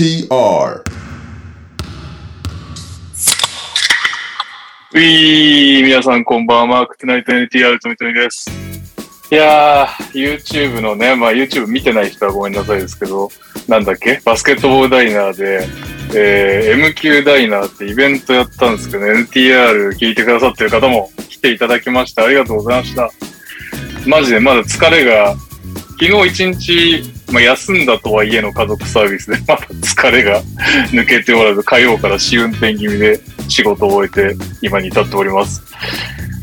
[0.00, 0.82] TR
[4.94, 6.86] うい、皆さんこんばんは。
[6.86, 8.50] クトナイト NTR とみとみです。
[9.30, 13.28] いやー、YouTube のね、まあ YouTube 見てない人はごめんなさいですけど、
[13.68, 14.22] なんだっけ？
[14.24, 15.68] バスケットボールダイナーで、
[16.14, 22.24] えー、MQ ダイナーってイベントやったんですけど、NTR 聞いてくださってる方も来ていただきました。
[22.24, 23.10] ありがとうございました。
[24.06, 25.36] マジでまだ疲れが、
[26.00, 30.42] 昨日一日、まあ、休んだとはいえの家族サービスで、 まだ疲れが
[30.92, 35.62] 抜けておらず、火曜から試運転気味で仕事を終えて、今に至っております。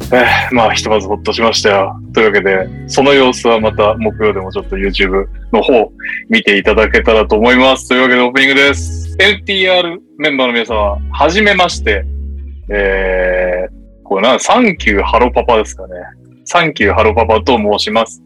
[0.09, 1.99] えーまあ、ひとまずほっとしましたよ。
[2.13, 5.91] というわけで、その様子はまた木曜でもちょっと YouTube の方
[6.29, 7.89] 見ていただけたらと思います。
[7.89, 9.17] というわけでオープニングです。
[9.19, 12.05] NTR メンバーの皆様、はじめまして。
[12.69, 15.93] えー、これな、サンキューハロパパですかね。
[16.45, 18.23] サンキューハロパパと申します。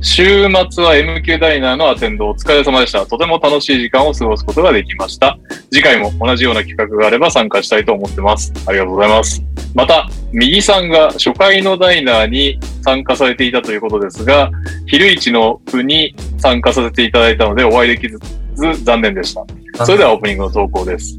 [0.00, 3.04] 週末は MQ ダイナーのアテンドお疲れ様でした。
[3.06, 5.38] とても楽しい時間を過ごすことができました。
[5.70, 8.52] 次回も同じような企画があれば参加したいと思ってます。
[8.66, 9.42] ありがとうございます。
[9.74, 14.50] また、右さんが初回のダイナーに参加されていたということですが、
[14.86, 18.18] 昼市の部に参加させていただいたのでお会いできず
[18.84, 19.44] 残念でした。
[19.84, 21.18] それではオープニングの投稿です。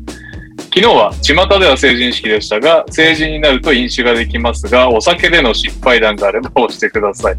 [0.58, 7.36] 昨日は巷では成人式でしたが、成人になると飲酒ができますが、お酒での失敗談があれば教えてください。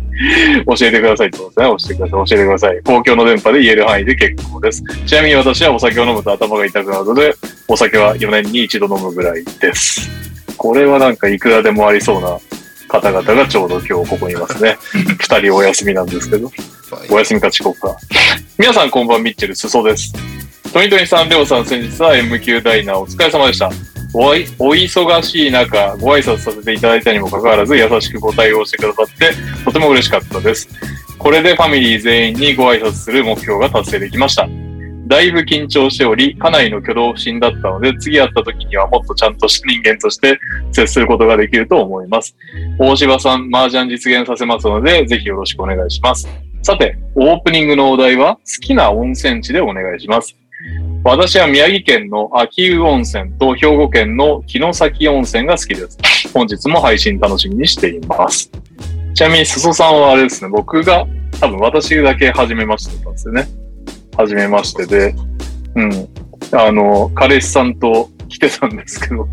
[0.67, 1.67] 教えてくださいってことですね。
[1.67, 2.11] 教えてください。
[2.11, 2.83] 教えてください。
[2.83, 4.83] 公共の電波で言える範囲で結構です。
[5.07, 7.35] ちなみに私はお酒を飲むと頭が痛くなるので、
[7.69, 10.09] お酒は4年に一度飲むぐらいです。
[10.57, 12.39] これはなんかいくらでもありそうな
[12.89, 14.77] 方々がちょうど今日ここにいますね。
[15.19, 16.51] 二人お休みなんですけど。
[17.11, 17.97] お休みか遅刻か。
[18.59, 20.13] 皆さんこんばんミッチェル、すそです。
[20.73, 23.71] トニトニさん、レオさん、先日は MQ ダイナーお疲れ様でした。
[24.13, 24.33] おお
[24.75, 29.33] 忙しい中、ご挨拶させていただいたにもかかわらず、優しくご対応してくださって、
[29.65, 30.69] とても嬉しかったです。
[31.19, 34.47] これでファミリー全員にご挨拶する目標が達成できました。
[35.07, 40.39] だいぶ緊張しており、かなりの挙動不審だったので、次会った時にはもっとちゃんとし人間として
[40.71, 42.37] 接することができると思います。
[42.79, 46.29] 大柴さん、麻雀実現させますので、ぜひよろしくお願いします。
[46.63, 50.37] さて、オープニングのお題は、好きな温泉地でお願いします。
[51.05, 55.99] 私は宮城県の秋保温泉と兵庫県の城崎温泉が好きです。
[56.35, 58.51] 本日も配信楽しみにしています。
[59.15, 61.07] ちなみに、裾さんはあれですね、僕が、
[61.41, 63.49] 多分私だけ初めましてだったんですよね。
[64.17, 65.15] 初めましてで、
[65.77, 66.09] うん。
[66.53, 69.29] あの、彼氏さんと来てたんですけど、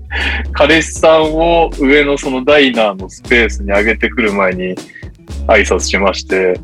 [0.52, 4.74] 彼氏さんを上のそのダイナーのスペースに上げてくる前に
[5.46, 6.58] 挨拶しまして、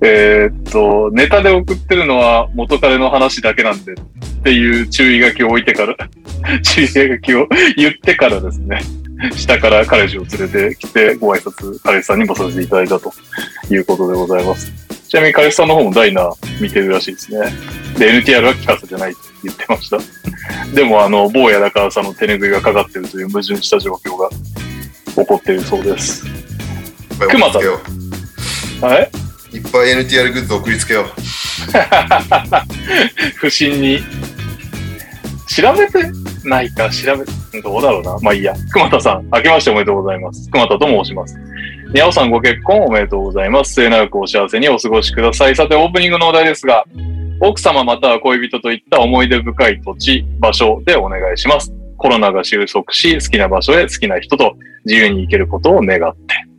[0.00, 3.96] えーっと、ネタで送ってるのは元彼の話だけなんでっ
[4.42, 5.96] ていう注意書きを置いてから、
[6.62, 8.80] 注意書きを言ってからですね、
[9.36, 13.12] 下から彼氏を連れてきてご挨拶彼氏さんにもさせていただいたと
[13.70, 14.72] いうことでございます。
[15.08, 17.52] ちなみに彼氏さんの方もダイナー見てるらしいですね。
[17.98, 19.98] で、NTR は聞かせてないって言ってました。
[20.74, 24.28] でも、あの、某柳川さんの手拭いがかかってるという矛盾した状況が
[25.14, 26.24] 起こっているそうです。
[27.30, 27.66] 熊田いっ
[28.80, 29.10] はい？
[29.54, 31.04] いっぱい NTR グッズ送りつけよう。
[33.36, 34.00] 不審に。
[35.46, 36.10] 調べて
[36.42, 37.24] ないか、調べ、
[37.60, 38.18] どうだろうな。
[38.20, 38.52] まあいいや。
[38.72, 40.50] 熊田さん、明けましておめでとうございます。
[40.50, 41.38] 熊田と申します。
[41.94, 43.74] にゃおさんご結婚おめでとうございます。
[43.74, 45.54] 末永くお幸せにお過ごしください。
[45.54, 46.84] さて、オープニングのお題ですが、
[47.40, 51.72] 奥様または恋人といった思い出深い土地、場所でお願いします。
[51.96, 56.53] コロナが収束し、好きな場所へ好きな人と自由に行けることを願って。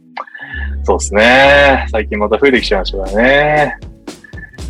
[0.85, 1.87] そうですね。
[1.91, 3.77] 最近また増えてきちゃいましたからね。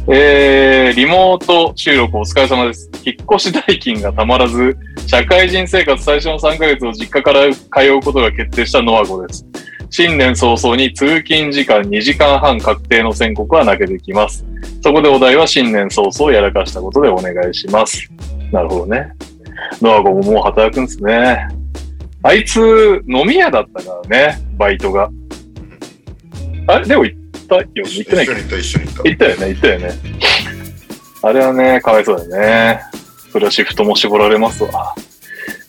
[0.08, 2.90] えー、リモート収録お疲れ様です。
[3.04, 4.78] 引っ越し代金がたまらず、
[5.08, 7.60] 社会人生活最初の3ヶ月を実家から通
[7.90, 9.46] うことが決定したノアゴです。
[9.90, 14.46] 新年早々に通勤時間2時間半確定の宣告は投げてきます。
[14.84, 18.10] そこでお題は新年早々やらかしたことでお願いします。
[18.54, 19.12] なるほどね。
[19.82, 21.48] ノアゴももう働くんですね。
[22.24, 25.10] あいつ、飲み屋だったからね、バイトが。
[26.68, 27.66] あれでも行ったよ。
[27.76, 29.94] 行ってないか一緒に行った、一緒に行っ行ったよね、行ったよね。
[31.22, 32.82] あれはね、かわいそうだよね。
[33.32, 34.96] それはシフトも絞られますわ。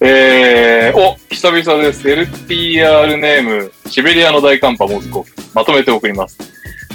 [0.01, 2.07] えー、お、久々です。
[2.07, 5.33] LTR ネーム、シベリアの大寒波モズコフ。
[5.55, 6.39] まとめて送ります。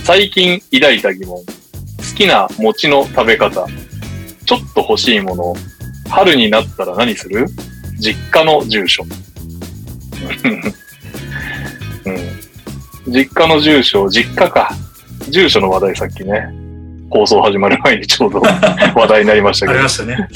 [0.03, 1.37] 最近抱いた疑問。
[1.37, 1.43] 好
[2.15, 3.67] きな餅の食べ方。
[4.45, 5.55] ちょっと欲しいもの。
[6.09, 7.45] 春になったら何する？
[7.99, 9.03] 実家の住所。
[12.05, 12.40] うん。
[13.07, 14.71] 実家の住所、実家か。
[15.29, 16.53] 住所の話題さっきね、
[17.09, 18.41] 放送始まる前にちょうど
[18.95, 19.89] 話題になりましたけどありま。
[19.89, 20.27] したね。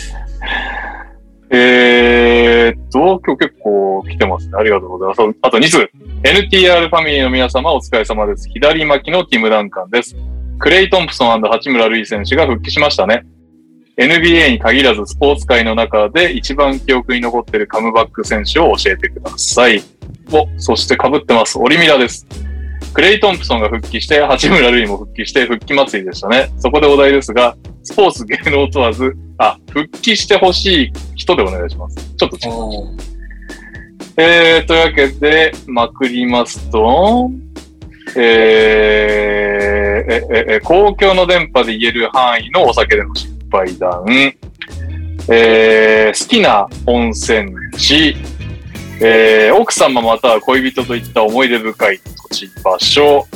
[1.50, 4.53] えーっと、今日結構来てますね。
[4.57, 5.38] ありがとうございます。
[5.41, 5.89] あと2通。
[6.23, 8.50] NTR ファミリーの皆様お疲れ様です。
[8.50, 10.15] 左巻きのティム・ダンカンです。
[10.59, 13.25] クレイ・トンプソン八村塁選手が復帰しましたね。
[13.97, 19.81] NBA に限らずスポーツ界の中で一番記憶に残っているカムバック選手を教えてください。
[20.31, 21.57] お、そして被ってます。
[21.57, 22.25] オリミラです。
[22.95, 26.50] クレイ・トンプソンが復帰して、八村塁も復帰して、復帰祭りでしたね。
[26.59, 31.97] そこでお題ですが、スポーツ芸能問わず、あ、復帰してほしい人でお願いします。
[32.15, 32.97] ちょっと違う。
[34.15, 37.30] えー、というわけで、まくりますと、
[38.15, 44.06] えー、え、え、え、公共の電波で言える範囲のお酒での失敗談、
[45.27, 48.15] えー、好きな温泉地、
[49.01, 52.00] えー、奥様または恋人といった思い出深い
[52.30, 53.27] 土地場所、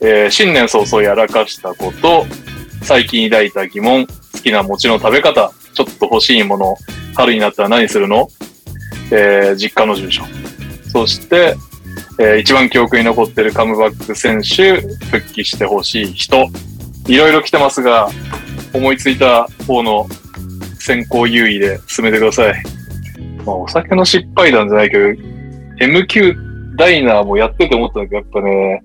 [0.00, 2.26] えー、新年早々やらかしたこと、
[2.82, 6.76] 最近抱いた疑問、好きな餅の食べ方、ちょっと欲しいもの、
[7.14, 8.28] 春になったら何するの？
[9.10, 10.22] えー実家の住所。
[10.92, 11.56] そして、
[12.18, 14.80] えー一番記憶に残ってるカムバック選手、
[15.10, 16.48] 復帰してほしい人。
[17.06, 18.08] いろいろ来てますが、
[18.72, 20.06] 思いついた方の
[20.78, 22.62] 先行優位で進めてください。
[23.48, 25.04] まあ、お酒の失敗談じゃないけど、
[25.80, 28.82] MQ ダイナーもやってて思ったんだけど、やっぱね、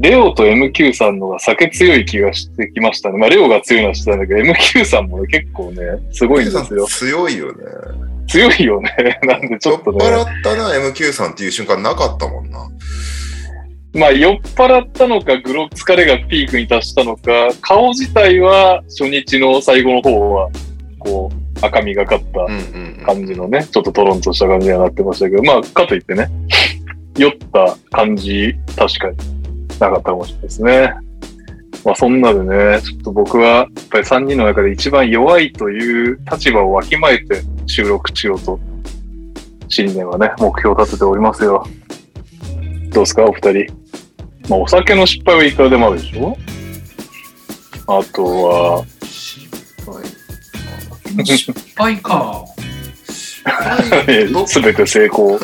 [0.00, 3.18] レオと MQ さんのが酒強い気がしてきましたね。
[3.18, 5.80] まあ、レオが強いのは知ってたんだけど、MQ さんもね、結構ね、
[6.10, 6.86] すごいんですよ。
[6.86, 7.62] 強いよね。
[8.28, 9.20] 強いよね。
[9.24, 10.04] なんでちょっとね。
[10.06, 12.66] 酔っ払ったな、MQ さんっていう瞬間なかったもんな。
[13.94, 20.48] まあ、酔っ払ったのか、グロ疲れがピークに達したのか、顔自体は初日の最後の方は、
[20.98, 23.04] こう、赤みがかった。
[23.04, 26.28] 感じのね、ちょっとトロンとした感じにはなってましたけど、まあ、かといってね、
[27.16, 29.16] 酔った感じ、確かに
[29.80, 30.94] なかったかもしれないですね。
[31.84, 38.60] まあ、そんなでね、ちょっと僕は、やっぱり3人の中で一番弱いという立場をわきまえて収録しようと、
[39.68, 41.66] 新年はね、目標を立てておりますよ。
[42.90, 43.74] どうですか、お二人？
[44.48, 46.36] まあ、お酒の失敗はいくらでもあるでしょ？
[47.88, 48.84] あとは、
[51.24, 52.44] 失敗か。
[54.32, 55.30] ど すべて成功。
[55.30, 55.40] い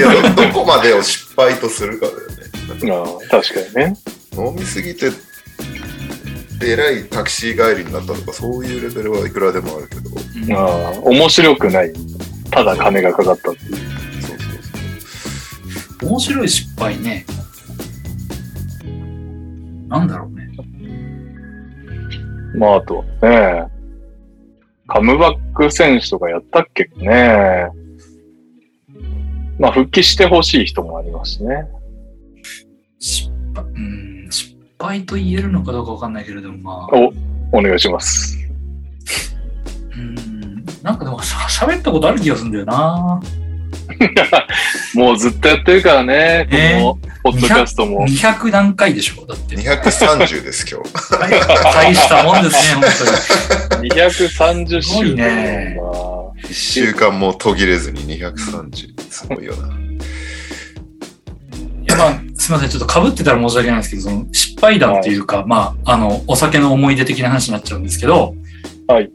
[0.00, 2.18] やど、どこまでを失敗とするかだよ
[2.76, 2.92] ね。
[2.92, 3.96] ああ確かにね。
[4.36, 5.10] 飲みすぎて、
[6.64, 10.10] えらいタクシー帰りになったとか、そういうレベルはいくらでもあるけど。
[10.10, 11.92] うんああ面白くない。
[12.50, 13.76] ただ金がかかったっていう。
[13.76, 13.80] そう
[14.22, 14.38] そう
[16.00, 16.08] そう。
[16.10, 17.26] 面白い失敗ね。
[19.88, 20.48] なんだろうね。
[22.54, 23.68] まあ、あとはね、
[24.88, 27.68] カムバック選手とかやったっけね。
[29.58, 31.68] まあ、復帰してほしい人もありますしね。
[32.98, 36.96] 失敗、うん、失敗と言えるのかどうかわかんないけれども、まあ、
[37.52, 38.38] お、お願いします。
[39.94, 40.14] うん、
[40.82, 43.20] なんかでもしゃ喋ったことある気がするんだよな。
[44.94, 48.06] も もうずっとやってるからね、ねこの、ポッドキャストも。
[48.06, 49.26] 200何回でしょ？
[49.26, 49.56] だって。
[49.56, 50.92] 230です、今日。
[51.74, 56.08] 大したもんですね、本230すごい周年ねだ
[56.48, 59.10] 1週間も途切れずに230。
[59.10, 59.68] すごいよな。
[59.68, 59.98] 当に。
[61.84, 62.68] いや、まあ、すみません。
[62.68, 68.34] ちょっと被ってたら申し訳ないんですけど、その失敗談っていうか、まあ、あの、お酒の思い出的な話になっちゃうんですけど、
[68.86, 69.10] はい。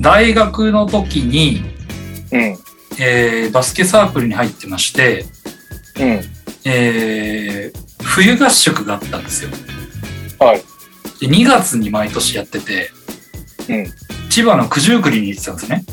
[0.00, 1.62] 大学の時に、
[2.32, 2.58] うん。
[3.00, 5.24] えーバスケサークルに入ってまして、
[5.98, 6.20] うん。
[6.64, 9.50] えー冬合宿があったんですよ。
[10.38, 10.62] はい。
[11.20, 12.90] で2月に毎年やってて、
[13.68, 13.86] うん。
[14.30, 15.84] 千葉の九十九里に行ってたんですね。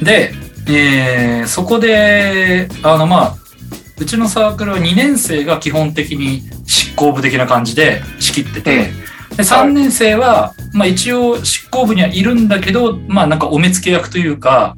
[0.00, 0.04] うん。
[0.04, 0.32] で、
[0.68, 3.36] えーそこで、あの、まあ、
[3.98, 8.76] うちのサークルは2年生が基本的に執行部的な感じで仕切ってて、
[9.36, 14.76] で3年生は、まあ一応執行部にはいるんだけど、まあなんかお目付け役というか、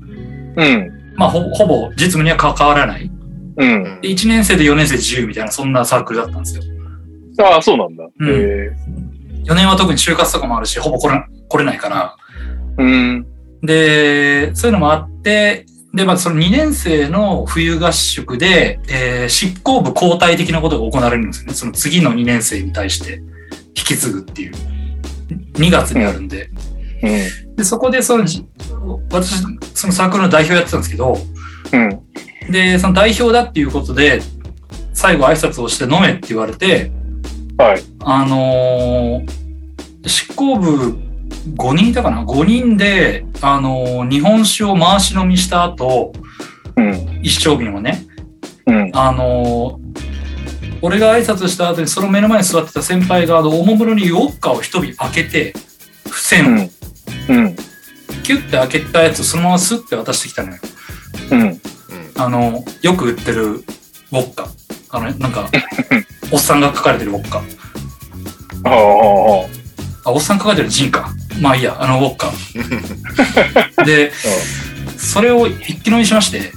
[0.56, 1.14] うん。
[1.16, 3.10] まあほほぼ実務には関わらない。
[3.56, 4.00] うん。
[4.00, 6.62] で1年生で4年生自由みたいな、そんなサークルだったんですよ。
[7.42, 8.04] ああ、そうなんだ。
[8.04, 8.70] うんえ
[9.44, 12.16] 4年は特に就活とかもあるし、ほぼ来れ来れないから。
[12.76, 13.26] ーうん。
[13.62, 21.54] で、そういうのもあって、で、まあ、その2年生の冬合宿で、えー執行部交代的なことが行われるんですよね。
[21.54, 23.22] その次の2年生に対して
[23.76, 24.52] 引き継ぐっていう。
[25.54, 26.50] 2月にあるんで。
[27.02, 27.49] うん。
[27.60, 28.46] で、そこでそのじ、
[29.12, 29.42] 私、
[29.74, 31.18] そのサークルの代表やってたんですけど、
[31.72, 32.50] うん。
[32.50, 34.22] で、その代表だっていうことで、
[34.94, 36.90] 最後挨拶をして飲めって言われて、
[37.58, 37.82] はい。
[38.00, 39.30] あのー
[40.06, 40.96] 執行部
[41.58, 46.14] 5人いたかな ?5 人で、あのー日本酒を回し飲みした後、
[46.76, 47.20] うん。
[47.22, 48.06] 一升瓶をね、
[48.66, 48.90] うん。
[48.94, 49.90] あのー
[50.82, 56.70] 俺が挨拶した後にその目の前に座ってた先輩が、あの、おもむろにウォッカを一瓶開けて、付う箋をん。
[57.30, 57.56] うん。
[58.22, 60.58] キュッて開けたやつをそのままスッて渡してきたのよ。
[61.30, 61.40] うん。
[61.40, 61.60] うん。
[62.16, 64.48] あの、よく売ってるウォッカ。
[64.90, 65.48] あの、なんか、
[66.30, 67.38] おっさんが書かれてるウォッカ。
[67.38, 71.10] ああ、おっさん書かれてるジンか。
[71.40, 72.32] まあいいや、あの、ウォッカ。
[73.84, 74.12] で、
[74.98, 76.52] それを一気飲みしまして、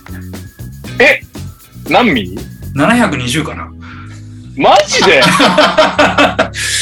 [1.89, 2.39] 何ミリ
[2.75, 3.71] ？720かな。
[4.55, 5.21] マジで？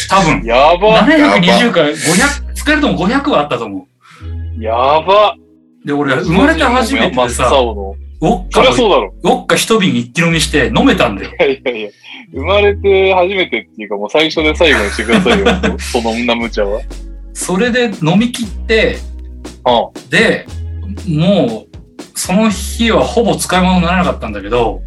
[0.10, 0.44] 多分。
[0.44, 1.06] やば。
[1.06, 3.88] 720か500、少なくとも500はあったと思
[4.60, 5.36] やば。
[5.84, 5.88] う。
[5.88, 7.50] で、俺、生まれて初めてさ。
[7.50, 8.70] ウォッそカ。
[8.70, 11.32] ウォッカ一瓶一気飲みして飲めたんだよ。
[11.32, 11.89] いやいやいや。
[12.34, 15.46] 生まれて初めてっていうかもう最初で最後にしてくださいよ。
[15.80, 16.82] そのんな無茶は。
[17.34, 18.98] それで飲み切って、
[19.63, 20.46] あで、
[21.08, 21.72] もう、
[22.13, 24.82] その日はほぼ使い物にならなかったんだけど、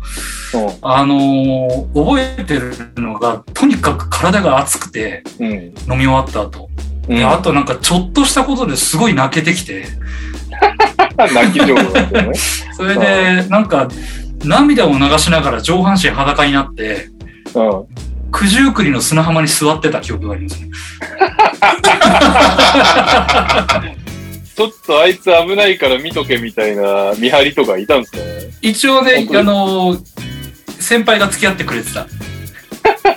[0.54, 5.45] うあのー覚えてるのが、とにかく体が熱くて、ん。
[5.45, 5.52] うん。
[5.52, 6.69] 飲み終わった後。
[7.09, 9.87] うん、であとなんかちょっとしたことですごい泣けてきて、
[11.17, 12.39] 泣き上手だったよね。
[12.77, 13.89] それでなんか
[14.45, 17.11] 涙を流しながら上半身裸になって、
[17.55, 17.87] うん。
[18.33, 20.71] 九十九里の砂浜に座ってた記憶がありますね。
[24.57, 28.25] ちょっとあいつ危ないから見とけみたいな見張りとかいたんですかね？
[28.61, 30.15] 一応ねあのー
[30.81, 32.07] 先輩が付き合ってくれてた。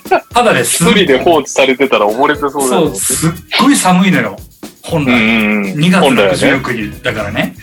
[0.07, 4.37] ただね、す一人で放置されてたら溺れてそうだよそう、すっごい寒いのよ。
[4.83, 5.13] 本来。
[5.13, 5.79] うんうんうん。
[5.79, 6.37] 2月の本来はね。
[6.37, 7.55] 九十九里だからね。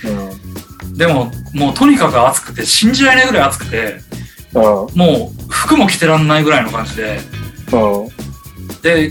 [0.82, 0.94] うん。
[0.98, 3.96] でも、もうとにかく暑くて、信じられないぐらい暑くて、
[4.54, 4.62] うん。
[4.62, 7.18] もう服も着てらんないぐらいの感じで、
[7.72, 8.08] うん。
[8.82, 9.10] で、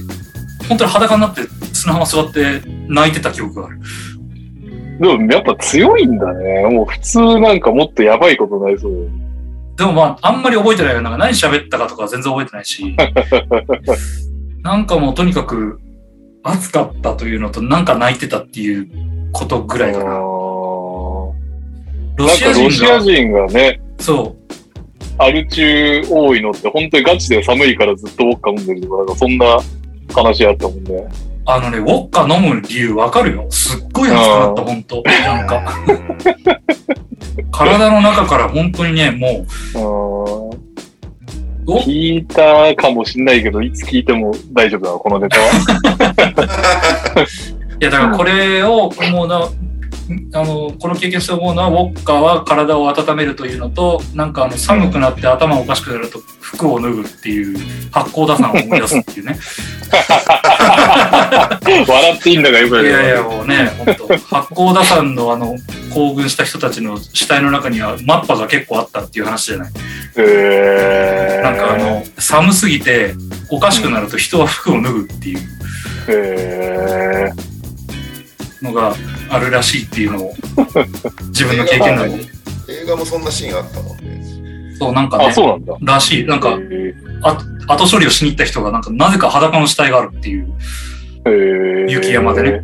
[0.67, 1.41] 本当に裸になって
[1.73, 3.79] 砂浜座って泣いてた記憶がある。
[4.99, 6.65] でもやっぱ強いんだね。
[6.69, 9.09] もう普通なんかもっとやばいことないそう。
[9.75, 11.01] でもまあ、あんまり覚えてないよ。
[11.01, 12.95] なんか何喋ったかとか全然覚えてないし。
[14.61, 15.79] なんかもうとにかく
[16.43, 18.87] 暑かったというのと、なんか泣いてたっていう
[19.31, 20.19] ことぐらいかな。
[22.15, 24.43] ロシアかロシア人が、人がね、そう、
[25.17, 29.59] アル中多いのって本当にガチで寒いからずっとウォッカ飲んでるとか、なんかそんな
[30.13, 31.07] 話あったもんね。
[31.45, 33.45] あのね、ウォッカ飲む理由わかるよ。
[33.50, 35.03] すっごい暑くなった、ほんと。
[35.05, 35.62] なんか、
[37.51, 39.45] 体の中から本当にね、も
[39.75, 40.53] う、
[41.65, 41.79] お？
[41.81, 45.45] 聞いたかもしんないけど、いつ聞いても大丈夫だわ、このネタは？
[47.81, 49.50] いや、だからこれを思うのは、
[50.33, 57.57] あの、この経験して思うのは、ウォッカは体を温めるというのと、なんかあの寒くなって頭おかしくなると服を脱ぐっていう
[57.91, 59.38] 発酵打算を思い出すっていうね。
[61.88, 62.86] 笑っていいんだがよくい。
[62.86, 64.07] やいや、もうね、本当。
[64.07, 65.55] 発酵打算のあの、
[65.93, 69.72] 興奮した人たちの死体の中にはマッパが結構あったっていう話じゃない。
[70.17, 71.43] へー。
[71.43, 73.13] なんかあの、寒すぎて
[73.50, 75.39] おかしくなると人は服を脱ぐっていう。
[76.07, 77.53] へー。
[78.63, 78.95] のが
[79.33, 80.33] あるらしいっていうのを
[81.29, 82.25] 自分の経験談で。
[82.69, 84.75] 映画もそんなシーンあったもんね。
[84.77, 85.75] そう、なんかあ、ね、そうなんだ。
[85.81, 86.25] らしい。
[86.25, 86.93] なんか、へー
[87.67, 92.61] 後処理をしに行った人がなんかなぜか裸の死体があるっていう、雪山でね。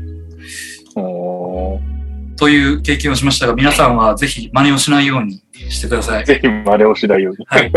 [2.40, 6.26] という経験をしましたが、皆さんはぜひ真似をしないようにしてください。
[6.26, 7.46] ぜひ真似をしないように。
[7.46, 7.70] はい。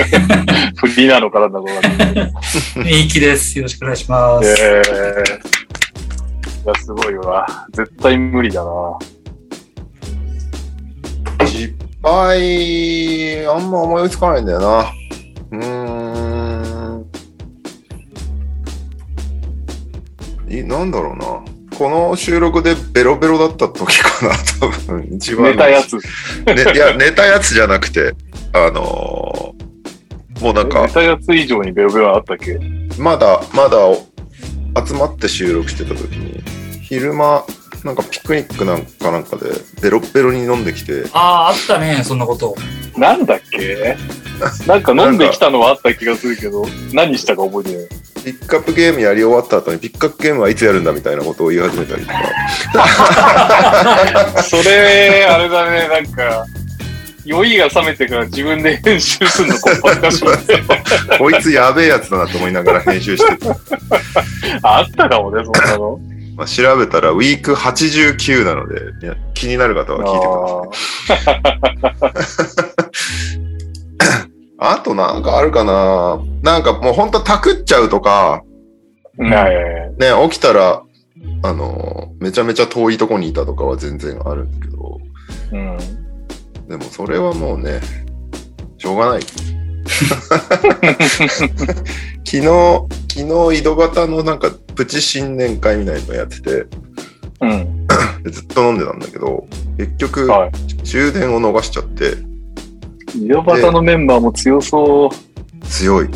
[0.77, 2.87] フリーなのかなんだろうな。
[2.89, 3.59] いい気です。
[3.59, 4.49] よろしくお願いします。
[4.63, 5.62] えー、
[6.65, 7.47] いや、すごいわ。
[7.73, 8.71] 絶対無理だな。
[11.47, 14.93] 失敗、あんま思いつかないんだよな。
[15.51, 17.07] うーん。
[20.51, 21.27] いなんだろうな。
[21.77, 25.09] この収録でベロベロだった時かな、 多分。
[25.17, 25.51] 一番。
[25.53, 25.97] 寝たやつ。
[25.97, 26.03] ね、
[26.75, 28.15] いや、寝たやつじゃなくて、
[28.53, 29.63] あのー
[30.43, 32.59] もうなんか寝、たやつ以上にベロベロあったっけ？
[32.99, 33.77] まだ、まだ
[34.85, 36.43] 集まって収録してた時に、
[36.93, 37.43] 昼間、
[37.85, 39.45] なんかピクニックなんかなんかで、
[39.81, 42.55] ベロッベロに飲んできて、ああ、あったね、そんなこと。
[42.99, 43.97] なんだっけ？
[44.69, 47.89] なんか飲んできたのはあった気がするけど、何したか覚えてない。
[48.27, 52.19] ピックアップゲームやり終わった後にピックアップゲームはいつやるんだみたいなことを言い始めたりとか。
[54.45, 56.45] それ、あれだね、なんか、
[57.25, 61.17] 酔いが冷めてから自分で編集するのこう恥ずかしい。
[61.19, 63.49] こいつやべえやつだなと思いながら編集してて、
[64.63, 65.99] ああったかもね、そんなの。
[66.37, 70.27] まあ、調べたらウィーク89なので、いや気になる方は聞いて
[71.89, 72.73] ください。
[74.59, 78.43] あ となんかあるかななんかもうほんとタクっちゃうとか、
[79.99, 80.83] ね、起きたら、
[81.43, 84.99] あの、めちゃめちゃ遠いとこにいたとかは全然あるんだけど、
[85.53, 85.79] うん。
[86.69, 87.81] でもそれはもうね、
[88.79, 89.23] しょうがない。
[92.25, 92.43] 昨日、
[93.09, 96.67] 昨日井戸端のなんかプチ新年会みたいなのやってて、
[97.41, 97.87] うん。
[98.23, 99.47] でずっと飲んでたんだけど、
[99.77, 100.53] 結局、はい。
[100.85, 102.17] 終電を逃しちゃって、
[103.17, 105.17] 井戸端のメンバーも強そう。
[105.67, 106.09] 強い。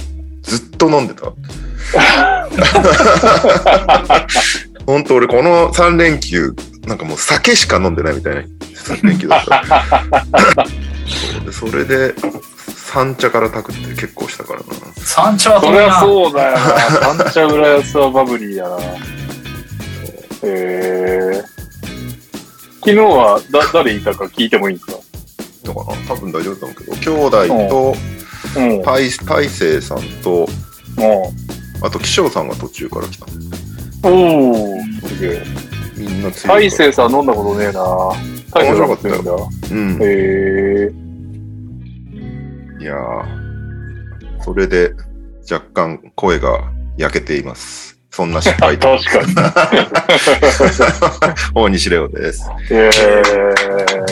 [0.42, 1.32] ずっと飲んでた。
[4.86, 6.54] 本当俺この3連休、
[6.86, 9.62] なんかもう酒しか飲んでないみたいな3連休だった。
[11.52, 12.14] それで、
[12.86, 14.66] 三茶から炊くって結構したからな。
[14.94, 16.00] 三茶はそりゃ。
[16.00, 16.58] そうだよな。
[17.14, 18.78] 三茶浦安はバブリーやな。
[20.44, 21.42] えー、
[22.78, 24.98] 昨日はだ誰いたか聞いてもいいんですか？
[25.64, 25.98] のかな？
[26.06, 27.94] 多分大丈夫だと思うけど、兄弟と
[28.56, 28.82] うん。
[28.82, 30.46] 大大勢さんと、
[30.96, 31.32] も
[31.82, 33.26] あと気象さんが途中から来た。
[33.26, 33.28] う、
[34.04, 35.42] おー、すげえ。
[35.96, 37.82] みんな大勢さん飲んだことねえな。
[38.52, 39.32] 大勢さんが強いんだ。
[39.32, 39.98] うん。
[40.00, 41.05] えー、
[42.78, 44.92] いやー、それで
[45.50, 47.98] 若干声が焼けています。
[48.10, 48.96] そんな失敗と。
[48.98, 49.34] 確かに。
[51.54, 52.50] 大西レオです。
[52.70, 54.04] えー、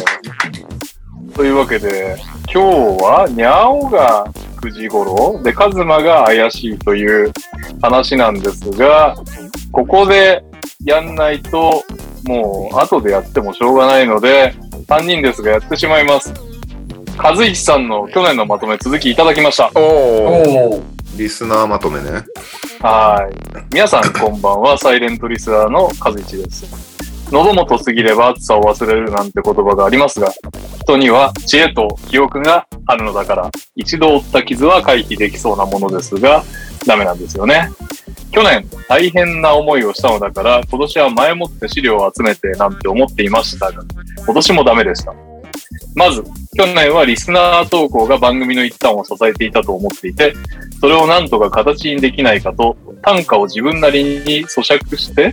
[1.35, 2.17] というわけで、
[2.53, 2.59] 今日
[3.03, 4.27] はにゃおが
[4.61, 7.33] 9時頃で、カズマが怪しいという
[7.83, 9.15] 話なんですが、
[9.73, 10.43] ここで
[10.85, 11.83] やんないと、
[12.25, 14.55] もう後でやってもしょうがないので、
[14.89, 16.33] 3人ですがやってしまいます。
[17.17, 19.71] 和一さんの去年のまとめ続きいただきました。
[19.75, 20.83] おお。
[21.17, 22.25] リスナーまとめね。
[22.81, 23.75] はい。
[23.75, 26.95] 皆さんこんばんは、サイレントリスナーの和一です。
[27.31, 30.33] 喉元過ぎれば暑さを忘れるなんて言葉がありますが、
[30.83, 36.45] 人には知恵と記憶があるのだから、一度負った傷は回避できそうなものですが、
[36.87, 37.71] ダメなんですよね。
[38.31, 43.83] 去年大変な思いをしたのだから、今年は前もって資料を集めてなんて思っていましたが、
[44.25, 45.15] 今年もダメでした。
[45.95, 46.23] まず、
[46.57, 50.35] 去年はリスナー投稿が番組の一端を支えていたと思っていて、
[50.81, 55.33] それをなんとか形にできないかと、短歌を自分なりに咀嚼して、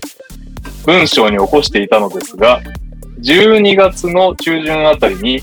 [0.86, 2.62] 文章に起こしていたのですが、
[3.22, 5.42] 12月の中旬あたりに、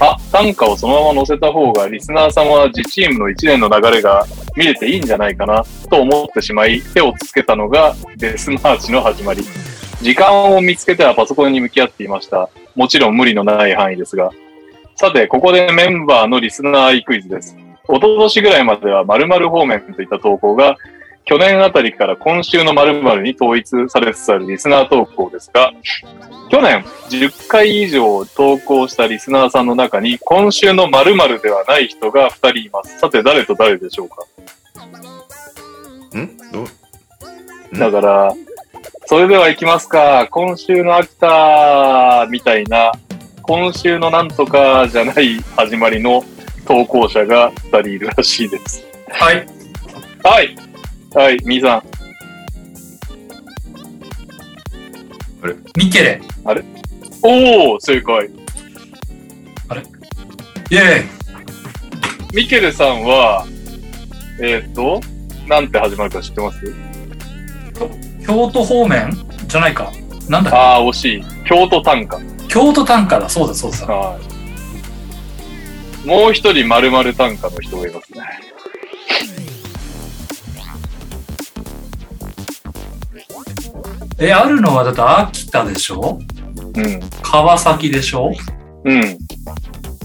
[0.00, 9.44] あ、短歌をそのまま載せた方がリスナー様は自チームの1年の流れが見れていいんじゃないかなと思ってしまい、手をつけたのがデスマーチの始まり。
[10.02, 12.48] 時間を見つけてはパソコンに向き合っていました。
[12.74, 14.30] もちろん無理のない範囲ですが。
[14.96, 17.56] さて、ここでメンバーのリスナー愛クイズです。
[17.88, 20.76] 一昨年ぐらいまでは〇〇方面といった投稿が、
[21.24, 25.72] 去年あたりから今週の〇〇に統一されつつあるリスナー投稿ですが、
[26.50, 32.98] 去年10回以上投稿したリスナーさんの中に今週の〇〇ではない人が2人います。
[32.98, 34.24] さて誰と誰でしょうか？
[36.18, 36.36] ん？
[36.52, 37.78] どん？
[37.78, 38.34] だから、
[39.10, 40.28] それでは行きますか。
[40.30, 42.92] 今週の秋田みたいな、
[43.42, 46.24] 今週のなんとかじゃない始まりの
[46.64, 48.86] 投稿者が2人いるらしいです。
[49.08, 49.44] はい。
[50.22, 50.56] はい。
[51.12, 51.82] はい、みーさん。
[55.76, 56.22] ミケレ。
[57.20, 58.26] おー、正解。
[58.26, 61.06] イェーイ。
[62.32, 63.44] ミケルさんは、
[64.40, 65.00] えーっと、
[65.48, 66.89] なんて始まるか知ってます？
[68.26, 69.90] 京都方面じゃないか。
[70.28, 71.24] なんだっああ、惜しい。
[71.44, 72.18] 京都短歌。
[72.18, 73.28] け京都短歌だ。
[73.28, 73.86] そうだそうだ。
[73.86, 74.18] は
[76.04, 76.06] い。
[76.06, 78.20] もう一人〇〇短歌の人がいますね。
[84.18, 86.20] え、あるのはだって秋田でしょ？
[86.76, 87.00] うん。
[87.22, 88.32] 川崎でしょ？
[88.84, 89.18] うん。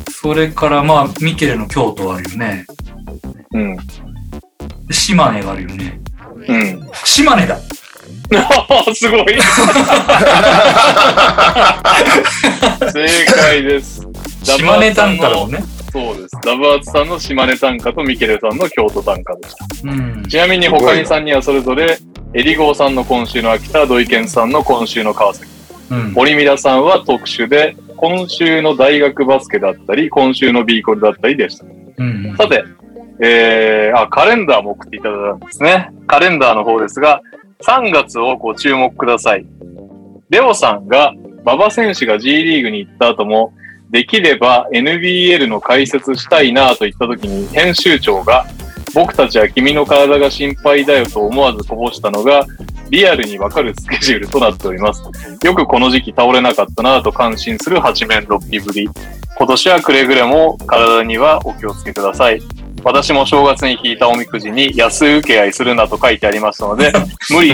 [0.10, 2.65] それからまあ、ミケレの京都あるよね。
[3.51, 3.78] うん。
[4.89, 5.99] 島根があるよね。
[6.47, 6.89] うん。
[7.04, 7.60] 島根だ。
[8.93, 9.25] すごい
[12.91, 14.07] 正解です。
[14.43, 15.59] 島根短歌だもんね。
[15.91, 16.38] そうです。
[16.43, 19.65] ダブアツさんの島根短歌とミケルさんの京都短歌でした。
[19.85, 20.23] うん。
[20.27, 21.97] ちなみに他にさんにはそれぞれ、
[22.33, 25.49] エリゴーさんの今週の秋田、土井健さんの今週の川崎、
[25.91, 26.11] うん。
[26.13, 31.65] 森ミラさんは特殊で、今週の大学バスケだったり、今週の B コルだったりでした。
[31.97, 32.35] うん。
[32.38, 32.65] さて、
[33.21, 35.89] えー、あ、カレンダーも送っていただいたんですね。
[36.07, 37.21] カレンダーの方ですが、
[37.63, 39.45] 3月をご注目ください。
[40.29, 41.13] レオさんが、
[41.43, 43.53] 馬場選手が G リーグに行った後も、
[43.89, 48.45] できれば NBL の解説したいなと言った時に、編集長が、
[48.93, 52.45] 僕たちは君の体が心配だよと思わずこぼしたのが、
[52.89, 55.03] リアルにわかるスケジュールとなっております。
[55.43, 58.89] よくこの時期倒れなかったなと感心する八面六臂ぶり。
[59.37, 62.41] 今年はくれぐれも体にはお気をつけください。
[62.86, 66.93] 私も正月に引いたおみくじに安請け合いするなと書いてありましたので、
[67.34, 67.52] 無理、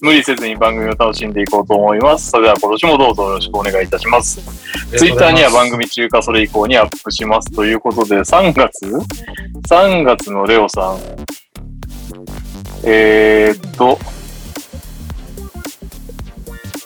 [0.00, 2.30] 無理せずに番組を楽しんでいこうと思います。
[2.30, 4.40] それでは今年もどうぞよろしくお願いいたします。
[4.96, 8.86] ツイッターには番組中かそれ以降にアップしますということで、3月
[9.68, 10.98] ?3 月のレオさん。
[12.84, 13.98] えー、っと、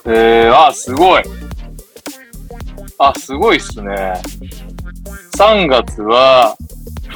[0.07, 1.23] えー、あ、すごい。
[2.99, 4.21] あ、すごいっすね。
[5.39, 6.57] 3月は、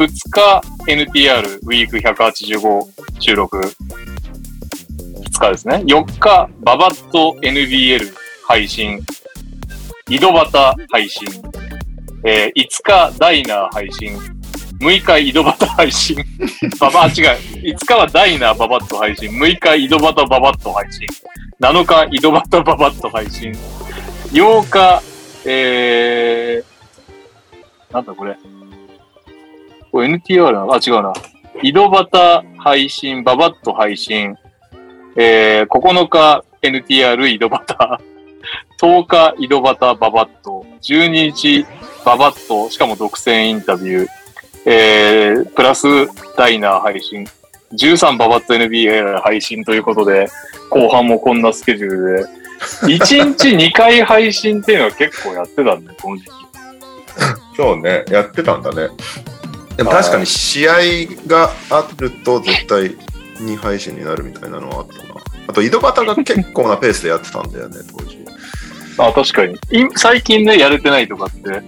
[0.01, 3.59] 2日 NTR ウィーク185収録。
[3.59, 5.83] 2日ですね。
[5.87, 8.11] 4日、ババット NBL
[8.49, 8.99] 配信。
[10.09, 11.29] 井戸端配信。
[12.25, 14.19] えー、5日、ダイナー配信。
[14.81, 16.17] 6日、井戸端配信。
[16.81, 17.13] ババ、違う。
[17.13, 19.29] 5日はダイナーババット配信。
[19.29, 21.07] 6日、井戸端ババット配信。
[21.61, 23.53] 7日、井戸端ババット配信。
[24.33, 25.03] 8日、
[25.45, 28.39] えー、なんだこれ。
[29.90, 30.74] これ NTR なの？
[30.74, 31.12] あ、違うな。
[31.62, 34.37] 井戸端配信、ババット配信。
[35.16, 37.64] えー、9日 NTR 井戸端。
[38.81, 40.64] 10日井戸端ババット。
[40.83, 41.66] 12日
[42.05, 42.70] ババット。
[42.70, 44.09] しかも独占インタビュー。
[44.66, 45.87] えー、プラス
[46.37, 47.26] ダイナー配信。
[47.72, 50.29] 13ババット NBA 配信ということで、
[50.70, 52.40] 後半もこんなスケジュールで。
[52.83, 52.98] 1
[53.37, 56.31] 日2回配信っていうのは結構やってたんだよ、この時期。
[57.57, 58.88] そうね、やってたんだね。
[59.81, 60.75] でも確かに試合
[61.27, 62.95] があると絶対
[63.43, 65.14] に配信になるみたいなのはあったな。
[65.49, 68.23] あと、井戸端が結構なペースでやってたんだよね、当時。
[68.99, 69.55] あ、確かに。
[69.55, 71.62] い最近ね、やれてないとかって、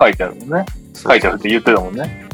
[0.00, 0.66] 書いてあるもんね。
[0.94, 2.26] 書いてあるって言ってたもんね。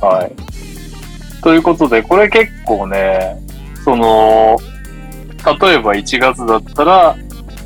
[0.00, 1.42] はい。
[1.42, 3.42] ということで、これ結構ね、
[3.84, 4.56] その、
[5.60, 7.16] 例えば1月だったら、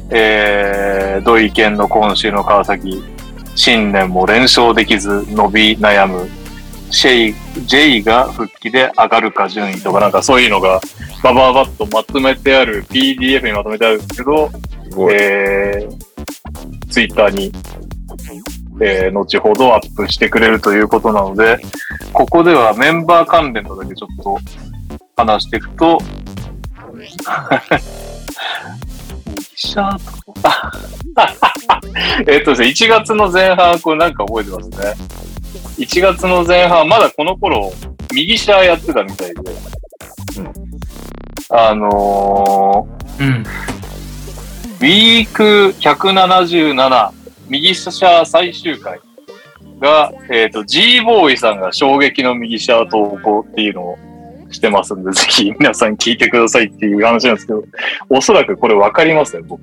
[0.09, 3.05] えー、土井健の今週の川崎、
[3.57, 6.29] 新年も連勝できず伸び悩む、
[6.91, 7.35] シェイ、
[7.67, 10.81] ジェイが復帰で上がるか順位とかなんかそういうのが
[11.25, 14.51] バババッとまとめてある PDF にまとめてあるんですけど。
[15.11, 17.53] えー、ツイッターに、
[18.81, 21.59] えー、後ほどアップしてくれるということなので、
[22.13, 24.39] ここではメンバー関連のだけちょっと
[25.17, 25.99] 話していくと、
[29.57, 30.73] シャーとか。
[32.29, 34.77] えっとですね、1月の前半、これなんか覚えてますね。
[35.79, 37.73] 1月の前半、まだこの頃、
[38.15, 39.35] 右シャーやってたみたいで。
[40.39, 40.67] うん
[41.49, 43.43] あのー、うん。
[43.43, 47.11] ウィーク177、
[47.49, 49.01] 右シャー最終回
[49.81, 53.99] が、えっ、と、G ボーイさんが衝撃の右シャー投稿っていうのを
[54.51, 57.65] してますんで、ぜひ皆さん聞いてくださいっていう話なんですけど、
[58.09, 59.61] おそらくこれわかりますね、僕。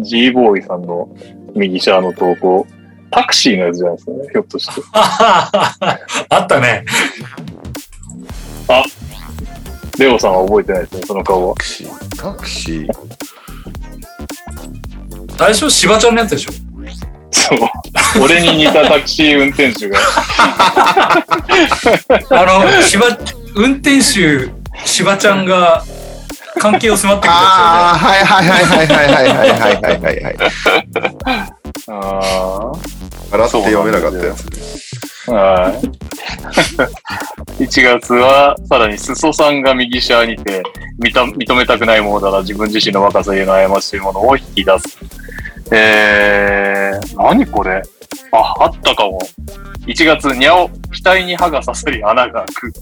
[0.00, 1.14] G ボーイさんの
[1.54, 2.66] 右シャーの投稿。
[3.10, 4.82] タクシーのやつじゃないですかね、ひょっとして。
[4.94, 6.84] あったね。
[9.98, 11.62] レオさんは覚えてないですね、その顔はタ。
[11.62, 12.88] クシー、タクシー。
[15.36, 16.52] 最初、しばちゃんのやつでしょ。
[17.30, 17.58] そう。
[18.22, 19.98] 俺に似たタクシー運転手が。
[22.30, 23.06] あの、しば、
[23.54, 24.50] 運転手、
[24.86, 25.84] しばちゃんが、
[26.58, 30.36] 関係を迫ってくるやああ、はいはいはいはいはいはいはいはいはいはいはい。
[31.88, 32.72] あ
[33.30, 34.52] 笑って読めなかったやつね。
[35.28, 35.32] あ。
[35.32, 37.64] はい。
[37.64, 40.62] 1月は、さらに、裾さんが右シャーにて、
[41.00, 44.98] 認認めたくないものだな、自分自身の若さへの過ちというものを引き出す。
[45.70, 47.82] えー、何これ？
[48.32, 49.18] あ、あったかも。
[49.86, 50.70] 1月、にゃお、
[51.02, 52.72] 額に歯が刺さり穴が開く。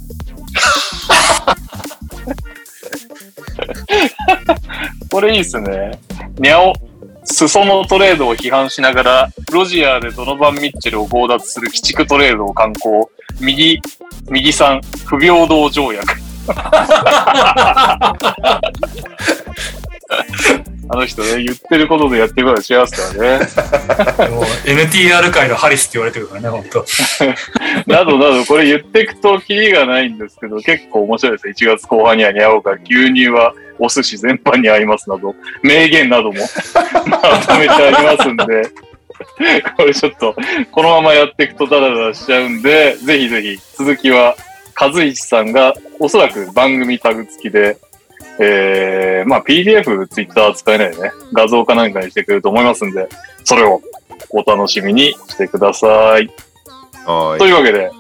[5.10, 5.98] これいいっすね。
[6.38, 6.72] にゃお、
[7.24, 13.10] 裾のトレードを批判しながら、ロジアーでドノバン・ミッチェルを強奪する鬼畜トレードを敢行。
[13.40, 13.80] 右、
[14.30, 16.14] 右さん、不平等条約。
[20.88, 23.46] あの人ね、言ってることでやってることは違いますからね。
[24.64, 26.84] NTR 界のハリスって言われてるからね、本当。
[27.86, 31.54] などなど、これ言っていくとキリがないんですけど、結構面白いですね。
[31.56, 36.40] 1月後半にはにゃおうか、牛乳はお寿司全般に合いますなど、名言なども
[37.06, 38.44] まとめてありますんで、
[39.76, 40.34] これちょっと、
[40.72, 44.34] このままやっていくとダラダラしちゃうんで、ぜひぜひ、続きは、
[44.78, 47.76] 和一さんが、おそらく番組タグ付きで、
[48.42, 53.06] えー、まあ PDF、Twitter 使えないでね、画像か何かにしてくれると思いますんで、
[53.44, 53.82] それを
[54.30, 56.30] お楽しみにしてください。
[57.04, 57.90] はというわけで、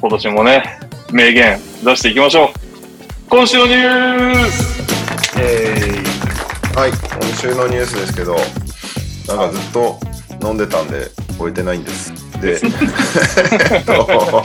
[0.00, 0.78] 今年もね、
[1.12, 2.48] 名言出していきましょう。
[3.28, 8.36] 今週のニュースえーはい、今週のニュースですけど、
[9.26, 9.98] なんかずっと
[10.46, 12.25] 飲んでたんで、覚えてないんです。
[12.40, 12.60] で、
[13.72, 14.44] えっと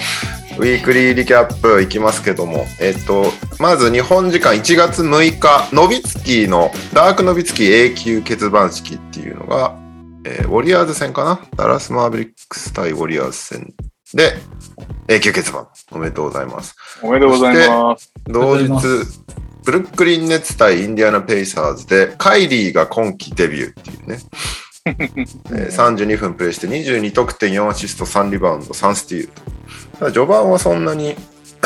[0.58, 9.76] ウィークリーリキャップいきますけども、えっと、まず日本時間1月6日、ノビツキーの、ダークノビツキー永久欠番式っていうのが、
[10.26, 11.40] えーウォリアーズ戦かな？
[11.56, 13.74] ダラス・マーベリックス対ウォリアーズ戦
[14.14, 14.34] で、
[15.08, 15.68] 永久欠番。
[15.92, 16.76] おめでとうございます。
[17.02, 18.12] おめでとうございます。
[18.28, 18.68] 同日
[19.64, 24.20] ブルックリン・ネッツ対インディアナ・ペイサーズで、カイリーが今季デビューっていうね。
[24.86, 29.42] えー32分プレイして22得点4アシスト3リバウンド3スティールと。
[30.00, 31.16] ただ序盤はそんなに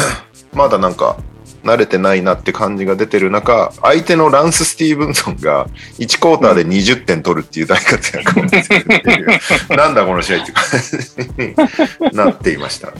[0.53, 1.17] まだなんか
[1.63, 5.65] 慣れてないなって感じが出てる中、相手のランス・スティーブンソンが
[5.97, 9.27] 1クォーターで20点取るっていう大活躍を見せるっていう、
[9.75, 12.93] なんだこの試合って感じになっていました。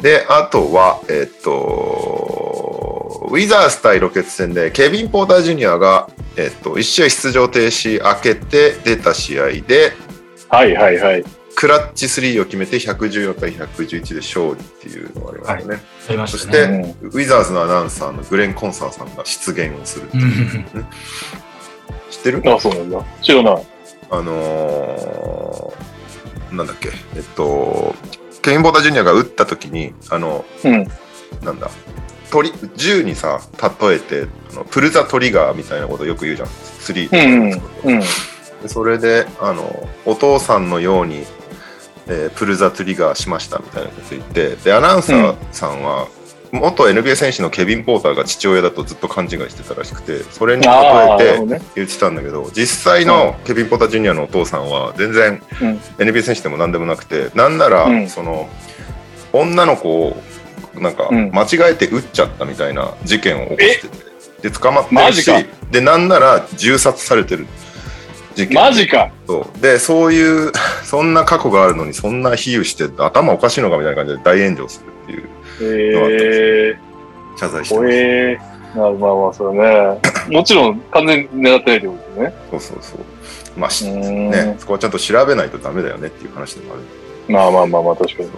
[0.00, 9.92] で、あとは、えっと、ウィザース対ロケッツ戦で、ケビン・ポーター・ジュニアが、えっと、1試合出場停止明けて出た試合で、
[10.48, 11.24] はいはいはい。
[11.56, 15.82] クラッチ3を決めて114対111で勝利っていうのがありましたね。
[16.08, 16.94] ありまそして、したね。
[17.02, 20.08] ウィザーズのアナウンサーのグレン・コンサーさんが出現をする。
[20.14, 20.20] うん
[22.10, 22.42] 知ってる？
[22.46, 23.04] あ、そうなんだ。
[23.20, 23.66] 知らない。
[24.10, 27.94] あのーなんだっけ、えっと、
[28.48, 30.88] ケビン・ポーター・ジュニアが打った時に、あの、うん。
[31.42, 31.70] なんだ、
[32.30, 33.40] 鳥、銃にさ、
[33.80, 36.48] 例えて、あのプルザ・トリガーみたいなことよく言うじゃん。
[36.48, 37.94] スリーとかうん。
[37.94, 38.00] うん。
[38.00, 41.24] でそれであのお父さんのように、
[42.08, 46.08] えープルザ・トリガーしましたみたいなこと言ってでアナウンサーさんは、
[46.52, 51.60] 元 NBA 選手のケビン・ポーターが父親だとずっと勘違いしてたらしくてそれに例えて。
[51.74, 55.76] 言ってたんだけど実際のケビン・ポーター・ジュニアのお父さんは全然うん。
[55.98, 58.08] NBA 選手でも何でもなくてなんなら、うん。
[58.08, 58.48] その
[59.32, 60.16] 女の子を
[60.74, 61.30] なんかうん。
[61.32, 64.08] 間違えて撃っちゃったみたいな事件を起こしてて
[64.42, 65.30] で捕まってるし
[65.70, 67.46] でなんなら銃殺されてる
[68.34, 68.54] 事件。
[68.54, 69.10] マジか。
[69.26, 69.60] そう。
[69.60, 70.52] でそういう
[70.84, 75.28] そんな過去があるのにそんな比喩して頭おかしいのかみたいな感じで大炎上するっていう
[75.60, 76.78] ええ
[77.36, 78.78] 謝罪してー、ます、怖えー。
[78.78, 80.00] まあまあまあ、それね。
[80.28, 82.34] もちろん、完全に狙ってないってことですね。
[82.50, 83.00] そうそうそう
[83.58, 86.82] まあねそこはちゃんと調べないとダメだよねっていう話でもある
[87.28, 88.28] まあまあまあまあ、確かに。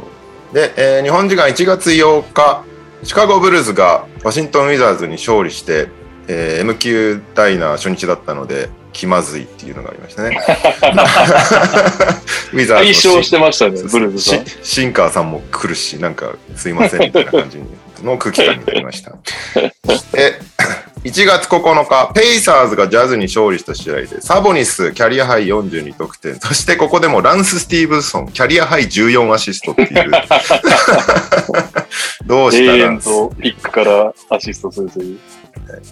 [0.52, 2.64] で、えー日本時間1月8日
[3.02, 5.88] シカゴブルーズがワシントン・ウィザーズに勝利して、
[6.33, 10.38] えー M 級ダイナー初日だったので気まずいっていうのがありましたね
[12.53, 14.47] ウィザー解消してましたね、ブルーズさん。
[14.47, 17.59] シシンカーさんも来るし、なんかすいませんみたいな感じ
[18.05, 19.12] の空気感になりました。
[19.87, 20.35] そして、
[21.05, 30.11] 1月9日、ペイサーズがジャズに勝利した試合で、サボニス、キャリアハイ42得点、そしてここでもランス・スティーブンソン、キャリアハイ14アシストっていう。
[32.27, 35.19] どうした永遠とピックからアシストするという。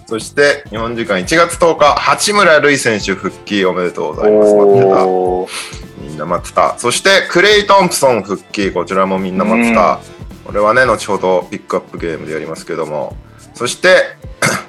[0.07, 4.53] そして、日本時間1月10日、八村塁選手復帰おめでとうございます。
[4.55, 6.03] 待ってた。
[6.03, 6.77] みんな待ってた。
[6.77, 8.71] そして、クレイ・トンプソン復帰。
[8.71, 9.99] こちらもみんな待ってた。
[10.45, 13.15] これはね、後ほどピックアップゲームでやりますけども。
[13.53, 14.03] そして、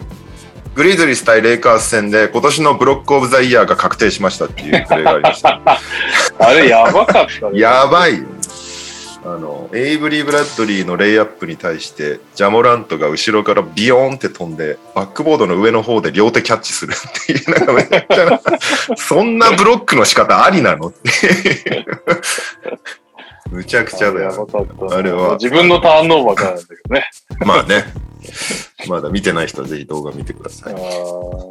[0.74, 5.60] グリズリーズ対レイカーズ戦で今年の block of the year が確定しましたっていうプレーがありました。
[6.38, 7.58] あれ、やばかったね。
[7.58, 8.24] やばいよ。
[9.22, 18.40] あの、エイブリー・ブラッドリーのレイアップに対して、ジャモラントが後ろからビヨーンって飛んで、バックボードの上の方で両手キャッチするっていう、なんかめっちゃな、
[18.96, 21.86] そんなブロックの仕方ありなのって。
[23.50, 24.48] むちゃくちゃだよ。
[24.90, 27.10] あれは自分のターンオーバーからなんだけどね。
[27.40, 27.84] まあね。
[28.88, 30.74] まだ見てない人はぜひ動画見てください。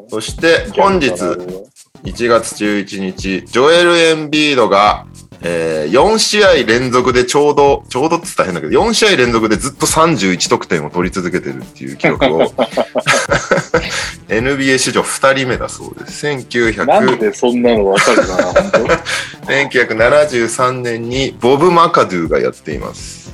[0.10, 5.06] そして、本日、1月11日、ジョエル・エンビードが、
[5.42, 12.42] えー4試合連続でちょうど、ちょうどって言ったら変だけど、4試合連続でずっと31得点を取り続けてるっていう記録を、
[14.28, 16.26] NBA 史上2人目だそうです。
[16.26, 19.00] なん1900でそんなのわかるかな、 本
[19.48, 23.34] 1973年にボブ・マカドゥがやっています。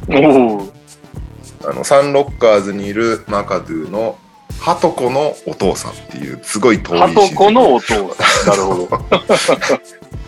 [1.67, 4.17] あの、サンロッカーズにいるマカドゥの、
[4.59, 8.15] ハトコのお父さんっていう、すごい遠いハトコの音が。
[8.47, 8.87] なるほど。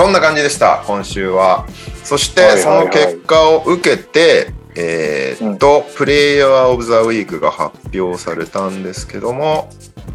[0.00, 1.66] そんな感じでした、今週は。
[2.04, 9.68] そして、その結果を受けて、えーっと、プレイヤー・オブ・ザ・ウィークが発表されたんですけども、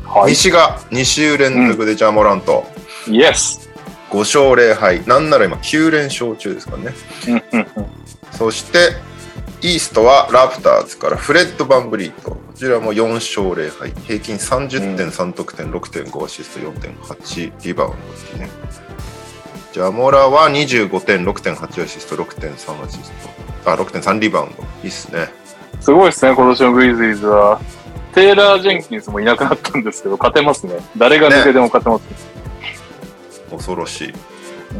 [0.03, 0.31] はい。
[0.31, 2.65] 西が2週連続でジャモラント、
[3.07, 3.69] イエス。
[4.09, 6.91] 5勝0敗、なんなら今9連勝中ですかね。
[8.31, 8.89] そして、
[9.61, 12.31] イーストはラプターズからフレッド・バンブリート。
[12.31, 13.93] こちらも4勝0敗。
[14.07, 18.49] 平均30.3得点、6.5アシスト、4.8リバウンドっていうね。
[19.75, 22.49] ジャモラは25点、6.8アシスト、6.3
[22.81, 23.11] アシス
[23.61, 23.69] ト。
[23.69, 24.63] あ、6.3リバウンド。
[24.83, 25.27] いいっすね。
[25.81, 27.59] すごいですね、今年のグリズリーズは。
[28.13, 30.77] テイラー・ジェンキンスもいなくなったんですけど、勝てますね。
[30.95, 32.07] 誰が抜けても勝てますね。
[33.51, 34.13] 恐ろしい。
[34.75, 34.79] うん。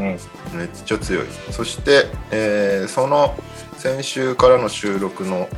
[0.57, 1.25] めっちゃ強い。
[1.51, 3.35] そして、えーその
[3.77, 5.49] 先週からの収録の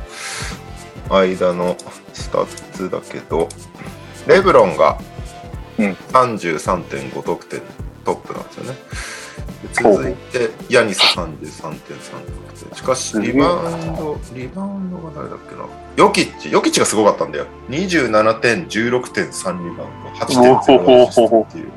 [1.10, 1.76] 間の
[2.12, 3.48] スタッツだけど、
[4.26, 4.98] レブロンが
[5.78, 7.62] うん33.5得点
[8.04, 8.70] トップなんですよね。
[8.72, 9.17] う
[9.72, 11.74] 続いて、ヤニス33.3
[12.26, 12.76] 得点。
[12.76, 15.64] しかし、リバウンド、リバウンドが誰だっけな。
[15.96, 17.46] ヨキッチ、ヨキッチがすごかったんだよ。
[17.70, 21.72] 27点、16.3リバウンド、8.0アシストっていう。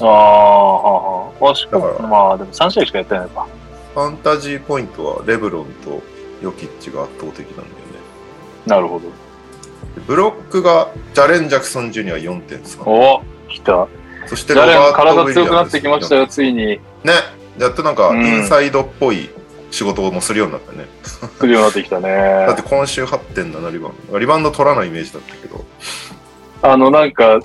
[0.00, 3.46] ああ、はあはかもだからまあ、でも3試合しかやってないのか。
[3.94, 6.02] ファンタジーポイントはレブロンと
[6.42, 7.72] ヨキッチが圧倒的なんだよね。
[8.66, 9.06] なるほど。
[10.06, 12.88] ブロックがジャレン・ジャクソン・ジュニア4.3。
[12.88, 13.88] お来た。
[14.26, 16.66] そしてロバ体強くなってきましたよ、ついに。
[16.66, 16.80] ね。
[17.58, 19.30] やっとなんか、うんインサイドっぽい
[19.70, 20.86] 仕事もするようになったね。
[21.38, 22.08] 来るようになってきた だ
[22.46, 22.62] ねって。
[22.62, 24.18] 今週8.7リバウンド。
[24.18, 25.64] リバウンド取らないイメージだったけど。
[26.62, 27.40] あの、なんか、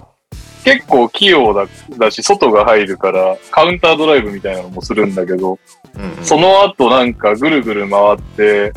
[0.64, 1.66] 結構器用だ
[1.98, 5.58] だし、外が入るから、カウンタードライブみたいなのもするんだけど、
[5.96, 8.74] うんうんその後なんかぐるぐる回って、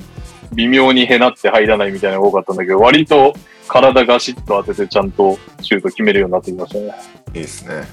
[0.53, 3.35] 微妙にへなって入らないみたいなのが多かったんだけど、割と
[3.69, 6.95] 体ガシッと当ててちゃんとシュート決めるようになってきましたね。
[7.35, 7.85] いいですね。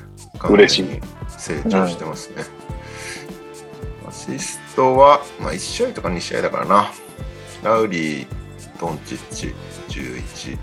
[0.49, 2.43] 嬉しい成長してますね。
[4.07, 6.91] アシストは、まあ、1試合とか2試合だからな。
[7.63, 8.27] ラウリー、
[8.79, 9.53] ドンチッチ、
[9.89, 10.57] 11。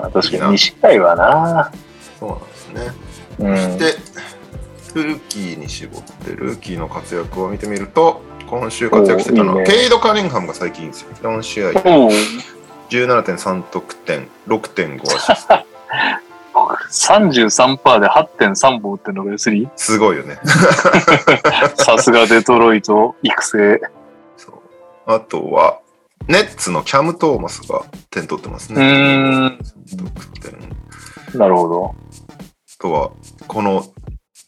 [0.00, 1.72] あ確かに2試合はな。
[2.18, 3.08] そうなんですね。
[3.38, 3.78] うん。
[3.78, 3.94] で、
[4.94, 11.10] ルーキーに絞って、ルーキーの活躍を見てみると、今週活躍してたのは、いいねケイド・カリンハムが最近ですよ。
[11.22, 12.10] 4試合、おう
[12.90, 15.54] 17.3得点、6.5アシスト。
[16.90, 19.68] 33%で8.3本打ってるのが S3?
[19.76, 20.38] すごいよね。
[21.76, 23.80] さすがデトロイト育成。
[24.36, 24.54] そう
[25.06, 25.78] あとは、
[26.26, 28.82] ネッツのキャム・トーマスが点取ってますうね。
[28.82, 29.58] ーん。
[30.14, 31.38] 得点。
[31.38, 31.94] なるほど。
[32.78, 33.10] あとは、
[33.46, 33.84] この、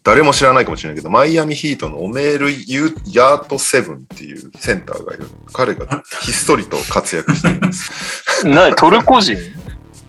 [0.03, 5.27] 誰も知らないかもしれないけど、マイアミヒートのオメール・ユーヤート・セブンっていうセンターがいる。
[5.53, 8.47] 彼がひっそりと活躍しています。
[8.49, 9.37] なトルコ人？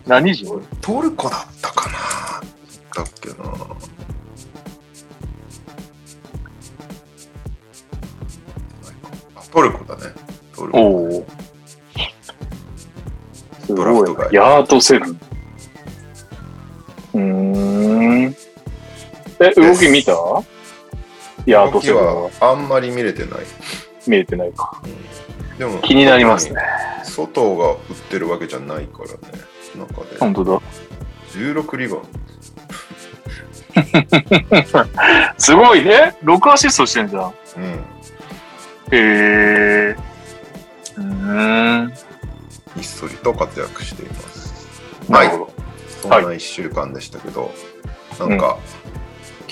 [0.06, 0.46] 何人？
[0.80, 1.98] トルコだったかな
[2.94, 3.34] だっけな
[9.34, 10.14] あトルコだね。
[10.56, 10.78] トルコ。
[10.78, 11.26] おお。
[13.66, 14.34] すドラフト外。
[14.34, 15.20] ヤートセブン。
[17.12, 18.36] うーん。
[19.42, 20.12] え、動き見た？
[21.46, 23.40] ヤート動きセブンははあんまり見れてない。
[24.06, 24.82] 見えてないか。
[25.58, 26.60] でも気になりますね。。
[27.04, 27.78] 外が打っ
[28.10, 29.16] てるわけじゃないからね。
[29.76, 30.60] 中で本当だ。
[31.32, 32.02] 16リバウン
[35.38, 36.14] すごいね。
[36.22, 37.22] 6アシストしてんじゃん。
[37.22, 37.34] ド。
[37.56, 37.64] うん。
[37.64, 37.76] へ
[38.92, 39.96] え。
[40.96, 41.92] うーん。
[42.76, 44.52] ひっそりと活躍しています。
[45.08, 45.52] なるほど。
[46.02, 47.50] そんな1週間でしたけど、
[48.18, 48.58] なんか、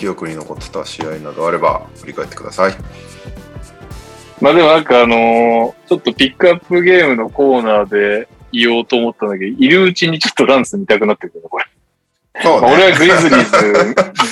[0.00, 2.74] 記憶に残ってた試合などあれば振り返ってください。
[4.40, 7.88] まあでもなんかあのーちょっとピックアップゲームのコーナー
[8.22, 11.64] で言おうと思ったんだけど、いるうちにちょっとダンス見たくなってくるね、これ。
[12.42, 13.44] そうまあ俺はグリズリー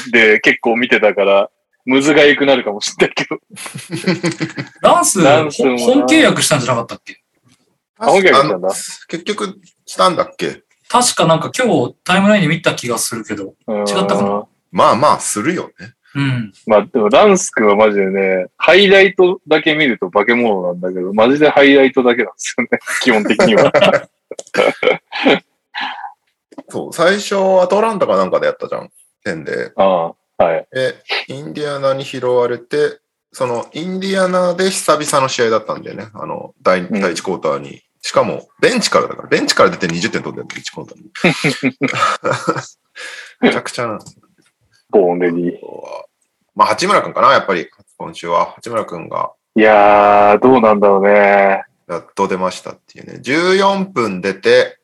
[0.05, 1.51] ズで結構見てたから、
[1.85, 3.39] むずがゆくなるかもしれないけど。
[4.81, 7.21] ランス、ランス本契約したんじゃなかったっけ？
[7.99, 8.69] あ本契約したんだ
[9.09, 10.63] 結局したんだっけ？
[10.89, 13.53] 確かなんか今日タイムラインで見た気がするけど。
[13.69, 14.47] 違違ったかな？
[14.71, 15.95] まあまあ、するよね。
[16.15, 16.53] うん。
[16.67, 23.73] まあでもランス君はマジでね、ハイライトだけ見ると化け物なんだけど、マジでハイライトだけなんですよね、 基本的には。
[26.69, 28.91] そう、最初アトランタかなんかでやったじゃん。
[29.25, 29.73] 点で。
[29.77, 30.67] ああ、はい。
[30.73, 30.97] で、
[31.29, 33.01] インディアナに拾われて、
[33.33, 36.09] そのインディアナで久々の試合だったんだよね。
[36.15, 37.83] あの、第ん第1クォーターに。
[38.01, 41.11] しかも、ベンチからだから、ベンチから出て20点取ってる1クォーターに。
[43.41, 44.28] めちゃくちゃなんですよ
[44.91, 45.53] ボーンレディー。
[46.55, 48.53] まあ、八村君かな、やっぱり、今週は。
[48.57, 51.65] 八村君がいやー、どうなんだろうね。
[51.89, 53.21] やっと出ましたっていうね。
[53.23, 54.79] 14分出て、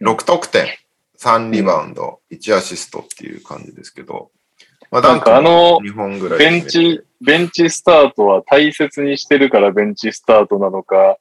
[0.00, 0.66] 6得点、
[1.18, 4.30] 3リバウンド、1アシストっていう感じですけど、
[4.90, 11.16] まあ、なんかあの2本ぐらいベンチ、ベンチスタートは大切にしてるからベンチスタートなのか、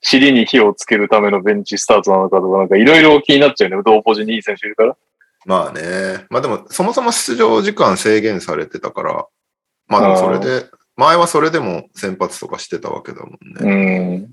[0.00, 3.82] 尻に火をつけるためのベンチスタートなのかとか、なんかいろいろ気になっちゃうよね。
[3.84, 4.96] 同ポジにいい選手いるから。
[5.46, 6.26] まあね。
[6.30, 9.26] まあでも、そもそも出場時間制限されてたから、
[9.86, 14.16] まあでもそれで、前はそれでも先発とかしてたわけだもんうね。
[14.18, 14.32] ん。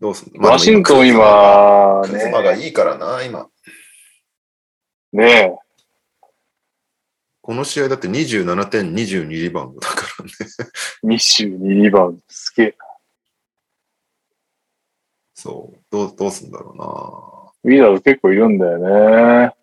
[0.00, 0.48] どうすんの？
[0.48, 3.48] ワシントン今、クズマがね、いいからな、今。
[5.12, 5.58] ね
[7.42, 10.30] この試合だって27点、22リバウンドだからね。
[11.02, 12.22] ミッシュにリバウンド。
[12.28, 12.76] すげえ。
[15.34, 15.78] そう。
[15.90, 18.78] どう、どうすんだろウィザード結構いるんだよ
[19.48, 19.54] ね。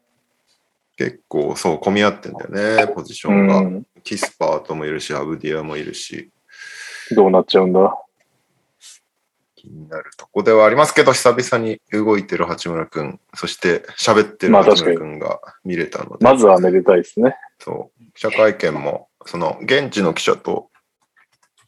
[1.00, 3.62] 結構、そう、混み合ってんだよね、ポジショうンが。
[3.62, 3.86] ん。
[4.04, 6.30] キスパートもいるし、アブディアもいるし。
[7.16, 7.95] どうなっちゃうんだ？
[9.56, 17.38] 気になるとこではありますけど、久々に動いてる八村くん、そして喋ってるまあ八村くんが見れたので、まずはめでたいですね。
[17.60, 20.70] そう、記者会見も、その、現地の記者と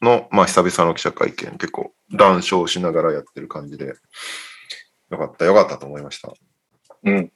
[0.02, 3.94] の、まあ、久々の記者会見、結構、談笑しながらやってる感じで、
[5.10, 6.34] よかった、よかったと思いました。
[7.04, 7.32] うん。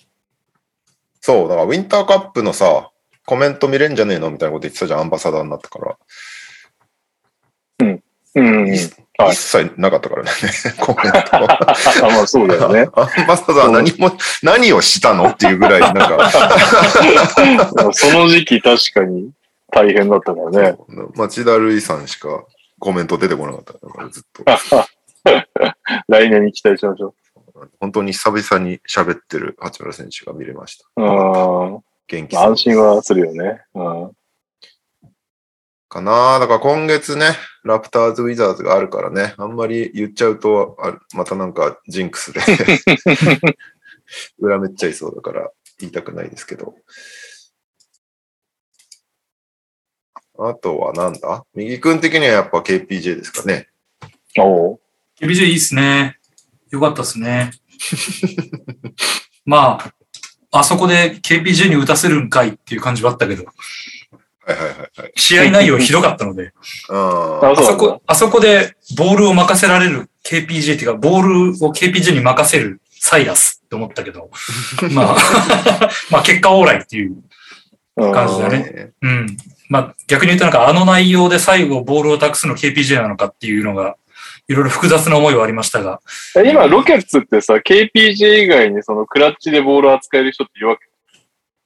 [1.26, 2.92] そう、だから、ウィンターカップのさ、
[3.26, 5.98] コメント見れんじゃねえのみたいなこと言ってたじゃん、アンバサダーになったから。
[7.80, 7.84] う
[8.40, 8.68] ん。
[8.68, 8.78] いい
[9.18, 10.30] はい一切なかったからね、
[10.78, 11.18] コメント。
[11.34, 11.68] あ
[12.14, 12.86] まあそうだよね。
[12.94, 16.30] アンバサダー何も、何をしたのっていうぐらい、なんか、
[17.92, 19.32] その時期確かに
[19.72, 20.76] 大変だったからね。
[21.16, 22.44] 町田瑠唯さんしか
[22.78, 24.44] コメント出てこなかったから、ずっと。
[26.06, 27.14] 来年に期待しましょ
[27.80, 30.86] 本当に久々に喋ってる八村選手が見れました。
[30.96, 31.02] う。
[31.02, 31.80] うん。
[32.08, 33.62] 元気そう安心はするよね。
[33.74, 34.12] うん。
[35.88, 37.26] かなだから今月ね、
[37.64, 42.40] ラプターズ・ウィザーズがあるからね、あんまり言っちゃうと、あまたなんかジンクスで、
[44.38, 46.74] 裏めっちゃいそうだから言いたくないですけど。
[50.38, 51.44] あとはなんだ？
[51.54, 53.68] 右君的にはやっぱ KPJ ですかね。
[54.38, 54.80] おう
[55.18, 56.18] KPJ いいっすね。
[56.70, 57.50] よかったっすね。
[59.44, 59.78] ま
[60.52, 65.12] あ、あそこで KPJ に打たせるんかいっていう感じはあったけど、はいはいはいはい。
[65.16, 66.52] 試合内容ひどかったので、
[66.88, 74.30] あああそこ、あそこでボールを任せられる KPJ っていうか、ボールを KPJ に任せるサイラスって思ったけど、
[74.92, 75.16] まあ、
[76.10, 77.16] まあ結果オーライっていう
[77.96, 78.90] うん感じだねね。
[79.02, 79.36] うん。
[79.68, 83.96] まあ逆に言うとなんかあの内容で最後ボールを託すの KPJ なのかっていうのが、
[84.48, 86.00] いろいろ複雑な思いはありましたが、
[86.36, 90.84] え今、ロケッツってさ、KPJ 以外にそのクラッチでボールを扱える人っているわけ？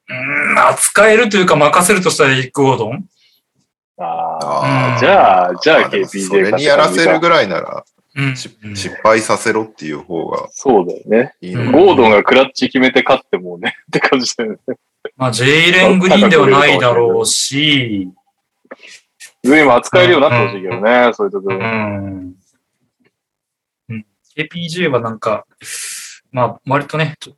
[0.09, 3.05] うーん、扱えるというか任せるとしたらエリック・ゴードン
[3.99, 7.85] あああ、じゃあ、じゃあ KPJ それにやらせるぐらいなら、
[8.17, 8.35] うん。
[8.35, 8.57] 失
[9.05, 11.35] 敗させろっていう方がそうだよね。
[11.71, 14.59] ゴードンがクラッチ決めて勝ってもね、って感じだよね。
[15.17, 18.09] まあ、ジェイレン・グリーンではないだろうし、
[19.45, 21.59] ずいぶん扱えるようになってほしいけどね、そういうとこうろ。
[21.59, 21.61] ん。
[21.63, 21.67] う
[22.21, 22.35] ん
[24.49, 25.47] KPJ はなんか、
[26.33, 27.37] まあ、割とね、ちょっ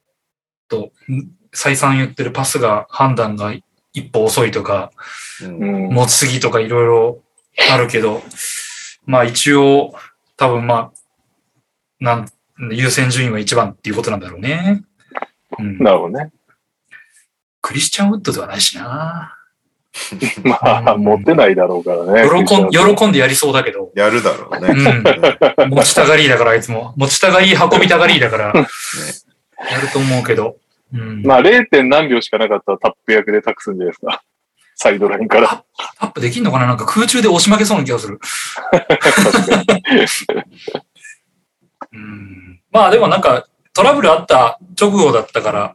[0.68, 3.52] と、ん再三言ってるパスが、判断が
[3.92, 4.90] 一歩遅いとか。
[5.40, 7.22] 持ちすぎとかいろいろ
[7.70, 8.22] あるけど、
[9.04, 9.94] まあ一応、
[10.36, 10.92] 多分まあ、
[12.00, 12.28] なん、
[12.70, 14.82] 優先順位は一番っていうことなんだろうね。
[15.58, 15.78] うん。
[15.78, 16.32] なるほどね。
[17.60, 19.36] クリスチャンウッドではないしな。
[20.44, 22.28] まあ、持ってないだろうからね。
[22.46, 23.90] 喜ん、喜んでやりそうだけど。
[23.94, 24.68] やるだろうね。
[24.68, 25.70] うん。
[25.70, 26.94] 持ちたがりだから、あいつも。
[26.96, 30.56] 持ちたがり、運びたがりだから、やると思うけど。
[30.94, 31.22] うん。
[31.24, 31.66] まあ、0.
[31.66, 34.22] 点何秒しかなかったらタップ役で託すんじゃないですか。
[34.74, 35.64] サイドラインから。
[35.98, 36.66] タップできんのかな？
[36.66, 38.18] なんか空中で押し負けそうな気がする。
[41.92, 42.60] うん。
[42.70, 45.74] まあでもなんか、トラブルあった直後だったから、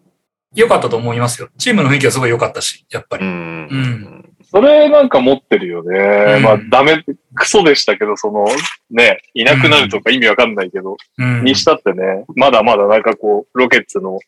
[0.55, 1.49] 良かったと思いますよ。
[1.57, 3.25] チームの雰囲気はすごい良かったし、やっぱり。
[3.25, 3.31] うん。
[3.31, 6.35] うんそれなんか持ってるよね。
[6.37, 7.03] うんまあ、ダメ、
[7.35, 8.45] クソでしたけど、その、
[8.89, 11.43] ね、いなくなるとか意味わかんないけど、うん。
[11.43, 14.19] にしたってね、まだまだなんかこう、ロケッツの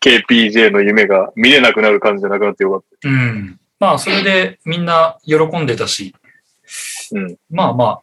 [0.00, 3.58] KPJ の夢が見れなくなる感じじゃなくなってよかっうん。
[3.80, 7.18] まあ、それでみんな喜んでたし、た。
[7.18, 7.36] うん。
[7.50, 8.00] まあまあ、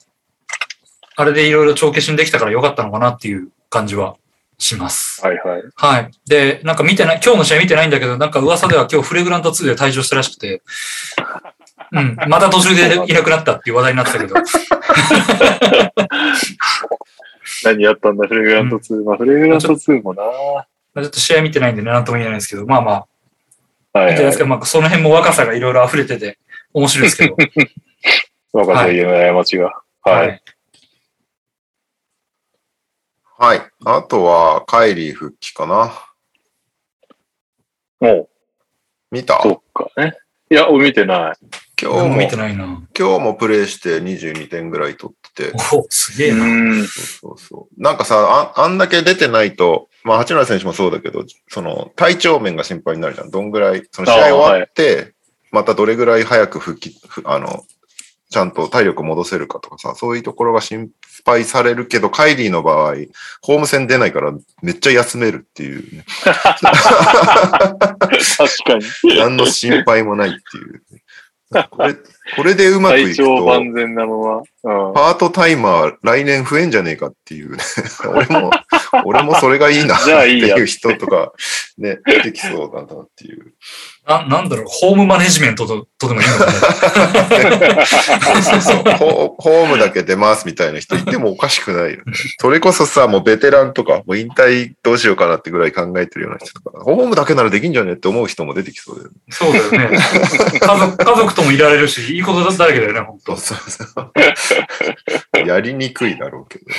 [1.16, 4.18] あれでいろいろ帳消しにできたから良かったのかなっていう感じは
[4.64, 5.22] します。
[5.26, 5.64] はいはい。
[5.76, 6.12] はい。
[6.26, 10.62] で、なんか見てない、今日の試合見てないんだけど、なんか噂では今日フレグラント2で退場したらしくて、
[11.92, 14.36] うん、また途中でいなくなったっていう話題になってたけど、
[17.64, 19.04] 何やったんだ、フレグラント2。
[19.04, 20.24] まあ、フレグラント2もな。
[20.24, 23.06] はまあちょっと試合見てないんでね、なんとも言えないですけど、まあま
[23.94, 24.16] あ、いはい。
[24.16, 24.46] いいですか。
[24.46, 26.38] まあ、その辺も若さがいろいろ溢れてて、
[26.74, 27.36] 面白いですけど。
[28.54, 29.66] 若さ言えない過ちが。
[30.04, 30.28] はい。。
[30.28, 30.42] はい。
[33.86, 35.94] あとは、カイリー復帰かな。
[38.00, 38.30] もう、
[39.12, 39.42] 見た？
[39.42, 40.18] そっかね。
[40.50, 41.36] いや、俺見てない。
[41.82, 42.82] 今日も、見て今ないな。
[42.94, 45.54] 日もプレイして22点ぐらい取ってて。
[45.76, 46.44] おすげえな。
[46.44, 46.84] うん。
[46.86, 47.82] そうそうそう。
[47.82, 53.32] なんかさ、ああんだけ出てないと、まあ、八村選手もそうだけど、その、体調面が心配になるじゃん。
[53.32, 55.14] どんぐらい、その試合終わって、
[55.52, 57.66] またどれぐらい早く復帰、ふあの、
[58.34, 60.90] ちゃんと体力戻せるかとかさ、そういうところが心
[61.24, 62.96] 配されるけど、カイリーの場合、
[63.44, 66.34] ホーム戦出ないからめっちゃ休めるっていう、ね、確
[68.66, 69.20] かに。
[69.20, 70.82] 何の心配もないっていう。
[71.70, 74.38] これ、これでうまくい体くと、調万全なまま。
[74.38, 74.44] うん。
[74.96, 77.64] パートタイマー来年増えんじゃねえかっていうね。
[78.10, 78.50] 俺も、
[79.06, 81.34] 俺もそれがいいなって じゃあいう人とか、
[81.78, 83.54] ね、出てきそうだなっていう。
[84.08, 87.86] ななんだろう、ホームマネジメントととでもいいのかね。
[88.44, 92.04] そうそうホホームだけ出ますみたいな人いてもおかしくないよね。
[92.38, 99.16] それこそさ、もうベテランとか、もう引退どうしようかなってぐらい考えてるような人とか、ホームだけならできんじゃねって思う人も出てきそうだよね。
[99.30, 99.98] そうだよね。
[100.60, 105.48] 家族、家族ともいられるし、いいことだらけだよね、本当そうそうそう。
[105.48, 106.76] やりにくいだろうけどね。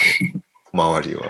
[0.75, 1.25] 周りは。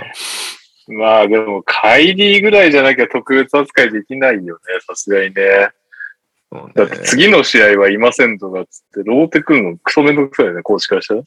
[0.89, 5.71] まあでも、カイリーぐらいじゃなきゃ特別扱いできないよね、さすがにね。
[6.75, 11.23] だって次の試合はいませんとかっつって、ローテくんのクソめんどくさいよね、コーチからしたら。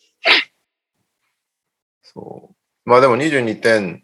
[2.02, 2.56] そう。
[2.86, 4.04] まあでも22点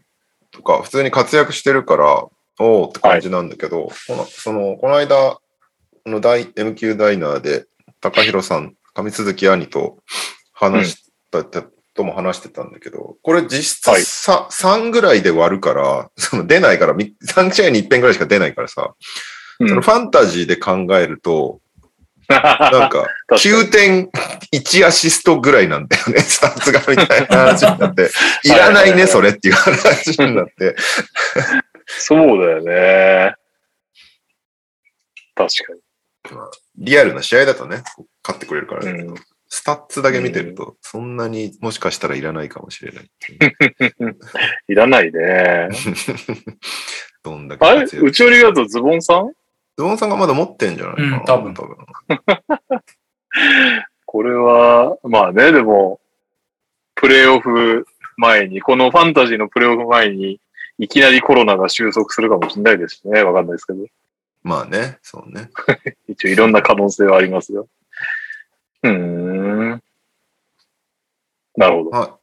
[0.51, 2.27] とか、普通に活躍してるから、
[2.59, 5.39] おおって感じなんだけど、このそのこの間
[6.05, 7.65] の大 MQ ダイナーで、
[8.01, 9.97] 高弘さん、上鈴木兄と
[10.51, 11.43] 話した、
[11.93, 14.01] とも話してたんだけど、これ実質はい。
[14.01, 18.93] さ、3ぐらいで割るから、その出ないから、み3試合に1遍ぐらいしか出ないからさ、
[19.59, 19.69] うん。
[19.69, 21.61] そのファンタジーで考えると、
[22.29, 24.09] なんか、 確か9点
[24.53, 28.09] 1アシストぐらいなんだよね、 スタッツがみたいな話になって、
[28.43, 30.75] いらないね、それっていう話になって、
[31.85, 33.35] そうだよね。
[35.35, 35.81] 確
[36.77, 37.83] リアルな試合だとね、
[38.23, 38.97] 勝ってくれるからかに。
[38.97, 44.17] だけど、うんスタッツだけ見てると、そんなにもしかしたらいらないかもしれないっていう。
[44.67, 45.69] いらないね。
[47.21, 47.83] どんだけあれ？
[47.83, 49.27] うちよりだとズボンさん？
[49.77, 51.53] ズボンさんがまだ持ってんじゃないかな、うん多分
[54.07, 55.99] これは、まあね、でも、
[56.95, 57.85] プレイオフ
[58.17, 60.39] 前に、このファンタジーのプレイオフ前に、
[60.79, 63.21] いきなりコロナが収束するかもしれないですしね。
[63.21, 63.85] わかんないですけど。
[64.41, 65.51] まあね、そうね。
[66.09, 67.67] 一応いろんな可能性はありますよ。
[68.83, 69.83] うーん。
[71.55, 71.89] なるほど。
[71.89, 72.19] は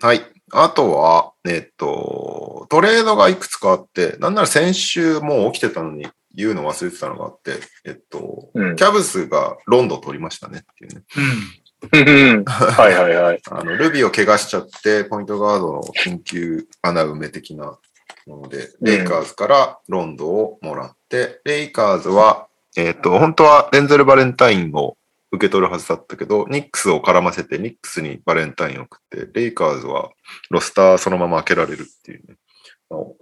[0.00, 0.04] い。
[0.04, 0.24] はい。
[0.52, 11.02] あとは、えっと、トレードがいくつかあって、なんなら先週もう起きてたのに言うの忘れてたのがあって、えっと、うんキャブスがロンドン取りましたねっていうね。
[11.16, 12.44] うん。
[12.44, 13.40] はいはいはい。
[13.50, 17.78] あの、ルビーを怪我しちゃって、ポイントガードの緊急穴埋め的な
[18.26, 24.96] もので、レイカーズからロンドンをもらって、レイカーズは、えっ、と、本当はデンゼル・バレンタインを
[25.32, 30.10] 受け取るはずだったけど、ニックスを絡ませて、ニックスにバレンタインを送って、レイカーズは
[30.50, 32.36] ロスターそのまま開けられるっていうね、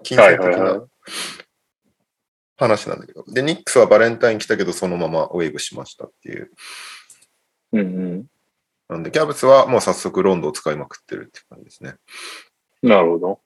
[0.02, 0.86] 金銭的な
[2.56, 6.50] 話なんだけど、で、ニックスはバレンタイン来たけど、そのままウェーブしましたっていう。
[7.72, 8.26] うんうん。
[8.88, 11.94] なんで、キャブスはもう早速ロンドンを使いまくってるって感じですね。
[12.82, 13.40] なるほど。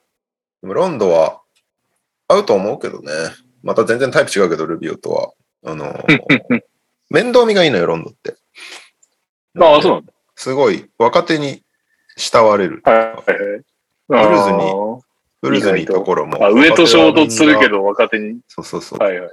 [0.63, 1.43] でもロンドは
[2.29, 3.13] 合うと思うけどね。
[3.63, 5.33] また全然タイプ違うけど、ルビオとは。
[5.65, 6.63] あのー
[7.13, 8.37] 面倒見がいいのよ、ロンドンって。
[9.61, 10.13] ああ、そうなんだ。
[10.35, 11.63] すごい若手に
[12.17, 12.81] 慕われる。
[12.85, 13.63] はいはいはい。
[14.09, 15.01] ブルーズにあ
[15.43, 16.39] ブルーズにところも。
[16.39, 17.79] ーあ、上と衝突するけど。
[17.79, 18.41] ど、若手に。
[18.49, 18.99] そうそうそう。
[18.99, 19.31] はいはい。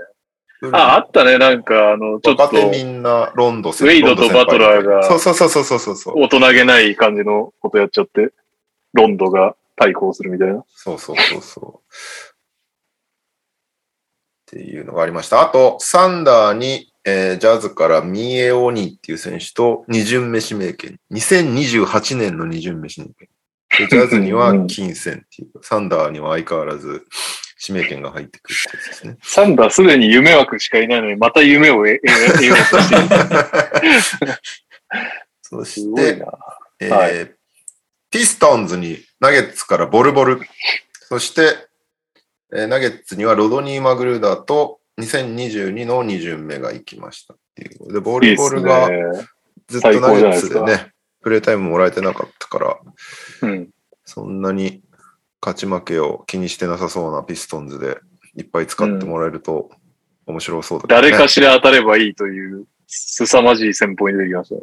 [0.73, 1.37] あ、あったね。
[1.37, 6.15] なんか、あの、ちょっと若手みんなロンドンウェイドとバトラーがそうそうそうそうそうそう。
[6.17, 8.33] 大人げない感じのことやっちゃって、
[8.93, 10.65] ロンドが対抗するみたいな。
[10.67, 11.95] そうそうそうそう。
[14.51, 15.41] っていうのがありました。
[15.41, 20.99] あと、サンダーに、えージャズからミエオニっていう選手と二巡目指名権。
[21.11, 23.29] 2028年の二巡目指名権。
[23.77, 27.05] でジャズには金銭っていう、 サンダーには相変わらず
[27.67, 29.17] 指名権が入ってくるってやつですね。
[29.21, 33.01] サンダーすでに夢枠しかいないのに、また夢を得ようとしてる。
[35.41, 36.25] そすして。
[36.79, 37.31] えーはい
[38.11, 40.41] ピストンズにナゲッツからボルボル。
[41.07, 41.55] そして、
[42.51, 49.27] えーナゲッツにはロドニー・マグルーダーと2022の2巡目が行きましたっていうで、ボルいいっすボルがね。
[49.67, 50.91] ずっとナゲッツでね、
[51.21, 52.79] プレイタイムもらえてなかったから、
[53.43, 53.69] うん。
[54.03, 54.81] そんなに
[55.41, 57.99] 勝ち負けを気にしてなさそうなピストンズで
[58.35, 59.69] いっぱい使ってもらえると
[60.25, 64.55] 面白そうだけど、ね誰かしら当たればいいという、凄まじい戦法に出てきました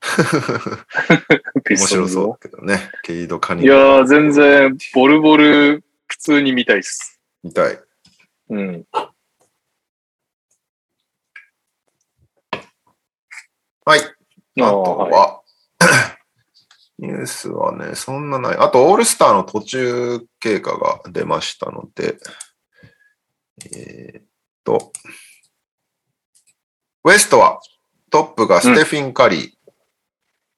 [1.70, 2.90] 面白そうだけどね。
[3.02, 7.20] ケイド・カニいやー、全然、ボルボル、普通に見たいっす。
[7.42, 7.78] みたい。
[8.50, 8.84] うん。
[13.88, 14.00] はい。
[14.00, 15.40] あとは
[16.98, 18.56] ニュースはね、そんなない。
[18.58, 22.18] あと、オールスターの途中経過が出ましたので、
[23.72, 24.24] えーっ
[24.62, 24.92] と、
[27.02, 27.62] ウエストは
[28.10, 29.50] トップがステフィン・カリー、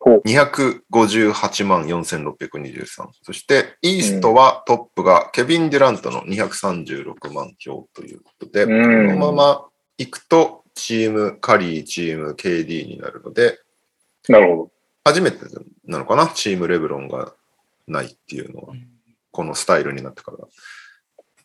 [0.00, 3.10] ほう258万4623。
[3.22, 9.68] そして、イーストはトップがケビン・デュラントの236万票ということで、うんこのまま
[9.98, 13.60] 行くと、チーム、カリー、チーム、KD になるので、
[14.28, 14.70] なるほ
[15.04, 15.38] 初めて
[15.84, 16.28] なのかな？
[16.28, 17.34] チームレブロンが
[17.86, 18.74] ないっていうのは、
[19.30, 20.38] このスタイルになってから。
[20.38, 20.48] ど。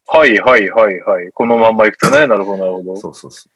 [0.07, 1.31] はいはいはいはい。
[1.33, 2.97] このまんまいくとね、なるほどなるほど。
[2.97, 3.51] そうそうそう。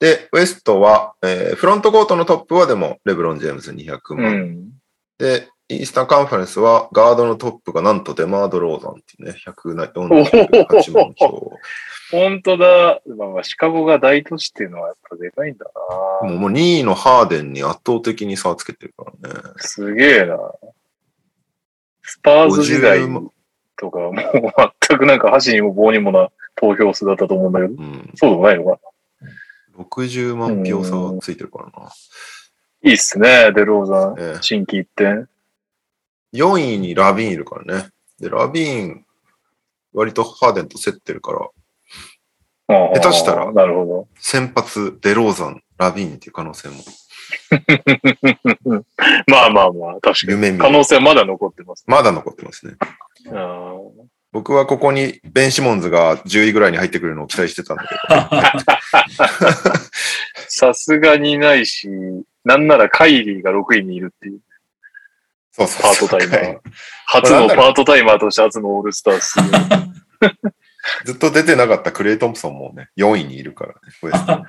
[0.00, 4.34] で、ウエストは、えーフロントコートのトップはでも、レブロン・ジェームズ200う万。
[4.34, 4.70] ん。
[5.18, 11.52] で、イースタンカンファレンスは、ガードのトップがなんとデマード・ローザンっていうね、148万票。
[12.10, 13.00] 本当だ。
[13.16, 15.66] まあまあ、シカゴが大都市っていうのはやっぱでかいんだ
[16.22, 16.28] な。
[16.28, 19.40] もうもう2位のハーデンに圧倒的に差をつけてるからね。
[19.58, 20.38] すげえな。
[22.02, 23.30] スパーズ時代50万
[23.76, 24.12] とか、もう
[24.88, 28.10] 全くなんか箸にも棒にもな投票数だったと思うんだけど、うん。
[28.14, 29.84] そうでもないのかな。
[29.84, 31.90] 60万票差がついてるからな。
[32.82, 34.14] いいっすね、デローザン。
[34.18, 35.28] ええ新規一点。
[36.32, 37.88] 4位にラビーンいるからね。
[38.20, 39.04] で、ラビーン、
[39.94, 41.48] 割とハーデンと競ってるから、
[42.68, 46.82] 下下手したらなるほ先発、デローザン、ラビーンっていう可能性もど。
[49.26, 50.32] まあまあまあ、確かに。
[50.32, 51.84] 夢見可能性はまだ残ってます。
[51.86, 52.74] まだ残ってますね。
[54.30, 57.98] 僕はここにベン・シモンズが10位ぐらいに入ってくるのを期待してたんだけど。
[60.48, 61.88] さすがにないし、
[62.44, 64.40] なんならカイリーが6位にいるっていう
[65.58, 66.58] そうそうパートタイマー。
[67.06, 70.30] 初のパートタイマーとして初のオールスター出場
[71.04, 74.44] ずっと出てなかったクレイ・トンプソンもね、4位にいるからね。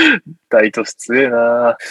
[0.48, 1.76] 大都市強えな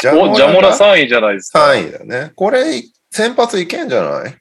[0.00, 1.70] ジお、ジャモラが3位じゃないですか。
[1.70, 2.32] 3位だよね。
[2.34, 4.36] これ、先発いけんじゃない？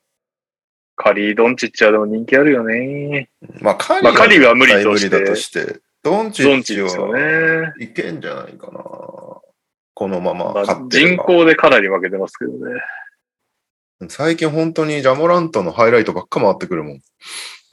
[0.95, 3.29] カリー・ドンチッチはでも人気あるよね。
[3.61, 5.79] まあ、カリまあカリーは無理として無理だとして。
[6.03, 7.73] ドンチッチチですよはね。
[7.79, 8.81] いけんじゃないかな。
[9.99, 12.81] このまままあ勝って人口でかなり負けてますけどね。
[14.07, 17.01] 最近本当にジャモラントのハイライトばっか回ってくるもん。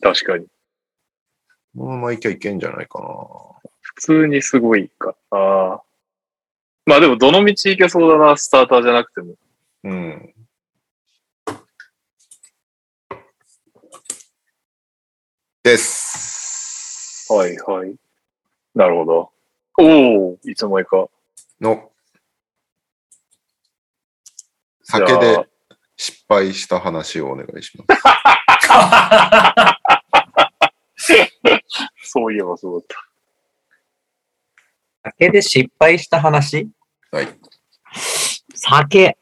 [0.00, 0.46] 確かに。
[1.78, 3.06] このままいけばいけんじゃないかな。
[3.80, 5.14] 普通にすごいか。
[5.30, 5.82] ああ。
[6.84, 9.34] まあでも、どの道いけそうだな、スターターじゃなくても。
[9.84, 10.34] うん。
[15.62, 17.32] です。
[17.32, 17.94] はいはい。
[18.74, 19.30] なるほど。
[19.78, 21.06] おおいつの間にか。
[21.60, 21.92] の、
[24.88, 25.48] 酒で
[25.96, 28.02] 失敗した話をお願いします。
[32.04, 32.96] そういえばそうだった。
[35.10, 36.68] 酒で失敗した話？
[37.10, 37.28] はい。
[38.54, 39.18] 酒。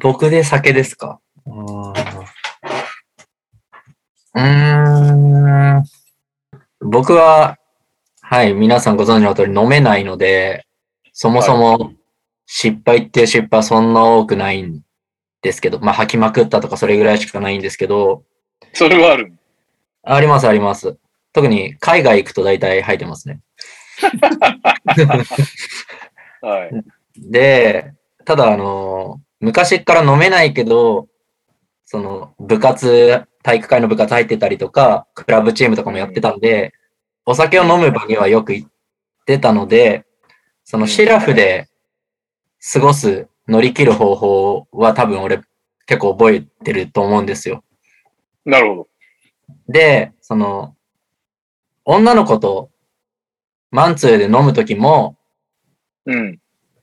[0.00, 1.18] 僕で酒ですか？
[1.46, 1.50] う
[4.42, 5.84] ん。
[6.80, 7.58] 僕は、
[8.20, 10.66] はい、皆さんご存知の通り飲めないので、
[11.12, 11.92] そもそも
[12.46, 14.82] 失敗っていう失敗はそんな多くないん
[15.42, 18.24] ですけど、まあ吐きまくったとかそれぐらいしかないんですけど、
[18.72, 19.32] それはある。
[20.02, 20.98] ありますあります。
[21.32, 23.40] 特に海外行くと大体吐いてますね。
[26.42, 26.84] はい。
[27.16, 27.92] で、
[28.24, 31.08] ただあの、昔から飲めないけど、
[31.84, 36.72] その部活、体育会の部活入ってたりとか、クラブチームとかもやってたんで、
[37.26, 38.68] お酒を飲む場にはよく行っ
[39.26, 40.04] てたので、
[40.64, 41.68] そのシラフで
[42.72, 45.40] 過ごす、乗り切る方法は多分俺
[45.86, 47.62] 結構覚えてると思うんですよ。
[48.44, 48.88] なるほど。
[49.68, 50.74] で、その、
[51.84, 52.70] 女の子と
[53.70, 55.16] マンツーで飲むときも、
[56.06, 56.40] うん。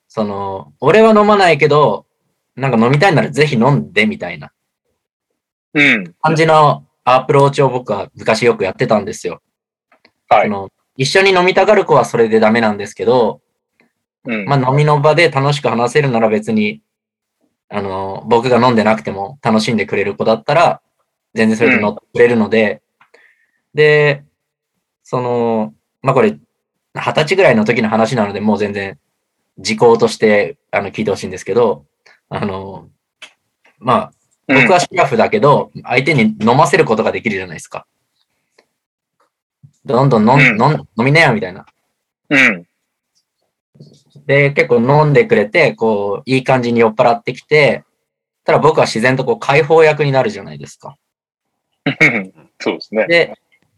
[0.08, 2.06] その、俺は飲まないけど、
[2.56, 4.52] なんか飲みたいならぜひ飲んでみたいな
[5.74, 6.14] うん。
[6.22, 9.42] 感じのアプローチを僕は昔よくやってたんですよ。
[10.28, 10.48] はい。
[10.48, 13.42] その一緒に飲みたがる子はそれでダメなんですけど、
[14.26, 14.46] うん。
[14.46, 16.82] まあ飲みの場で楽しく話せるなら別に、
[17.70, 20.82] あの、僕が飲んでなくても楽しんでくれる子だったら、
[21.34, 22.82] 全然それで乗ってくれるので、
[23.74, 24.24] で、
[25.04, 26.38] その、まあこれ、
[26.94, 29.00] 二十歳ぐらいの時の話なので、もう全然
[29.58, 31.86] 時効としてあの聞いてほしいんですけど、
[32.30, 32.90] あの、
[33.80, 34.12] まあ、
[34.48, 37.86] うん僕はシラフだけど、相手に飲ませることができるじゃないですか。
[39.86, 41.66] どんどん飲ん飲みなよみたいな。
[42.30, 42.68] うん。
[44.26, 47.84] で、結構飲んでくれて、こう、いい感じに酔っ払ってきて、
[48.44, 50.98] ただ僕は自然とこう、解放役になるじゃないですか。
[52.60, 53.08] そうですね。
[53.08, 53.34] で、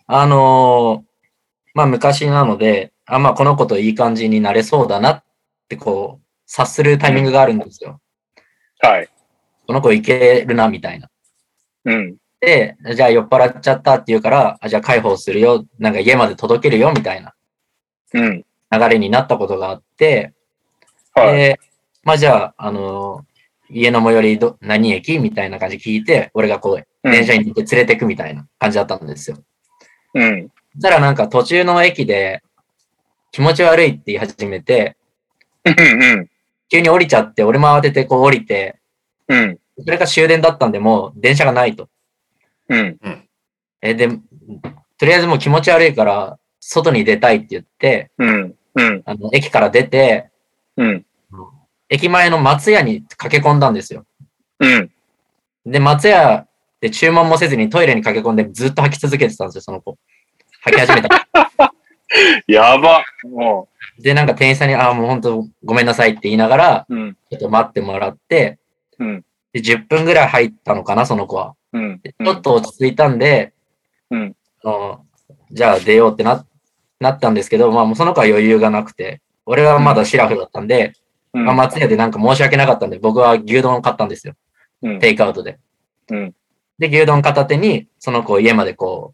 [0.07, 1.13] あのー
[1.73, 5.23] まあ昔なので、あ、まあこの子といい感じになれそうだなっ
[5.67, 7.99] てこう、察するタイミングがあるんですよ。
[8.79, 9.09] はい。
[9.65, 11.09] この子いけるな、みたいな。
[11.85, 12.17] うん。
[12.39, 17.33] で、じゃあ酔っ払っちゃったって言うから、あじゃあ解放するよ、なんか家まで届けるよ、みたいな
[18.13, 18.45] うん。
[18.77, 20.33] 流れになったことがあって、
[21.13, 21.35] はい。
[21.35, 21.59] で、
[22.03, 23.33] まあじゃあ、あのー
[23.75, 29.37] 家の最寄りど何駅みたいな感じ聞いて、俺がこう、うん電車に乗って連れてくみたいな感じだったんですよ。
[30.13, 30.47] うん。
[30.73, 32.41] そしたらなんか途中の駅で
[33.31, 34.95] 気持ち悪いって言い始めて、
[35.65, 36.29] うん。
[36.69, 38.79] 急に降りちゃって、俺も慌ててこう降りて、
[39.27, 39.59] うん。
[39.83, 41.89] それが終電だったんで、もう電車がないと。
[42.69, 42.97] うん。
[43.81, 44.07] え、で、
[44.97, 48.55] とりあえずもう気持ち悪いから、外に出たいって言って、うん。
[48.75, 49.03] うん。
[49.05, 50.29] あの、駅から出て、
[50.77, 51.05] うん。
[51.89, 54.05] 駅前の松屋に駆け込んだんですよ。
[54.59, 54.91] うん。
[55.65, 56.47] で、松屋
[56.81, 59.97] で注文もせずにトイレに駆け込んでずっと吐き続けてたんですよ、その子。
[60.61, 61.27] 吐き始めた。
[62.47, 63.03] やば。
[63.23, 63.67] も
[63.99, 66.95] で、なんか店員さんに、ああ、もう本当ごめんなさいって言いながら、う。
[66.95, 67.13] うん。
[67.29, 68.59] ちょっと待ってもらって、
[68.99, 69.25] うん。
[69.53, 71.55] で、10分ぐらい入ったのかな、その子は。
[71.73, 71.99] うん。
[72.01, 73.53] でちょっと落ち着いたんで、
[74.09, 74.35] うん。
[74.63, 75.05] あの
[75.51, 76.45] じゃあ出ようってな
[77.03, 80.93] なったんですけど、まあもうその子は余裕がなくて、俺はまだシラフだったんで、
[81.33, 84.33] うんまあ、松屋でなんか申し訳なかったんで、僕は牛丼を買ったんですよ。
[84.81, 85.59] うんテイクアウトで。
[86.09, 86.33] うん
[86.79, 89.13] で、牛丼片手に、その子を家までこ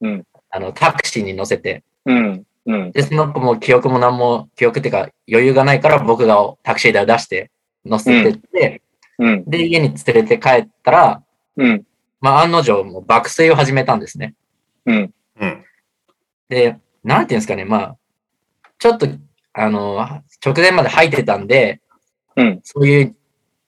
[0.00, 2.44] う、うんあの、タクシーに乗せて、うん。
[2.66, 2.92] うん。
[2.92, 7.50] で、その子も記憶も何も、記憶っていうか余裕がないから僕がタクシー代を出して
[7.84, 8.82] 乗せてって、
[9.18, 9.44] うん。
[9.44, 11.22] で、家に連れて帰ったら、
[11.56, 11.84] うん。
[12.20, 14.34] まあ案の定もう爆睡を始めたんですね。
[14.86, 15.14] うん。
[15.40, 15.64] うん。
[16.48, 17.96] で、なんていうんですかね、まあ、
[18.78, 19.06] ちょっと、
[19.52, 20.00] あの、
[20.44, 21.80] 直前まで吐いてたんで、
[22.36, 22.60] うん。
[22.62, 23.16] そういう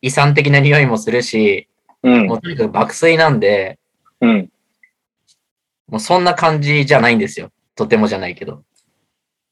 [0.01, 1.69] 遺産的な匂いもするし、
[2.03, 2.35] うんも。
[2.35, 3.79] うとにかく爆睡なんで、
[4.21, 4.51] うん。
[5.89, 7.51] もうそんな感じじゃないんですよ。
[7.75, 8.63] とてもじゃないけど。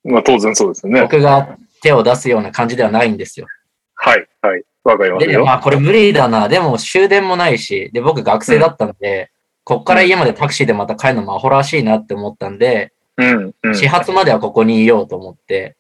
[0.05, 1.03] まあ当然そうですよね。
[1.03, 3.47] 僕が手を出すような感じではないんですよ。
[3.95, 4.27] はい。
[4.41, 4.63] はい。
[4.85, 5.45] わかりますで、よ。
[5.45, 6.49] まあこれ無理だな。
[6.49, 9.31] でも終電もないし、で、僕学生だったんで、
[9.65, 13.55] こっから家までタクシーでまた帰るのもアホらしいなって思ったんで、うん。
[13.63, 13.75] うん。
[13.75, 15.77] 始発まではここにいようと思って、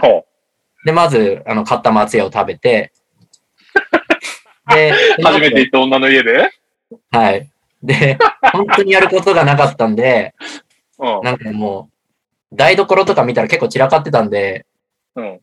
[0.00, 0.26] ほ
[0.84, 2.92] で、まず、あの、買った松屋を食べて、
[4.70, 6.50] で、う 初めて行った女の家で？
[7.10, 7.50] はい。
[7.82, 8.18] で、
[8.52, 10.34] 本当にやることがなかったんで、
[10.98, 11.22] うん。
[11.22, 11.90] なんかも
[12.52, 14.66] う、台所とか見たら結構散らかってたんで、
[15.16, 15.40] うん。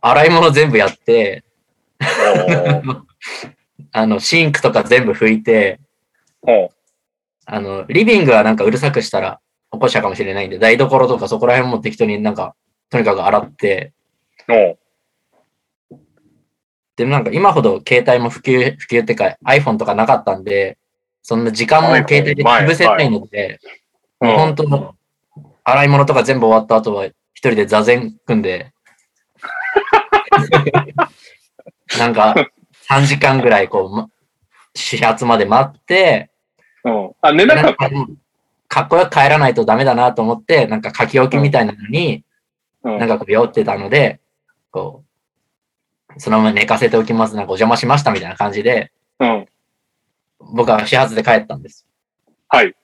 [0.00, 1.44] 洗い物全部やって、
[3.92, 5.80] あの、シンクとか全部拭いて、
[6.42, 6.70] ほ
[7.46, 9.40] あの、リビングはなんかうるさくしたら
[9.72, 12.54] 起こしたかもしれないんで、台所とかそこら辺も適当になんか、
[12.90, 13.92] とにかく洗って。
[16.96, 20.78] で、なんか今ほど携帯も普及、普及ってか iPhone とかなかったんで、
[21.22, 23.60] そんな時間も携帯で潰せないので、
[24.20, 24.94] もう本当の
[25.64, 28.72] 洗い物とか全部終わった後は一人で座禅組んで、
[31.98, 32.34] なんか
[32.88, 34.08] 3時間ぐらいこう、ま
[34.74, 36.30] 始発まで待って、
[36.84, 37.10] うん。
[37.20, 37.90] あ、寝なかった？
[38.68, 42.24] かかっこよく帰らないとダメだなと思って、なんか書き置きみたいなのに、
[42.82, 44.20] うんなんかこう酔ってたので、
[44.70, 45.02] こ
[46.16, 47.34] う、そのまま寝かせておきます。
[47.34, 49.46] なんかお邪魔しましたみたいな感じで、うん。
[50.38, 51.86] 僕は始発で帰ったんです。
[52.48, 52.74] はい。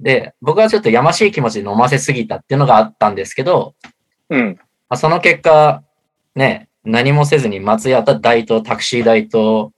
[0.00, 3.74] で、僕はちょっとやましい気持ちで飲ませすぎたっていうのがあったんですけど、
[4.30, 4.54] うん。
[4.88, 5.82] まあ、その結果、
[6.34, 9.72] ね、何もせずに松屋代とタクシー代と、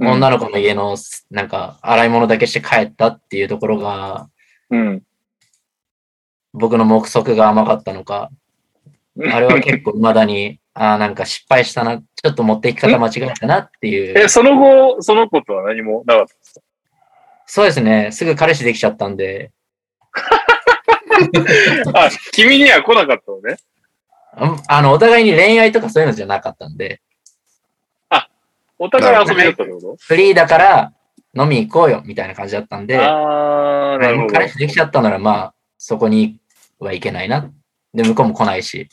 [0.00, 0.96] 女の子の家の
[1.30, 4.28] なんか洗い物だけして帰ったっていうところが、
[4.70, 5.02] うん。
[6.52, 8.30] 僕の目測が甘かったのか、
[9.18, 14.18] あれは結構未だに、ああ、なんか失敗したな、ちょっと持っていき方間違えたなっていう。
[14.18, 16.60] え、その後、その子とは何もなかったんですか？
[17.46, 19.50] そうですね、すぐ彼氏できちゃったんで、
[21.94, 23.56] あ、君には来なかったのね。
[24.32, 27.00] ああの、お互いに恋愛とかそういうのじゃなかったんで、
[28.80, 29.96] お互い遊びだったってこと？
[30.00, 30.92] フリーだから
[31.38, 34.32] 飲み行こうよみたいな感じだったんで、あー、なるほど。
[34.32, 36.40] 彼氏できちゃったならまあ、そこに
[36.80, 37.52] はいけないな。
[37.94, 38.88] で、向こうも来ないし。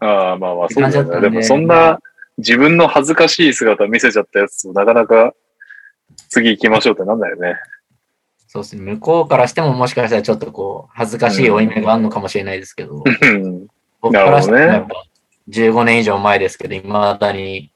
[0.00, 1.10] ああ、まあまあ、そうだよね。
[1.14, 1.98] ででもそんな
[2.38, 5.32] 自分の恥ずかしい姿見せちゃったやつとなかなか
[6.28, 7.56] 次行きましょうってなんだよね。
[8.48, 8.82] そうですね。
[8.82, 13.66] 向こうからしてももしかしたらちょっとこう、恥ずかしい負い目があるのかもしれないですけど、うん
[14.00, 15.04] 僕からしてもやっぱ
[15.48, 17.72] 15年以上前ですけど、未だに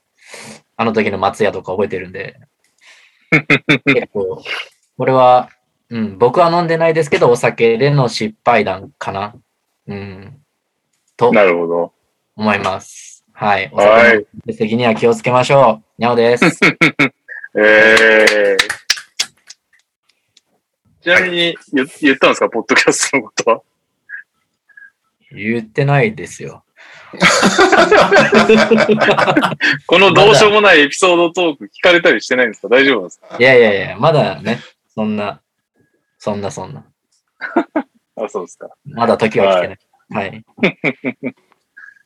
[0.81, 2.39] あの時の松屋とか覚えてるんで、
[3.85, 4.43] 結構、
[4.97, 5.51] これは、
[5.91, 9.35] うん、僕は飲んでないですけど、お酒での失敗談かな。
[9.87, 10.41] うん。
[11.15, 11.93] となるほど。
[12.35, 13.23] 思います。
[13.31, 13.69] はい。
[13.71, 16.01] おはい酒の責には気をつけましょう。
[16.01, 16.45] にゃおです。
[17.55, 18.57] えー、
[21.03, 23.61] ちなみに言言ったんですか、ポッドキャストのことは？
[25.31, 26.63] 言ってないですよ。
[29.87, 32.67] このどうしようもないエピソードトーク聞かれたりしてないんですか？
[32.69, 33.35] 大丈夫なんですか？
[33.39, 34.59] いやいやいや、まだね、
[34.93, 35.41] そんな、
[36.19, 36.83] そんなそんな。
[38.23, 38.69] あ、そうですか。
[38.85, 39.79] まだ時は来てない。
[40.13, 40.43] はい。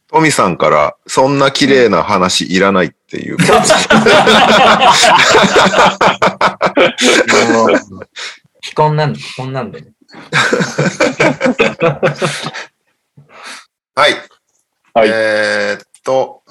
[0.07, 3.37] トミさんから、そんな綺麗な話いらないっていう
[8.61, 9.87] 既婚なんで、既婚なんでね。
[13.95, 14.13] はい。
[14.97, 16.41] はいえーっと、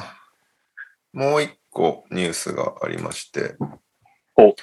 [1.15, 3.57] もう一個ニュースがありまして
[4.35, 4.55] ほ。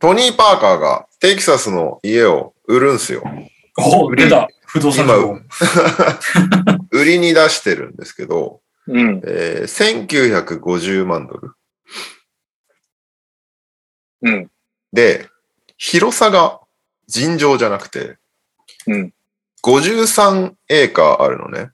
[0.00, 3.22] トニー・パーカーがテキサスの家を売るんすよ。
[3.78, 4.48] お、出た。
[4.66, 5.40] 不動産今。
[6.90, 9.22] 売りに出してるんですけど、うん。
[9.24, 11.52] えー1950万ドル。
[14.22, 14.50] うん。
[14.92, 15.28] で、
[15.76, 16.60] 広さが
[17.06, 18.18] 尋常じゃなくて、
[18.88, 19.14] うん。
[19.62, 21.70] 53エーカーあるのね。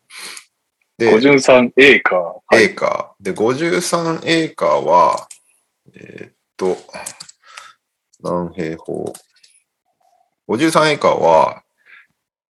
[1.00, 2.18] で、53エーカー。
[2.18, 2.64] はい。
[2.64, 3.24] エーカー。
[3.24, 5.28] で、53エーカーは、
[5.94, 6.76] えーっと、
[8.22, 9.10] 何平方
[10.46, 11.62] ?53 エーカーは、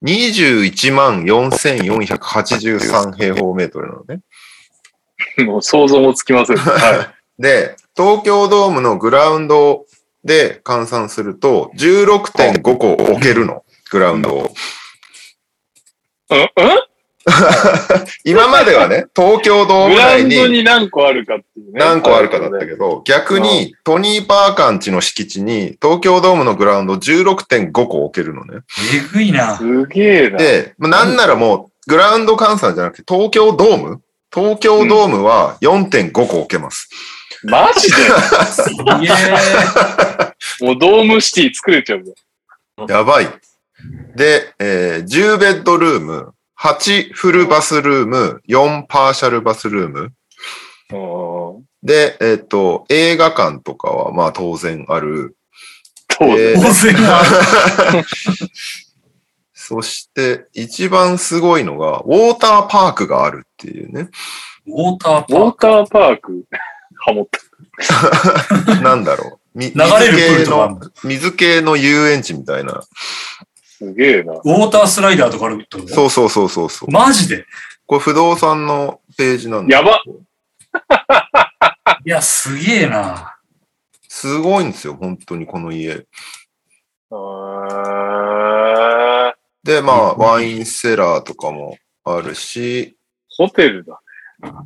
[0.04, 4.20] 21万4483平方メートルなのね。
[5.44, 6.56] もう想像もつきません。
[6.56, 9.86] は で、東京ドームのグラウンド
[10.24, 14.46] で換算すると、16.5個置けるの、グラウンドを。
[16.30, 16.34] い。
[16.34, 16.89] うんうん
[18.24, 21.78] 今まではね、東京ドームグラウ内にンドに何個あるかっていうね。
[21.78, 28.60] 何個あるかだったけど、逆にトニー・パーカンチの敷地に東京ドームのグラウンド16.5個置けるのね。
[28.94, 29.56] えぐいな。
[29.58, 30.38] すげえな。
[30.38, 34.00] で、まあなんならもう、グラウンド換算じゃなくて、東京ドーム？
[34.32, 36.88] 東京ドームは4.5個置けます。
[37.42, 38.06] マジすげえ。
[38.08, 38.14] で
[40.64, 42.14] もうドームシティ作れちゃうよ。
[42.88, 43.28] やばい。
[44.14, 50.12] で、えー10ベッドルーム、8フルバスルーム、4パーシャルバスルーム。
[50.92, 50.96] う
[51.58, 55.34] んで、えっ、と、映画館とかはまあ当然ある。
[56.10, 57.22] そうえー温泉が。
[59.54, 64.10] そして、一番すごいのが、ウォーターパークがあるっていうね。
[64.66, 65.56] ウォーターウォパーク。
[65.56, 66.44] ーターパーク、
[66.98, 67.28] ハモっ
[68.66, 68.74] た。
[68.82, 69.54] なんだろう。
[69.54, 72.84] 水系の、水系の遊園地みたいな。
[73.80, 74.34] すげえな。
[74.34, 76.90] ウォータースライダーとかあるってことそうそうそうそうそう。
[76.90, 77.46] マジで？
[77.86, 80.02] これ不動産のページなんだやば
[82.04, 83.38] いや、すげえな。
[84.06, 85.94] すごいんですよ、本当にこの家。
[89.64, 92.98] で、まあ、ワインセラーとかもあるし、
[93.38, 93.98] ホテルだ。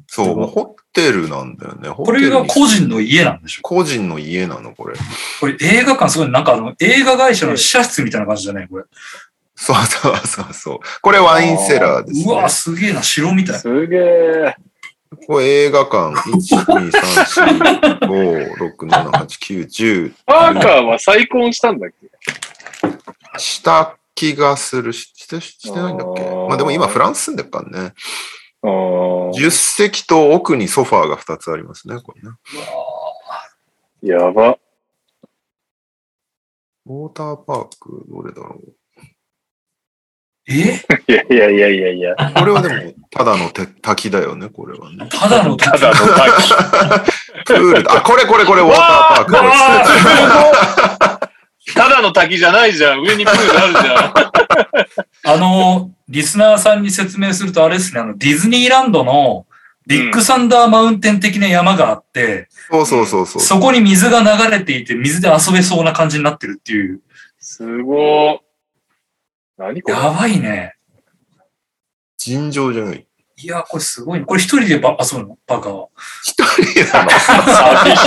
[0.06, 1.88] そう、もうホテルなんだよね。
[1.88, 3.62] ホこれが個人の家なんでしょ？
[3.62, 4.96] 個人の家なの、これ。
[5.40, 8.84] これ映画館すごい、なんかあの、映画会社の試写室みたいな感じじゃないこれ？
[9.56, 10.78] そうそうそうそう。
[11.00, 12.48] これワインセラーですねうわ、。
[12.48, 13.58] すげえな、城みたい。
[13.58, 14.56] すげえ。
[15.28, 20.14] これ映画館、1、2、3、4、5、6、7、8、9、10。
[20.26, 23.38] パーカーは再婚したんだっけ？
[23.38, 26.22] した気がするし、して、してないんだっけ？
[26.22, 27.94] まあでも今フランス住んでるからね。
[28.64, 32.30] あー10席と奥にソファーが2つありますね、これね。
[34.02, 34.56] やば。
[36.86, 38.74] ウォーターパーク、どれだろう。
[40.46, 40.52] え？
[41.08, 42.14] いやいやいやいやいや。
[42.36, 42.74] これはでも、
[43.10, 45.08] ただのて滝だよね、これはね。
[45.10, 46.54] ただのただの滝。
[47.46, 49.32] プール、あ、これこれこれ、ウォーターパーク。
[51.74, 53.00] ただの滝じゃないじゃん。
[53.00, 54.12] 上にプールあるじゃ
[55.30, 55.34] ん。
[55.34, 59.46] あの、リスナーさんに説明するとあれですね、あの、ディズニーランドの
[59.86, 63.42] ビッグサンダーマウンテン的な山があって、そうそうそうそう。
[63.42, 67.00] そこに水が流れていて、水で遊べそうな感じになってるっていう。
[67.38, 68.38] すごー。
[69.58, 69.96] 何これ？
[69.96, 70.74] やばいね。
[72.16, 73.06] 尋常じゃない。
[73.36, 74.24] いや、これすごいね。
[74.24, 75.38] これ一人でば遊ぶの？
[75.46, 75.88] バカは。
[76.22, 78.04] 一人な 寂し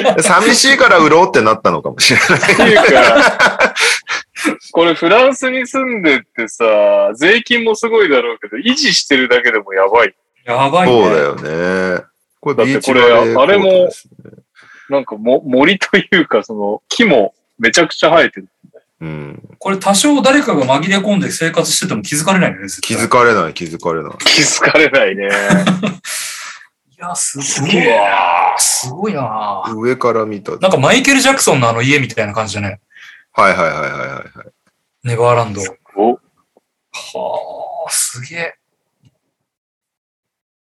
[0.00, 0.02] い。
[0.02, 2.52] の寂しいから売ろうってなったのかもしれない。
[2.52, 3.74] っていうか、
[4.72, 10.14] これフランスに住んでってさ、税金もすごいだろうけど、維持してるだけでもやばい。
[10.44, 11.02] やばいね。
[11.02, 12.04] そうだよね。
[12.40, 13.88] これだってこれあれも
[14.88, 18.48] なんかも森というか、その木もめちゃくちゃ生えてる。
[19.00, 19.42] うん。
[19.58, 24.12] これ多少誰かが紛れ込んで生活してても気づかれないよね、絶気対づかれない、気づかれない。
[24.18, 25.28] 気づかれないね。
[26.98, 27.70] いや、すすごい。
[27.72, 30.52] げえなすごいな上から見た。
[30.56, 32.68] なんかマイケル・ジャクソンのあの家みたいな感じだね。
[32.68, 32.80] はい？
[33.36, 34.48] はいはいはいはいはい。
[35.04, 35.60] おネバーランド。
[35.94, 36.18] おは
[37.86, 38.54] あ、すげえ。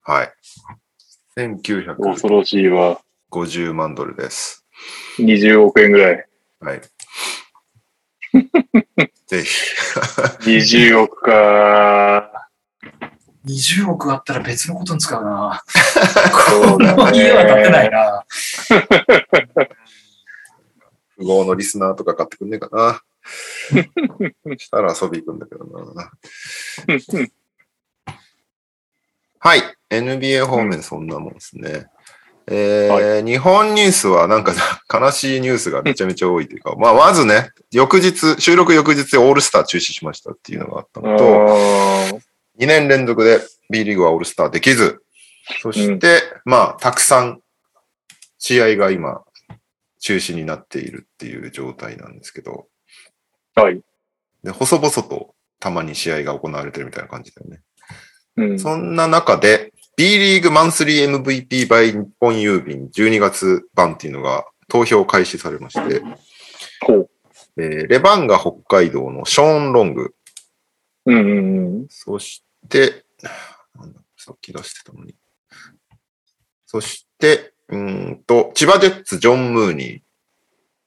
[0.01, 0.33] はい。
[1.37, 2.99] 1950恐ろしいわ。
[3.75, 4.65] 万ドルです。
[5.19, 6.27] 20億円ぐらい。
[6.61, 6.81] はい。
[9.27, 9.75] ぜひ。
[10.49, 12.49] 20億か。
[13.45, 15.63] 20億あったら別のことに使うな。
[15.69, 18.25] そうだね家は建てないな。
[21.23, 23.03] 富豪のリスナーとか買ってくんねえかな。
[24.59, 26.11] したら遊び行くんだけどな。
[29.39, 29.63] はい。
[29.91, 31.87] NBA 方面そんなもんですね。
[32.49, 34.53] えー日本ニュースはなんか
[34.93, 42.13] 悲しいニュースがめちゃめちゃ多いというか、まあまずね、翌日、収録翌日でオールスター中止しましたっていうのがあったのと、あ
[42.59, 45.03] 2年連続で B リーグはオールスターできず、
[45.61, 47.41] そして、まあ、たくさん
[48.39, 49.23] 試合が今、
[50.03, 53.81] 中止になっているっていう状態なんですけど、ーはい。
[54.43, 57.61] で、細々とたまに試合が行われてるみたいな感じだよね。
[58.37, 58.59] うん。
[58.59, 66.03] そんな中で、B リーグマンスリー MVP by 日本郵便12月版っていうのが投票開始されまして、
[66.85, 67.11] ほう。
[67.57, 70.15] えーレバンガ北海道のショーン・ロング、
[71.07, 71.87] うんうんうん。
[71.89, 73.05] そして、
[73.77, 75.15] なんださっき出してたのに。
[76.67, 80.01] そして、うーんと、千葉ジェッツ、ジョン・ムーニー。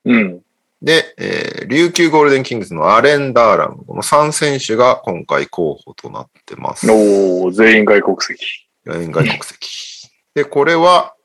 [0.05, 0.41] うん。
[0.81, 6.89] で、えー琉球ゴールデンキングスのアレン・ダーラム、この3選手が今回候補となってます。
[6.91, 8.67] おー、全員外国籍。
[8.85, 10.11] 全員外国籍。
[10.35, 11.15] で、これは、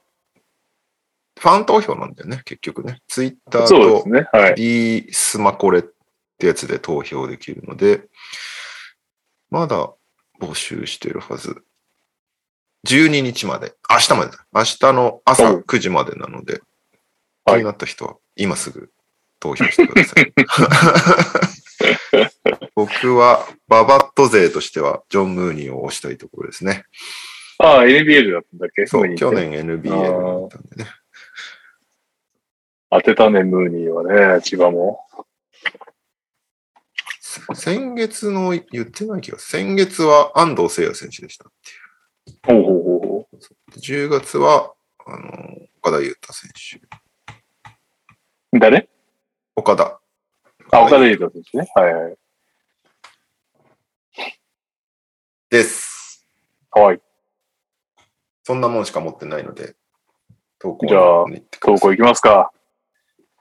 [1.38, 3.02] ファン投票なんだよね、結局ね。
[3.06, 4.26] ツイッターとね。
[4.32, 4.54] はい。
[4.54, 5.82] D スマコレっ
[6.38, 8.08] てやつで投票できるので、
[9.50, 9.92] まだ
[10.40, 11.62] 募集してるはず。
[12.86, 14.46] 12日まで、明日までだ。
[14.52, 16.60] 明日の朝お9時までなので、
[17.46, 18.90] 気はいになった人は今すぐ
[19.38, 20.32] 投票してください。
[22.74, 26.84] 僕はババット勢としてはジョン・ムーニーを推したいところですね。
[27.58, 28.86] ああ、NBL だったんだっけ？
[28.86, 30.90] そう、去年 NBA だったんでね。
[32.90, 34.02] 当てたね、ムーニーは
[34.36, 35.00] ね、千葉も。
[37.54, 39.62] 先月の言ってない気がする。
[39.64, 41.79] 先月は安藤聖也選手でしたっていう。
[42.46, 43.28] ほうほうほうほ
[43.76, 44.72] 10月は、
[45.06, 46.76] あの、岡田優太選手。
[48.56, 48.58] う。
[48.58, 48.88] 誰？
[49.56, 50.00] 岡田。
[50.72, 51.70] あ、岡田優太選手ね。
[51.74, 52.16] はいはい。
[55.50, 56.26] です。
[56.70, 57.00] はい。
[58.44, 59.74] そんなもんしか持ってないので、
[60.58, 61.24] 投稿じゃあ
[61.60, 62.52] 投稿いきますか。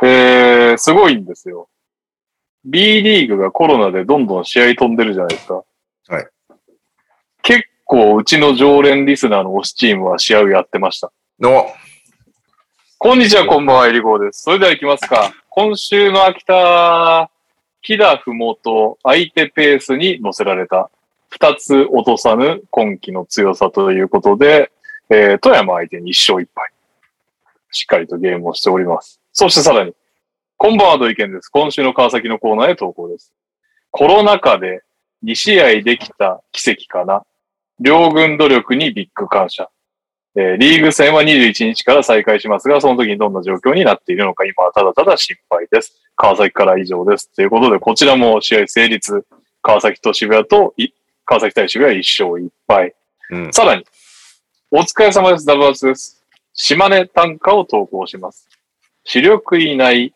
[0.02, 1.70] えー、すごいんですよ。
[2.66, 5.64] B リーグがコロナでどんどん試合飛んでるじゃないですか。
[6.08, 6.28] はい。
[7.90, 11.12] 結構、うちの常連リスナーの推しチームは試合をやってました。
[11.40, 11.66] の、
[13.00, 14.44] こんにちは、こんばんは、えりごーです。
[14.44, 15.34] それでは行きますか。
[15.50, 17.32] 今週の秋田、
[17.82, 20.92] 木田ふもと相手ペースに乗せられた。
[21.30, 24.72] 二つ落とさぬ今季の強さということで、
[25.10, 26.70] えー、富山相手に一勝一敗。
[27.72, 29.20] しっかりとゲームをしております。
[29.34, 29.96] そしてさらに、
[30.58, 31.50] こんばんは、土井健です。
[31.50, 33.34] 今週の川崎のコーナーへ投稿です。
[33.90, 34.84] コロナ禍で
[35.24, 37.24] 2試合できた奇跡かな。
[37.80, 39.69] 両軍努力にビッグ感謝。
[40.36, 45.99] えーリーグ戦は21日から再開しますが、その時にどんな状況になっているのか、今はただただ心配です。
[46.15, 47.32] 川崎から以上です。
[47.34, 49.25] ということで、こちらも試合成立。
[49.61, 50.89] 川崎と渋谷と、い
[51.25, 52.93] 川崎対渋谷1勝1敗。
[53.32, 53.53] うん。
[53.53, 53.86] さらに、
[54.71, 55.45] お疲れ様です。
[55.45, 56.23] ダブアツです。
[56.53, 58.47] 島根短歌を投稿します。
[59.03, 60.13] 主力いない、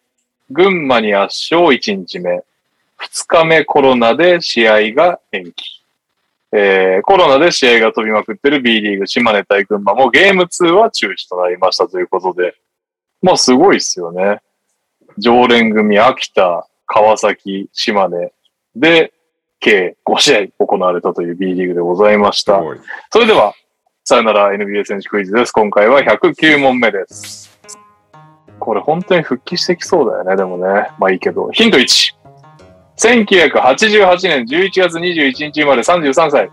[0.49, 2.43] 群馬に圧勝1日目。
[2.99, 5.82] 2日目コロナで試合が延期。
[6.55, 12.55] えー、コロナで試合が飛びまくってる B リーグ島根対群馬もゲーム2は中止となりましたということで、
[13.23, 14.39] まあすごいっすよね。
[15.17, 18.31] 常連組、秋田、川崎、島根
[18.75, 19.13] で、
[19.59, 22.61] 計5試合行われたという B リーグでございました。
[23.11, 23.53] それでは、
[24.03, 25.51] さよなら NBA 選手クイズです。
[25.53, 27.57] 今回は109問目です。
[28.59, 30.91] これ本当に復帰してきそうだよね、でもね。
[30.99, 31.49] まあいいけど。
[31.51, 32.22] ヒント1。
[32.97, 36.51] 1988年11月21日生まれ33歳。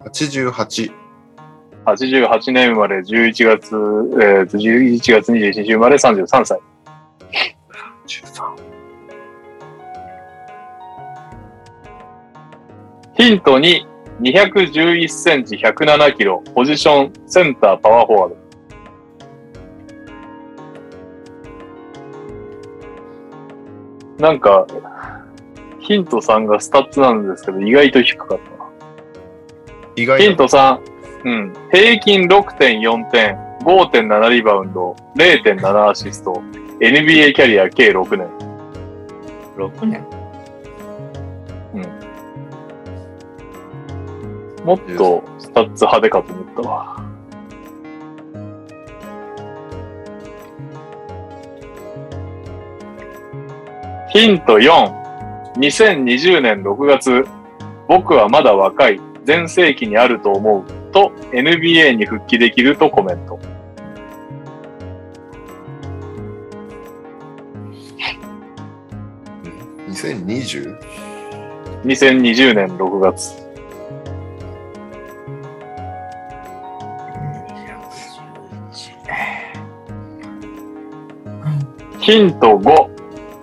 [0.00, 0.92] 88。
[1.84, 6.58] 88年生まれ11月、えーと、11月21日生まれ33歳。
[8.06, 8.70] 13。
[13.14, 13.90] ヒント2。
[14.20, 16.42] 211センチ107キロ。
[16.54, 18.40] ポジション、センター、パワーフォワード。
[24.20, 24.66] なんか、
[25.90, 28.70] ヒント3がスタッツなんですけど、意外と低かったな。
[29.96, 30.78] 意外なヒント3。
[31.24, 31.52] うん。
[31.72, 36.40] 平均6.4点、5.7リバウンド、0.7アシスト、
[36.78, 38.28] NBA キャリア計6年。
[39.56, 40.06] 6年？
[44.64, 46.96] もっとスタッツ派手かと思ったわ。
[54.12, 54.99] ヒント4。
[55.60, 57.26] 2020年6月、
[57.86, 63.38] 僕はまだ若い、全盛期にあると思うと NBA に復帰できるとコメント。
[69.88, 70.78] 2020?
[71.84, 73.34] 2020年6月。
[82.00, 82.99] ヒント5。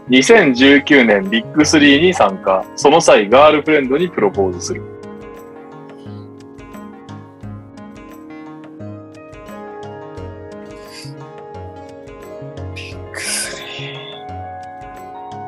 [0.09, 2.65] 2019年ビッグ3に参加。
[2.77, 4.81] その際、ガールフレンドにプロポーズする。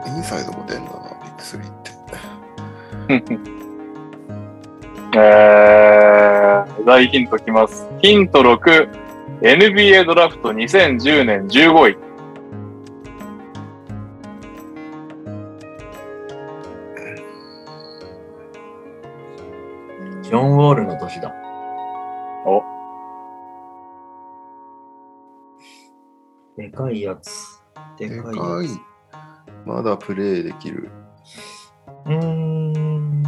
[0.05, 1.89] インサイドも出んだな、ビッグスリーって。
[5.18, 7.88] えー、大ヒントきます。
[8.01, 8.89] ヒント6。
[9.41, 12.09] NBA ドラフト2010年15位。
[30.10, 30.89] プレイできる。
[32.07, 33.24] うーん。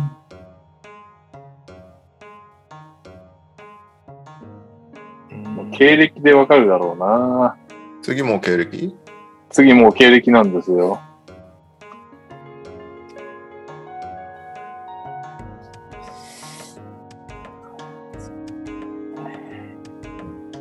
[5.30, 7.56] うん経歴でわかるだろうな。
[8.02, 8.96] 次も経歴？
[9.52, 11.00] 次もう経歴なんですよ。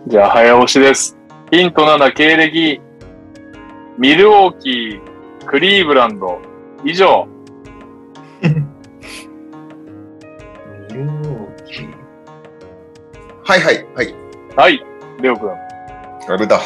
[0.07, 1.17] じゃあ、早押しです。
[1.51, 2.79] ヒント7、経歴。
[3.97, 5.10] ミルウォーキー、
[5.51, 6.41] クリーブランド。
[6.85, 7.27] 以上。
[13.43, 14.15] はいはいはい。
[14.55, 14.81] はい、
[15.21, 15.51] レオ君。
[15.51, 15.57] あ
[16.37, 16.61] れだ。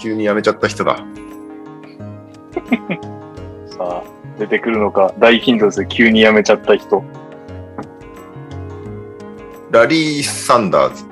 [0.00, 0.94] 急に辞めちゃった人だ。
[3.70, 4.02] さあ、
[4.36, 5.14] 出てくるのか。
[5.20, 5.86] 大ヒントですよ。
[5.86, 7.04] 急に辞めちゃった人。
[9.70, 11.04] ラリー・サンダーズ。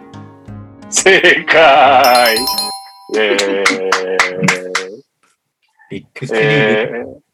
[0.91, 2.35] 正解
[3.17, 3.64] えー、
[6.33, 7.25] えー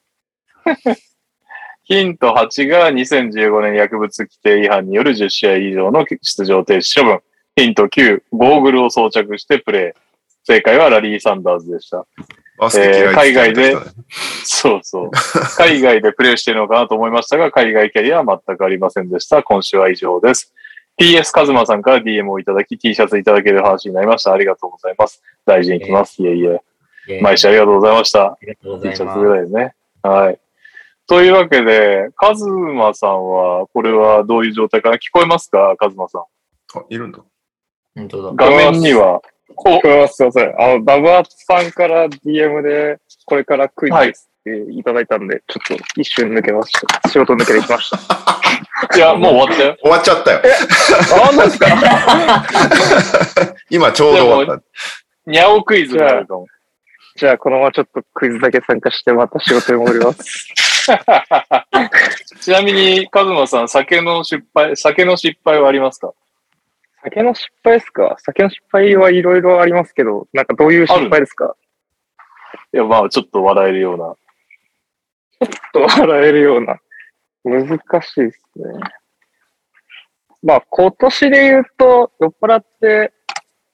[1.90, 7.18] ヒント8が2015年薬物規定違反による10試合以上の出場停止処分。
[7.56, 10.00] ヒント9、ゴーグルを装着してプレイ。
[10.44, 12.06] 正解はラリー・サンダーズでした。
[12.58, 13.92] バスケ嫌いって言ってた人ね
[14.44, 15.10] そうそう。
[15.58, 19.42] 海外でプレイしているのかなと思いましたが、海外キャリアは全くありませんでした。
[19.42, 20.54] 今週は以上です。
[20.96, 24.32] TS カズマさんから DM をいただき、T シャツいただける話になりました。
[24.32, 25.22] ありがとうございます。
[25.44, 26.22] 大事に来ます。
[26.22, 26.60] いえいえ。
[27.22, 28.24] 毎週ありがとうございました。
[28.26, 29.74] ありがとうご T ざいシャツぐまらいですね。
[30.02, 30.38] はい。
[31.06, 34.96] というわけで、カズマさんは、これはどういう状態かな？
[34.96, 35.74] 聞こえますか？
[35.76, 36.22] カズマさん。
[36.78, 37.18] あ、いるんだ。
[37.18, 37.24] す。
[37.96, 38.32] 本当だ。
[38.36, 39.20] 画面には、
[39.56, 40.54] こえます、すいません。
[40.60, 46.72] あの、バブアツさんから DM で、これからクイズですっていただいたんで、ちょっと一瞬抜けまし
[47.02, 47.08] た。
[47.08, 47.98] 仕事抜けてきました。
[48.96, 49.76] いや、もう終わったよ。
[49.82, 50.40] 終わっちゃったよ。
[51.28, 53.56] あ、なんですか？
[53.68, 54.64] 今ちょうど終わった。
[55.26, 56.46] ニャオクイズがあるかも。
[57.16, 60.48] じゃあ、このままちょっとクイズだけ参加して、また仕事に戻ります。
[62.40, 66.12] ちなみに、カズマさん、酒の失敗、酒の失敗はありますか？
[67.02, 68.16] 酒の失敗ですか？
[68.20, 71.56] 酒の失敗はいろいろありますけど、なんかどういう失敗ですか？
[72.72, 74.14] いや、まあ、ちょっと笑えるような。
[75.72, 76.78] と笑えるような。
[77.44, 78.64] 難しいですね。
[80.42, 83.12] まあ、今年で言うと、酔っ払って、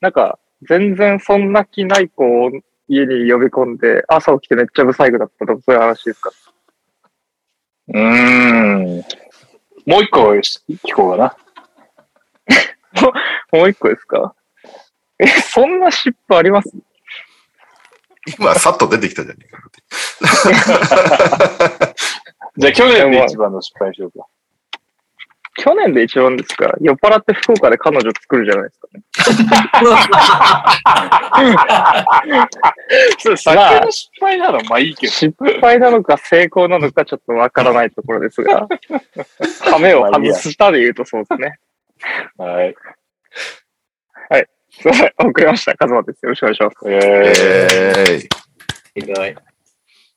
[0.00, 2.50] なんか、全然そんな気ない子を
[2.88, 6.30] 家に呼び込んで、朝起きてめっちゃブサイクだったとか、そういう話ですか？
[7.88, 9.04] うーん。
[9.86, 10.42] もう一個聞
[10.94, 11.36] こうかな。
[13.52, 14.34] もう一個ですか？
[15.18, 16.70] え、そんな失敗あります？
[18.38, 19.62] 今、さっと出てきたじゃねえか。
[22.56, 24.26] じゃあ、去年で一番の失敗にしようか。
[25.58, 26.72] 去年で一番ですか？
[26.80, 29.02] 酔っ払って福岡で彼女作るじゃないですかね。
[33.18, 35.12] それ、酒の失敗ならまあいいけど。
[35.12, 38.66] 失敗なのか成功なのかちょっとわからないところですが、
[39.70, 41.58] ハメを外したで言うとそうですね。
[42.38, 42.74] はい。
[44.78, 45.74] すいません、送りました。
[45.74, 46.18] カズマです。
[46.22, 46.76] よろしくお願いします。
[46.84, 48.28] えー、えーい。
[49.06, 49.34] ひどい。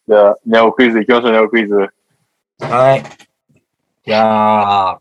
[0.08, 1.76] じゃあ、ニャオクイズ行きましょう、ニャオクイズ。
[2.60, 3.04] はい。
[4.06, 5.00] じゃあ、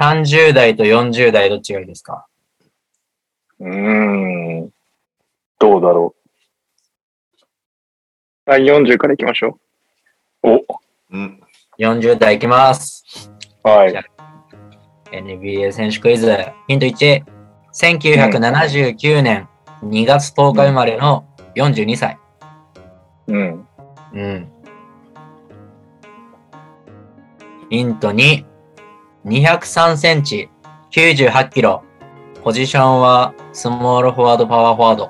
[0.00, 2.26] 30代と40代どっちがいいですか？
[3.60, 4.70] うーん。
[5.58, 6.14] どうだろ
[8.46, 9.58] はい、40から行きましょ
[10.42, 10.48] う。
[10.50, 10.64] お、
[11.10, 11.40] うん。
[11.78, 13.30] ?40 代いきます。
[13.62, 13.94] はい。
[15.12, 16.34] NBA 選手クイズ。
[16.66, 17.22] ヒント1。
[17.74, 19.48] 1979年
[19.84, 21.24] 2月10日生まれの
[21.54, 22.18] 42歳。
[23.28, 23.68] うん。
[24.14, 24.48] うん。
[27.70, 28.44] ヒント2。
[29.24, 30.48] 203センチ、
[30.90, 31.84] 98キロ。
[32.42, 35.08] ポジションはスモールフォワード、パワーフォワード。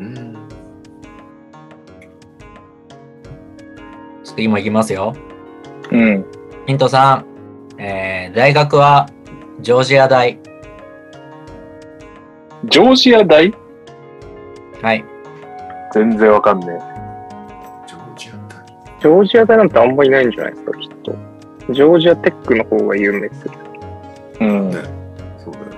[0.00, 0.48] うん。
[4.24, 5.14] 次もいきますよ。
[5.92, 6.24] うん。
[6.66, 7.24] ヒント3。
[7.78, 9.08] えー、大学は
[9.60, 10.40] ジョージア大。
[12.64, 13.54] ジョージア大？
[14.82, 15.04] はい。
[15.92, 16.93] 全然わかんねジョージア大う。
[19.04, 21.14] ジョージア大なんてあんまいないんじゃないですか、きっと。
[21.74, 23.54] ジョージアテックの方が有名ですけど。
[24.40, 24.44] え。
[24.46, 24.70] うん。
[24.70, 24.76] ね
[25.36, 25.76] そうだよね。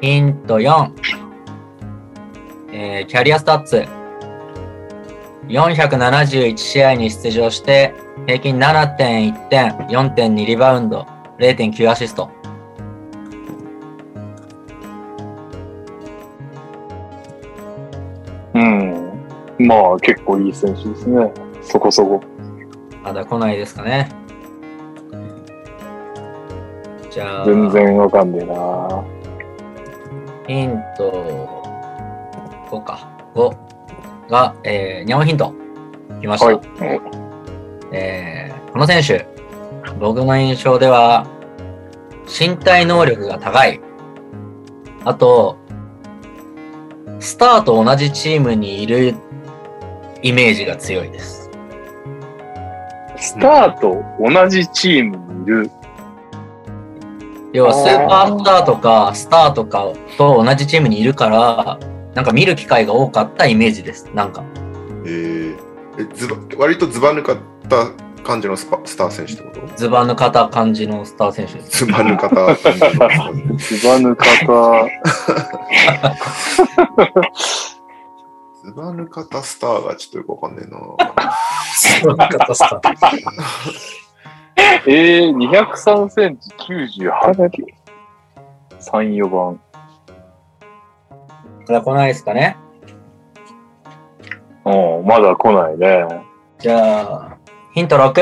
[0.00, 0.90] ヒント4。
[2.72, 3.84] えー、キャリアスタッツ。
[5.46, 7.94] 471試合に出場して、
[8.26, 11.06] 平均7.1点、4.2リバウンド、
[11.38, 12.28] 0.9アシスト。
[19.68, 21.30] まあ、結構いい選手ですね。
[21.60, 22.22] そこそこ。
[23.04, 24.08] まだ来ないですかね。
[27.10, 29.04] じゃあ、全然わかんねえな。
[30.46, 31.60] ヒント
[32.70, 33.10] 5か。
[33.34, 33.56] 5
[34.30, 35.52] が、えー、ニャオヒント。
[36.22, 36.46] 来ました。
[36.46, 36.60] はい
[37.92, 39.26] えーこの選手、
[39.98, 41.26] 僕の印象では、
[42.26, 43.80] 身体能力が高い。
[45.04, 45.56] あと、
[47.18, 49.16] スターと同じチームにいる
[50.22, 51.50] イメージが強いです。
[53.16, 55.70] スターと同じチームにいる。
[57.52, 61.78] 要はスーパースターとかスターとかと同じチームにいるから、
[62.14, 64.10] なんか見る機会が多かったイメージです。
[64.14, 64.44] なんか。
[65.04, 65.56] えー、
[65.98, 67.36] えズバ割とズバ抜かっ
[67.68, 67.90] た
[68.22, 69.76] 感じのスパスター選手ってこと？
[69.76, 71.86] ズバ抜かた感じのスター選手です。
[71.86, 74.88] ズバ抜かった感じのスター ズバ抜方。
[78.68, 80.78] ズバ抜かったスターがちょっとよくわかんねえな。
[82.00, 82.96] ズバ抜かたスター。
[84.86, 86.50] えー、203センチ
[87.00, 87.68] 98キロ。
[88.78, 89.60] 3、4番。
[91.66, 92.58] まだ来ないですかね
[94.66, 96.06] うん、まだ来ないね。
[96.58, 97.38] じゃあ、
[97.72, 98.20] ヒント6。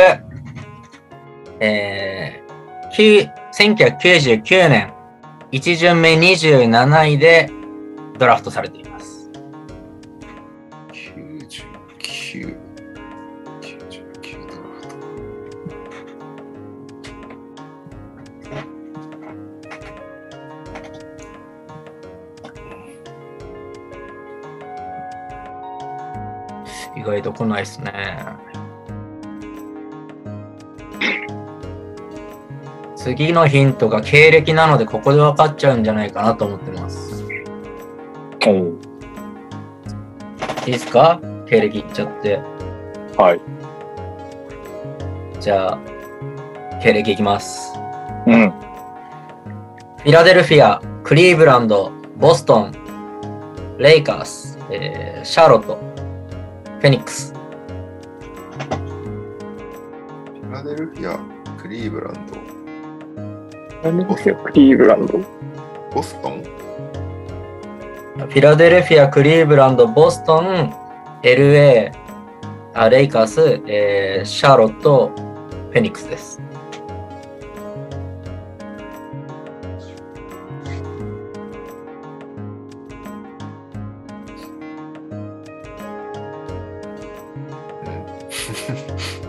[1.59, 4.94] えー、9 1999年、
[5.51, 7.51] 1巡目27位で
[8.18, 8.85] ドラフトされていま
[27.06, 27.92] 外と来ないですね。
[32.96, 37.24] 次のヒントが経歴なので、ここで分かっちゃうんじゃないかなと思ってます。
[37.24, 38.80] うん。
[40.66, 41.20] いいですか？
[41.46, 42.40] 経歴いっちゃって。
[43.16, 43.40] はい。
[45.40, 45.78] じゃあ、
[46.82, 47.72] 経歴いきます。
[48.26, 48.50] うん。
[48.50, 52.72] フィラデルフィア、クリーブランド、ボストン、
[53.78, 55.78] レイカース、えーシャーロット、
[56.78, 57.32] フェニックス。
[57.32, 61.18] フィラデルフィア、
[61.60, 62.14] クリーブラン
[63.82, 65.18] ド、何ですよ、クリーブランド。
[65.94, 70.72] ボストン、フィラデルフィア、クリーブランド、ボストン、
[71.22, 71.92] LA、
[72.74, 75.10] あレイカース、えーシャーロット、
[75.70, 76.40] フェニックスです。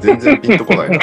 [0.08, 1.00] 全然ピンとこないな。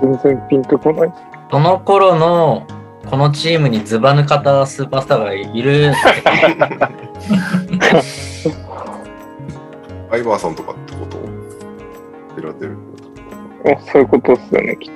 [0.00, 1.12] 全然ピンとこない。
[1.50, 2.66] その頃の
[3.10, 5.92] このチームにズバ抜かたスーパースターがいる。
[10.10, 11.18] アイバーソンとかってこと？
[11.18, 12.78] フィラデル
[13.92, 14.92] そういうことっすよね、きっ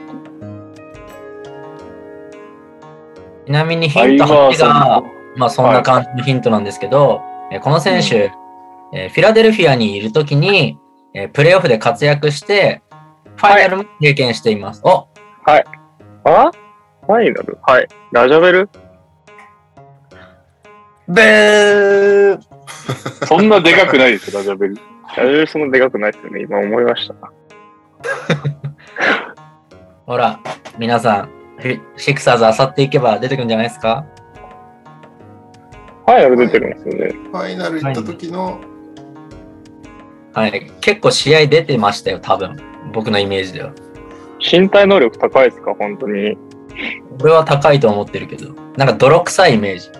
[3.46, 5.02] ちなみにヒント8バーソンが、
[5.36, 7.20] まあそんな感じのヒントなんですけど、
[7.50, 8.30] えーこの選手、
[8.94, 10.78] えーフィラデルフィアにいるときに、
[11.14, 12.82] えープレーオフで活躍して、
[13.36, 14.80] ファイナルも経験しています。
[14.84, 15.08] おと。
[16.24, 16.50] あ？
[17.06, 17.58] ファイナル？
[17.62, 17.88] はい。
[18.12, 18.68] ラジャベル？
[21.08, 22.40] ブー
[23.26, 24.76] そんなでかくないですよ、ラジャベル。
[24.76, 26.42] ラジャベルそんなでかくないですよね。
[26.42, 27.14] 今思いました。
[30.06, 30.40] ほら、
[30.78, 31.28] 皆さん、
[31.96, 34.06] シクサーズあさっていけば出てくるんじゃないですか？
[36.06, 37.08] ファイナル出てるんですよね。
[37.30, 38.60] ファイナル行った時の、
[40.34, 40.70] はい。
[40.80, 42.56] 結構試合出てましたよ、多分。
[42.92, 43.72] 僕のイメージでは。
[44.40, 46.36] 身体能力高いですか本当に？
[47.20, 49.90] 俺は高いと思ってるけど、なんか泥臭いイメージ。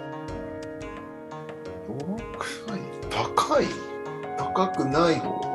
[1.86, 2.80] 泥臭い？
[3.10, 3.66] 高い？
[4.38, 5.52] 高くない方が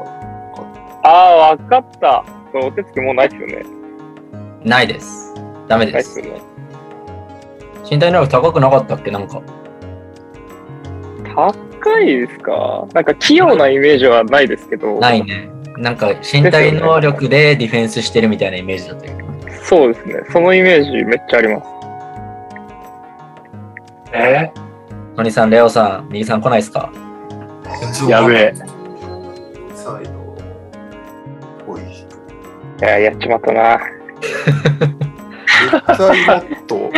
[1.03, 2.23] ああ、わかった。
[2.51, 3.65] このお手つきもうないですよね。
[4.63, 5.33] ないです。
[5.67, 6.01] ダメで。
[6.03, 6.41] すすよね。
[7.89, 9.11] 身体能力高くなかったっけ？
[9.11, 9.41] なんか。
[11.35, 11.53] 高
[12.01, 12.87] いですか？
[12.93, 14.99] なんか器用なイメージはないですけど。
[14.99, 15.49] ないね。
[15.77, 19.17] なんか身体能力でディフェンスしてるみたいなイメージだったけど。
[19.63, 20.15] そうですね。
[20.31, 21.67] そのイメージめっちゃあります。
[24.13, 24.51] え？
[25.15, 26.91] のりさん、レオさん、右さん来ないですか？
[28.07, 28.53] やべえ。
[29.75, 30.13] サイドっ
[31.65, 32.07] ぽい人。
[32.79, 33.79] いや、やっちまったな。
[35.89, 36.91] 絶対もっと、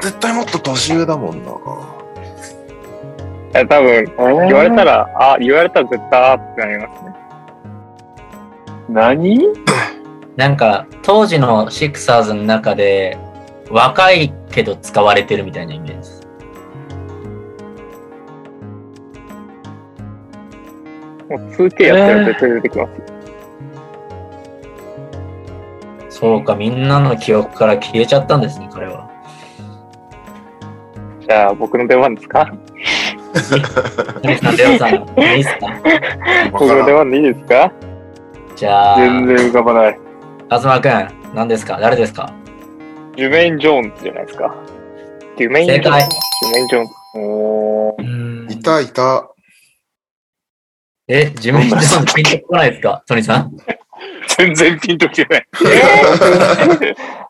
[0.00, 1.52] 絶対もっと年上だもんな。
[3.54, 4.04] 多分、
[4.48, 7.14] 言われたら、あ、言われたら絶対あーってなりますね。
[8.88, 9.40] 何？
[10.36, 13.16] なんか、当時のシクサーズの中で、
[13.70, 16.20] 若いけど使われてるみたいなイメージです。
[21.30, 23.04] もう 2K やったら絶対出てきますよ。
[26.10, 29.08] そうか、みんなの記憶から消えちゃったんですね、彼は。
[31.20, 32.52] じゃあ、僕の出番ですか？
[34.22, 35.66] 何さん、レオさん、いいっすか
[36.52, 37.72] 僕の出番でいいですか？
[38.56, 39.98] じゃあ、全然浮かばない。
[40.48, 41.78] カズマくん、何ですか？
[41.80, 42.32] 誰ですか？
[43.16, 44.54] ジュメイン・ジョーンズじゃないですか。
[45.36, 45.82] ジュメイン・ジョーン。
[45.82, 45.98] ジュメ
[46.60, 46.92] イン・ジョーンズ。
[47.16, 48.52] おー。
[48.52, 49.30] いたいた。
[51.08, 51.80] え、自分でも
[52.14, 53.02] ピンとこないですか？
[53.06, 53.56] トニーさん。
[54.36, 55.46] 全然ピンときてない。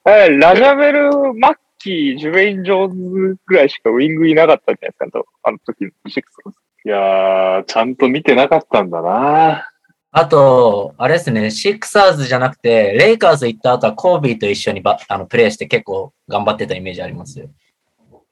[0.07, 1.55] えーラジャ・ベル、マッ
[1.85, 6.57] キー、ジュメイン・ジョーンズぐらいしかウィングいなかったんじゃないですか、とあの時のシックス。
[6.87, 9.69] いやー、ちゃんと見てなかったんだな。
[10.11, 17.51] あと、あれですね、シクサーズじゃなくて、レイカーズ行った後はコービーと一緒にバあのプレーして結構頑張ってたイメージありますよ。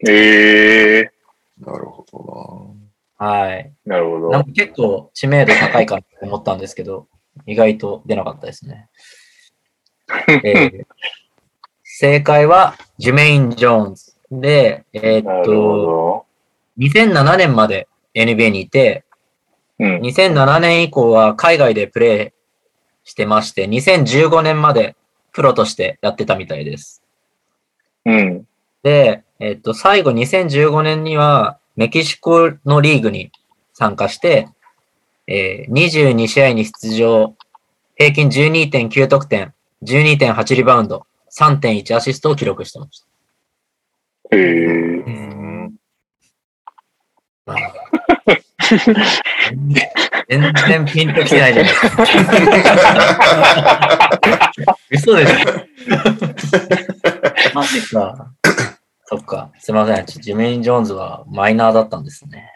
[0.08, 1.10] ええ
[1.60, 2.74] なるほど
[3.18, 3.72] はい。
[3.86, 4.30] ー、なるほど。
[4.30, 7.06] なんか結構知名度高いかなと思ったんですけど、
[7.46, 8.88] 意外と出なかったですね。
[10.42, 10.86] えー
[12.02, 14.14] 正解は、ジュメイン・ジョーンズ。
[14.32, 16.26] で、えーっと、ど。
[16.76, 19.04] 2007年まで NBA にいて、
[19.78, 20.00] うん。
[20.00, 24.96] 2007年以降は海外でプレーしてまして、2015年まで
[25.30, 27.04] プロとしてやってたみたいです。
[28.04, 28.48] うん。
[28.82, 33.30] で、えっと、最後2015年にはメキシコのリーグに
[33.74, 34.48] 参加して、
[35.28, 37.36] えー22試合に出場、
[37.94, 39.54] 平均12.9得点、
[39.84, 41.06] 12.8リバウンド、
[41.38, 43.06] 3.1アシストを記録してました。
[44.32, 45.74] えー、うん。
[50.28, 51.88] 全然ピンときてないじゃないですか。
[54.90, 55.36] 嘘でしょ
[57.54, 58.32] マジか。
[59.04, 59.50] そっか。
[59.58, 60.06] すいません。
[60.06, 62.50] ジメイン・ジョーンズはマイナーだったんですね。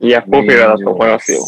[0.00, 1.40] いや、ポピュラーだと思いますよ。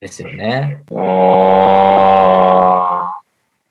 [0.00, 0.82] ですよね。
[0.90, 3.11] あ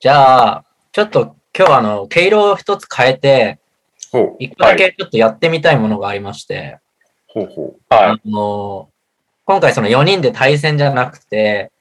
[0.01, 3.59] じゃあ、ちょっと今日あの、毛色を一つ変えて、
[4.11, 6.79] ほう一個だけちょっとやってみたいものがありまして、
[7.27, 7.95] ほうほー。
[7.95, 8.89] はあの、
[9.45, 11.71] 今回その4人で対戦じゃなくて、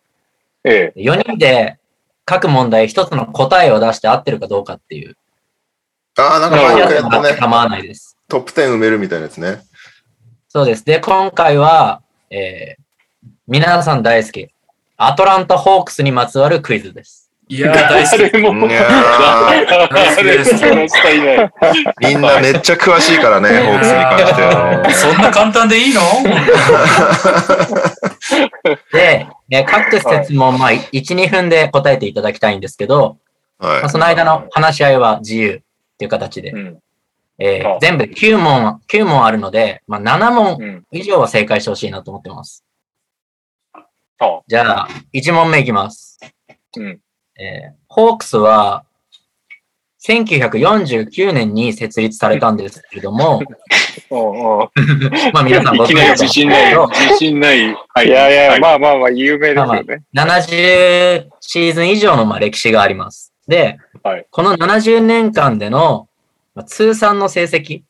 [0.66, 0.68] い。
[0.68, 1.78] え4人で
[2.26, 5.16] 各問題一つの答えを出して合ってるかどうかっていう、う。
[6.20, 7.36] ああ、なんか前回やったね。
[7.38, 8.18] 構わないです。
[8.28, 9.62] トップ10埋めるみたいなやつね。
[10.50, 10.84] そうです。
[10.84, 14.50] で、今回は、えー、皆さん大好き、
[14.98, 17.19] アトランタ・ホークスにまつわるクイズです。
[17.50, 17.54] え。
[17.56, 18.18] いやー、大好き。
[18.18, 21.52] 誰も、いや誰もこの人いな
[22.00, 24.94] みんなめっちゃ詳しいからね、ホークスに関してはね。
[24.94, 26.00] そんな簡単でいいの？
[28.92, 33.18] で、えー各説問、まあ、1、2分で答えていただきたいんですけど、
[33.58, 35.60] まあ、はその間の話し合いは自由っ
[35.98, 36.78] ていう形で、うん。
[37.38, 40.84] えーあ全部で9問、9問あるので、まあ、7問うん。
[40.92, 42.64] 以上は正解してほしいなと思ってます。
[43.74, 43.80] あ
[44.46, 46.18] じゃあ、1問目いきます。
[46.76, 47.00] うん。
[47.40, 48.84] えーホークスは、
[50.02, 53.42] 1949年に設立されたんですけれども、
[54.08, 54.70] おうおう。
[55.34, 57.76] まあ皆さんいきなり自信ないご、自信ない。
[57.88, 58.06] はい。
[58.06, 58.60] いやいや、はい。
[58.60, 60.02] まあまあまあ、有名ですよね。
[60.14, 63.34] 70シーズン以上のまあ歴史があります。
[63.46, 64.26] で、はい。
[64.30, 66.08] この70年間での
[66.54, 67.82] まあ通算の成績、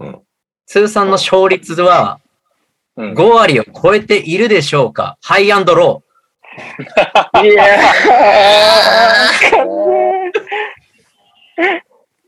[0.00, 0.20] うん。
[0.66, 2.20] 通算の勝率は
[2.96, 3.12] うん。
[3.12, 5.18] 5割を超えているでしょうか。
[5.22, 6.02] ハイアンドロ
[7.44, 10.36] いやー、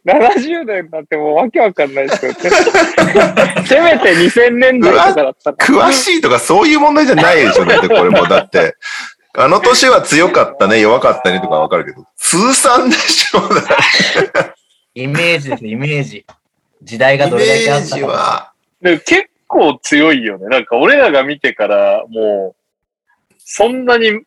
[0.04, 2.38] 70年なんてもうわけわかんないですよね。
[3.66, 5.56] せめて2000年代とかだったら。
[5.56, 7.64] 詳しいとかそういう問題じゃないでしょ。
[7.64, 8.26] だってこれも。
[8.26, 8.74] だって、
[9.34, 13.40] あの年は強かったね、弱かったねとかわかるけど、通算でしょ。
[14.94, 16.24] イメージです、イメージ。
[16.82, 18.12] 時代がイどれだけメージあったか。
[18.12, 20.46] は、で結構強いよね。
[20.46, 22.57] なんか俺らが見てから、もう、
[23.50, 24.20] そんなに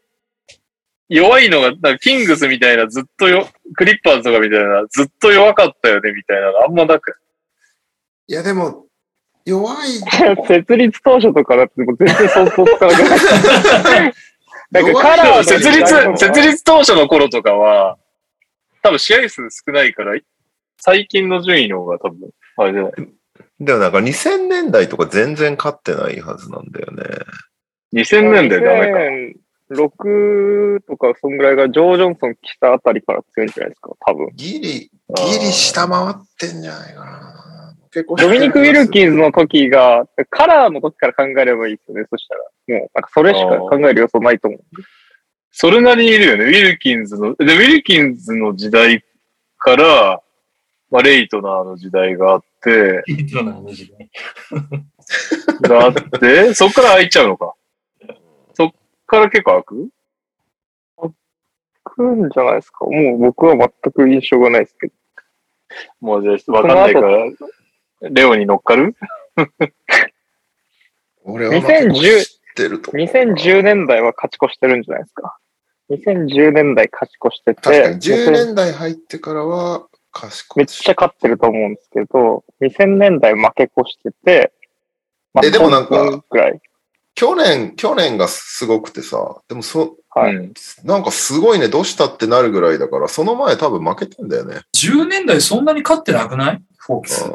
[1.09, 7.13] 弱いのが、なんかキングスみたいなずっとよ、クリッパーズとかみたいなずっと弱かったよねみたいなのあんまなく。
[8.27, 8.87] いやでも、
[9.45, 9.89] 弱い、
[10.47, 14.13] 設立当初とかだってもう全然想像つかなくない？
[14.71, 15.85] なんかカラーの設立、
[16.17, 17.97] 設立当初の頃とかは、
[18.81, 20.19] 多分試合数少ないから、
[20.79, 22.93] 最近の順位の方が多分、あれじゃない？
[23.59, 27.03] でもなんか2000年代とか全然勝ってないはずなんだよね。
[27.93, 29.39] 2000年代ダメか。
[29.71, 34.29] 6とか、そんぐらいがジョー・ジョンソン来たあたりから強いんじゃないですか、多分。
[34.35, 34.89] ギリ、ギ
[35.39, 37.75] リ下回ってんじゃないかな。
[37.91, 42.41] 結構ドミニク・ウィルキンズの時が、カラーの時から考えればいいですよね、そしたら。
[42.79, 44.61] もう、なんかそれしか考える要素ないと思う。
[45.51, 46.45] それなりにいるよね。
[46.45, 49.03] ウィルキンズの、で、ウィルキンズの時代
[49.57, 50.21] から、
[50.89, 53.03] まあ、レイトナーの時代があって、
[55.61, 57.53] があって、そっから空いちゃうのか。
[59.11, 59.89] から結構空く？
[61.83, 62.85] くくんじゃないですか。
[62.85, 64.93] もう僕は全く印象がないですけど。
[65.99, 67.25] もうじゃあ、わかんないから、
[68.09, 68.95] レオに乗っかる？
[71.23, 73.11] 俺は負け越してると思うな。
[73.11, 75.37] 2010年代は勝ち越してるんじゃないですか。
[75.89, 79.87] 2010年代勝ち越してて、確かに10年代入ってからは
[80.55, 84.53] めっちゃ勝ってると思うんですけど、2000年代負け越してて、
[85.33, 86.61] まえでもなんか半分くらい。
[87.15, 90.35] 去年、去年がすごくてさ、でもそ、はい。
[90.35, 94.61] うんなんかすごいね、どうしたってなるぐらいだから、その前多分負けてんだよね。
[94.75, 96.61] 10年代そんなに勝ってなくない？
[96.77, 97.25] フォークス。
[97.25, 97.33] うん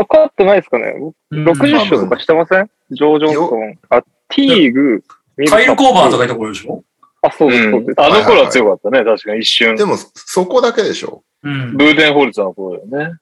[0.00, 0.94] あ、勝ってないですかね
[1.32, 2.70] うん ?60 勝とかしてません？
[2.90, 3.78] ジョー・ジョンソン。
[3.90, 5.02] あ、ティーグ、
[5.48, 6.84] カイル・コーバーとかいうところでしょ？
[7.22, 8.00] あ、そうです、そうです。
[8.00, 9.74] あの頃は強かったね、確かに一瞬。
[9.74, 11.24] でも、そこだけでしょ。
[11.42, 11.76] うん。
[11.76, 13.16] ブーデンホルツの頃だよね。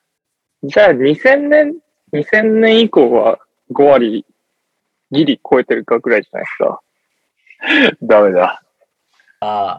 [0.65, 1.75] じゃあ2000年、
[2.13, 3.39] 2000年以降は
[3.73, 4.27] 5割
[5.11, 6.81] ギリ超えてるかぐらいじゃないですか。
[8.03, 8.63] ダメだ。
[9.41, 9.79] あ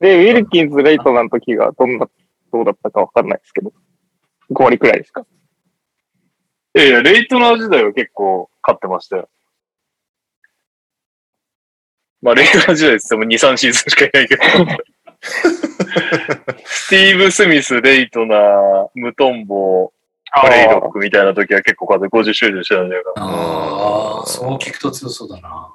[0.00, 2.08] で、ウィルキンズ・レイトナの時がどんな、
[2.52, 3.72] どうだったかわかんないですけど、
[4.50, 5.24] 5割くらいですか？
[6.74, 9.28] いやいや、レイトナー時代は結構勝ってましたよ。
[12.22, 14.42] まあ、レイトナー時代って言っても2、3シーズンしかいないけど。
[16.64, 19.92] スティーブ・スミス、レイトナー、ムトンボ、
[20.42, 25.68] ブレイロックみたいな時は結構勝って50勝以上してたんじゃないかああ、そう聞くと強そうだな。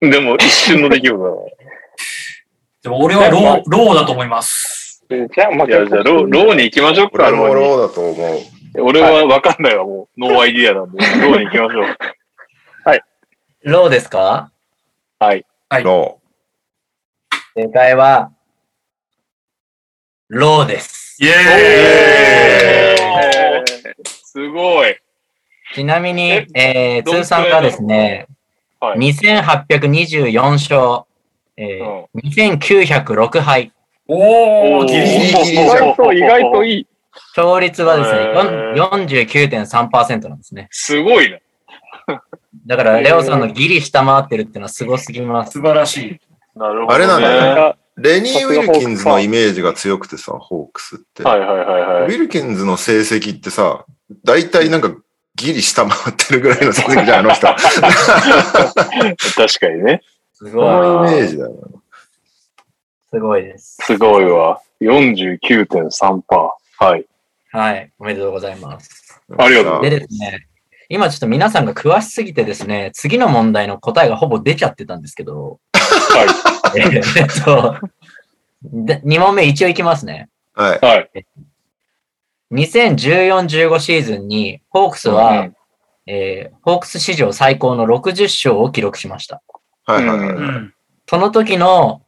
[0.00, 0.10] な。
[0.10, 1.30] でも一瞬の出来事だ
[2.82, 5.04] でも俺はロー、ローだと思います。
[5.10, 5.66] じゃあ、まな。
[5.66, 8.38] いや、じゃあ、ロー、ローに行きましょうか、俺もローにローだと思う。
[8.82, 10.20] 俺は分かんないわ、もう。
[10.20, 10.98] no idea なんで。
[10.98, 11.96] ローに行きましょう。
[13.62, 14.50] ローですか？
[15.18, 15.44] はい。
[15.68, 16.18] はいロ
[17.54, 18.30] 正解は、
[20.28, 21.09] ローです。
[21.22, 24.96] イエえーイー、すごい。
[25.74, 28.26] ちなみにえ、えー通算がですね、
[28.80, 28.98] はい。
[28.98, 31.02] 2824勝、
[31.58, 33.70] えー2906敗。
[34.08, 35.18] おー、ギリギリ。
[35.18, 36.86] ギリギリ意外と、意外といい。
[37.36, 40.68] 勝率はですね、へーよん49.3%なんですね。
[40.70, 41.42] すごいね。
[42.64, 45.52] だから、レオさんのギリ下回ってるっていうのはすごすぎます。
[45.52, 46.20] 素晴らしい。
[46.58, 46.94] なるほど、ね。
[46.94, 51.22] あれなんだよがレニー・ウィルキンズのイメージが強くてさ、ホークスって。
[51.22, 52.04] はいはいはいはい。
[52.04, 53.84] ウィルキンズの成績ってさ、
[54.24, 54.94] 大体なんか
[55.36, 57.46] ギリ下回ってるぐらいの成績じゃん、あの人。
[57.46, 57.60] 確
[59.60, 60.02] かにね。
[60.32, 61.10] すそのごい。
[61.12, 61.56] イメージだよね。
[63.10, 63.76] すごいです。
[63.82, 64.60] すごいわ。
[64.80, 66.22] 49.3%。
[66.78, 67.04] はい。
[67.52, 67.92] はい。
[67.98, 69.20] おめでとうございます。
[69.36, 70.46] ありがとうでですね、
[70.88, 77.76] 今ちょっと皆さんが詳しすぎてですね、次の問題の答えがほぼ出ちゃってたんですけど、はえっと、
[78.72, 80.28] 2問目一応いきますね。
[80.54, 80.78] はい。
[80.78, 80.84] い。
[80.84, 81.26] はい。
[82.52, 85.56] 2014-15シーズンに、ホークスは、うん
[86.06, 89.42] えーホークス史上最高の60勝を記録しました。
[89.84, 90.28] はいはいはい。
[90.30, 90.74] うん。
[91.08, 92.02] その時の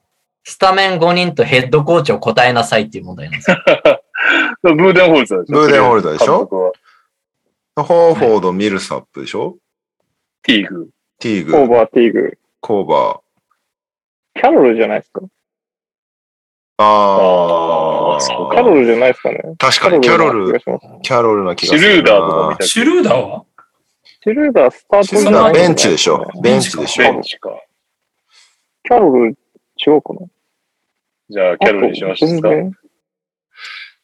[0.45, 3.57] スタメン5人とヘッドコーチを答えなさいっていう問題なんですよ。
[4.63, 5.61] ブーデンホルツァーでしょ？
[5.61, 6.47] ブーデンホルツァーでしょ？
[6.47, 9.57] ホーフォード、ミルサップでしょ？
[10.43, 10.89] ティーグ。
[11.21, 12.39] ティーグ、オーバーティーグ。
[12.61, 13.21] コーバー。
[14.35, 15.21] キャロルじゃないですか。
[16.79, 19.41] ああーそうキャロルじゃないですかね。
[19.59, 22.03] 確かに、キャロル、キャロルな気シがするな。
[22.03, 23.45] ルーダーとか見たシュルーダーは？
[24.25, 26.31] シュルーダースタートシルーダーベンチでしょ。
[26.43, 27.23] ベンチでしょベン。
[27.23, 27.51] チか。
[28.85, 30.27] キャロル違うかな
[31.31, 32.49] じゃあ、キャロルにしましょうか。
[32.49, 32.77] あと全然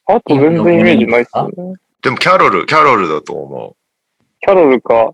[0.05, 1.73] あと全然イメージないっすよね。
[2.01, 3.75] でもキャロル、キャロルだと思
[4.41, 5.13] キャロルか、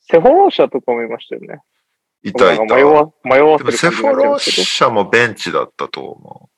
[0.00, 1.60] セフォローシャとかもいましたよね。
[2.24, 2.28] う。
[2.28, 2.64] いたいた。
[2.64, 4.64] 迷わ迷わでせるセフォローになっちゃうんですけど。
[4.64, 6.50] シャもベンチだったと思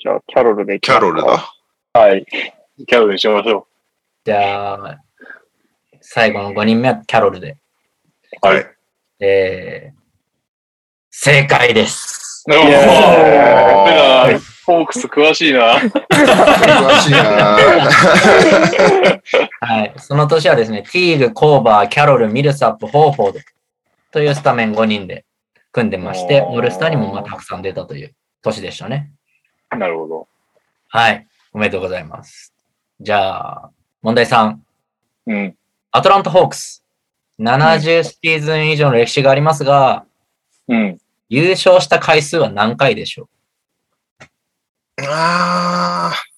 [0.00, 0.78] じゃあ、キャロルで。
[0.80, 1.54] キャきますかロルだ。
[2.00, 2.26] はい。
[2.86, 3.66] キャロルにしましょ
[4.24, 5.00] じゃあ、
[6.00, 7.58] 最後の5人目はキャロルで。
[8.42, 8.46] う。
[8.46, 8.66] はい。
[9.20, 9.98] えー、
[11.10, 12.44] 正解です。
[12.48, 15.76] おーォークス詳しいな。
[15.76, 17.58] 詳しいな
[19.60, 19.94] はい。
[19.98, 23.40] その年はですね、ティーグ、コーバー、キャロル、ミルサップ、ホーフォード
[24.12, 25.24] というスタメン5人で
[25.72, 29.10] 組んでまして、オールスターにもまあたくさん出たという年でしたね。
[29.70, 30.28] なるほど。
[30.88, 31.26] はい。
[31.52, 32.52] おめでとうございます。
[33.00, 33.70] じゃあ、
[34.02, 34.56] 問題3。
[35.26, 35.54] うん。
[35.90, 36.84] アトランタ・ホークス。
[37.38, 40.04] 70シーズン以上の歴史がありますが、
[40.66, 40.98] うん。
[41.28, 43.28] 優勝した回数は何回でしょ
[45.06, 46.28] あー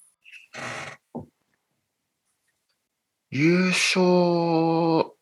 [3.31, 5.13] 優勝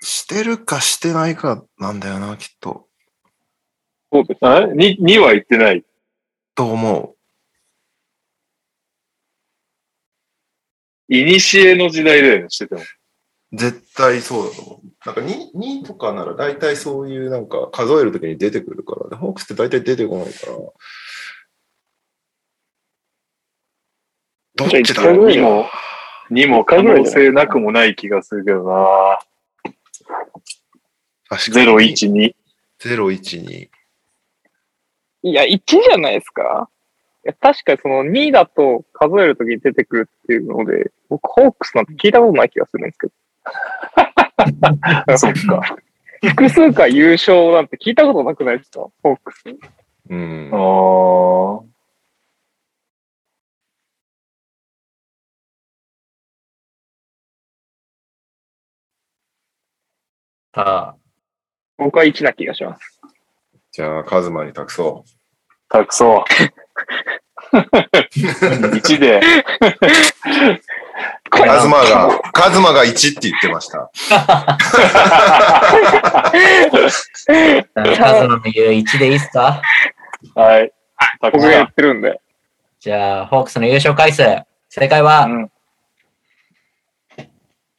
[0.00, 2.88] してるかしてないかなんだよな、きっと。
[4.10, 4.38] そうです。
[4.46, 5.84] あに、2は言ってない。
[6.54, 7.14] と思
[11.08, 12.80] いにしえの時代だよね、してても。
[13.52, 15.06] 絶対そうだと思う。
[15.06, 20.52] なんか 2, 2とかなら大体そういうなんか数えるときに出てくるから、でホークスって大体出てこないから。
[24.58, 25.28] どっちだろう？
[25.30, 25.66] にも、
[26.30, 29.18] にも可能性なくもない気がするけどな。
[31.28, 31.66] 確かに。
[31.94, 32.34] 012。
[32.80, 33.68] 012。
[35.22, 36.68] いや、1じゃないですか
[37.24, 43.12] いや確かにその2だと数えるときに出てくるっていうので、僕、ホークスなんて聞いたことない気がするんですけど。
[45.18, 45.76] そっか。
[46.30, 48.86] 複数回優勝なんて聞いたことなくないですか？
[49.02, 49.44] ホークス。
[50.10, 50.56] うんあ。
[50.56, 51.62] ー
[60.58, 60.96] さあ、
[61.76, 63.00] 僕は1な気がします。
[63.70, 65.04] じゃあ、カズマに託そ
[65.68, 66.24] 託そう。
[67.52, 69.18] 1で。
[69.18, 69.20] う。
[71.30, 73.88] カズマが、カズマが1って言ってました。
[77.94, 79.62] カズマの言う1でいいっすか？
[80.34, 80.72] はい。
[81.20, 82.20] 託僕が言ってるんで。
[82.80, 84.24] じゃあ、ホークスの優勝回数。
[84.70, 85.52] 正解はうん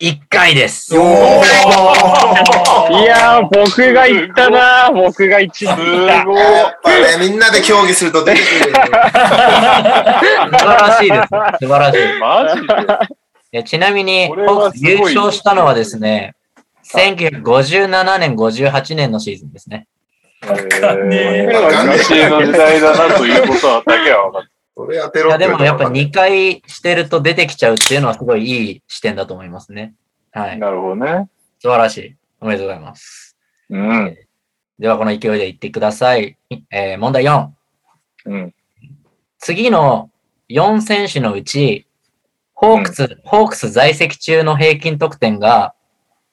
[0.01, 0.95] 1回です。
[0.95, 5.65] いやー、僕が言ったなー僕が1す。
[5.65, 5.75] ごい。
[6.07, 6.23] や
[6.69, 8.47] っぱね、みんなで協議すると出てくる。
[8.47, 8.81] 素晴
[10.63, 11.27] らしいです。
[11.59, 11.99] 素晴らしい。
[12.19, 12.73] マジで
[13.51, 14.31] えちなみに、
[14.75, 16.33] 優勝したのはですね、
[16.93, 19.87] 1957年、58年のシーズンですね。
[20.41, 20.53] か
[20.95, 24.43] んねええーわかんねえ昔の時代だなということはだけは分かっ
[24.79, 29.93] それ当てろいや、でもやっぱ2 2回してると出てきちゃうっていうのはすごいいい視点だと思いますね。
[30.31, 30.51] はい。
[30.51, 30.57] た。
[30.67, 31.27] なるほどね。
[31.59, 32.15] 素晴らしい。
[32.39, 33.35] おめでとうございます。
[33.69, 34.17] うん。
[34.79, 36.37] では、この勢いで言ってください。
[36.71, 37.49] えー問題4。
[38.27, 38.55] うん。
[39.37, 40.11] 次の
[40.47, 41.85] 4選手のうち、
[42.53, 45.73] ホークス、ホークス在籍中の平均得点が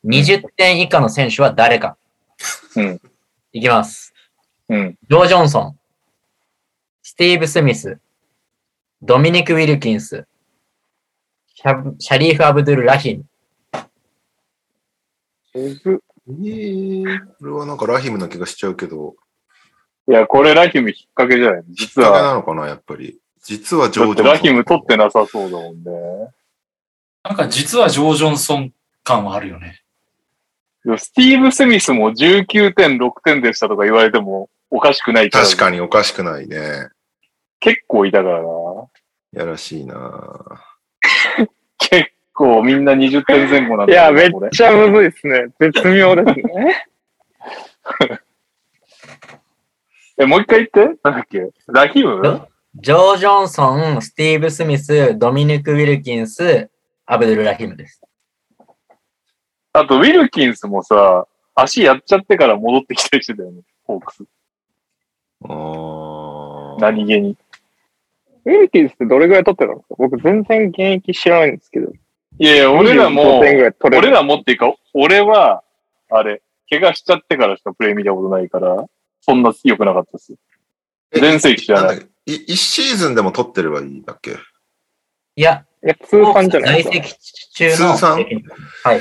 [0.05, 1.97] 20点以下の選手は誰か。
[2.77, 3.01] うん。
[3.53, 4.15] いきます。
[4.69, 4.97] うん。
[5.11, 5.79] ジョー・ジョンソン、
[7.03, 7.99] スティーブ・スミス、
[9.07, 10.27] ドミニク・ウィルキンス、
[11.55, 13.25] シャシャリーフ・アブドゥル・ラヒム。
[15.55, 16.01] えー、
[17.39, 19.15] これはなんかラヒムな気がしちゃうけど、
[20.09, 22.23] いや、これラヒム引っ掛けじゃない実きっかけは。
[22.23, 23.21] なのかな、やっぱり。
[23.45, 25.93] 実はジョージだってラヒム取ってなさそうだもんね。
[27.23, 28.73] なんか実はジョー・ジョンソン
[29.05, 29.83] 感はあるよね。
[30.85, 35.77] いやスティーブ・スミスも19点、6点でしたとか言われてもおかしくない確かに。
[35.77, 36.89] におかしくないね。
[37.61, 38.47] 結構いたからな。
[39.37, 40.41] やらしいな
[41.79, 45.47] 結構みんな20点前後なんだいや、めっちゃむずいですね。
[45.61, 46.87] 絶妙ですね。
[50.19, 51.51] え、もう一回言ってなんだっけ？
[51.69, 52.49] ラヒム？
[52.77, 56.71] ジョー・ジョンソン、スティーブ・スミス、ドミニク・ウィルキンス、
[57.05, 58.01] アブドゥル・ラヒムです。
[59.73, 63.61] あと、ウィルキンスもさ、足やっちゃってから戻ってきたりしてたよね。
[63.85, 64.25] ホークス。
[65.45, 67.37] あー何気に。
[68.47, 69.95] ウィルキンスってどれぐらい取ってたんですか？
[69.99, 71.93] 僕全然現役知らないんですけど。
[72.39, 74.09] いやいや、俺らも25、点ぐらい取れる。
[74.09, 75.65] 俺らもっていうか、俺は、
[76.11, 78.87] あれ、怪我しちゃってからしかプレイ見たことないから、
[79.21, 80.35] そんな良くなかったです。
[81.13, 84.37] え全盛期じゃないんだっけい一シーズンでも取ってればいいんだっけ？
[85.37, 87.21] いや、いや、通算じゃない在ですか。
[87.21, 88.17] 籍中の通算？
[88.85, 89.01] はい。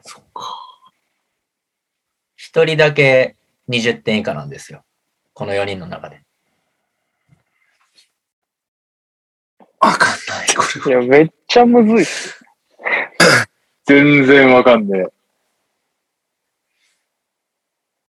[0.00, 0.58] そっか。
[2.36, 3.36] 一人だけ
[3.68, 4.84] 20点以下なんですよ。
[5.34, 6.20] この4人の中で。
[9.80, 11.02] わかんない、これは。
[11.02, 12.44] いや、めっちゃむずいっす。
[13.86, 15.06] 全然わかんねえ。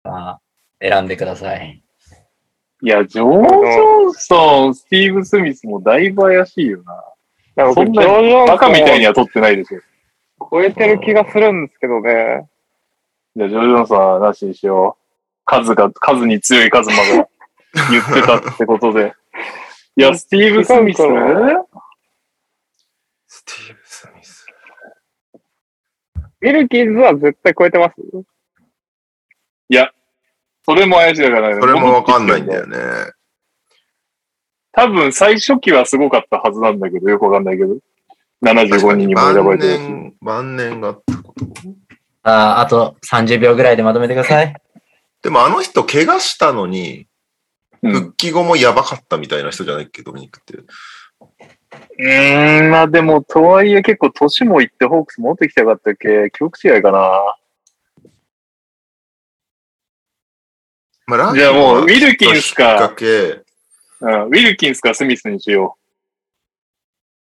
[0.04, 0.40] さあ、
[0.80, 1.82] 選んでください。
[2.82, 7.72] いや、ジョー・ジョンソン、スティーブ・スミスもだいぶ怪しいよな。
[7.72, 9.78] そんなジョージョンバカみたいにソは取ってないでしょ。
[9.78, 9.80] ン
[10.40, 12.48] を超えてる気がするんですけどね。
[13.36, 15.01] じゃあ、ジョー・ジョンソンはなしにしよう。
[15.44, 17.28] 数が、数に強いカズマが
[17.90, 19.14] 言ってたってことで。
[19.96, 24.46] いや、スティーブ・スミススティーブ・スミス。
[26.40, 27.94] ウィルキンズは絶対超えてます？
[30.64, 31.60] それも怪しいだからね。
[31.60, 32.78] それもわかんないんだよね。
[34.70, 37.76] 多分最初期はすごかったはずなんだけど、よくわかんないけど。
[38.44, 39.78] 75人にも選ば晩れてるし。
[39.80, 41.44] 年、晩年がってこと？
[42.22, 44.54] ああと30秒ぐらいでまとめてください。
[45.22, 47.06] でもあの人怪我したのに、
[47.82, 47.92] うん。
[47.92, 50.58] 復帰後もやばかったみたいな人じゃないっけ、ドミニクって。
[50.58, 57.36] うーん、まあでも、とはいえ結構年もいってホークス持ってきたかったっけ記憶違いかな。
[61.06, 63.42] まあ、ラじゃあもう、ウィィルキンスか、け、
[64.00, 65.76] うん、ウィルキンスかスミスにしよ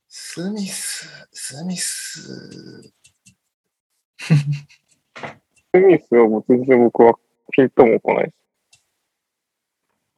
[0.09, 2.93] スミス、スミス。
[5.75, 7.15] スミスはもう全然僕は
[7.59, 8.33] ピンとも来ないで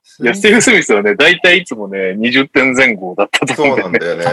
[0.02, 0.22] す。
[0.22, 4.24] いや、スティーブ・スミスはね、大体いつもね、20点前後だったとそう思うんだよね。
[4.24, 4.30] な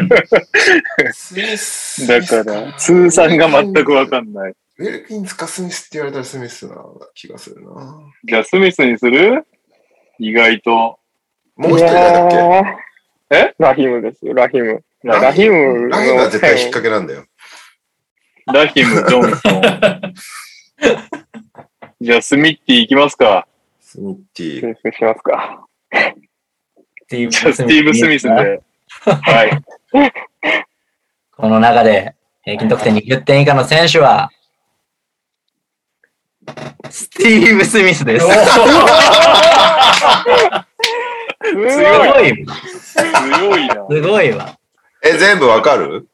[0.00, 1.12] んだよね。
[1.12, 2.06] スミス。
[2.08, 4.54] だから、通算が全くわかんない。
[4.78, 6.74] ウィルキンスかスミスって言われたらスミスな
[7.14, 7.70] 気がするな。
[7.70, 9.46] もじゃあ、スミスにする？
[10.18, 10.98] 意外と。
[11.58, 12.36] う一人誰だっけ？
[13.30, 13.54] けえ？
[13.58, 14.82] ラヒムですよ、ラヒム。
[15.04, 17.24] ララヒムのラヒムは絶対引っ掛けなんだよ。
[18.52, 19.62] ラヒム、ジョンソン。
[22.02, 23.46] じゃあ、スミッティ行きますか。
[23.80, 24.60] スミッティ。
[24.60, 25.64] 申請しますか。
[25.92, 28.32] スティーじゃあ、スティーブ・スミスで。
[29.04, 29.62] はい。
[31.36, 34.30] この中で平均得点20点以下の選手は、
[36.90, 38.26] スティーブ・スミスです。
[38.26, 38.32] す
[41.54, 42.30] 強ごい。
[42.30, 42.46] い。
[42.46, 43.86] 強いな。
[43.88, 44.58] すごいわ。
[45.04, 46.08] え、全部わかる？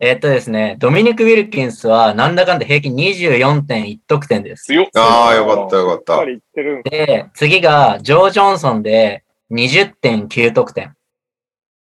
[0.00, 4.64] えっとですね、ドミニク・ウィルキンスはなんだかんだ平均24.1得点です。
[4.64, 4.86] 強っ。
[4.96, 6.24] ああ、よかったよかったやっぱ。
[6.26, 9.22] り言ってるんで、次がジョー・ジョンソンで
[9.52, 10.96] 20.9得点。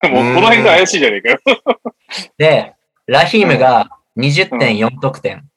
[0.03, 1.39] もう、この辺が怪しいじゃねえかよ。
[2.37, 2.74] で、
[3.07, 5.49] ラヒームが20.4得点。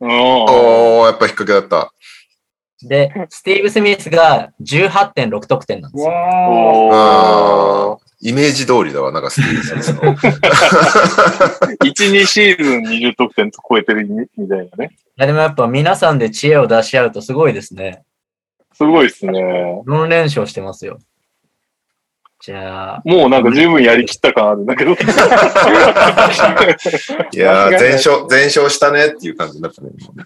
[0.00, 0.10] うん。
[0.10, 1.92] おー、やっぱ引っ掛けだった。
[2.82, 6.10] で、スティーブ・スミスが18.6得点なんですよ。
[6.10, 10.14] おあーイメージ通りだわ、なんかスティーブ・の。
[11.84, 14.92] 1、2シーズン20得点超えてるみたいなね。
[14.92, 18.04] いやでもやっぱ皆さんで知恵を出し合うとすごいですね。
[18.74, 19.40] すごいっすね。
[19.86, 21.00] 4連勝してますよ。
[22.40, 24.92] じゃあ、もうなんか十分やりきった感あるんだけど。
[24.94, 24.94] い
[27.36, 29.90] やー、全勝、全勝したねっていう感じになったね。
[29.98, 30.24] 今ね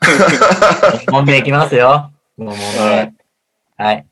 [1.07, 2.11] 1 問目いきますよ。
[2.39, 3.15] 5問目。
[3.79, 4.07] はい。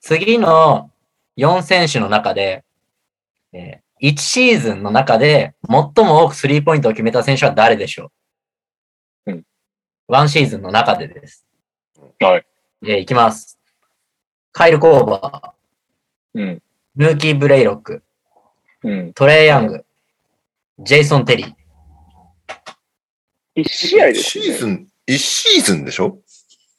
[0.00, 0.90] 次の
[1.36, 2.62] 4選手の中で、
[3.52, 8.10] えー1シーズンの中で最も多くスリーポイントを決めた選手は誰でしょ
[9.26, 9.32] う？
[9.32, 9.44] うん。
[10.08, 11.44] 1シーズンの中でです。
[12.18, 12.46] はい。
[12.82, 13.58] じゃあいきます。
[14.52, 16.62] カイル・コーバー、うん。
[16.96, 18.02] ヌーキー・ブレイロック、
[18.84, 19.12] うん。
[19.12, 19.84] トレイ・ヤング、
[20.78, 21.54] ジェイソン・テリー。
[23.54, 24.44] 一試合です、ね。
[24.44, 26.16] シーズン、1シーズンでしょ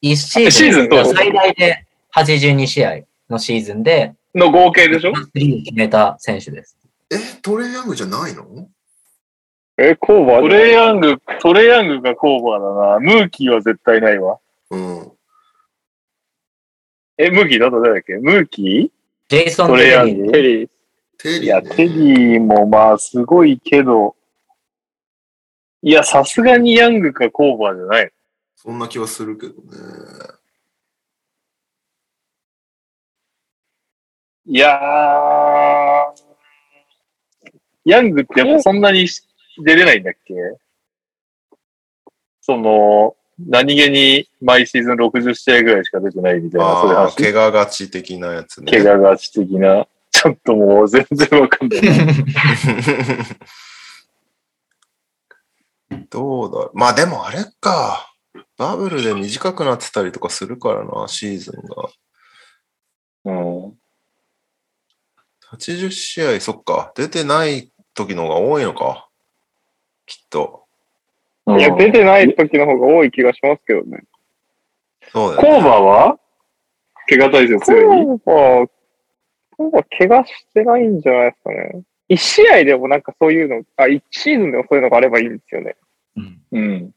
[0.01, 1.85] ？1シーズンシーズンと最大で
[2.15, 5.15] 82試合のシーズンで、の合計でしょ？
[5.15, 6.77] スリーを決めた選手です。
[7.09, 8.69] え、トレイヤングじゃないの？
[9.77, 12.99] え、コーバートレイヤング、トレイヤングがコーバーだな。
[12.99, 14.39] ムーキーは絶対ないわ。
[14.69, 15.11] うん。
[17.17, 18.15] え、ムーキーだと誰だっけ？
[18.15, 18.91] ムーキ
[19.27, 20.69] ジェイソン・トテリーレイヤングテリー。
[21.23, 21.75] ーいや、テリー、ね。
[21.75, 24.15] テリーもまあすごいけど、
[25.83, 28.11] いや、さすがにヤングかコーバーじゃない。
[28.55, 29.61] そんな気はするけどね。
[34.47, 34.81] いやー、
[37.85, 39.07] ヤングってやっぱそんなに
[39.63, 40.33] 出れないんだっけ？
[42.41, 47.15] その、何気に毎シーズン60試合ぐらいしか出てないみたいな、そういうああ、話。
[47.17, 48.71] 怪我がち的なやつね。
[48.71, 49.87] 怪我がち的な。
[50.11, 51.81] ちょっともう全然わかんない。
[56.09, 58.07] どうだまあでもあれか。
[58.57, 61.89] バブルで短くなってたりとかするからな、シーズンが。
[63.25, 63.31] う
[63.69, 63.80] ん。
[65.51, 66.93] 80試合、そっか。
[66.95, 69.09] 出てない時の方が多いのか。
[70.05, 70.65] きっと。
[71.47, 74.03] いや、出てない時の方が多い気がしますけどね。
[75.11, 75.61] そうだよ、ね。
[75.61, 76.19] コーバーは？
[77.09, 77.97] 怪我対策コ強い？
[77.97, 78.69] ーバー、
[79.57, 81.83] コーバー怪我してないんじゃないですかね。
[82.07, 85.75] 一試合でもなんかそういうの、あ、一シーズンでもそういうのがあればいいんですよね。
[86.15, 86.93] うんうん。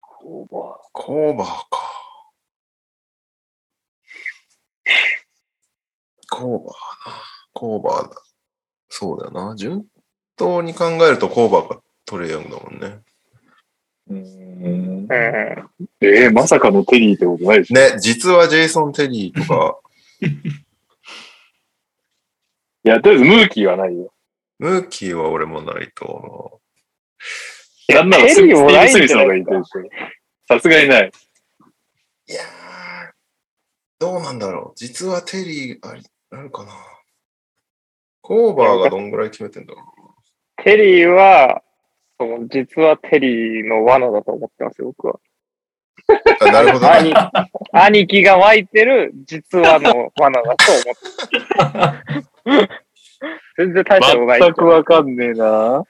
[0.00, 1.78] コーバーか。
[6.30, 6.74] コーバーな。
[7.62, 8.16] コーバーだ。
[8.88, 9.54] そうだよな。
[9.54, 9.86] 順
[10.36, 12.98] 当に考えるとコーバーがトレイヤングだもんね。
[14.10, 14.68] うんう
[15.04, 15.06] ん。
[16.00, 17.74] えー、まさかのテリーってことないでしょ。
[17.74, 19.78] ね、実はジェイソン・テリーとか、
[22.84, 24.12] いや、とりあえずムーキーはないよ。
[24.58, 26.60] ムーキーは俺もないと思
[27.90, 29.82] いやなんならステリーもないんじゃないでの方がいいですしょ。
[30.48, 31.06] さすがにない。
[31.06, 31.12] う。
[32.26, 33.12] いやー、
[34.00, 34.76] どうなんだろう。
[34.76, 36.72] 実はテリーあり、あるかな。
[38.22, 39.82] コーバーがどんぐらい決めてんだろ
[40.64, 41.62] テリーは、
[42.18, 45.18] その実はテリーの罠だと思ってますよ、僕は。
[46.40, 46.92] なるほどね。
[46.92, 47.14] 兄
[47.72, 52.68] 兄貴が湧いてる実話の罠だと思って。
[53.58, 54.40] 全然大したことない。
[54.40, 55.34] 全くわかんねえな。
[55.34, 55.84] いや、わ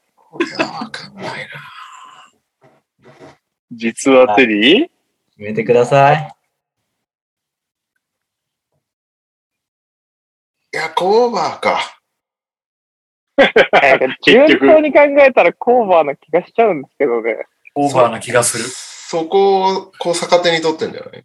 [0.90, 1.30] かんないな。
[3.70, 4.88] 実はテリー？
[4.88, 4.92] 決
[5.38, 6.34] めてください。
[10.74, 12.01] いや、コーバーか。
[13.36, 17.46] なんか 順当に考えたらコーバーな気がしちゃうんですけどね。
[17.74, 18.64] オーバーな気がする。
[18.64, 21.24] そこを、こう逆手に取ってんじゃない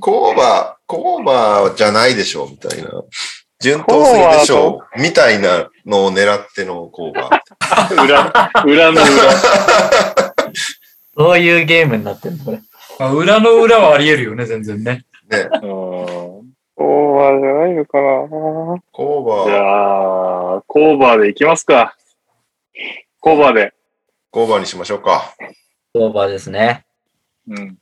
[0.00, 2.90] コーバー、コーバーじゃないでしょ、みたいな。
[3.60, 7.94] 順当すぎでしょ、みたいなのを狙ってのコーバー。
[8.04, 8.32] 裏、
[8.64, 9.02] 裏の裏。
[11.16, 12.60] そういうゲームになってるのこれ。
[12.98, 15.04] まあ、裏の裏はあり得るよね、全然ね。
[15.28, 16.37] ね、うん
[16.78, 21.96] コーバーじゃないのかなじコーバー、ゃあ、コーバーでいきますか。
[23.18, 23.74] コーバーで。
[24.30, 25.34] コーバーにしましょうか。
[25.94, 26.86] オーバーですね。
[27.48, 27.78] うん。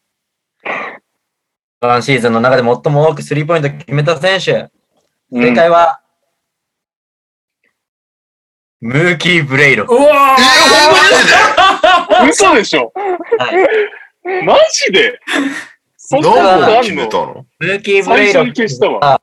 [1.82, 4.70] ワンシーズンの中で最も多くスリーポイント決めた選手。
[5.30, 6.00] 正解は、
[8.80, 9.84] ムーキー・ブレイロ。
[9.84, 15.20] うわー嘘でしょはい、マジで？
[15.98, 16.80] そんなことあんの？
[16.80, 17.45] 決めたの？
[17.58, 19.20] ムーキー・ブレイロ最初に消したわ。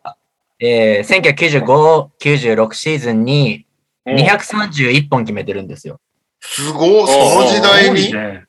[0.59, 3.65] えー、1995、96シーズンに
[4.05, 5.99] うん231本決めてるんですよ。
[6.41, 8.13] すごい、その時代に？
[8.13, 8.45] ね。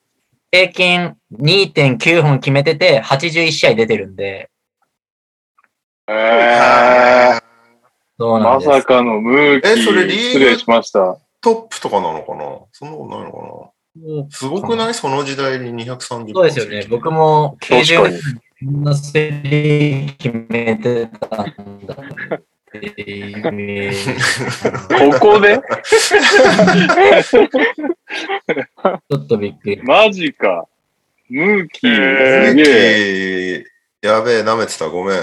[0.51, 4.51] 平均2.9本決めてて、81試合出てるんで、
[6.09, 7.41] えー
[8.17, 8.69] そうなんです。
[8.69, 9.73] まさかのムーキー。
[9.73, 11.19] えそれリーグ失礼しました。
[11.41, 12.45] トップとかなのかな？
[12.73, 14.31] そんなことないのかな？
[14.31, 14.95] すごくない？
[14.95, 16.87] その時代に230そうですよね。
[16.89, 21.97] 僕も確か90に年こんなスリー決めてたんだっ
[22.73, 23.35] て。
[24.89, 25.61] ここで？
[25.61, 29.83] ちょっとびっくり。
[29.83, 30.67] マジか。
[31.29, 32.01] ムーキミー、す
[32.53, 33.65] ッげえ。
[34.01, 34.89] キー、やべえ、舐めてた。
[34.89, 35.19] ごめん。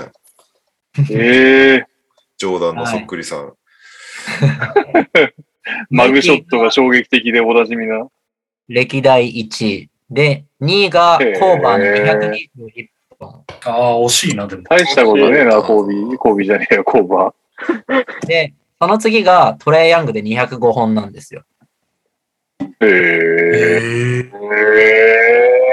[1.10, 1.86] ええ
[2.38, 3.54] ジョーダンのそっくりさん。
[5.90, 8.08] マグショットが衝撃的でおなじみな。
[8.68, 9.90] 歴代1位。
[10.12, 11.86] で、2位がコーバーの
[12.30, 13.01] 221本。
[13.26, 14.64] ああ、惜しいな、でも。
[14.64, 16.18] 大したことねえな、コービー。
[16.18, 17.34] コービーじゃねえよ、コーバ
[18.28, 21.44] で、その次がトレイヤングで205本なんですよ。
[22.60, 22.66] ー。
[22.66, 22.90] へえ。
[22.90, 24.24] えへ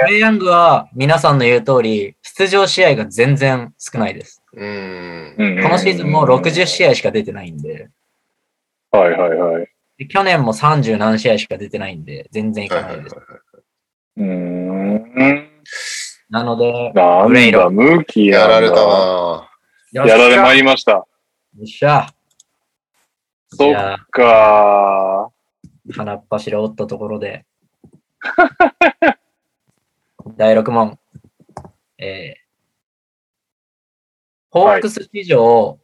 [0.01, 4.43] トレイヤングは皆さんの言う通り、出場試合が全然少ないです。
[4.53, 5.59] うーん。
[5.59, 5.63] え。
[5.63, 7.89] このシーズンも60試合しか出てないんで、
[8.91, 9.67] はいはいはい。
[9.97, 13.63] で去年も30何試合しか出てないんで、全然いはいはいはいかないです。
[14.17, 15.49] うーん。
[16.29, 19.49] なので、なんだ、ムーキーやられたな
[19.91, 21.07] よやられまいよりました。
[21.63, 22.07] っしゃ。
[23.47, 23.75] そっ
[24.11, 25.31] か。
[25.91, 27.45] 鼻っ柱折ったところで、
[30.37, 30.99] 第6問。
[31.97, 32.37] えー、
[34.51, 35.79] ホークス史上、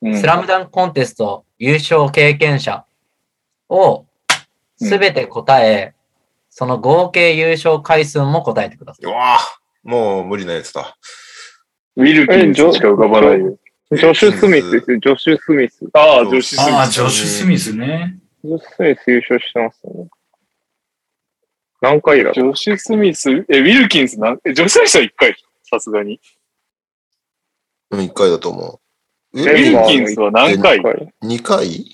[0.00, 0.16] うん。
[0.16, 2.86] スラムダンクコンテスト優勝経験者
[3.68, 4.06] を
[4.76, 5.96] すべて答え、
[6.48, 9.10] その合計優勝回数も答えてください。
[9.10, 10.96] うわあもう無理なやつだ。
[11.96, 13.58] ウィルキンスしか浮かばないよ。
[13.92, 15.84] ジョシュ・スミスですよ、ジョシュ・スミス。
[15.92, 16.70] ああ、女子スミス。
[16.72, 18.18] ああ、ジョシュ・スミスね。
[18.42, 20.10] ジョシュ・スミス優勝してますよね。
[21.82, 22.32] 何回だ？
[22.32, 24.32] ジョシュ・スミス、え、ウィルキンスな？
[24.32, 26.18] ん、え、ジョシュ・スミスは1回さすがに。
[27.90, 28.80] うん、1回だと思
[29.34, 29.40] う。
[29.40, 30.82] ウィルキンスは何回？
[30.82, 31.84] 回 ?2 回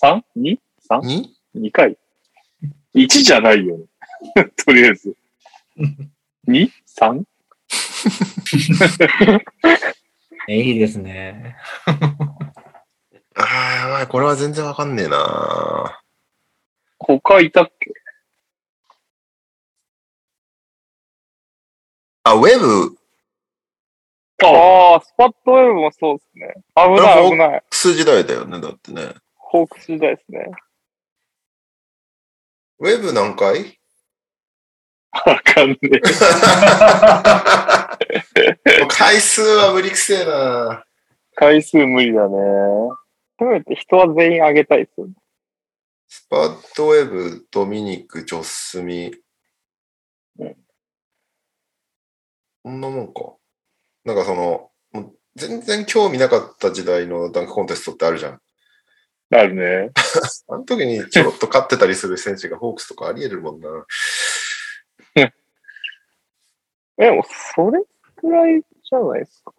[0.00, 1.24] ?3?2?3?2
[1.56, 1.70] ?2?
[1.72, 1.98] 回
[2.94, 3.84] ?1 じゃないよね。
[4.64, 5.16] とりあえず。
[6.48, 7.24] 2?3?
[10.48, 11.56] えいいですね。
[13.34, 14.06] ああ、やばい。
[14.06, 16.00] これは全然わかんねえな
[16.98, 17.92] 他いたっけ？
[22.24, 22.96] あ、ウェブ、
[24.42, 26.54] ああ、スパットウェブもそうですね。
[26.74, 27.64] 危ない危ない。
[27.70, 28.60] 数時代だよね。
[28.60, 29.14] だってね。
[29.34, 30.50] ホークス時代ですね。
[32.78, 33.75] ウェブ何回？
[35.24, 36.00] わかんねえ。
[38.88, 40.84] 回数は無理くせえな
[41.34, 42.36] 回数無理だね。
[43.38, 45.14] せめて人は全員あげたいですよね。
[46.08, 49.12] スパッドウェブ、ドミニク、ジョッスミ。
[52.62, 53.34] こんなもんか。
[54.04, 54.70] なんかその、
[55.36, 58.40] 全然興味なかった時代のダンクコンテストってあるじゃん。
[59.32, 59.90] あるね。
[60.48, 63.68] あの時にちょろっと勝ってたりする選手がホークスとかあり得るもんな。
[66.96, 67.24] でも、
[67.54, 67.82] それ
[68.16, 69.52] くらいじゃないですか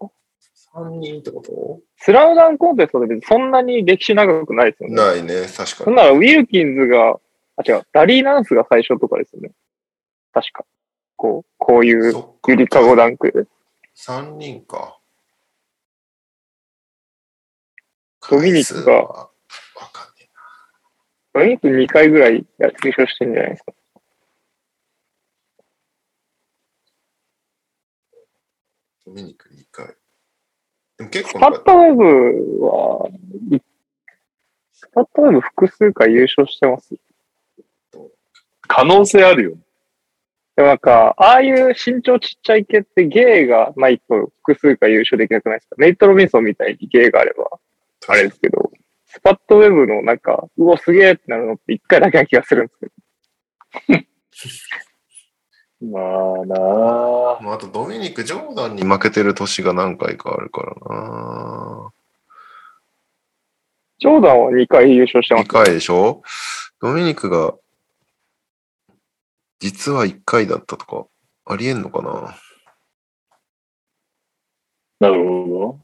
[0.76, 1.80] ？3人ってこと？
[1.97, 4.95] スラムダンクコンテストで別にそんなに歴史長くないですよね。
[4.95, 5.68] ないね、確かに。
[5.68, 7.19] そんならウィルキンズが、
[7.57, 9.51] あ、違う、ラリー・ナンスが最初とかですよね。
[10.34, 10.65] 確か。
[11.15, 13.45] こう、こういうそっかユリカゴダンクで。
[13.95, 14.99] 3人か。
[18.30, 19.30] ドミニクが回数はわ
[19.93, 20.30] かんね
[21.34, 23.72] ドミニク2回ぐらいや優勝してんじゃないですか。
[29.07, 29.09] え。
[29.09, 29.95] ドミニク2回。
[30.97, 33.09] でも結スパ構なんかットウェブは、
[33.51, 33.59] い
[34.73, 36.95] スパットウェブ複数回優勝してます。
[38.67, 39.57] 可能性あるよね。
[40.55, 45.75] でもなんか、ああいう身長ちっちゃい系って芸がないと複数回優勝できなくないですか？
[45.77, 47.59] ネイト・ロビンソンみたいに芸があれば、
[48.07, 48.71] あれですけど、
[49.05, 52.93] スパットウェブのなんか、うお、すげえってなるのって一回だけな気がするんですけど。
[55.80, 57.40] まあなあ。
[57.41, 61.91] まあ、あとドミニク・ジョーダンに負けてる年が何回かあるからな。
[63.99, 65.49] ジョーダンは2回優勝してま2す。
[65.49, 66.22] 回でしょ？
[66.82, 67.54] ドミニクが、
[69.60, 71.06] 実は1回だったとか、
[71.45, 72.36] ありえんのかな？
[74.99, 75.80] なるほ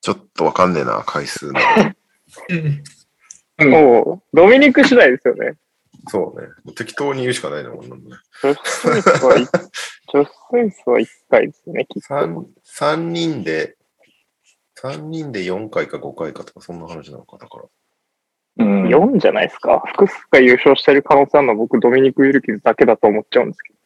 [0.00, 1.60] ちょっとわかんねえな、回数の。
[3.70, 5.54] もう、ドミニク次第ですよね。
[6.08, 6.48] そうね。
[6.74, 8.16] 適当に言うしかないな、こんなのね。
[8.42, 12.14] ジョスミスは、ジョスミスは1回ですよね、きっと。
[12.14, 13.76] 3, 三人で、
[14.76, 17.62] 3人で4回か5回かとか、そんな話なのか、だから。
[17.64, 17.70] ど。
[18.58, 18.86] うん。
[18.86, 19.82] 4じゃないですか。
[19.86, 23.78] 複数回優勝してる可能性あるのは僕、ドミニク・ウィルキンズだけだと思っちゃうんですけど。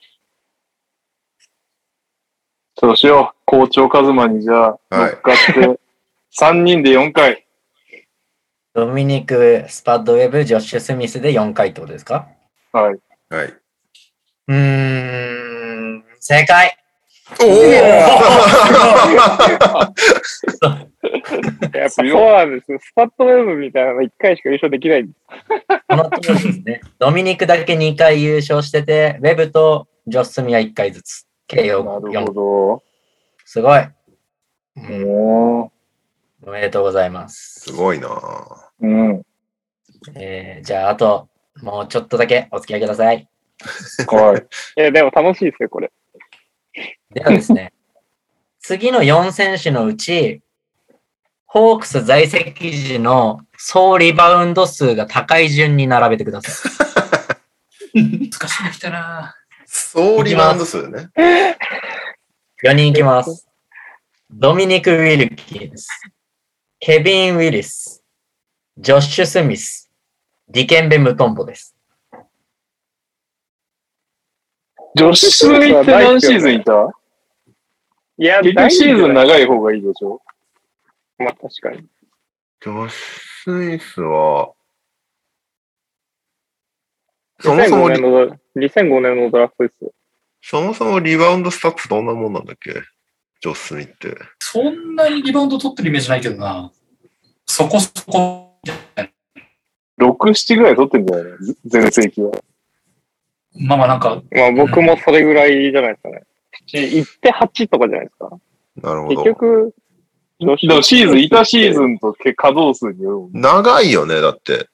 [2.81, 3.39] そうしよう。
[3.45, 5.81] 校長カズマにじゃあ、乗はいっかって、
[6.39, 7.48] 3人で4回。
[8.75, 12.29] ドミニク、スパッドウェブ、ジョッシュ・スミスで4回ってことですか？
[12.73, 12.99] はい。
[13.35, 13.55] はい。
[14.49, 16.77] うーん、正解
[17.41, 18.01] おや
[21.89, 22.79] っぱそうなんですよ。
[22.81, 25.19] スパットウェブみたいなの1回しか優勝できないんです。
[25.89, 26.81] この通りですね。
[26.99, 31.27] ドミニクだけ2回優勝してて、ウェブとジョスミは1回ずつ。
[31.47, 32.25] 計な4。
[32.25, 32.83] るほ
[33.45, 33.81] すごい。
[33.81, 33.91] う
[34.77, 34.85] ど。
[35.65, 35.71] ん
[36.49, 37.61] おおめでとうございます。
[37.61, 38.09] すごいな
[38.81, 39.23] うん。
[40.15, 41.29] えーじゃあ、あと、
[41.61, 43.29] もうちょっとだけお付き合いください。
[44.07, 44.81] はい。
[44.81, 45.93] い や、でも楽しいですよ、これ。
[47.13, 47.75] ではですね、
[48.61, 50.41] 次の4選手のうち、
[51.45, 56.67] ホークス在籍時の総リバウンド数が高い順に並べてくださ
[57.93, 57.93] い。
[58.31, 61.11] 難しいの来たな総リバウンド数ね。
[62.65, 63.47] 4人いきます。
[64.31, 65.89] ドミニク・ウィルキンス、
[66.81, 68.05] ケビン・ウィリス、
[68.77, 69.91] ジョッシュ・スミス、
[70.49, 71.75] ディケンベ・ムトンボです。
[74.95, 76.89] ジョッシュ・スミスって何シーズンいた？
[78.17, 80.21] いや、結局シーズンな長い方がいいでしょ？
[81.19, 81.79] まあ確かに。
[81.79, 82.99] ジョッシュ・
[83.43, 84.53] スミスは、
[87.41, 89.91] そもそも2005年のドラ、2005年のドラフトですよ。
[90.43, 92.73] そもそもリバウンドスタッツどんなもんなんだっけ？
[93.41, 94.17] ジョスミって。
[94.41, 96.73] そんなにリバウンド取ってるイメージないけどな。
[97.47, 98.61] そこそこ。
[99.99, 101.39] 6、7ぐらい取ってんじゃないの？
[101.67, 102.33] 全盛期は。
[103.61, 106.23] まあまあなんか、まあ僕もそれぐらいじゃないですかね。
[106.67, 108.31] 行って8とかじゃないですか。
[108.77, 109.25] 結なるほど。
[109.25, 109.75] 局、
[110.41, 114.69] ジョシュでもシーズン、いたシーズンと稼働数によるもんね長いよね、だって。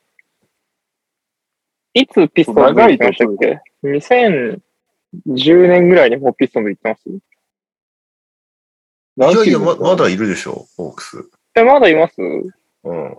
[1.94, 7.02] いつピストンズ行ってましたっけ ?2010 年ぐらいにもうピストンズ行ってます？
[9.16, 11.30] い何やいや、ままだいるでしょ、ホークス。
[11.54, 12.14] え、まだいます？
[12.18, 13.16] うん。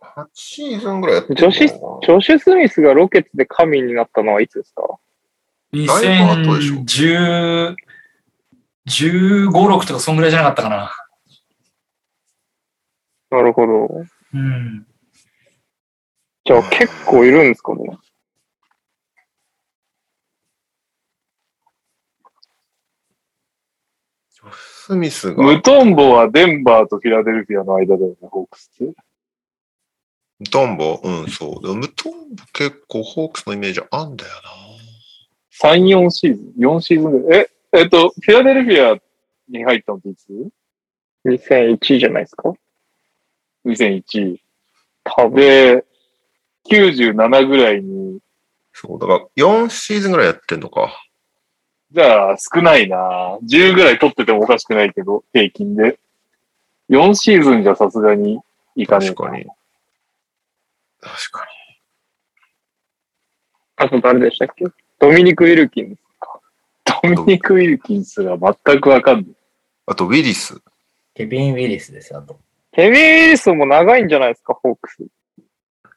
[0.00, 4.82] 8シーズンぐらいやってるジョシジョシュ・スミスがロケッツで神になったのはいつですか？
[5.72, 5.84] だい
[6.44, 7.74] ぶ後でしょ2010、
[8.86, 10.92] 15、6とかそんぐらいじゃなかったかな。
[13.30, 14.04] なるほど。
[14.34, 14.86] うん。
[16.44, 17.98] じゃあ結構いるんですかね？
[24.86, 28.94] スミスがム、トンボはデンバーとフィラデルフィアの間だよね、ホークスって。
[30.40, 31.00] ムトンボ？
[31.02, 31.62] うん、そう。
[31.62, 34.30] でもムトンボ結構ホークスのイメージあんだよ
[35.62, 37.22] 3、4シーズン ?4 シーズン？
[37.22, 37.48] ぐらい。
[37.72, 38.98] え、えっと、フィラデルフィア
[39.48, 40.26] に入ったのっていつ
[41.24, 42.52] ？2001じゃないですか
[43.64, 44.36] ?2001。
[45.04, 45.36] 多分。
[45.36, 45.84] で、
[46.68, 48.20] 97ぐらいに、な。
[48.74, 51.03] そう、だから4シーズンぐらいやってんのか。
[51.92, 55.98] じゃあ少ないな10ぐらい取っててもおかしくないけど、平均で。
[56.90, 58.40] 4シーズンじゃさすがに
[58.76, 59.44] いかねえ確かに。
[61.00, 61.46] 確か
[63.76, 64.66] あと誰でしたっけ？
[64.98, 66.02] ドミニク・ウィルキンです。
[67.02, 69.26] ドミニク・ウィルキンスが全くわかんない。
[69.86, 70.60] あと、ウィリス。
[71.14, 72.38] ケビン・ウィリスです、あと。
[72.72, 75.04] ケビン・ウィリスも長いんじゃないですか、ホークス。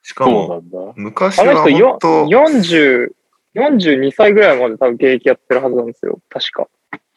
[0.04, 0.64] しかも。
[0.96, 3.12] 昔あの人は本よ当40、
[3.58, 6.20] 42歳ぐらいまで多分現役やってるはずなんですよ。
[6.30, 6.68] 確か。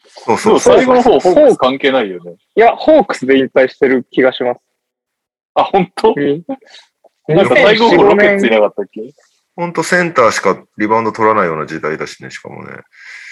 [0.07, 0.77] そうそうそう。
[0.77, 2.35] 最後の方、ホークス関係ないよね。
[2.55, 4.61] いや、ホークスで引退してる気がします。
[5.53, 6.13] あ、本当？
[6.15, 6.43] に
[7.27, 9.01] なんか最後の方ロケッツい2004なかったっけ？
[9.55, 12.71] 本当センターしかリバウンド取らないような時代だしね、しかもね。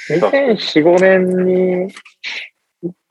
[0.10, 1.94] 年、2004、5年に、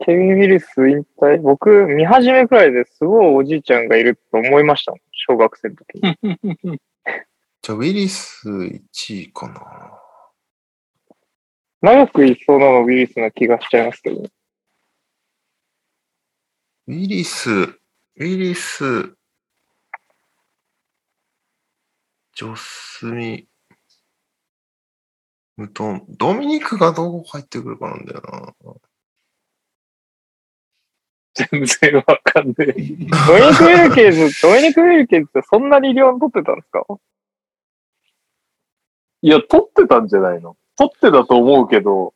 [0.05, 1.41] ケビン・ウィリス引退？
[1.41, 5.01] 僕、見始めくらいですごいおじいちゃんがいると思いましたもん。
[5.13, 5.95] 小学生の時
[6.63, 6.79] に。
[7.63, 8.81] じゃあ、ウィリス1
[9.21, 10.01] 位かな。
[11.81, 14.31] 長くいそうなのウィリスな気がしちゃいますけどね。
[16.89, 19.15] ウィリス、ウィリス、
[22.35, 23.47] ジョスミ、
[25.57, 28.75] ムトン、ドミニクがどう入ってくるかなんだよな。
[31.35, 32.65] 全然わかんねえ。
[32.65, 33.09] ドミニ
[33.57, 36.85] ク・ウィルケンズ、ドミニク・ウィルケンズってそんなに量取ってたんですか？
[39.23, 40.57] いや、取ってたんじゃないの？
[40.77, 42.15] 取ってたと思うけど、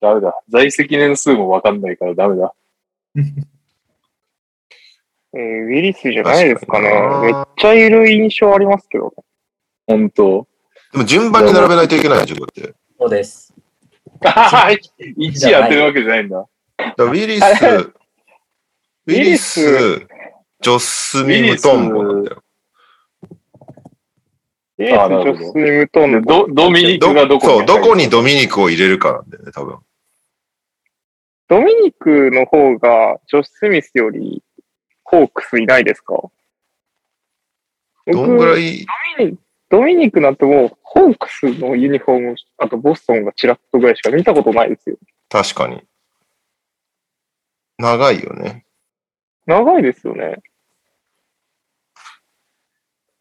[0.00, 0.36] ダメだ。
[0.48, 2.54] 在籍年数もわかんないからダメだ。
[5.34, 6.90] えーウィリスじゃないですかね
[7.22, 9.24] めっちゃいる印象ありますけどね。
[9.86, 10.46] 本当
[10.92, 12.74] でも順番に並べないといけないでしょ、こうやって。
[12.98, 13.54] そうです。
[14.20, 14.76] 1
[15.16, 16.36] 位当てるわけじゃないんだ。
[16.76, 17.44] だからウィリス、
[19.06, 20.06] ウィリス、
[20.62, 22.42] ジョスミ、ムトンボなんだよ。
[24.78, 26.46] ウィリス、あなるほどジョスミムトンボ。
[26.46, 29.78] ドドミニクがどこにそう、どこにドミニクを入れるかなんだよね、多分。
[31.48, 34.42] ドミニクの方がジョシュ・スミスより
[35.04, 36.14] ホークスいないですか？
[38.06, 38.86] どんぐら僕い、
[39.68, 44.96] ドミニクなんてもうホークスのユニフォーム、あとボストンがチラッとぐらいしか見たことないですよ。
[45.28, 45.82] 確かに。
[47.78, 48.64] 長いよね。
[49.44, 50.40] 長いですよね。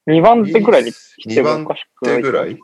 [0.07, 2.19] 2番手ぐらいに来てもおかしくない。
[2.19, 2.60] 2番手ぐらい？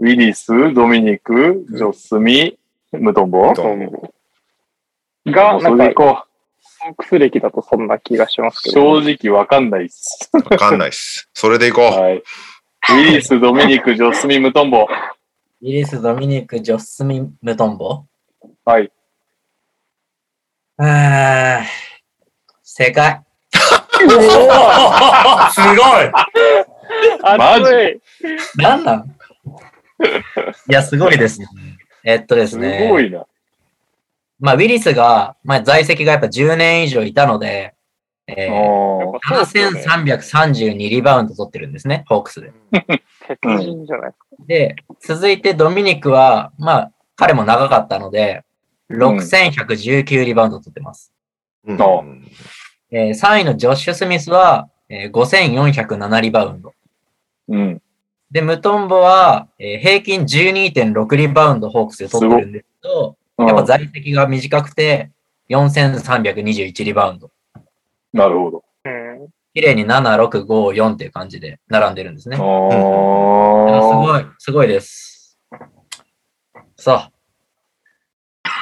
[0.00, 2.56] ウィリス、ドミニク、ジョスミ、
[2.92, 4.12] ムトンボムトンボ
[5.26, 6.24] が、なんか、れでいこ
[6.80, 8.70] ホークス歴だとそんな気がしますう。
[8.70, 9.02] けど。
[9.02, 10.30] 正直わかんないっす。
[10.32, 11.28] わかんないっす。
[11.34, 11.84] それでいこう。
[11.86, 12.18] はい。
[12.18, 14.86] ウィリス、ドミニク、ジョスミ、ムトンボ。
[15.60, 18.04] イリス・ドミニク・ジョスミ・ムトンボ？
[18.64, 18.92] はい。
[20.76, 21.64] あー
[22.62, 23.24] 正解。
[23.98, 24.12] すご
[25.74, 26.10] い
[27.38, 27.90] マジ熱
[28.58, 29.14] いなんなん
[30.70, 31.46] いや、すごいですね。
[32.04, 32.88] えっとですすね。
[32.88, 33.26] ごいな。
[34.38, 37.74] まあ、ウィリスが、まあ、在籍がやっぱ10年以上いたので、
[38.28, 42.52] えー、おーそうですよね7332リバウンド取ってるんですね、ホークスで。
[42.70, 44.44] 鉄人じゃないですか。
[44.46, 48.44] で、続いてドミニクは、まあ、彼も長かったので、
[48.90, 51.12] 6119リバウンド取ってます。
[51.66, 51.84] うんあ
[52.90, 56.72] えー3位のジョッシュ・スミスは、えー5407リバウンド。
[57.48, 57.82] うん。
[58.30, 65.10] で、ムトンボは、えー平均12.6リバウンドホークスで取ってるんですけど、やっぱ在籍が短くて、
[65.50, 67.30] 4321リバウンド。
[68.12, 68.64] なるほど。
[68.84, 69.28] うん。
[69.54, 70.46] 綺麗に7、6、5、
[70.76, 72.36] 4っていう感じで並んでるんですね。
[72.36, 74.06] いやすおー。
[74.06, 75.38] ごい、すごいです。
[76.76, 77.10] さ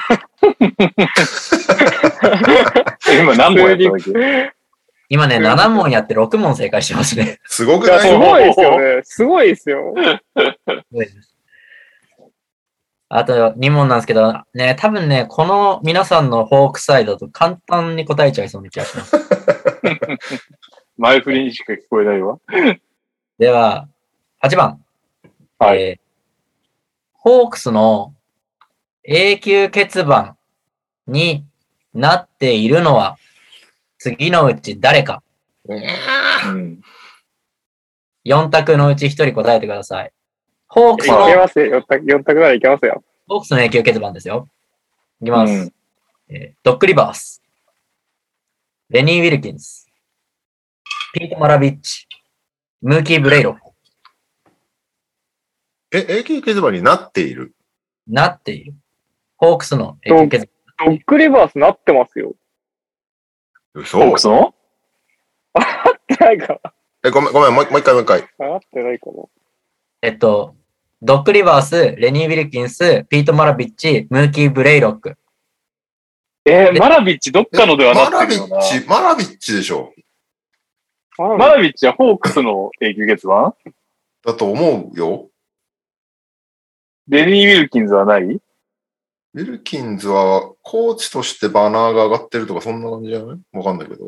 [3.21, 4.53] 今何本やったんだっけあ、
[5.09, 7.39] 今ね、7問やって6問正解してますね。
[7.47, 8.01] すごくない？
[8.01, 9.03] すごいですよね。
[9.05, 9.95] すごいですよ。
[9.97, 11.37] すごいです。
[13.09, 19.17] あと2問なんですけど、ね、多分ね、この皆さんのホークサイドだと簡単に答えちゃいそうな気がします。
[20.99, 22.39] 前振りにしか聞こえないわ。
[23.39, 23.89] では、
[24.43, 24.83] 8番。
[25.59, 26.07] はいえー
[27.29, 28.15] ホークスの
[29.03, 30.37] 永久欠番
[31.09, 31.45] に
[31.97, 33.17] なっているのは、
[33.99, 35.23] 次のうち誰か
[35.67, 36.81] うん。
[38.25, 40.13] ?4 択のうち1人答えてください。
[40.69, 41.79] ホークスいの、けますよ。
[41.79, 43.03] 4択、4択ならいけますよ。
[43.27, 44.49] ホークスの永久欠番ですよ。
[45.21, 45.53] いきます。
[45.53, 45.73] うん
[46.29, 47.41] えードック・リバース、
[48.91, 49.87] レニー・ウィルキンス、
[51.13, 52.09] ピート・マラビッチ、
[52.83, 53.57] ムーキー・ブレイロ、
[55.93, 57.55] え、永久欠番になっている？
[58.09, 58.75] なっている。
[59.37, 60.49] ホークスの永久欠番。
[60.79, 62.35] ドッグリバースなってますよ。
[63.75, 63.99] 嘘？
[63.99, 64.55] ホークスの
[66.21, 66.61] ないか
[67.05, 68.21] え、ごめん、ごめん、もうもう一回、もう一回。
[68.39, 69.23] ななってないかな
[70.03, 70.55] えっと、
[71.03, 75.17] ドック・リバース、レニー・ウィルキンス、ピート・マラビッチ、ムーキー・ブレイロック。
[76.45, 78.59] えーマラビッチどっかのではマラビなってるよな。
[78.59, 79.93] ッチ、マラビッチでしょ。
[81.19, 83.55] ママラビッチはホークスの永久欠番
[84.25, 85.29] だと思うよ。
[87.09, 88.41] レニー・ウィルキンズはない？
[89.37, 93.39] ウィルキンズはコーチとしてバナーが上がってるとかそんな感じじゃない？
[93.53, 94.07] わかんないけど。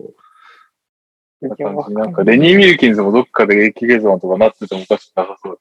[1.40, 5.60] なんか、レニー・ウィルキンズもどっかで永久欠番とかなっててもおかしくなさそう。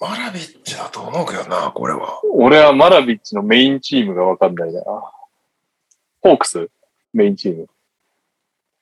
[0.00, 2.20] マラビッチだと思うけどな、これは。
[2.32, 4.82] 俺はマラビッチのメインチームがわかんないな。
[4.84, 6.70] ホークス？
[7.12, 7.68] メインチーム。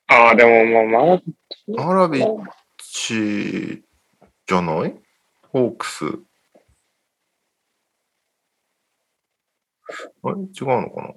[0.07, 0.87] ああ、でももう、
[1.67, 2.37] マラマラビッ
[2.77, 3.83] チ、
[4.45, 4.93] じゃない？
[5.51, 6.05] ホークス。
[10.23, 10.35] あれ？
[10.35, 11.09] 違うのかな？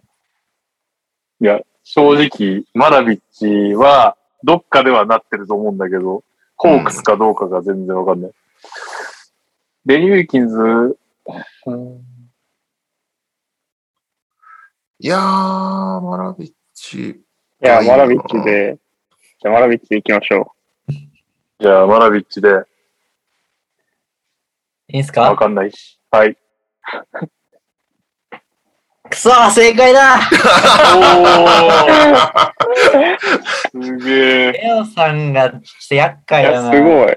[1.41, 6.23] いや、正直、マラビッチは、どっかではなってると思うんだけど、
[6.57, 8.33] ホークスかどうかが全然わかんない。
[9.85, 10.57] ベニー・ウィーキンズ、
[11.67, 12.05] うん。
[15.01, 17.11] いやー、マラビッチ。
[17.11, 17.17] い
[17.61, 18.79] や、マラビッチで、
[19.43, 20.55] じゃあマラビッチで行きましょ
[21.61, 22.67] じゃあ、マラビッチで、わ
[24.89, 25.35] いいんすか？
[25.37, 26.01] かんないし。
[26.11, 26.37] はい。
[29.11, 30.19] くそ正解だ
[30.97, 32.35] おー
[33.71, 34.53] すげえ。
[34.53, 36.73] レオさんがちょっと厄介だな。
[36.73, 37.15] すごい。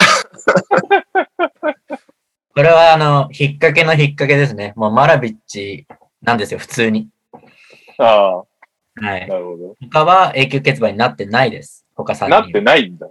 [2.55, 4.73] これはあの、引っ掛けの引っ掛けですね。
[4.76, 5.88] もうマラビッチ
[6.22, 7.07] なんですよ、普通に。
[7.99, 8.45] ああ、は
[8.95, 9.27] い。
[9.27, 9.76] なるほど。
[9.91, 11.85] 他は永久欠番になってないです。
[11.95, 12.30] 他3人。
[12.30, 13.07] なってないんだ。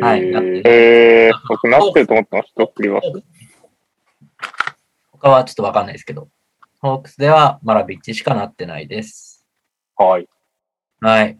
[0.00, 3.00] はいえーなってないえー、僕なってると思ってました、振りは。
[5.12, 6.28] 他はちょっとわかんないですけど。
[6.80, 9.46] ホークスではマラビッチしかなってないです。
[9.96, 10.28] はい。
[11.00, 11.38] はい。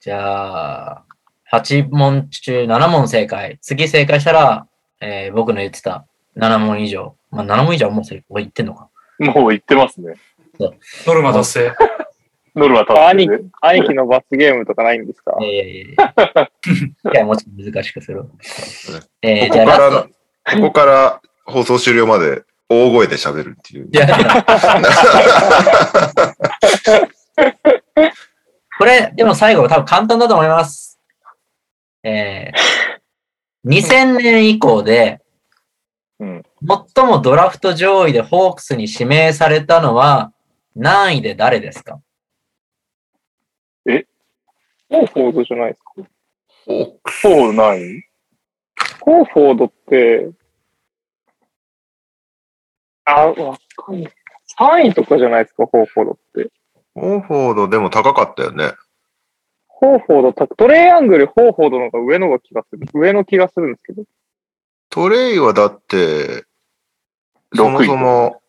[0.00, 1.04] じゃあ、
[1.52, 3.58] 8問中7問正解。
[3.62, 4.66] 次正解したら、
[5.00, 6.06] えー僕の言ってた
[6.36, 7.16] 7問以上。
[7.30, 8.88] まあ7問以上はもう正解言ってんのか。
[9.20, 10.14] もう言ってますね。
[11.06, 11.72] ノルマ達成。
[12.56, 15.36] ノルマ立兄貴ってね。、兄貴の罰ゲームとかないんですか？
[15.40, 16.50] いやいやいやいや。
[17.14, 18.24] いや、もうちょっと難しくする。
[19.22, 20.08] えー、こじゃあ
[20.56, 23.88] ここから放送終了まで大声で喋るっていう。
[23.92, 24.44] いやいや
[28.78, 30.98] これ、でも最後多分簡単だと思います。
[32.02, 35.20] えー、2000年以降で、
[36.18, 36.42] うん。
[36.94, 40.32] 最もドラフト上位でホークスに指名されたのは
[40.74, 42.00] 何位で誰ですか？
[44.88, 45.92] コーフォードじゃないですか？
[46.66, 48.04] ホークそうない？
[49.00, 50.30] コーフォードって、
[53.18, 54.12] あ、わかんない。
[54.58, 56.50] 3位とかじゃないですか、ホーフォードって。
[56.94, 58.72] ホーフォードでも高かったよね。
[59.68, 62.86] ホーフォードた、トレイアングル、ホーフォードの方が上のが気がする。
[62.94, 64.04] 上の気がするんですけど。
[64.90, 66.44] トレイはだって、
[67.54, 68.42] そも6位そも、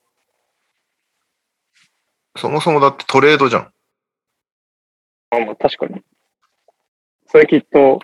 [2.35, 3.73] そもそもだってトレードじゃん。
[5.31, 6.02] あまあ、確かに。
[7.27, 7.99] それきっと、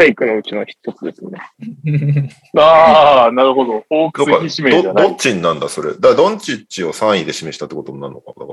[0.00, 2.32] フェイクのうちの一つですね。
[2.56, 3.84] ああ、なるほど。
[3.90, 5.18] ホークス指名じゃないどどっ。
[5.18, 5.92] ちになんだ、それ？
[5.92, 8.52] だからドンチッチを3位で示したってことになるのか、だか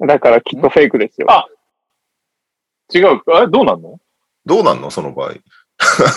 [0.00, 0.06] ら。
[0.08, 1.30] だからきっとフェイクですよ。
[1.30, 1.46] あ
[2.92, 3.22] 違う。
[3.32, 4.00] あれどうなんの？
[4.44, 4.90] どうなんの？
[4.90, 5.34] その場合。
[5.78, 6.16] そう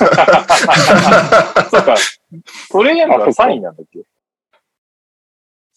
[1.84, 1.96] か。
[2.72, 4.00] トレイヤングが3位なんだっけ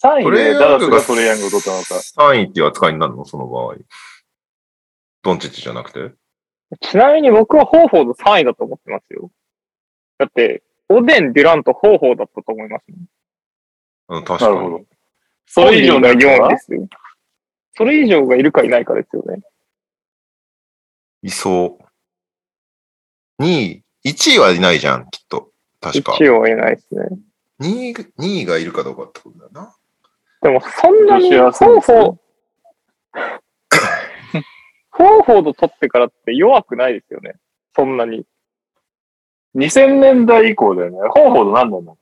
[0.02, 1.94] ?3 位でダラスがトレイヤングを取ったのか。
[2.32, 3.26] 3位っていう扱いになるの？
[3.26, 3.74] その場合。
[5.22, 6.14] ドンチッチじゃなくて？
[6.80, 9.30] ちなみに僕はホーフォード3位だと思ってますよ。
[10.18, 12.96] だって、オデン、デュラント、ホーフォードだったと思います、ね。
[14.08, 14.56] うん、確かに。
[14.56, 14.84] なるほど。
[15.46, 16.88] それ以上のがやつは4位ですよ。
[17.76, 19.40] それ以上がいるかいないかですよね。
[21.22, 21.78] いそ
[23.38, 23.42] う。
[23.42, 25.52] 2位、1位はいないじゃん、きっと。
[25.80, 26.12] 確か。
[26.12, 27.08] 1位はいないですね。
[27.60, 29.74] 2位、2位がいるかどうかってことだよな。
[30.42, 32.18] でも、そんなに、ホークスは
[34.90, 37.34] ホー、ホーフォード取ってからって弱くないですよね。
[37.74, 38.24] そんなに。
[39.56, 40.98] 2000年代以降だよね。
[41.14, 41.98] ホーフォード何年なの？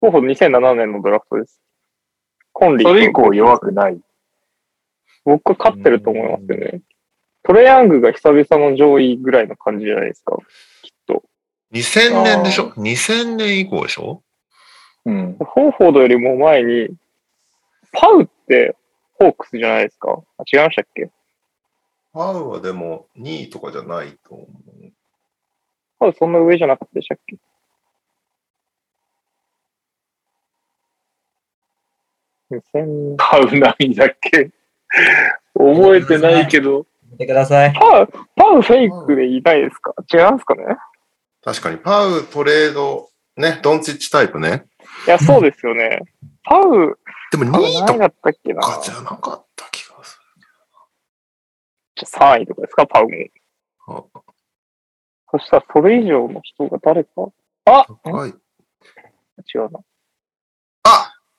[0.00, 1.60] ホーフォード2007年のドラフトです。
[2.52, 4.00] コンリーそれ以降弱くない。
[5.24, 6.80] 僕は勝ってると思いますよね。
[7.42, 10.36] トレヤングが久々の上位ぐらいの感じじゃないですか。
[10.82, 11.22] きっと。
[11.72, 14.22] 2000年でしょ ?2000 年以降でしょ？
[15.04, 15.36] うん。
[15.38, 16.88] ホーフォードよりも前に、
[17.92, 18.76] パウって
[19.14, 20.20] ホークスじゃないですか？
[20.38, 21.10] あ違いましたっけ？
[22.18, 24.48] パウはでも2位とかじゃないと思う。
[26.00, 27.36] パウそんな上じゃなかったでしたっけ
[32.50, 34.50] ？2000パウ何位だっけ？
[35.54, 36.86] 覚えてないけど。
[37.12, 37.72] 見てください。
[37.72, 39.94] パウ、パウフェイクでいないですか？
[40.12, 40.64] 違いますかね？
[41.44, 44.66] 確かに、パウトレード、ね、ドンチッチタイプね。
[45.06, 46.00] いや、そうですよね。
[46.42, 46.98] パウ、
[47.30, 48.60] でもパウ2位と何位だったっけな？
[48.60, 49.44] かじゃなかっ
[52.04, 52.86] 3位とかですか？
[52.86, 54.10] パウも。
[55.30, 57.10] そしたらそれ以上の人が誰か？
[57.66, 58.30] あはい。
[59.54, 59.80] 違うな。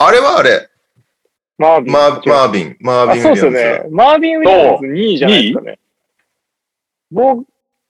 [0.01, 0.69] あれはあれ、
[1.57, 1.93] マービン。
[1.93, 3.51] マーマービン、マーあ、ビン・ウそうィリアムズ。
[3.51, 3.89] ですよね。
[3.91, 5.79] マービン・ウィリアムズ2位じゃないですかね。
[7.11, 7.43] ボ、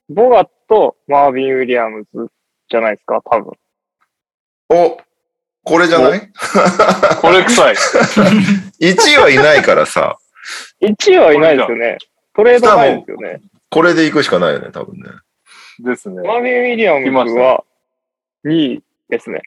[0.10, 2.32] ボガット、マービン・ウィリアムズ
[2.68, 3.52] じゃないですか、多分。
[4.70, 4.98] お、
[5.64, 6.20] これじゃない？
[7.22, 7.76] これ臭い。
[8.82, 10.18] ?1 位はいないからさ、
[10.82, 12.00] 1位はいないですよね。
[12.40, 13.42] トレードないですよね。
[13.70, 15.10] これで行くしかないよね、多分ね。
[15.80, 16.22] ですね。
[16.26, 17.66] マービン・ウィリアムズは、
[18.46, 19.42] 2位ですね。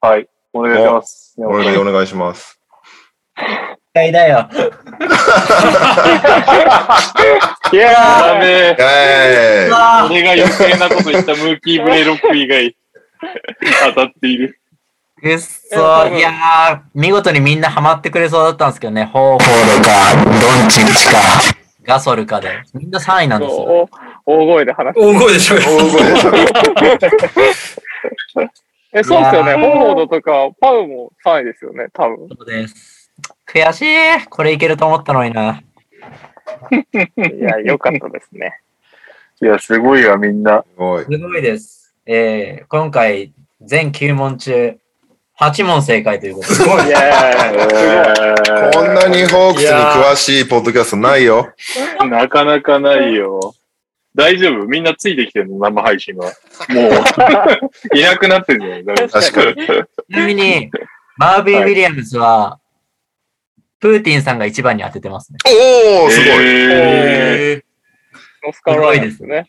[0.00, 0.28] はい。
[0.52, 1.34] お願いします。
[1.38, 2.60] 俺でお願いします。
[3.36, 3.42] 期
[3.96, 4.48] 待だよ。
[7.72, 12.76] いやー、ダメえー俺が余計なこと言ったムーキーブレイロック以外
[13.88, 14.60] 当たっている。
[15.20, 15.76] うっそ
[16.14, 19.06] いやー、見事にみんなハマってくれそうだったんですけどね。
[19.06, 19.90] ホーフォードか、
[20.40, 22.62] ドンチッチか、ガソルかで。
[22.72, 23.88] みんな3位なんですよ。
[24.26, 25.00] 大声で話す。
[25.00, 25.56] 大声でしょ。
[25.56, 26.30] 大声でしょ
[28.96, 29.54] え、そうですよね。
[29.54, 32.28] ホードとか、パウも3位ですよね、多分。
[32.28, 33.10] そうです。
[33.46, 34.26] 悔しい。
[34.28, 35.62] これいけると思ったのにな。
[36.70, 38.60] いや、良かったですね。
[39.42, 40.62] いや、すごいわ、みんな。
[40.62, 41.04] すごい。
[41.04, 41.94] すごいです。
[42.06, 44.78] えー、今回、全9問中、
[45.40, 46.54] 8問正解ということで。
[46.54, 46.74] すこ
[48.82, 51.52] んなにホークスに詳しいポッドキャストないよ。
[52.08, 53.54] なかなかないよ。
[54.14, 54.66] 大丈夫？
[54.66, 55.58] みんなついてきてるの？
[55.58, 56.26] 生配信は。
[56.68, 56.88] も
[57.92, 58.84] う、 いなくなってるんじゃない？
[58.84, 59.66] 誰か確かに。
[59.66, 59.70] ち
[60.10, 60.70] なみに、
[61.16, 62.60] マービー・ウィリアムズは、
[63.80, 65.38] プーティンさんが一番に当ててますね。
[65.44, 66.28] おー、すごい。
[66.40, 67.64] えー
[68.46, 69.48] ノースカロライナですね。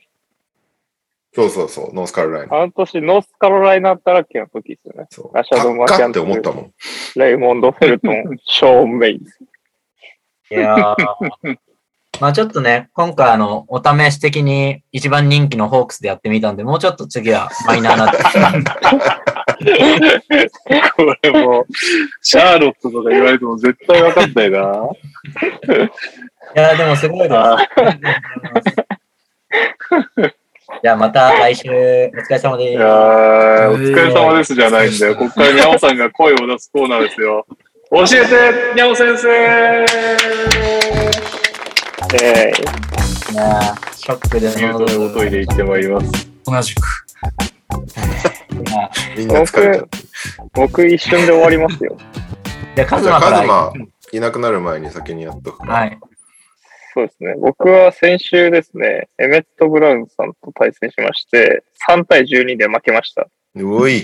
[1.36, 2.58] そうそうそう、ノースカロライナ。
[2.58, 5.06] あの年、ノースカロライナだらけの時ですよね。
[5.10, 5.32] そう。
[5.36, 6.72] ラシャドンマキャンかって思ったもん。
[7.18, 9.38] レイモンド・フェルトン、 ショーン・メイズ。
[10.52, 10.96] いやー
[12.22, 18.08] まあちょっとね、今回あの、お試し的に一番人気のホークスでやってみたんで、もうちょっと次はマイナーな。
[20.96, 21.66] これもう、
[22.22, 24.60] シャーロットとか言われても絶対分かんないな。
[24.60, 24.62] い
[26.58, 27.36] やーでもすごいで
[30.32, 30.45] す。
[30.68, 32.72] あじゃあまた来週、お疲れ様です。
[32.72, 35.16] いやー、お疲れ様ですじゃないんだよ。
[35.16, 37.46] ここからにゃおさんが声を出すコーナーですよ。
[37.92, 39.30] 教えて、にゃお先生
[42.24, 42.52] え
[43.32, 46.30] いやーショックでということで、おトイレ行ってまいります。
[46.46, 46.82] 同じく。
[49.16, 49.98] みんな疲れちゃって。
[49.98, 50.06] ー、
[50.54, 51.98] 僕一瞬で終わりますよ。
[52.76, 52.88] じゃあ。
[52.88, 53.72] カズマ、
[54.12, 55.68] いなくなる前に先にやっとく。
[55.68, 56.00] はい。
[56.96, 57.36] そうですね。
[57.38, 63.28] 僕は先週ですね、エメット・ブラウンさんと対戦しまして、3対12で負けました。
[63.56, 64.02] うおい。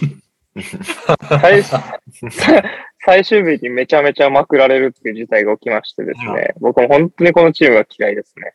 [1.40, 1.64] 最
[3.06, 8.54] 最終日にめちゃめちゃまくられるっていう事態が起きましてですね、僕も本当にこのチームが嫌いですね。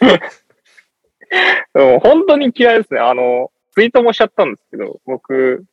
[1.74, 3.00] でも本当に嫌いですね。
[3.00, 5.66] あの、ツイートもしちゃったんですけど、僕、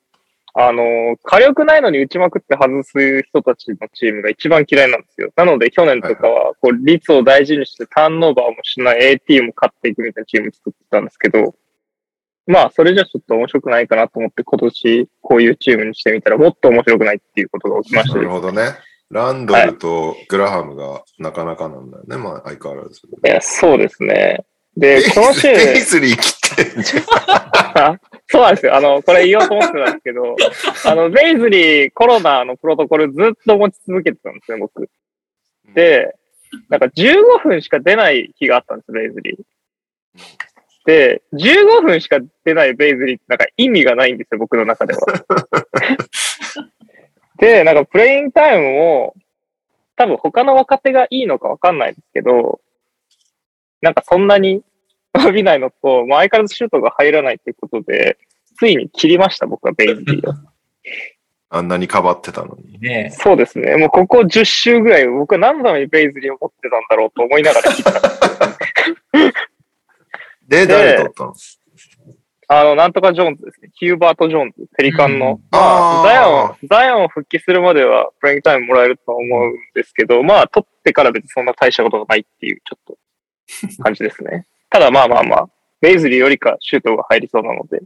[0.53, 5.32] あの、火力ないのに打ちまくって外す人たちのチームが一番嫌いなんですよ。
[5.36, 11.56] なので去年とかは、こう、率を大事にしてターンオーバーもしない AT も勝っていくみたいなチーム作ってたんですけど、
[12.48, 18.26] まあ、それじゃちょっと面白くないかなと思って今年こういうチームにしてみたらもっと面白くないっていうことが起きましなたね。
[18.26, 18.64] るほどね。
[19.10, 22.18] ランドルとグラハムがなかなかなんだよね。
[22.18, 23.02] まあ、相変わらず。
[23.06, 24.45] いや、そうですね。
[24.78, 27.99] で、このチーム、ペイズリー切ってんじゃん。
[28.32, 28.76] そうなんですよ。
[28.76, 30.38] あの、これ言おうと思ってたんですけど、
[30.90, 34.90] あの、ベイズリーコロナのプロトコルずっと持ち続けてたんですね、僕。
[35.74, 36.16] で、
[36.70, 39.38] なんか15分しか出ない日があったんです、ベイズリー。
[40.86, 45.02] で、15分しか出ないベイズリーってなんか意味がないんですよ、僕の中では。
[47.38, 49.16] で、なんかプレイングタイムも、
[49.98, 52.62] 多分他の若手がいいのかわかんないですけど、
[53.82, 54.64] なんかそんなに
[55.16, 58.18] 伸びないのと、まあ、相変わらずシュートが入らないっていうことで、
[58.58, 60.34] ついに切りました、僕はベイズリーを。
[61.54, 62.80] あんなにかばってたのに。
[62.80, 63.76] ねそうですね。
[63.76, 67.92] もうここ10周ぐらい、僕は何のためにベイズリーを持ってたんだろうと思いながら切った。
[70.48, 71.34] で、誰取ったの？
[72.54, 73.70] あの、なんとかジョーンズですね。
[73.76, 75.36] ヒューバート・ジョーンズ、ペリカンの。
[75.36, 82.98] うんまあ、ザイオン、ザイオン復帰するまではプレイングタイムもらえるとは思うんですけど、まあ、取ってから別にそんな大したことがないっていう、ちょっ
[83.78, 84.46] と、感じですね。
[84.72, 85.49] ただまあまあまあ、
[85.81, 87.81] ベイズリーよりかシュートが入りそうなので、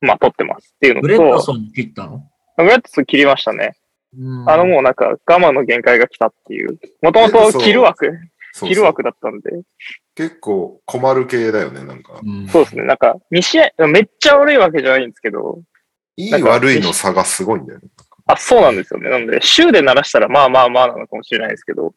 [0.00, 2.28] まあ、取ってますっていうのブレッドと、ソン切ったの？
[2.56, 3.76] ブレッドソー切りましたね。
[4.16, 6.78] うんあのもうなんか我慢の限界が来たっていう。
[7.02, 8.10] もともと切る枠、
[8.54, 9.50] 切る枠だったんで。
[10.14, 12.20] 結構困る系だよね、なんか。
[12.24, 12.84] うんそうですね。
[12.84, 15.60] なんか、2試合、めっちゃ悪いわけじゃないんですけど、
[16.16, 17.88] いいなんか悪いの差がすごいんだよね。
[18.26, 19.10] あ、そうなんですよね。
[19.10, 21.94] なので、週でならしたらまあまあまあなのかもしれないですけど、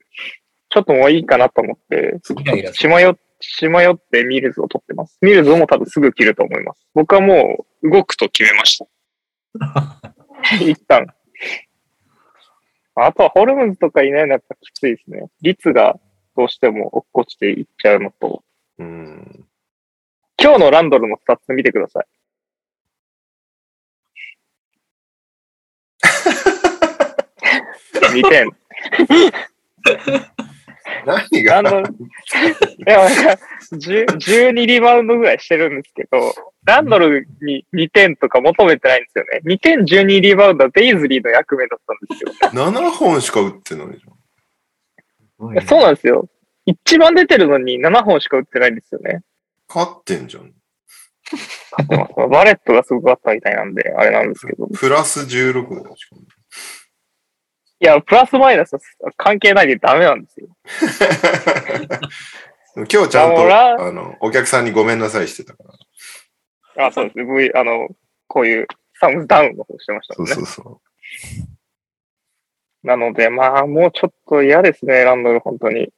[0.71, 2.17] ちょっともういいかなと思って、
[2.73, 5.17] しまよ、しまよってミルズを取ってます。
[5.21, 6.79] ミルズも多分すぐ切ると思います。
[6.93, 8.87] 僕はもう動くと決めました。
[10.63, 11.07] 一旦。
[12.95, 15.27] あとはホルムズとかいないのはやっぱきついですね。
[15.41, 15.99] 率が
[16.37, 18.41] どうしても落っこちていっちゃうのと、
[18.79, 19.45] うん。
[20.41, 22.05] 今日のランドルのスタッツ見てください。
[28.13, 28.49] 2点。
[31.05, 31.71] 何ランが？
[31.71, 31.93] ドル、い
[32.85, 33.43] や、なんか、
[33.73, 36.33] 10 12リバウンドぐらいしてるんですけど、
[36.65, 39.41] ランドルに2点とか求めてないんですよね。
[39.45, 42.63] 2点12リバウンドはベイズリーの役目だったんですよ。
[42.65, 43.93] 7本しか打ってないじ
[45.53, 46.29] いやそうなんですよ。
[46.65, 49.11] 一番出てるのに7本しか打ってないんですよね。
[49.13, 49.23] ゃん。
[49.67, 50.53] 勝ってんじゃん。
[51.71, 52.29] 勝ってます。
[52.29, 54.67] バレットがすごかったみたいなんで、あれなんですけど。
[54.67, 56.21] プラス16だよ、しかも。
[57.81, 58.79] いや、プラスマイナスは
[59.17, 60.47] 関係ないでダメなんですよ。
[62.75, 65.63] 今日ちゃんと、あの、お客さんにごめんなさいしてたか
[66.75, 66.85] ら。
[66.85, 67.17] あ、そうです。
[67.25, 67.89] V、あの、
[68.27, 68.67] こういう
[68.99, 70.17] サムズダウンの方してましたね。
[70.19, 70.81] うんそうそ
[72.83, 75.89] なので、まあ、もうちょっと嫌ですね、ランドル、本当に。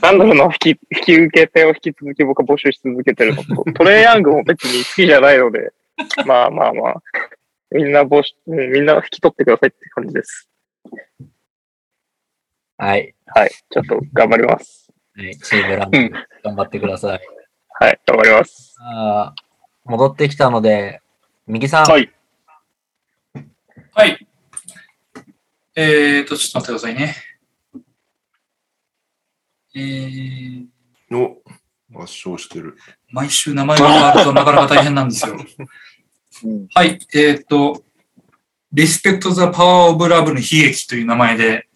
[0.00, 5.72] ランドルの引き、引き受け手を引き続き僕は募集し続けてるのと、 トレイヤングも別に好きじゃないので、
[6.26, 7.02] まあまあまあ、
[7.70, 10.48] みんな募集、うんみんな引き取ってくださいって感じです。
[12.76, 13.14] はい。
[13.26, 13.50] はい。
[13.50, 14.92] ちょっと頑張ります。
[15.16, 15.36] はい。
[15.38, 16.10] チームランドル
[16.42, 17.20] 頑張ってください。
[17.80, 18.00] はい。
[18.06, 18.76] 頑張ります。
[18.80, 19.44] あー
[19.84, 21.02] 戻ってきたので、
[21.46, 21.84] 右さん。
[21.84, 22.10] はい。
[23.92, 24.26] はい。
[25.76, 27.16] えーと、ちょっと待ってくださいね。
[29.76, 30.66] えー、
[31.12, 31.42] お、
[32.02, 32.76] 圧勝してる。
[33.10, 35.36] 毎週名前が変わるとなかなか大変なんですよ。
[36.44, 36.98] うんはい。
[37.14, 37.84] えー
[38.74, 41.68] っと、Respect the Power of Love の悲劇という名前で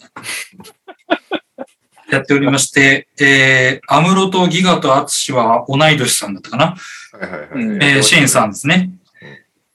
[2.11, 6.77] やっておりまして、えー、アムロとギガとアツシは同い年さんだったかな？
[7.13, 7.49] はいはいはい。
[7.53, 8.91] うんえー、シェーンさんですね。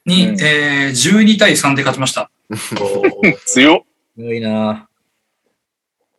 [0.06, 2.30] に、うんえー、12対3で勝ちました。
[3.46, 3.80] 強っ。
[4.16, 4.88] すごいな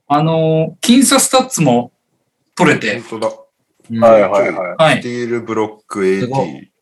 [0.06, 1.92] あのー、僅差スタッツも
[2.54, 3.34] 取れて、本当だ。
[3.90, 4.74] うんはいはいはい。
[4.76, 5.08] はいステ。
[5.08, 6.72] ィールブロック AT。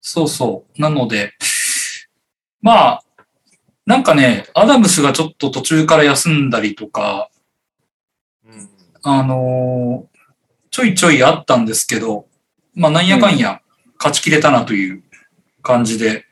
[0.00, 0.80] そうそう。
[0.80, 1.32] なので、
[2.60, 3.04] まあ、
[3.86, 7.30] なんかね、アダムスがちょっと途中から休んだりとか、
[8.46, 8.68] うん
[9.02, 10.18] あのー
[10.70, 12.26] ちょいちょいあったんですけど、
[12.74, 13.62] まあ、なんやかんや
[13.98, 15.02] 勝ち切れたなという
[15.62, 16.24] 感じで、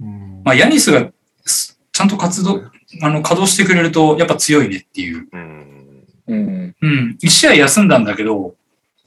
[0.00, 1.10] うんまあ、ヤニスが
[1.46, 2.62] すちゃんと活動、
[3.02, 5.28] あの、稼働してくれると、やっぱ強いねっていう。
[5.32, 6.06] うん。
[6.26, 6.76] うん。
[6.80, 7.18] うん。
[7.20, 8.54] 一試合休んだんだけど、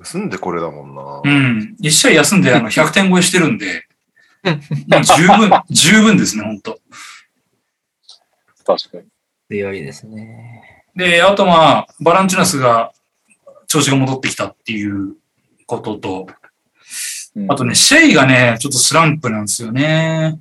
[0.03, 1.21] 住んでこれだもんな。
[1.23, 1.75] うん。
[1.79, 3.85] 一試合休んで、あの、 100点超えしてるんで、
[4.43, 6.79] もう十分、 十分ですね、本当
[8.65, 9.03] 確かに。
[9.49, 10.85] 強いですね。
[10.95, 12.91] で、あとまあ、バランチュナスが
[13.67, 15.15] 調子が戻ってきたっていう
[15.65, 16.27] ことと、
[17.47, 20.39] あとね、シェイがね、ちょっとスランプなんですよね。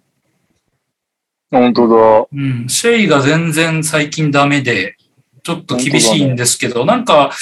[1.51, 4.97] 本当うん、シェイが全然最近ダメで、
[5.43, 7.33] ちょっと厳しいんですけど、なんか、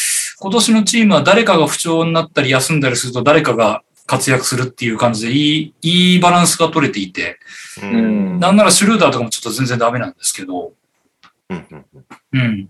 [0.40, 7.38] 今年のチームは誰かが不調になったり休んだりすると誰かが活躍するっていう感じで、いい、いいバランスが取れていて、
[7.82, 8.40] ううんん。
[8.40, 10.72] なんならシュルーダーとかもちょっと全然ダメなんですけど、
[11.50, 11.86] うんうん
[12.32, 12.68] うん。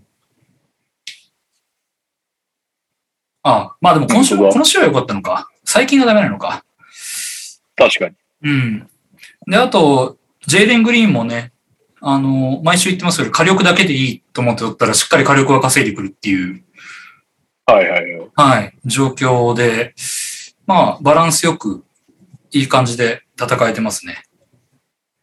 [3.43, 5.49] ああまあでも今週、この週は良かったのか。
[5.63, 6.65] 最近がダメなのか。
[7.77, 7.85] だ。
[7.87, 8.15] 確かに。
[8.43, 8.89] うん。
[9.47, 11.53] で、あと、ジェイデン・グリーンもね、
[12.01, 16.63] あの、毎週言ってますけど、火力だけでいいと思っておったら、しっかり火力が稼いでくるっていう、
[17.65, 18.29] はいはいはい。
[18.35, 19.93] はい、状況で、
[20.65, 21.83] まあ、バランスよく、
[22.51, 24.23] いい感じで戦えてますね。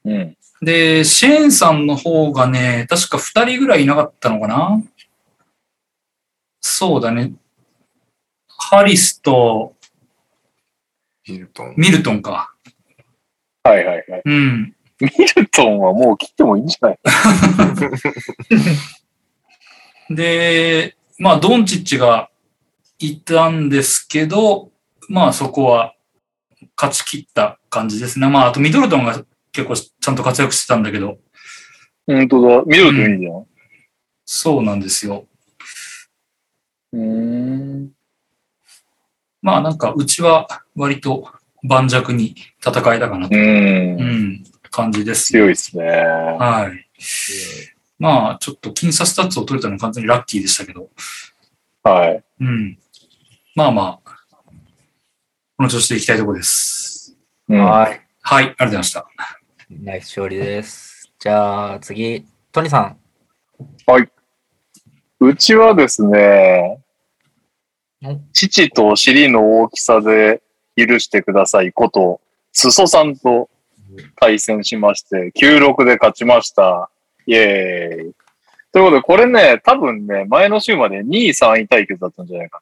[0.05, 0.37] うん。
[0.63, 4.83] で、シェーンさんの方がね、確か2人ぐらいいなかったのかな？
[6.61, 7.33] そうだね。
[8.49, 9.75] ハリスと
[11.23, 11.75] ヒルトン。
[11.77, 12.55] ミルトンか。
[13.63, 14.23] はいはいはい。
[14.25, 14.75] うん。
[15.01, 16.99] ミルトンはもう切ってもいいんじゃない？
[20.15, 22.31] で、まあ、ドンチッチが
[22.99, 24.71] いたんですけど、
[25.09, 25.95] まあ、そこは
[26.77, 28.29] 勝ち切った感じですね。
[28.29, 31.19] まあ、あとミドルトンが結構ちゃんと活躍してたんだけど、
[32.07, 32.63] 本当だ。
[32.65, 33.47] ミドルトンいいじゃん。
[34.25, 35.27] そうなんですよ。
[36.93, 37.91] うん。
[39.43, 41.29] まあ、なんか、うちは割と
[41.65, 42.35] 盤石に
[42.65, 44.05] 戦えたかなと、うんう。
[44.05, 45.27] ん、感じです。
[45.27, 45.85] 強いですね。
[45.85, 47.78] はい。
[47.99, 50.89] まあ、ちょっと僅差スタッツを取れたのは完全にラッキーでしたけど、
[51.83, 52.25] はい。
[52.41, 52.79] うん。
[53.55, 54.11] まあまあ、
[55.57, 57.17] この調子でいきたいところです。
[57.49, 58.01] うんはい。
[58.21, 59.07] はい、ありがとうございました。
[59.71, 61.11] ナイス勝利です。
[61.19, 62.99] じゃあ次、トニーさん。
[65.21, 66.81] うちはですね
[68.07, 70.43] ん、父と尻の大きさで
[70.77, 72.21] 許してくださいこと、
[72.53, 73.51] 裾さんと
[74.21, 76.89] 対戦しまして、9-6で勝ちました。
[77.29, 78.13] イェーイ。
[78.73, 82.59] ということで、これね、多分ね、前の週まで2位、3位対決だったんじゃないか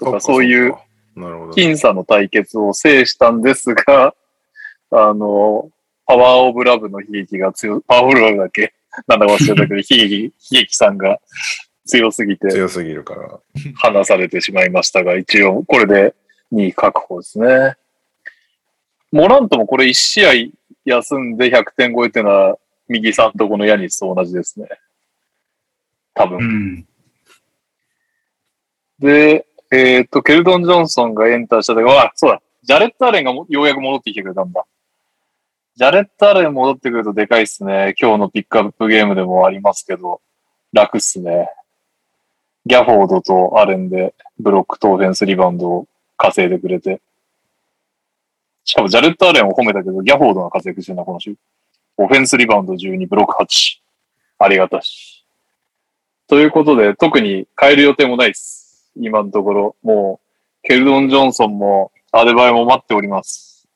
[0.00, 0.06] な。
[0.06, 0.74] とか、そういう。
[1.16, 4.14] 僅差の対決を制したんですが、
[4.90, 5.70] あの、
[6.06, 8.72] パワーオブラブの悲劇が強、パワーオブラブだっけ？
[9.08, 11.18] なんだか忘れたけど、 悲劇、悲劇さんが
[11.86, 13.40] 強すぎて強すぎるから。
[13.76, 16.14] 離されてしまいましたが、一応これで
[16.52, 17.74] 2位確保ですね。
[19.12, 20.32] モラントもこれ1試合
[20.84, 22.58] 休んで100点超えっていうのは、
[22.88, 24.68] 右さんとこのヤニスと同じですね。
[26.14, 26.42] 多分う。
[26.42, 26.86] ん。
[28.98, 34.64] で、えっ、と、ケルドン・ジョンソンがエンターした時は、あ、そうだ、ジャレット・アレンがもようやく戻ってきてくれたんだ。
[35.76, 37.94] ジャレット・アレン戻ってくるとでかいっすね。
[38.00, 40.20] 今日のピックアップゲームでもありますけど、
[40.72, 41.48] 楽っすね。
[42.64, 45.86] ギャフォードとアレンでブロックとオフェンスリバウンドを
[46.16, 47.00] 稼いでくれて。
[48.64, 51.34] しかもジャレット・アレンを褒めたけど、ギャフォードが活躍してるな、この週。
[51.96, 53.78] オフェンスリバウンド12、ブロック8。
[54.38, 55.24] ありがたし。
[56.26, 58.90] ということで、特に変える予定もないです。
[58.96, 59.76] 今のところ。
[59.82, 60.20] も
[60.64, 63.68] う、ケルドン・ジョンソンも、アデバイも待っております。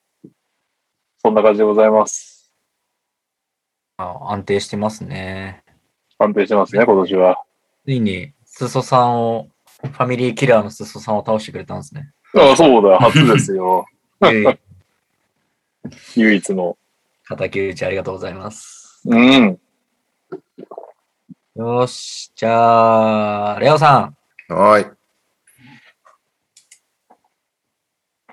[1.19, 2.51] そんな感じでございます。
[3.97, 5.63] あ安定してますね。
[6.17, 7.43] 安定してますね、今年は。
[7.85, 9.47] ついに、裾さんを、
[9.81, 12.11] ファミリーキラーの裾さんを倒してくれたんですね。
[12.35, 13.85] あそうだ、初ですよ。
[14.25, 14.59] ええ
[16.15, 16.77] 唯一の。
[17.29, 19.03] 叩き打ちありがとうございます。
[19.05, 19.59] うん。
[21.55, 24.11] よし、じゃあ、レオさ
[24.49, 24.51] ん。
[24.51, 24.91] はーい。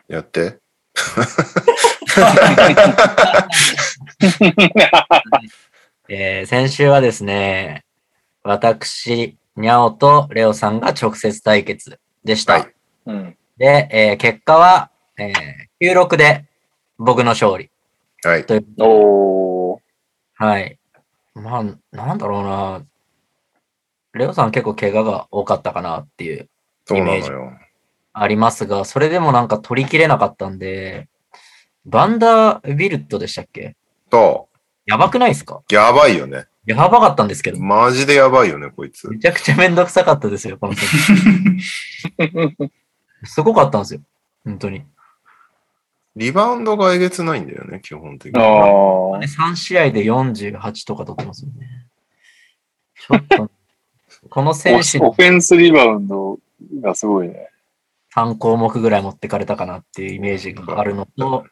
[0.09, 0.61] やって。
[6.09, 7.85] えー先週はですね、
[8.43, 12.55] 私、ニャオとレオさんが直接対決でした。
[12.55, 12.73] はい
[13.07, 13.37] うん。
[13.59, 16.47] で、えー結果は、えー、96で
[16.97, 17.71] 僕の勝利。
[18.27, 18.45] はい。
[18.79, 19.79] おー。
[20.35, 20.79] はい。
[21.35, 22.85] まあ、なんだろうな。
[24.15, 26.49] レオさん結構怪我が多かったかなっていう、
[26.91, 27.53] イメよ。
[28.13, 31.09] ありますが、それでもなんか取りきれなかったんで、
[31.85, 33.77] バンダービルトでしたっけ？
[34.11, 34.49] そ
[34.87, 35.57] やばくないですか？
[35.71, 35.75] う。
[35.75, 36.47] やばいよね。
[36.65, 37.61] やばかったんですけど。
[37.61, 39.09] マジでやばいよね、こいつ。
[39.09, 40.89] めちゃくちゃめんどくさかったですよ、この選
[42.17, 42.71] 手。
[43.27, 44.01] すごかったんですよ。
[44.45, 44.83] 本当に。
[46.17, 48.43] リバウンドがえげつないんだよね、基本的に。
[48.43, 49.23] あー。
[49.23, 51.87] 3試合で48とか取ってますよね。
[52.99, 53.51] ちょっと、
[54.31, 56.39] この選手オフェンスリバウンド
[56.81, 57.51] がすごいね。
[58.15, 61.45] 3項目ぐらい持ってかれたかなっていうイメージがあるのと、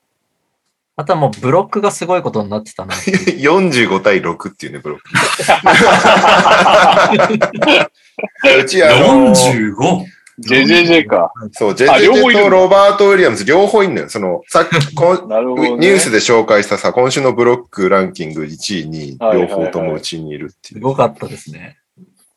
[0.96, 3.50] あとはもうブロックがすごいことになってたなっていう。
[3.60, 5.10] 45対6っていうね、ブロック。
[8.62, 10.06] うち、あの 45?
[10.40, 11.32] JJJ か。
[11.52, 14.08] そう、ジあェジェジ両方いるんだェとロバート・ウィリアムズ両方いんのよ。
[14.08, 15.70] その、さっき、 こんなるほど、ね。
[15.76, 20.80] ニュースで紹介したさ、今週のブロックランキング1位に両方ともうちにいるっていう。
[20.80, 21.78] すごかったですね。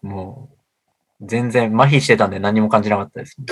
[0.01, 0.49] も
[1.21, 3.37] う、全然麻痺してたんで何も感じなかったです。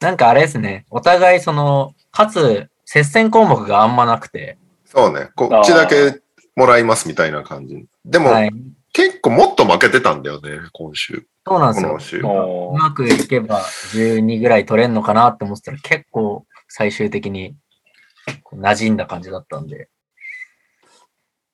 [0.00, 6.20] なんかあれですね、お互いその、かつ、接戦項目があんまなくて、そうね、こっちだけ
[6.56, 7.86] もらいますみたいな感じ。
[8.04, 8.50] でも、はい。
[8.92, 11.26] 結構もっと負けてたんだよね、今週。
[11.46, 12.00] そうなんですよこの。
[12.00, 12.20] 週。
[12.24, 17.56] おーうまくいけば12ぐらい取れんのかなって思ってたら結構最終的に
[18.52, 19.88] 馴染んだ感じだったんで。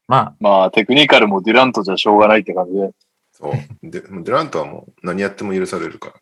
[0.07, 2.91] ままあ、テクニカルもデュラントじゃしょうがないって感じで。
[3.33, 3.53] そう。
[3.83, 6.15] で、デュラントはもう何やっても許されるか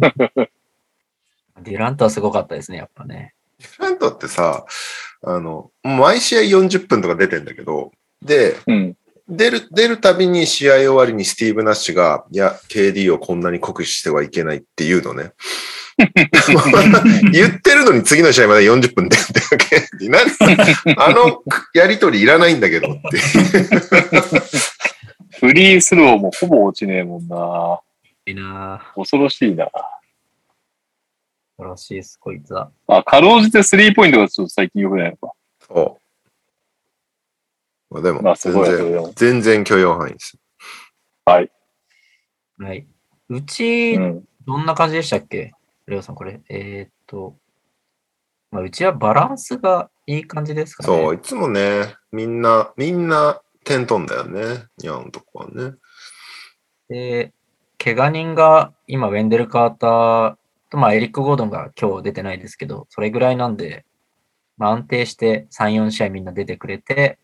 [0.00, 0.08] ら。
[0.08, 0.48] あ、
[1.62, 3.34] デュラントはすごかったですね、やっぱね。
[3.58, 4.64] デュラントってさ、
[5.22, 8.96] あの、毎試合40分とか出てんだけど、で、うん。
[9.30, 15.32] 出る、出るたびに試合終わりにスティーブ・ナッシュが、いや、KD をこんなに酷使してはいけないっていうのね。
[17.32, 19.86] 言ってるのに次の試合まで40分出るってわけ。
[20.08, 20.30] 何
[20.96, 21.42] あの
[21.74, 23.18] やりとりいらないんだけどって。
[25.38, 27.80] フリースローもほぼ落ちねえもんな。
[28.26, 28.96] いいなぁ。
[28.96, 29.66] 恐ろしいな。
[29.66, 29.72] 素
[31.58, 32.70] 晴らしいです、こいつは。
[32.86, 35.32] あ、かろうじてスリーポイントがちょっと最近良くないのか。
[35.66, 35.99] そう。
[37.90, 39.12] まあでも、まあ、す全然、も。
[39.16, 40.38] 全然許容範囲です。
[41.24, 41.50] はい。
[42.58, 42.86] はい。
[43.28, 44.24] うち、うん。
[44.46, 45.52] どんな感じでしたっけ？
[45.86, 46.40] レオさん、これ。
[46.48, 47.36] えーっと、
[48.50, 50.86] まあ、うちはバランスがいい感じですかね。
[50.86, 54.64] そう、いつもね、みんな、みんな点取んだよね。
[54.78, 55.76] ニャンとこはね。
[56.88, 57.32] で、
[57.78, 60.36] 怪我人が今、ウェンデル・カーター
[60.70, 63.84] と、まあ、エリック・ゴードンが今日出てないですけど、それぐらいなんで、
[64.56, 67.18] まあ、安定して3、4試合みんな出てくれて、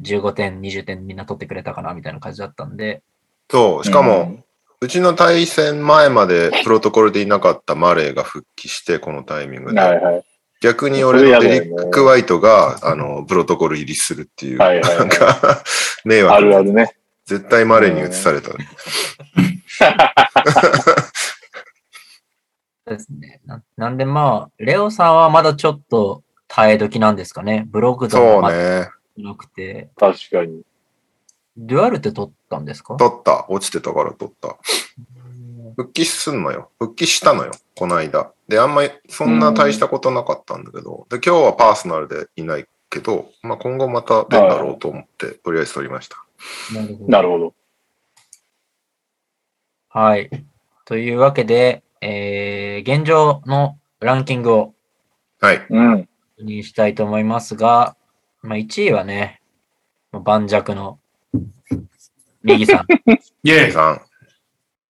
[0.00, 3.02] 15点、20点みんな取ってくれたかなみたいな感じだったんで、
[3.50, 4.44] そう、しかも、うん
[4.82, 9.80] うちの対戦前までプロトコルでいなかったマレーが復帰して、このタイミングで。
[9.80, 10.24] はいはい。
[10.62, 15.62] 逆に俺のデリック・ワイトが、あの、プロトコル入りするっていう、はいはいはいなんか、
[16.04, 16.34] 迷惑。
[16.34, 16.94] あるあるね。
[17.26, 18.52] 絶対マレーに移された。
[18.52, 18.58] そう
[22.88, 23.42] ですね。
[23.44, 27.66] ななんでまあ、レオさんはまだちょっと耐え時なんですかね。
[27.68, 28.88] ブログドそうがまね。
[29.22, 29.90] なくて。
[29.96, 30.62] 確かに。
[31.56, 32.96] デュアルテ取ったんですか？
[32.96, 33.46] 取った。
[33.48, 34.56] 落ちてたから取った。
[35.76, 36.70] 復帰すんのよ。
[36.78, 37.52] 復帰したのよ。
[37.76, 38.32] この間。
[38.48, 46.16] で、あんまりそんな大したことなかったんだけど、で、今日はパーソナルでいないけど、まあ今後また出るだろうと思って、とりあえず取りました。
[46.74, 47.54] なるほどなるほど。
[49.88, 50.30] はい。
[50.84, 54.74] というわけで、えー、現状のランキングを
[55.40, 55.66] はい。
[55.68, 56.08] うん。
[56.36, 57.96] 確認したいと思いますが、
[58.42, 59.40] まあ、1位はね、
[60.12, 60.98] まあ盤石の
[62.42, 62.86] リギさん。
[63.42, 64.00] イェイさん。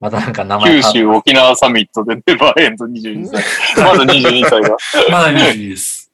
[0.00, 3.42] またなんか名前九州沖縄サミットでネバーエンド22歳。
[3.76, 4.76] まだ22歳が。
[5.10, 6.10] まだ22です。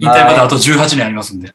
[0.00, 1.52] 引退まであと18年ありますんで。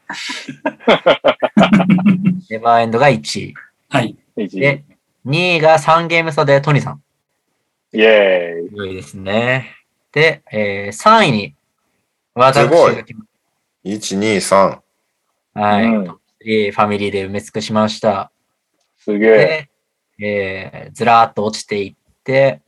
[2.50, 3.54] ネバーエンドが1位。
[3.88, 4.16] はい。
[4.36, 4.84] で、
[5.26, 7.02] 2位が3ゲーム差でトニーさん。
[7.92, 8.88] イェーイ。
[8.88, 9.76] いいですね。
[10.12, 11.54] で、えー、3位に、
[12.34, 13.24] 私すごいが来ま
[13.84, 14.78] 1、2、3。
[15.54, 18.30] はい、うんトップ3ファミリーで埋め尽くしました。
[18.98, 19.68] すげえ。
[20.18, 22.60] で、えー、ずらーっと落ちていって、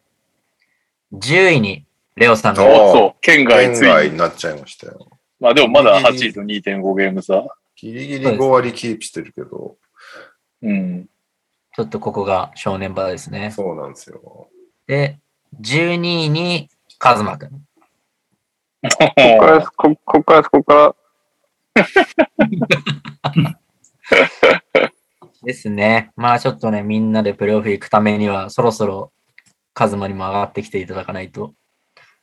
[1.12, 1.84] 10位に
[2.16, 3.88] レオさんが、おおっと、県外県ついに。
[3.88, 5.10] 外になっちゃいましたよ。
[5.38, 7.44] まあでもまだ8位と2.5ゲーム差。
[7.76, 9.76] ギリギリ5割キープしてるけど、
[10.62, 11.06] うん。
[11.74, 13.50] ちょっとここが正念場ですね。
[13.50, 14.48] そうなんですよ。
[14.86, 15.18] で、
[15.60, 17.50] 12位にカズマくん。
[18.88, 20.96] ここからです、こここからです、ここから。
[25.42, 26.12] ですね。
[26.16, 29.12] まあちょっとね、みんなでプレーオフ行くためには、そろそろ
[29.74, 31.52] カズマにも上がってきていただかないとっ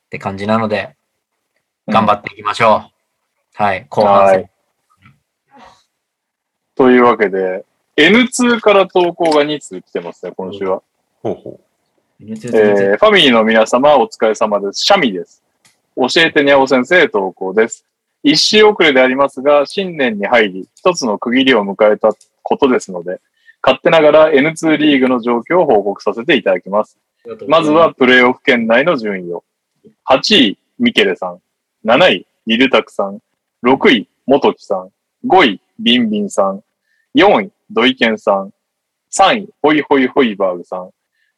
[0.09, 0.95] て感じなので、
[1.88, 2.93] 頑張っていきましょう。
[3.55, 4.38] はい、後半戦。
[4.38, 4.49] はい
[6.75, 7.65] というわけで、
[7.97, 10.81] N2 から投稿が2通来てますね、今週は。
[11.21, 11.59] ほうほ
[12.19, 14.81] えーファミリーの皆様、お疲れ様です。
[14.81, 15.43] シャミです。
[15.95, 17.85] 教えてにゃお先生投稿です。
[18.23, 22.09] 一周遅れでありますが、新年に入り、一つの区切りを迎えた
[22.41, 23.19] ことですので、
[23.61, 26.97] 勝手ながら N2 リーグの状況を報告させていただきます。
[27.47, 29.43] まずは、プレイオフ圏内の順位を。
[30.05, 31.41] 8位、ミケレさん。
[31.85, 33.19] 7位、リルタクさん。
[33.63, 34.89] 6位、元木さん。
[35.25, 36.63] 5位、ビンビンさん。
[37.15, 38.53] 4位、ドイケンさん。
[39.11, 40.89] 3位、ホイホイホイバーグさん。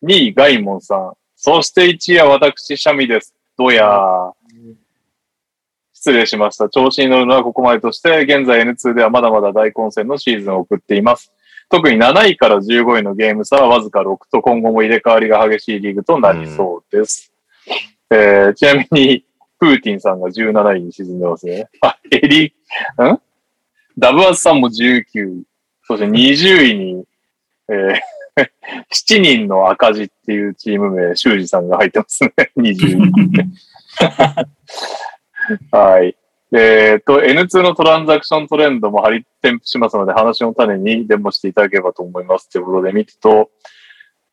[0.03, 1.13] 2位、ガイモンさん。
[1.35, 3.35] そして1位は私、シャミです。
[3.57, 4.31] どうやー。
[6.05, 6.69] 失礼しました。
[6.69, 11.33] 調子に乗るのはここまでとして、現在 N2 ではまだまだ大混戦のシーズンを送っています。
[11.67, 17.33] 特に7位から15位のゲーム差はわずか6と今後も入れ替わりが激しいリーグとなりそうです。
[18.11, 19.25] えーちなみに、
[19.59, 21.69] プーティンさんが17位に沈んでますね。
[21.81, 22.51] あ、エリ、ん？
[23.97, 25.01] ダブアスさんも19
[25.41, 25.43] 位。
[25.85, 27.03] そして20位に、
[27.67, 27.99] えー
[28.93, 32.31] 7人の赤字っていうチーム名、修二さんが入ってますね。
[32.57, 33.11] 20位。
[35.71, 36.15] はい。
[36.51, 42.49] えっ、と、N2 のトランザクショントレンドも張り添付しますので、話の種にデモしていただければと思います。
[42.49, 43.49] ということで見ると、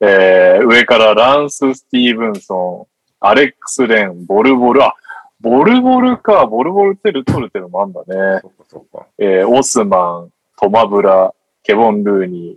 [0.00, 4.94] えー上からランス・スティーブンソン、アレックス・レン、ボルボル、あ、
[5.40, 8.40] ボルボルか、ボルボルテル取るってのもあんだねう。。
[8.42, 9.06] そうかそうか。
[9.18, 11.32] えーオスマン、トマブラ、
[11.62, 12.56] ケボン・ルーニ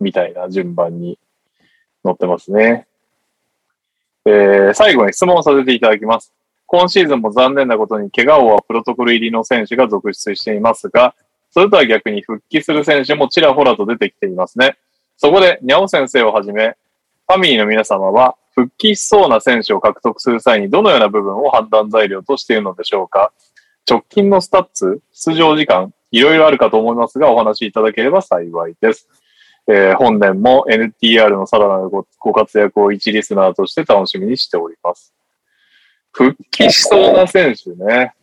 [0.00, 1.18] みたいな順番に
[2.02, 2.86] 載ってますね。
[4.26, 6.32] えー最後に質問をさせていただきます。
[6.72, 11.16] 今シーズンも残念なことに怪我をはプロトコル入りの選手が続出していますが、
[11.50, 14.76] それとは逆に復帰する選手もちらほらと出てきていますね。
[15.16, 16.76] そこで、にゃお先生をはじめ、
[17.26, 23.32] ファミリーの皆様は、復帰しそうな選手を獲得する際にどのような部分を判断材料としているのでしょうか
[23.88, 29.08] 直近のスタッツ、出場時間、いろいろあるかと思いますが、お話しいただければ幸いです。
[29.66, 35.12] えー本年も NTR のさらなるごご活躍を一リスナーとして楽しみにしております。
[36.12, 38.14] 復帰しそうな選手ね。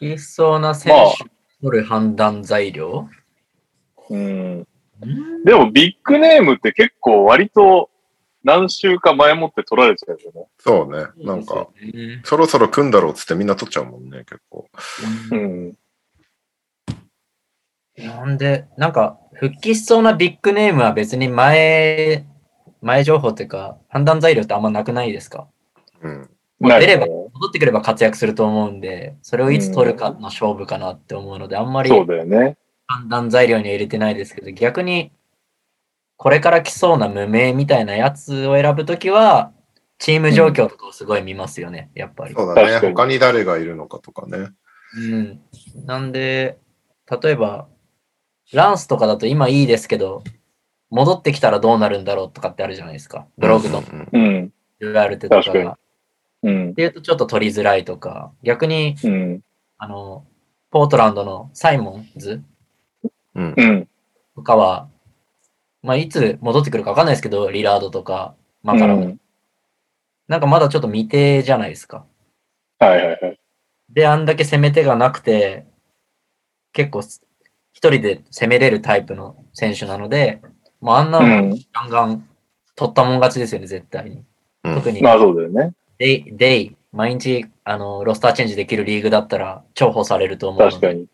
[0.00, 1.26] いそうな選手を
[1.62, 3.08] 取る判断材料、
[4.10, 4.66] うん。
[5.44, 7.90] でもビッグネームって結構割と
[8.44, 10.46] 何週か前もって取られちゃうよね。
[10.58, 11.06] そうね。
[11.18, 14.68] なんか、ねそろそろ組んだろうっつってみんな取っちゃうもんね、結構。
[15.32, 15.74] うん。
[17.98, 22.24] なんで、なんか、復帰しそうなビッグネームは別に前、
[22.80, 25.48] 前情報っていうか、判断材料ってあんまなくないですか？
[26.02, 26.30] うん。
[26.60, 32.56] もう出れば戻ってくれば活躍すると思うんで、それをいつ取るかの勝負かなって思うので、あんまりそうだよね。
[32.86, 35.12] 判断材料には入れてないですけど、逆に、
[36.16, 39.52] これから来そうな無名みたいなやつを選ぶときは、
[39.98, 42.34] チーム状況とかをすごい見ますよね、やっぱり。
[42.34, 42.80] そうだね。
[42.80, 44.48] 他に誰がいるのかとかね。
[44.96, 45.40] うん。
[45.84, 46.58] なんで、
[47.22, 47.68] 例えば、
[48.52, 50.24] ランスとかだと今いいですけど、
[50.90, 53.26] 戻ってきたらどうなるんだろうとかってあるじゃないですか。
[53.36, 53.82] ブログの
[54.12, 55.78] うんうんルアルテとか確かにが。
[56.44, 56.70] うん。
[56.70, 59.40] っていうとちょっと取りづらいとか、逆に、うん。
[59.76, 60.24] あの、
[60.70, 62.42] ポートランドのサイモンズ
[63.34, 63.54] うん。
[63.56, 63.88] うん。
[64.36, 64.88] とかは、
[65.82, 69.20] まあ、いつ戻ってくるかわかんないですけど、リラードとか、マカロン、うん
[70.28, 72.04] なんかまだちょっと未定じゃないですか。
[72.78, 73.40] はいはいはい。
[73.88, 75.66] で、あんだけ攻め手がなくて、
[76.72, 77.22] 結構一
[77.72, 80.42] 人で攻めれるタイプの選手なので、
[80.80, 81.50] もうあんなうのん。
[81.72, 82.28] ガンガン
[82.76, 84.24] 取ったもん勝ちですよね、絶対に。
[84.64, 85.72] うん特にまあそうだよね。
[85.98, 91.00] デイ、デイ、毎日あのロスターチェンジできるリーグだったら重宝されると思うので確かに。
[91.00, 91.08] うん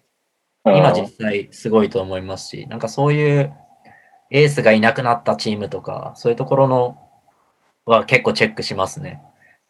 [0.67, 3.53] 今実際すごいと思いますし、なんかそういう
[4.31, 6.99] エースがいなくなったチームとか、そういうところの
[7.85, 9.21] は結構チェックしますね。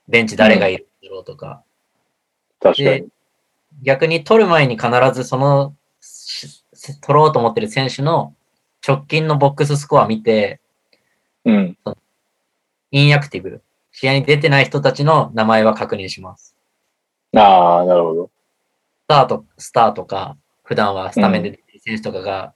[0.06, 1.64] ベンチ誰がいるだろうとか。
[2.60, 3.08] 確かに。
[3.82, 6.64] 逆に取る前に必ずそのし
[7.00, 8.32] 取ろうと思ってる選手の
[8.86, 10.60] 直近のボックススコア見て、
[11.46, 11.78] うん。
[12.90, 13.62] インアクティブ、
[13.92, 16.54] 試合に出てない人たちの名前は確認します。
[17.34, 18.30] ああ、なるほど。
[19.04, 22.54] スタート、スターとか、普段はスタメンで出てる選手とかが、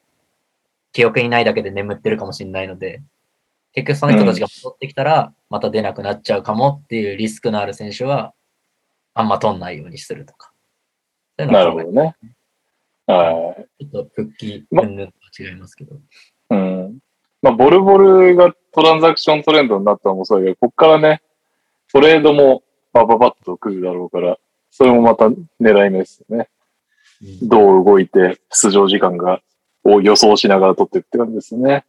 [0.92, 3.02] 記憶にないだけで眠ってるかもしれないので、
[3.72, 8.34] 結局その人たちが戻ってきたら、また出なくなっちゃうかもっていうリスクのある選手は、
[9.14, 10.52] あんま取んないようにするとか。
[11.38, 12.16] そういうのなるほどね。
[13.06, 13.84] はい。
[13.86, 15.97] ちょっと復帰、まうんぬ違いますけど。
[16.51, 16.98] うん。
[17.43, 21.23] まあ、ボルボルがトランザクショントレンドになったのもそうだけど、こっからね、
[21.93, 22.62] トレードも
[22.93, 24.39] バババッと来るだろうから、
[24.70, 25.28] それもまた
[25.60, 26.48] 狙い目ですよね。
[26.51, 26.59] うん
[27.43, 29.40] どう動いて出場時間が、
[29.82, 31.85] を予想しながら取っていくって感じですね。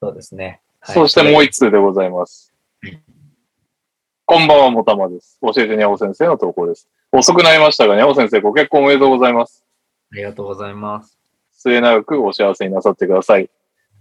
[0.00, 0.60] そうですね。
[0.80, 2.52] はいそしてもう一通でございます
[2.82, 3.02] はい。
[4.26, 5.38] こんばんは、もたまです。
[5.42, 6.88] 教えてにゃお先生の投稿です。
[7.12, 9.62] 遅くなりましたが、にゃお先生ご結婚おめでとうございます。
[10.12, 11.23] ありがとうございます。
[11.64, 13.48] 末永くお幸せになさってください。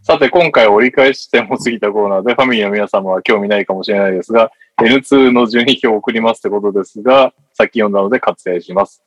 [0.01, 9.01] さて、今回折り返し点も過ぎたコーナーで、ファミリーの皆様は興味ないかもしれないですが、N2 の順位表を送りますってことですが、さっき読んだので割愛します。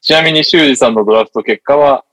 [0.00, 2.04] ちなみに、修二さんのドラフト結果は、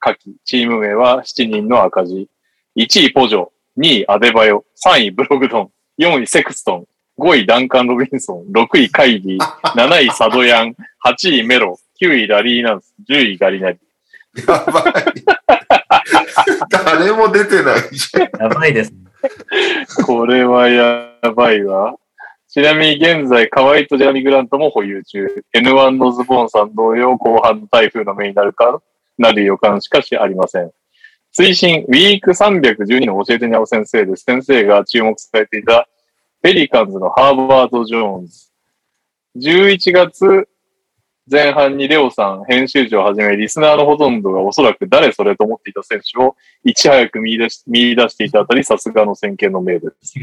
[0.00, 2.28] 下記、チーム名は7人の赤字。
[2.76, 6.86] 1位ポジョ、2位アデバヨ、3位ブログドン、4位セクストン、
[7.18, 9.40] 5位ダンカン・ロビンソン、6位カイリー、
[9.74, 13.78] 7位サドヤン、8位メロ、9位ラリーナンス、10位ガリナリ。
[14.46, 14.94] やばい。
[16.70, 18.42] 誰も出てないじゃん。
[18.42, 18.98] やばいですね。
[20.04, 21.94] これはやばいわ。
[22.48, 25.44] ちなみに現在、カワイとジェラミ・グラントも保有中。
[25.54, 28.80] N1 のズボンさん同様、後半の台風の目になるか、
[29.18, 30.70] なる予感しかしありません。
[31.36, 34.24] 推進、ウィーク312の教えてにゃお先生です。
[34.24, 35.88] 先生が注目されていた、
[36.40, 38.48] ペリカンズのハーバード・ジョーンズ。
[39.36, 40.48] 11月
[41.30, 50.14] 前半にレオさん、編集長をはじめ、リスナーのほとんどがおそらく誰それと思っていた選手をいち早く見出し見出していたあたり、さすがの先見の明です。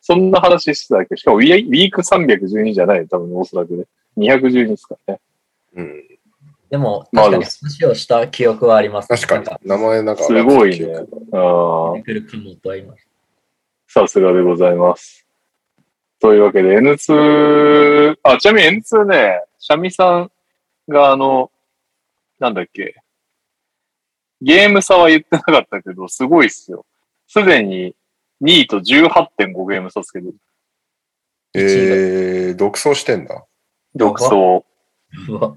[0.00, 3.84] そんな話してたっけしかもウィーウィーク312じゃない多分おそらくね。
[4.18, 5.20] 212ですかね。
[5.76, 6.04] うん。
[6.70, 9.08] でも、まあ確かに話をした記憶はあります。
[9.08, 9.46] 確かに。
[9.64, 10.22] 名前なんか。
[10.24, 10.88] すごいね。
[11.32, 12.02] ああ
[13.86, 15.23] さすがでございます。
[16.20, 20.30] というわけで N2、あ、ちなみに N2 ね、シャミさん
[20.88, 21.50] があの、
[22.38, 22.96] なんだっけ、
[24.40, 26.84] ゲーム差は言ってなかったけど、すごいっすよ。
[27.26, 27.94] すでに
[28.42, 30.34] 2位と18.5ゲーム差つけてる。
[31.54, 33.44] えー、独走してんだ。
[33.94, 34.64] 独走。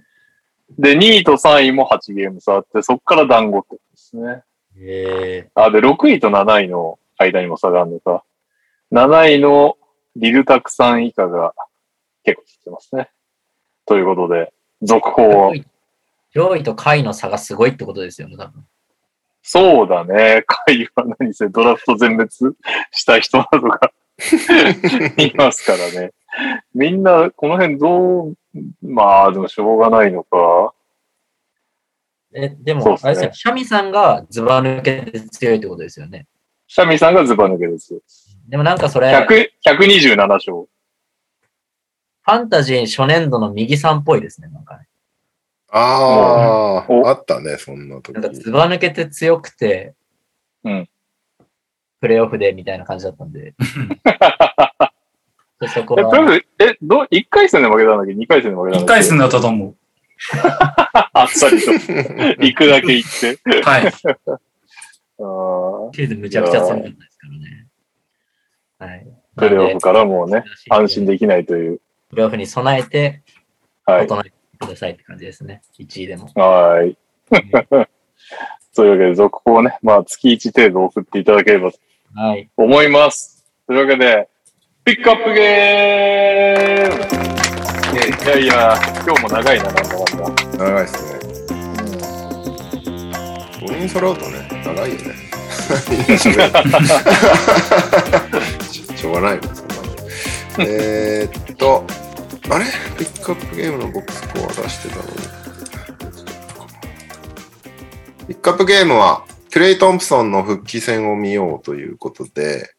[0.77, 4.43] で、2位と3位も8ゲーム差あって、そこから団子ってことですね。
[4.79, 8.23] えあ、で、6位と7位の間にも差があるのか。
[8.91, 9.77] 7位の
[10.17, 11.53] リルタクさん以下が
[12.23, 13.09] 結構つってますね。
[13.85, 15.63] ということで、続報をー、
[16.33, 18.65] 上位と下位の差がすごいってことですよね、多分。
[19.43, 20.43] そうだね。
[20.45, 22.29] 会は何せドラフト全滅
[22.91, 23.91] した人などが
[25.23, 26.11] いますからね。
[26.73, 28.33] みんな、この辺どう、
[28.81, 30.73] まあ、でもしょうがないのか。
[32.33, 36.27] え、でも、そうっすねあれですよ、シャミさんがズバ抜けて強いってことですよね。
[36.67, 38.01] シャミさんがズバ抜けです。
[38.47, 40.53] でもなんかそれ、100 127勝。
[40.55, 44.87] ファンタジー初年度の右さんっぽいですね、なんかね。
[45.69, 48.23] あおあ、あったね、そんな時なん。
[48.23, 49.95] かズバ抜けて強くて、
[50.63, 50.89] うん。
[51.99, 53.53] プレイオフでみたいな感じだったんで。
[55.59, 59.75] でそこえ、とりあは、えず、え、ど、1回戦で負けたんだっけ ?2 回戦で負けたんだっけ？1回戦だったと思う。
[61.13, 61.71] あっさりと。
[62.43, 63.61] 行くだけ行って。
[63.63, 63.87] はい。
[63.87, 67.56] あーケーズむちゃくちゃ強かったですからね。
[68.79, 69.07] はい。
[69.35, 71.13] プレイオフからもうね、安心で。
[71.13, 71.81] できないという。
[72.09, 73.21] プレイオフに備えて、
[73.85, 74.07] はい。
[74.07, 75.61] 整えてくださいって感じですね。
[75.79, 76.29] 1位でも。
[76.35, 76.97] はい。
[78.75, 81.79] というわけで、続報をね、まあ、月1程度送っていただければと
[82.15, 82.49] はい。
[82.55, 83.45] 思います。
[83.65, 84.29] というわけで、
[84.85, 87.27] ピックアップゲーム
[87.97, 90.57] いやいや、今日も長いな、なんだなんだ。
[90.57, 91.19] 長いっすね。
[93.59, 95.26] 5人揃うとね、長いよね。
[95.57, 96.33] し
[98.97, 99.81] しょうがないよ、そんなの。
[100.59, 101.85] えーっと、
[102.49, 102.65] あれ？
[102.97, 105.09] ピックアップゲームのボックスコア出してたのに。
[108.27, 112.73] ピックアップゲームは、クレイ・トンプソンの復帰戦を見ようということで、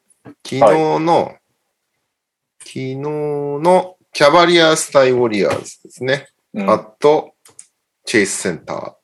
[0.44, 1.36] 昨日の、
[2.60, 6.28] 昨日のキャバリアス対ウォリアーズですね。
[6.54, 7.34] うんあと、
[8.04, 8.94] チェイスセンター。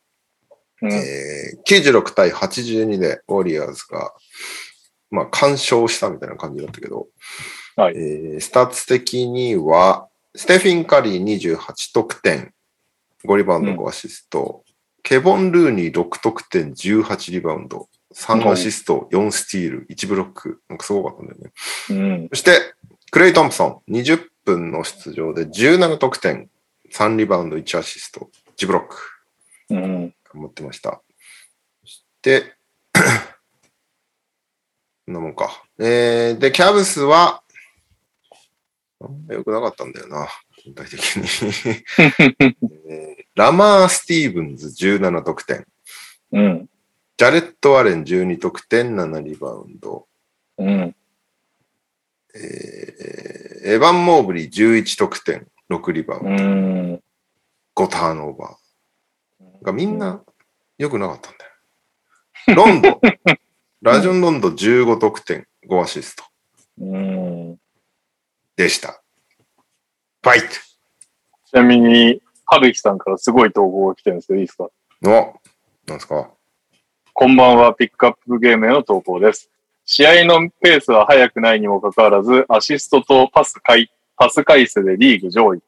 [0.84, 4.12] うんえー96対82でウォリアーズが、
[5.10, 7.06] まあ、干渉したみたいな感じだったけど、
[7.76, 12.52] はいえースタッツ的には、ステフィン・カリー28得点、
[13.24, 14.64] 5リバウンド5アシスト、
[15.02, 21.52] ケボン・ルーニー6得点、18リバウンド、3アシスト、4スティール、1ブロック、なんかすごかったんだよね。
[21.90, 22.28] うん。
[22.30, 22.74] そして、
[23.10, 26.48] クレイ・トンプソン、20分の出場で17得点、
[26.92, 28.96] 3リバウンド、1アシスト、1ブロック。
[29.70, 30.14] うん。
[30.34, 31.00] 頑張ってました。
[31.82, 32.54] そして、
[35.06, 35.62] こんなもんか。
[35.78, 37.42] えー、で、キャブスは、
[39.00, 40.26] あんま良くなかったんだよな、
[40.64, 41.24] 全体的に。
[42.90, 45.66] えーラマー・スティーブンズ17得点。
[46.30, 46.70] うん。
[47.16, 50.06] ジャレット・アレン12得点、7リバウンド。
[50.58, 50.96] うん。
[52.34, 53.34] えー
[53.66, 56.44] エヴァン・モーブリー11得点、6リバウンド。
[56.44, 57.02] うん。
[57.74, 58.63] 5ターンオーバー。
[59.64, 60.22] がみんな
[60.78, 62.66] 良くなかったんだよ。
[62.66, 63.00] ロンド、
[63.82, 66.24] ラジョン・ロンド15得点、5アシスト
[66.80, 67.58] うん。
[68.56, 69.02] でした。
[70.22, 74.68] ファイトちなみに、はるきさんからすごい投稿が来てるんですけど、いいですか？
[75.02, 75.40] の、
[75.86, 76.30] なんですか？
[77.14, 79.50] こんばんは、ピックアップゲームへの投稿です。
[79.86, 85.60] 試合のペースは速くないにもかかわらず、アシストとパス回、パス回数でリーグ上位。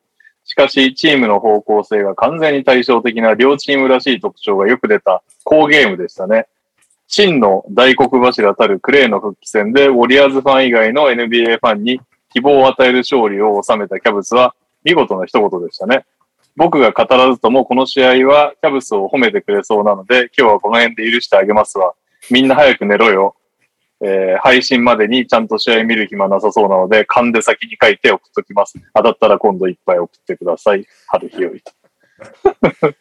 [0.46, 6.46] しかし、チームの方向性が完全に対照的な両チームらしい特徴がよく出た好ゲームでしたね。
[7.08, 12.00] 真の大黒柱たるクレイの復帰戦で、ウォリアーズファン以外の NBA ファンに
[12.32, 16.04] 希望を与える勝利を収めたキャブスは見事な一言でしたね。
[16.54, 21.94] 僕が語らずともこの試合はキャブスを褒めてくれそうなので、今日はこの辺で許してあげますわ。
[22.30, 23.34] みんな早く寝ろよ。
[24.04, 28.78] えー配信までにちゃんと試合見る暇なさそうなので、勘で先に書いて送っときます。
[28.94, 30.86] 当たったら今度いっぱい送ってください。
[31.06, 31.58] 春日和と。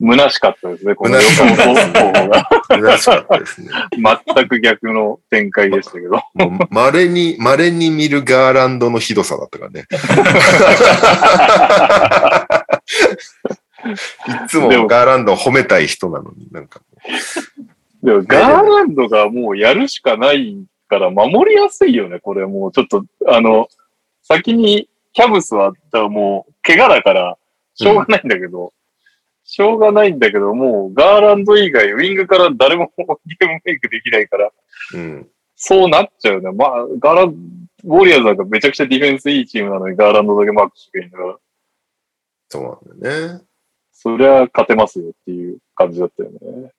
[0.00, 2.48] 虚しかったですね、この予想方法が。
[2.68, 3.68] 珍しかったですね。
[4.34, 6.10] 全く逆の展開でしたけど。
[6.34, 9.86] もう稀に、稀に見るガーランドのひどさだったからね。
[14.44, 16.80] いつもガーランドを褒めたい人なのになんか。
[18.04, 23.68] でも、ガーランドがもうやるしかないから守りやすいよね、これもうちょっと、あの、
[24.22, 25.72] 先にキャブスは
[26.10, 27.38] もう怪我だから、
[27.74, 28.74] しょうがないんだけど、
[29.42, 34.50] しょうがないんだけど、もうガーランド以外、ウィングから誰もゲームメイクできないから、
[34.94, 35.28] うん。
[35.56, 36.52] そうなっちゃうね。
[36.52, 37.34] まあ、ガーラン
[37.84, 41.36] ウォリアーズなんかめちゃくちゃディフェンスいいチームなのにガーランドだけマークしてくれんだから、
[42.48, 43.44] そうなんだよね。
[43.92, 46.70] そりゃ勝てますよっていう感じだったよね。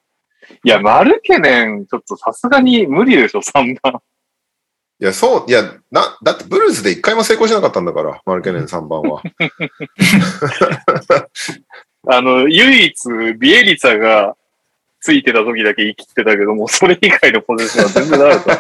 [0.64, 4.02] いや、マルケネン、ちょっとさすがに無理でしょ、3番。
[5.00, 9.22] いや、そう、いや、な、だってブルーズで一回も成功しなかったんだから、マルケネン3番は。
[12.08, 14.38] あの、唯一、ビエリツァが
[15.02, 18.54] ついてた時だけ生きてたけども、それ以外のポジションは全然ダメだった。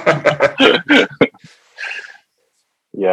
[2.98, 3.12] いや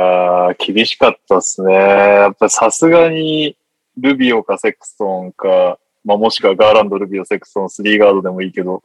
[0.50, 1.72] ー、厳しかったっすね。
[1.74, 3.56] やっぱさすがに、
[3.96, 8.82] ルビオかセクストンか、まあ、もしくはガーランド、ルビオ、セクストン、スリーガードでもいいけど、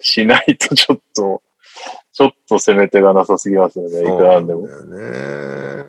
[0.00, 1.42] しないとちょっと、
[2.12, 4.66] ちょっと攻め手がなさすぎますよね、いくらなんでも。
[4.66, 5.86] そうね。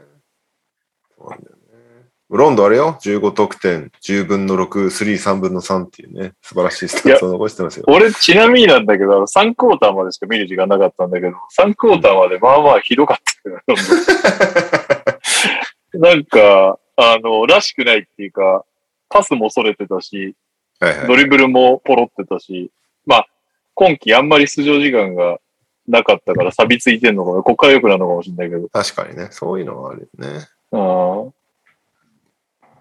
[1.17, 1.57] そうなんだよね。
[2.29, 7.85] ロンドあれよ、15得点、10分の6、3、3分の3っていうね、素晴らしいスタッツを残してますよ。
[7.87, 13.61] 俺、ちなみになんだけど、3クォーターまでしか見る時間なかったんだけど、3クォーターまでまあまあひどかったよ、
[16.03, 18.65] なんか、あの、らしくないっていうか、
[19.09, 20.35] パスもそれてたし、
[21.07, 22.71] ドリブルもポロってたし、
[23.05, 23.27] まあ、
[23.73, 25.39] 今季あんまり出場時間が
[25.87, 28.67] なかったから錆びついてんのかな、こっから良くなるのかもしれないけど。
[28.69, 30.47] 確かにね、そういうのはあるよね。
[30.71, 30.77] う
[31.29, 31.33] ん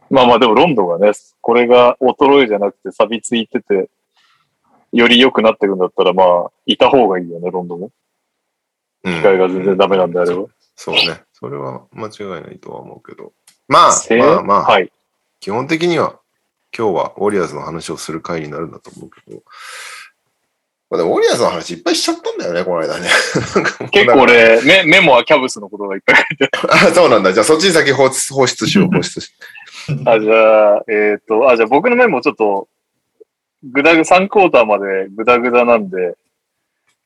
[0.08, 3.88] まあまあでもロンドンがね、これが衰えじゃなくて錆びついてて、
[4.92, 7.86] より良くなっていくんだったらまあ、いた方がいいよね、ロンドンも。
[7.86, 10.46] うん機会が全然ダメなんであれば。
[10.74, 11.22] そうね。
[11.32, 13.32] それは間違いないとは思うけど。
[13.68, 14.90] まあ、せまあまあ、はい。
[15.40, 16.20] 基本的には
[16.76, 19.42] 今日はウォリアーズの話をする回になるんだと思うけど、
[20.89, 23.08] まあでも、ウォリアーズの話いっぱいしちゃったんだよね、この間ね。
[23.90, 27.32] 結構俺、メメモはキャブスのことがいっぱい書いてあ、そうなんだ。
[27.32, 29.32] じゃあそっちに先放出放出しよう、 放出し。
[30.05, 30.20] ある。
[30.20, 32.68] あ、じゃあ、えっ、と、あ、じゃあ僕のメモちょっと、
[33.65, 36.16] ぐだぐ、3クォーターまでぐだぐだなんで、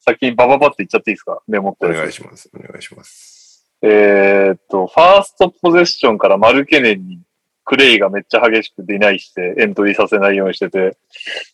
[0.00, 1.40] 先にバババって言っちゃっていいですか？
[1.48, 2.50] メモってお願いします。
[2.54, 3.66] お願いします。
[3.82, 7.20] えーっと、ファーストポゼッションからマルケネンに
[7.70, 10.98] クレイがめっちゃ激しくディナイしてエントリーさせないようにしてて、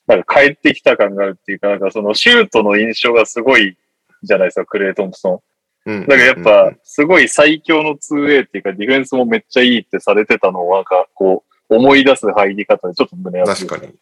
[0.07, 3.77] なんか帰ってきた感があるっていうか、なんかそのシュートの印象がすごい
[4.23, 5.43] じゃないですか、クレイ・トンプソ
[5.85, 5.91] ン。
[5.91, 6.07] うん。
[6.07, 13.93] だからやっうんぱ、すごい最強の 2A っていうか、ディフェンスもめっちゃいいってされてたのをなんかこう、思い出す入り方でちょっと胸熱い確かに。
[13.93, 13.97] っ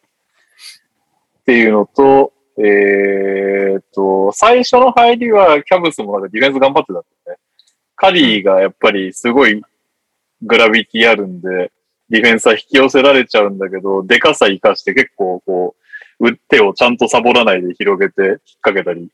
[1.45, 6.99] ていうのと、えーっと、最初の入りはキャブスもなんかディフェンス頑張ってたんだ
[7.33, 7.37] よね。
[7.97, 9.61] カリーがやっぱりすごい
[10.41, 11.71] グラビティあるんで、
[12.09, 15.75] ディフェンスは引き寄せられちゃうんだけど、でかさ活かして結構こ
[16.19, 19.09] う、打ってをちゃんとサボらないで広げて引っ掛けたり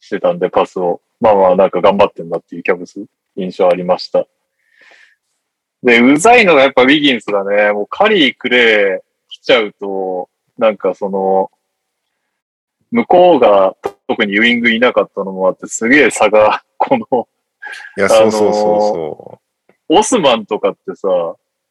[0.00, 1.00] してたんで、パスを。
[1.20, 3.04] まあまあなんか頑張ってんだっていうキャブス
[3.36, 4.26] 印象ありました。
[5.82, 10.28] で、うざいのがやっぱウィギンスがね、もうカリー、クレイ来ちゃうと、
[10.58, 11.50] なんかその、
[12.90, 13.74] 向こうが
[14.06, 17.28] 特にウィングいなかったのもあって、すげえ差が、 この、
[17.96, 19.40] いや、そうそうそうそ
[19.88, 21.08] オスマンとかってさ、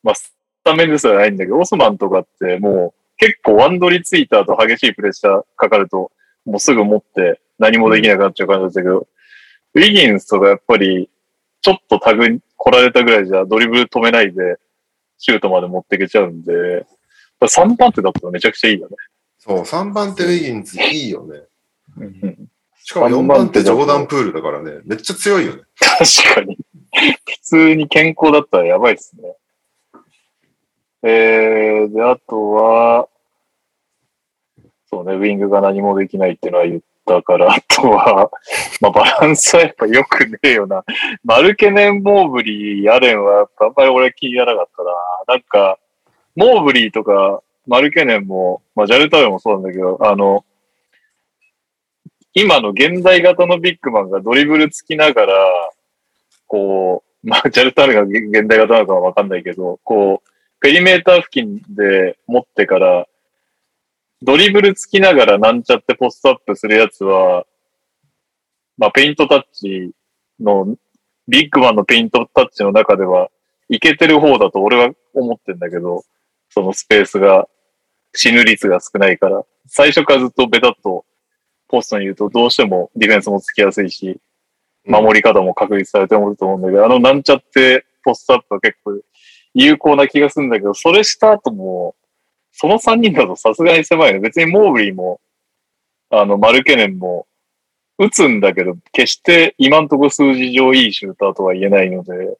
[0.03, 0.33] まあ、ス
[0.63, 6.11] タメンですらないんだけど、オスマンとかってもう結構ワンドリツイーターと激しいプレッシャーかかると、
[6.45, 9.07] もうすぐ持って何もできなくなっちゃう感じだったけど、
[9.73, 11.09] ウィギンスとかやっぱり、
[11.61, 14.57] ちょっとタグ来られたぐらいじゃドリブル止めないで、
[15.17, 16.85] シュートまで持っていけちゃうんで、
[17.39, 18.95] 3番手だったらめちゃくちゃいいよね。
[18.95, 18.97] う。
[19.39, 21.41] そう、3番手ウィギンズいいよね。
[21.97, 22.47] うん
[22.83, 25.61] しかも4番手ジョーダンプールだからね、めっちゃ強いよね。
[25.79, 26.57] 確かに。
[26.91, 29.35] 普通に健康だったらやばいっすね。
[31.03, 33.07] えー、で、あとは、
[34.89, 38.29] そうね、ウィングが何もできないっていうのは言ったから、あとは、
[38.81, 40.83] まあ、バランスはやっぱ良くねえよな。
[41.23, 44.91] マルケネン・モーブリー、アレンはやっぱあんまり俺気にならなかったな。
[45.27, 45.79] なんか、
[46.35, 50.45] モーブリーとか、マルケネンも、まあ、ジャルタウェもそうなんだけど、あの、
[52.33, 55.35] 今の現代型のビッグマンがドリブルつきながら、
[56.47, 60.30] こう、まあ、ジャルタウェが現代型なのかはわかんないけど、こう、
[60.61, 63.07] ペリメーター付近で持ってから、
[64.21, 67.45] ドリブルつきながらなんちゃってポストアップするやつは、
[68.77, 69.91] まあ、ペイントタッチ
[70.39, 70.77] の、
[71.27, 73.29] ビッグマンのペイントタッチの中では、
[73.69, 76.03] いけてる方だと俺は思ってんだけど、
[76.49, 77.47] そのスペースが、
[78.13, 81.05] 死ぬ率が少ないから、最初からずっとベタっと
[81.67, 84.19] ポストにいるとどうしてもディフェンスもつきやすいし、
[84.85, 88.99] 守り方も確立されてると思うんだけど、あのなんちゃってポストアップは結構
[89.53, 91.95] 有効な気がするんだけど、それした後も、
[92.51, 94.19] その3人だとさすがに狭いね。
[94.19, 95.19] 別にモーブリーも、
[96.09, 97.27] あの、マルカネンも、
[97.97, 102.37] 打つんだけど、決して今んとこ数字上いいシューターとは言えないので、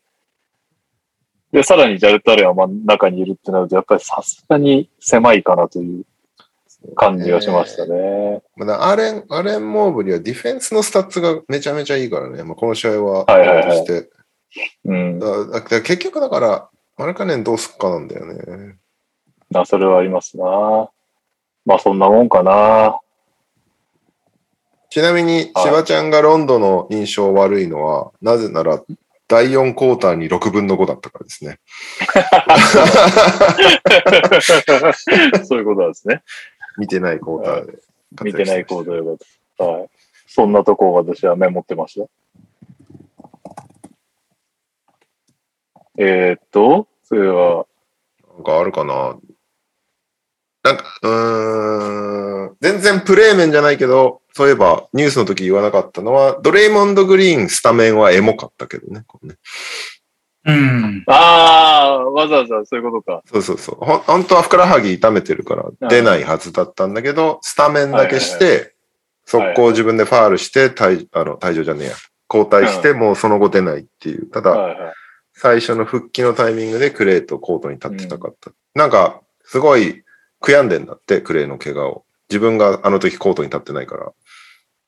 [1.52, 6.06] で、さらにジャルタレは真ん中にいるってなると、やっぱりさすがに狭いかなという
[6.96, 8.42] 感じがしましたね。
[8.80, 12.44] アレン、アレン・モーブリーはディフェンスのスタッツがめちゃめちゃいいからね。
[12.44, 14.10] まあ、この試合は、はいはいはいして。
[14.86, 15.20] うん。
[15.20, 16.70] だ結局だから、
[17.02, 18.76] マルカネンどうすっかなんだよね。
[19.56, 20.46] あ、それはありますな。
[21.66, 23.00] まあそんなもんかな。
[24.92, 28.84] ちなみに、はいしばちゃんがロンドンの印象悪いのは、なぜなら、
[29.28, 31.60] 第4クォーターに6分の5だったからですね。
[35.44, 36.22] そういうことなんですね。
[36.78, 37.80] 見てないクォーターで。
[38.22, 39.18] 見てない行動よかっ
[39.58, 39.64] た。
[39.64, 39.90] はい。
[40.28, 42.08] そんなとこを私はメモってました。
[45.98, 47.66] えー、っと、それは、
[48.36, 49.18] なんかあるかな
[50.64, 59.04] なんか、うーん、全然プレー面じゃないけど、そういえばニュースの時言わなかったのは、ドレイモンド・グリーンスタメンはエモかったけどね。
[59.08, 59.36] こうね
[60.46, 61.04] うん。
[61.08, 63.22] ああ、わざわざそういうことか。
[63.26, 63.86] そうそうそう。
[63.86, 68.74] ほん本当はふくらはぎ痛めてるから出ないはずだったんだけど、スタメンだけしはいて、
[69.26, 71.96] 速攻自分でファールして、退あの退場じゃねえや。
[72.34, 74.28] 交代して、もうその後出ないっていう。
[74.28, 74.94] ただ、はいはい。
[75.42, 78.52] 最初の復帰のタイミングでクレイとコートに立ってたかった。
[78.76, 80.04] なんか、すごい
[80.40, 82.06] 悔やんでんだって、クレイの怪我を。
[82.30, 84.14] 自分があの時コートに立ってないから。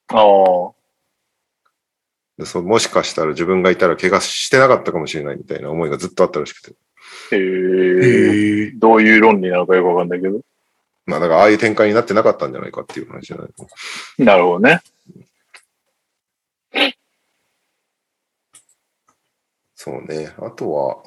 [0.10, 0.72] ああ、
[2.38, 6.76] でそうもしかしたら自分がいたら怪我してなかったかもしれないみたいな思いがずっとあったらしくて。
[7.32, 8.72] へえ。
[8.76, 10.40] どういう論理なのかよくわかんないけど。
[11.08, 13.50] まあだからああいう展開になってなかったんじゃないかっていう話じゃない
[14.20, 14.82] なるほどね。
[19.84, 20.32] そうね。
[20.38, 21.04] あとは、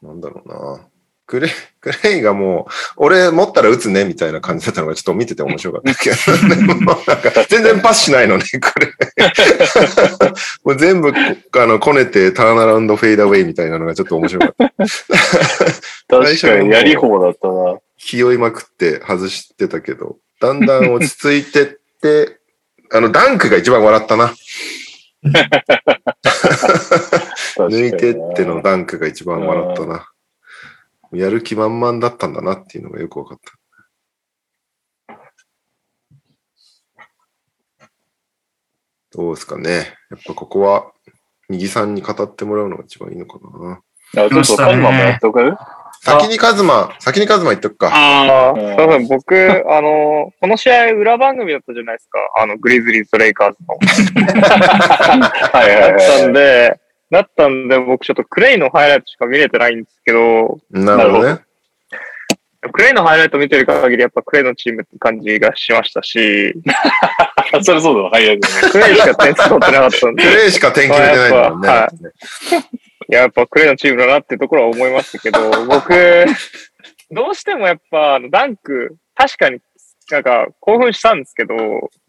[0.00, 0.88] なんだろうな。
[1.26, 1.50] クレイ、
[1.82, 6.16] クレイがもう、俺持ったら打つね、みたいな感じだったのがちょっと見てて面白かったけど、
[6.56, 8.86] なんか全然パスしないのね、これ。
[10.64, 14.72] もう全部、あの、こねて、ターンアラウンドフェイダーウェイみたいなのがちょっと面白かった。
[16.08, 17.78] 確かにやり方だったな。
[17.98, 21.66] 気負いまくって外してたけど、だんだん落ち着いてっ
[22.00, 22.38] て、
[22.92, 24.32] あの、ダンクが一番笑ったな。
[27.56, 30.08] 抜いてってのダンクが一番笑ったな。
[31.12, 33.52] やる気満々だったんだなっていうのがよく分かった。
[39.12, 39.94] どうですかね。
[40.10, 40.92] やっぱここは、
[41.48, 43.80] 右さんに語ってもらうのが一番いいのかな。
[44.22, 45.56] あちょっとカズマもやっとく？
[46.02, 47.88] 先にカズマ、先にカズマ言っとくか。
[47.92, 49.34] ああ、すうんいません、僕、
[49.68, 52.18] あの、この試合裏番組だったじゃないですか。
[52.36, 53.76] あの、グリズリーズとレイカーズの。
[55.52, 56.28] はいはいだったはい。
[56.28, 61.40] んで、だったんで、僕ちょっとクレイのハイライトしか見れてないんですけど、なるほどね。
[62.72, 66.52] クレイのハイライト見てる限り、やっぱクレイのチームって感じがしましたし、
[67.62, 68.70] それそうだ、早いですね。
[68.72, 71.68] クレイしか点数取ってなかったんプで、レイしか点決めてないんだもんね。
[71.68, 75.92] はいやっぱクレイのチームだなっていうところは思いましたけど、 僕、
[77.10, 79.60] どうしてもやっぱ、あのダンク、確かに
[80.10, 81.54] なんか興奮したんですけど、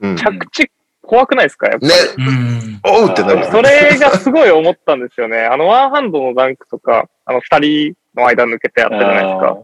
[0.02, 0.16] うん。
[0.16, 0.22] ね。
[0.22, 1.68] 着地怖くないですか？
[1.68, 1.92] やっぱり。
[2.26, 2.80] うん。
[2.84, 3.46] おうってなる。
[3.46, 5.42] それがすごい思ったんですよね。
[5.42, 9.58] あのワンハンドのダンクとか、あの二人の間抜けてやったじゃないですか。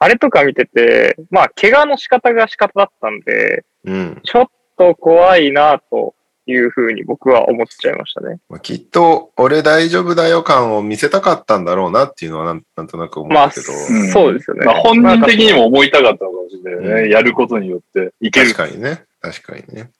[0.00, 4.20] あれとか見てて、まあ、怪我の仕方が仕方だったんで、うん。
[4.24, 4.46] ちょっ
[4.76, 6.14] と怖いなと
[6.46, 8.38] いうふうに僕は思っちゃいましたね。
[8.48, 13.72] まあ、きっと、俺大丈夫だよ感を見せたかったんだろうなっていうのはなんなんとなく思まあ、うけど。
[13.72, 14.66] んそうですよね。
[14.66, 17.02] まあ本人的にも思いたかったのかもしれないね。
[17.02, 18.70] うんやることによっていける確。
[18.70, 19.04] かにね。
[19.20, 19.90] 確かにね。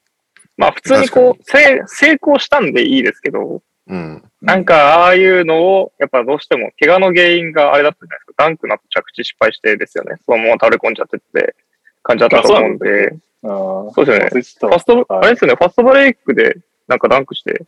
[0.56, 4.22] まあ、普通にこう、せ成功したんでいいですけど、うん。
[4.40, 8.32] なんか、ああいうのを、やっぱどうしても、怪我の原因があれだったじゃないですか。
[8.44, 10.16] ダンクの後着地失敗してですよね。
[10.24, 11.54] そのまま倒れ込んじゃってって
[12.02, 17.64] 感じだったと思うんで、そうですよねファスト、はいあれですよね、ファストブレイクでなんかダンクして、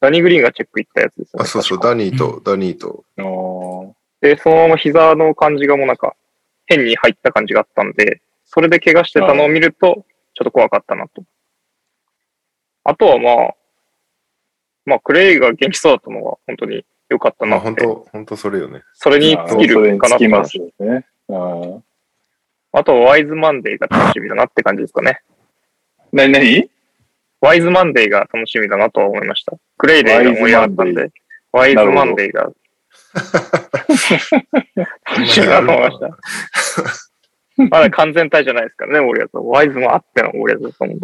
[0.00, 1.42] ダニー・グリーンがチェック行ったやつですよね。
[1.44, 3.04] あ、そうそう、ダニーと、ダニーと。
[4.20, 6.14] で、そのまま膝の感じがもうなんか、
[6.66, 11.22] 変に入った感じがあったんで、それで怪我してたのを見ると、ちょっと怖かったなと。
[12.84, 13.54] あとはまあ、
[14.84, 17.86] まあ、クレイが元気そうだったのが本当に良かったまあ、なって。
[17.86, 18.82] 本当本当それよね。
[18.94, 21.82] それに尽きるにかなと思いましつきますよね。
[22.72, 25.20] あとはワイズマンデーが楽しみだなって感じですかね。
[26.12, 26.70] なになに
[27.40, 29.56] ワイズマンデーが楽しみだなとは思いました。
[29.76, 31.10] クレイデーが盛り上がったんで、
[31.52, 32.52] ワイズマンデーが
[35.04, 36.18] 楽しみだと思いました。
[37.70, 39.46] まだ完全体じゃないですからね、森谷さん。
[39.46, 40.98] ワイズもあっての森谷さんも。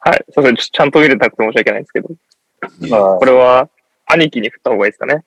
[0.00, 0.24] はい。
[0.30, 0.56] すいません。
[0.56, 2.08] ちゃんと見れなくて申し訳ないんですけど。
[2.88, 3.68] まあこれは、
[4.06, 5.24] 兄貴に振った方がいいですかね。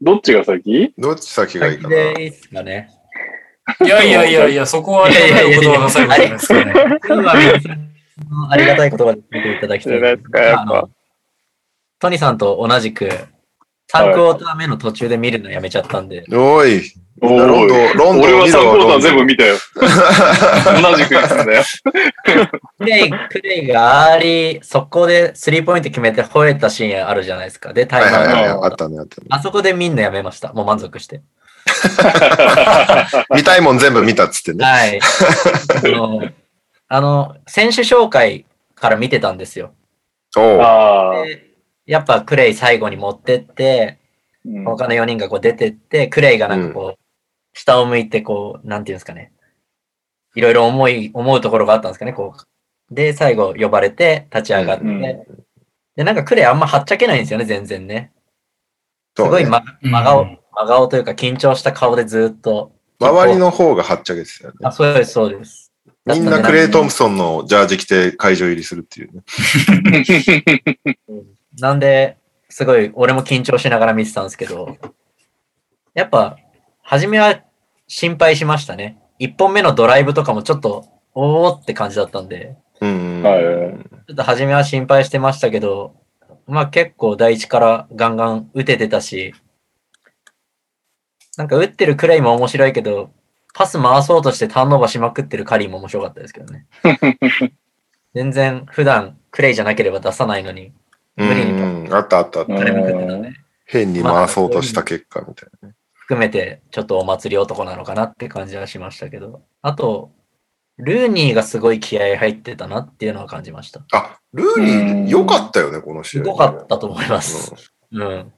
[0.00, 0.94] どっちが先？
[0.96, 1.88] どっち先がいいかな？
[1.88, 2.90] でいいっすかね。
[3.84, 6.72] いやいやいやいや、そこはありがたいお言葉が最後じゃないですかね。
[8.50, 10.18] ありがたい言葉で見ていただきたい。
[11.98, 13.08] トニーさんと同じく、
[13.92, 16.82] 3クォーター目の途中で見るのやめちゃったんで、おい、
[17.22, 19.56] おロンドン、ロンドン俺は3見ろクォーター全部見たよ。
[20.82, 21.64] 同じく言ってたんだよ。
[22.78, 27.72] クレイ、クレイがアーリー、速攻でスリーポイント決めて吠えたシーンあるじゃないですか。
[27.72, 29.26] で、タイマーのはいあったね、あったね。
[29.30, 30.52] あそこでみんなやめました。
[30.52, 31.22] もう満足して。
[33.34, 34.64] 見たいもん全部見たっつってね。
[34.64, 35.00] はい。
[35.84, 36.22] あの、
[36.88, 38.44] あの選手紹介
[38.74, 39.72] から見てたんですよ。
[40.36, 41.47] おう
[41.88, 43.98] やっぱクレイ最後に持ってって、
[44.44, 46.98] うん他の4人がこう出てって、クレイがなんかこう、
[47.52, 49.32] 下を向いてこう、なんていうんですかね。
[50.36, 52.34] いろいろ思い、思うところがあったんですかね、こ
[52.90, 52.94] う。
[52.94, 55.02] で、最後呼ばれて立ち上がって、うん
[55.96, 58.12] で、なんかクレイあんまはっちゃけないんですよね、全然ね。
[59.16, 62.72] すごい、ま、うん真顔、真顔というか緊張した顔でずっと。
[63.00, 64.72] 周りの方がはっちゃけてたよねあ、。
[64.72, 65.72] そうです、そうです。
[66.06, 69.22] みんなクレイ・トンプソンのジャージ着て会場入りするっていうね。
[71.60, 72.16] なんで、
[72.48, 74.76] すごい、俺も緊張しながら見てたんですけど、
[75.94, 76.36] やっぱ、
[76.82, 77.42] 初めは
[77.86, 78.98] 心配しましたね。
[79.18, 83.22] 一本目のドライブとかもちょっと、おーって感じだったんで、うん。
[83.22, 83.42] はい
[84.08, 85.94] ちょっと初めは心配してましたけど、
[86.46, 89.34] まあ結構第一からガンガン打ててたし、
[91.36, 93.10] なんか打ってるクレイも面白いけど、
[93.52, 96.66] パス回そうとしてターンオーバーしまくってるカリーも面白かったですけどね。
[98.14, 100.72] 全然普段クレイじゃなければ出さないのに、うん
[101.18, 102.54] 無理にうんあったあったあった。
[102.54, 103.32] 金も食ってたんで、
[103.66, 105.74] 変に回そうとした結果みたいなね。
[105.94, 110.12] 含めてちょっとお祭り男なのかなって感じはしましたけど、あと、
[110.78, 113.84] ルーニーがすごい気合入ってたなっていうのは感じました。
[113.92, 116.24] あ、ルーニー良かったよね、この試合。
[116.24, 117.72] すごかったと思います。
[117.90, 118.32] うん。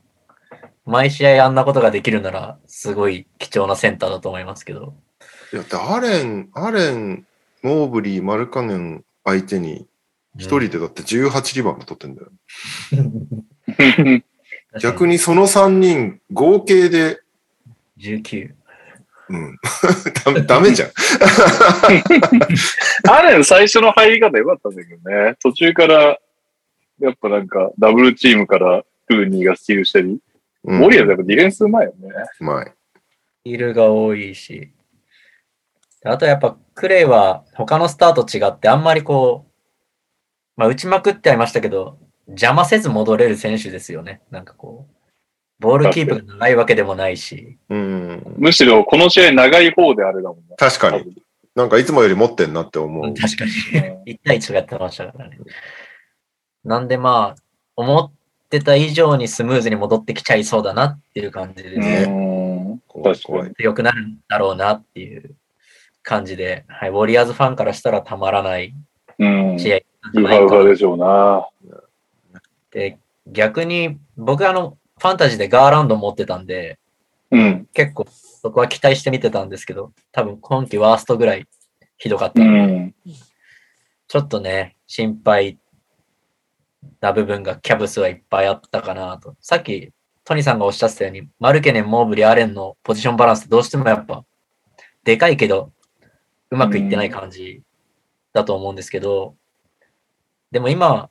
[0.86, 4.94] 毎試合あんなことができるなら、すごい貴重なセンターだと思いますけど。
[5.52, 7.26] いや、だってアレン、アレン、
[7.62, 9.86] モーブリー、マルカネン相手に、
[10.36, 12.30] 一人でだって18リバウンド取ってんだよ。
[14.80, 15.14] 逆に。
[15.14, 17.20] にその3人、合計で、
[17.98, 18.54] 19。
[19.30, 19.58] うん。
[20.24, 20.90] ダメダメじゃん。
[23.10, 25.36] アレン最初の入り方良かったんだけどね。
[25.42, 26.18] 途中から、
[27.00, 30.20] やっぱなんか、ダブルチームからルーニーがスティールしたり。
[30.64, 32.10] うんウォリアーズやっぱディフェンスうまいよね。
[32.40, 32.72] うまい。
[33.44, 34.72] ヒールが多いし。
[36.04, 39.49] あとやっぱクレイは他のスターと違ってあんまりこう、
[40.60, 41.96] まあ打ちまくってありましたけど、
[42.28, 44.20] 邪魔せず戻れる選手ですよね。
[44.30, 44.94] なんかこう、
[45.58, 47.56] ボールキープが長いわけでもないし。
[47.70, 48.22] うん。
[48.36, 50.56] むしろこの試合長い方であれだもんね。
[50.58, 51.16] 確かに。
[51.54, 53.14] なんかいつもより持ってんなって思う。
[53.14, 53.50] 確かに。
[53.50, 55.38] うん 1対1がやってましたからね。
[56.62, 57.42] なんでまあ、
[57.76, 58.12] 思っ
[58.50, 62.04] てた以上にスムーズに戻ってきちゃいそうだなっていう感じですね。
[62.06, 62.10] う
[62.74, 63.54] ん怖い怖い。
[63.54, 65.36] 強くなるんだろうなっていう
[66.02, 68.74] 感じで、はい、ウォリアーズファンからしたらたまらない
[69.20, 69.58] うん。
[69.58, 69.76] 試合
[70.14, 71.46] ウハウハでしょうな。
[72.72, 76.78] で、逆に僕あの、ファンタジーでガーランド持ってたんで、
[77.30, 77.68] うん。
[77.72, 81.46] 結構そこは期待して見てたんですけど、多分今季ワーストぐらい
[81.96, 82.94] ひどかったうん。
[84.08, 85.58] ちょっとね、心配
[87.00, 89.36] な部分がキャブスはいっぱいあったかなと。
[89.40, 89.92] さっき
[90.24, 94.24] トニーさんがおっしゃってたように、マルケネン、モーブリ、アレンのポジションバランスどうしてもやっぱ、
[95.02, 95.72] でかいけど、
[96.50, 97.62] うまくいってない感じ
[98.32, 99.34] だと思うんですけど、
[100.50, 101.10] でも今、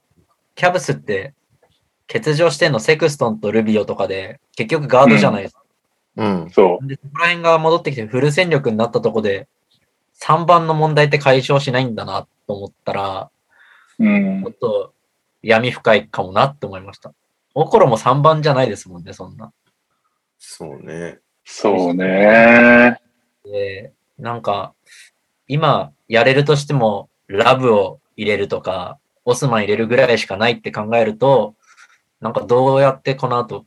[0.56, 1.34] キャブスって、
[2.12, 5.64] 欠場してんのセクストンとルビオとかで、結局ガードじゃないですか。
[6.18, 6.50] うん。
[6.50, 9.48] そで、そこら辺が戻ってきてフル戦力になったとこで、
[10.22, 13.30] 3番の問題って解消しないんだなと思ったら、
[14.00, 14.06] う。
[14.06, 14.54] うんちょっ。
[14.54, 14.94] と
[15.42, 17.14] 闇深いかもなって思いました。
[17.54, 19.54] オコロも3番じゃないですもんね、そんな。
[20.38, 21.20] そうね。
[21.46, 23.00] そうね。
[23.46, 24.74] で、なんか、
[25.50, 31.56] 今やれるとしても、ラブを入れるとか、オスマン入れるぐらいしかないって考えると、
[32.22, 33.66] なんかどうやってこの後、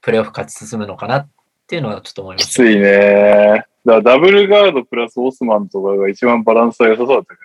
[0.00, 1.28] プレイオフ勝ち進むのかなっ
[1.66, 2.50] ていうのはちょっと思いました。
[2.50, 3.64] きついね。
[3.84, 7.40] だからダブルガードプラスオスマンとかが一番バランスが良さそうだったけ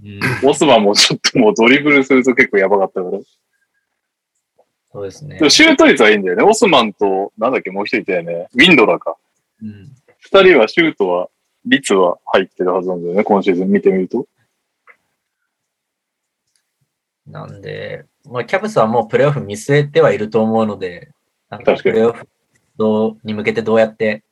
[0.00, 3.18] うん、ど、オスマンもちょっともうドリブルすると結構やばかったから。
[4.92, 5.50] そうですねでも。
[5.50, 6.44] シュート率はいいんだよね。
[6.44, 8.48] オスマンと、なんだっけ、もう一人いたよね。
[8.54, 9.16] ウィンドラーか。
[9.62, 11.28] うん、二人はシュートは、
[11.64, 13.24] 率は入ってるはずなんだよね。
[13.24, 14.26] 今シーズン見てみると。
[17.26, 21.10] なんで、まあ、キャブスはもうプレイオフ見据えてはいると思うので、
[21.50, 22.26] なんかプレイオフ
[22.76, 24.22] どうに向けてどうやって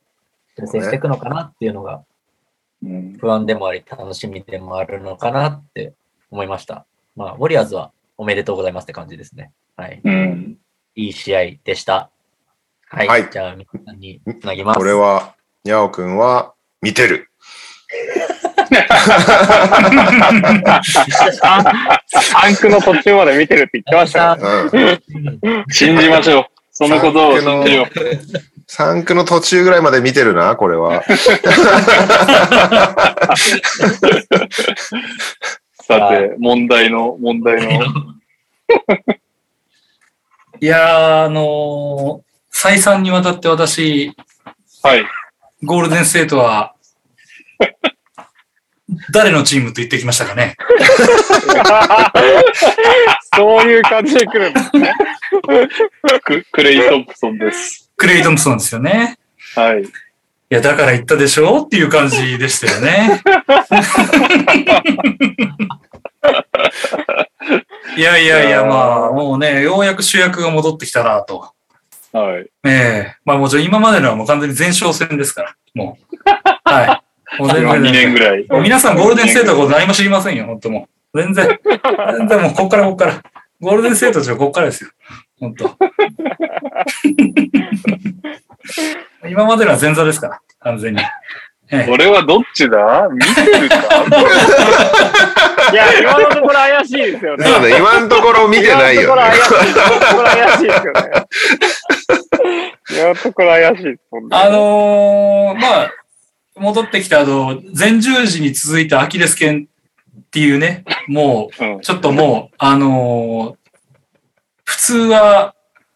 [0.56, 2.04] 調整していくのかなっていうのが
[2.82, 3.16] うん。
[3.18, 5.94] 不安でもあり、楽しみでもあるのかなって
[6.30, 6.86] 思いました。
[7.14, 9.52] まあ、ウォリアーズはおめでとうございますって感じですね。
[9.76, 10.00] はい。
[10.04, 10.58] うん。
[10.94, 12.10] いい試合でした。
[12.88, 13.08] はい。
[13.08, 14.78] はいじゃあ、皆さんにつなぎます。
[14.78, 16.54] これは、にゃおくんは
[16.86, 17.28] 見てる。
[21.42, 25.00] タンクの途中まで見てるって言ってましたね。
[25.42, 25.64] うん。
[25.68, 26.44] 信じましょう。
[26.70, 27.86] そのことを信じよう。
[28.68, 31.02] 3区の途中ぐらいまで見てるな、これは。
[35.82, 37.82] さて、問題の、問題の。
[40.60, 42.26] いやー、あのー
[42.58, 44.14] 再三にわたって私、
[44.82, 45.04] はい。
[45.62, 46.75] ゴールデンステートは、
[49.10, 50.56] 誰のチームと言ってきましたかね？
[53.34, 54.94] そういう感じで来るんですね。
[56.24, 57.90] ククレイ・トンプソンです。
[57.96, 59.18] クレイ・トンプソンですよね。
[59.54, 59.82] はい。
[59.82, 59.86] い
[60.48, 61.64] や、だから言ったでしょ？
[61.64, 63.22] っていう感じでしたよね。
[67.96, 71.50] いやいやいや、まあ、もうね、ようやく主役が戻ってきたなと。
[72.12, 72.46] はい。
[72.64, 76.16] ええまあもちろん今までのはもう完全に前哨戦ですから、もう。
[76.64, 77.02] はい。
[77.38, 78.46] もう全今2然年ぐらい。
[78.48, 81.20] もう皆さんゴールデンステートのこと何も知りませんよ、本当もう。
[81.22, 81.58] 全然。
[82.18, 83.22] 全然もうこっからこっから。
[83.60, 84.90] ゴールデンステートじゃこっからですよ。
[85.40, 85.70] 本当。
[89.28, 91.00] 今までのは前座ですから、完全に。
[91.68, 93.08] ええ俺はどっちだ？
[93.10, 93.26] 見て
[93.58, 93.76] るか？
[95.72, 97.44] いや、今のところ怪しいですよね。
[97.44, 99.22] そうね、今のところ見てないよね。
[99.74, 100.64] 今のところ怪しい。
[100.64, 101.02] ですよね。
[102.90, 104.20] 今のところ怪しいです ね。
[104.30, 105.90] あのーまあ、
[106.56, 109.68] 戻ってきた後、前十字に続いてアキレス腱
[110.18, 113.66] っていうね、もうちょっともう、あのー
[114.66, 115.54] 普通は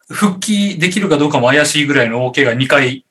[0.08, 3.04] 復帰できるかどうかも怪しいぐらいの大怪我2回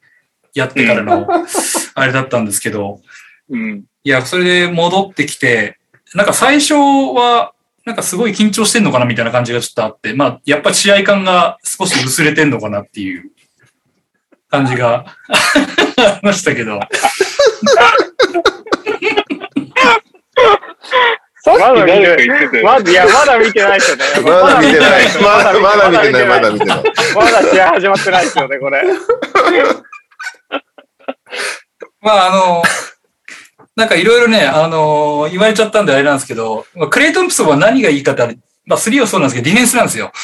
[0.53, 1.27] やってからの、
[1.95, 3.01] あれだったんですけど、
[3.49, 3.83] うん。
[4.03, 5.77] いや、それで戻ってきて、
[6.13, 7.53] なんか最初は、
[7.85, 13.31] なんかすごい緊張してんのかなみたいな感じがちょっとあって、まあ、やっぱり試合感が少し薄れてんのかなっていう
[14.49, 16.79] 感じがありましたけど。
[21.41, 22.65] さっきまだ見誰かて言ってたよ。
[22.65, 24.03] まだ、いや、まだ見てないですよね。
[24.23, 25.07] まだ見てない。
[25.21, 26.27] まだまだ見てない。
[26.27, 26.83] まだ見てない。
[27.15, 28.83] まだ試合始まってないですよね、これ。
[32.01, 32.63] まあ、あの、
[33.75, 38.37] なんかいろいろね、あの、言われちゃったんであれなんですけど、まあクレイトンプソンは何がいいかって
[38.69, 40.11] まあ、3はそうなんですけど、ディフェンスなんですよ。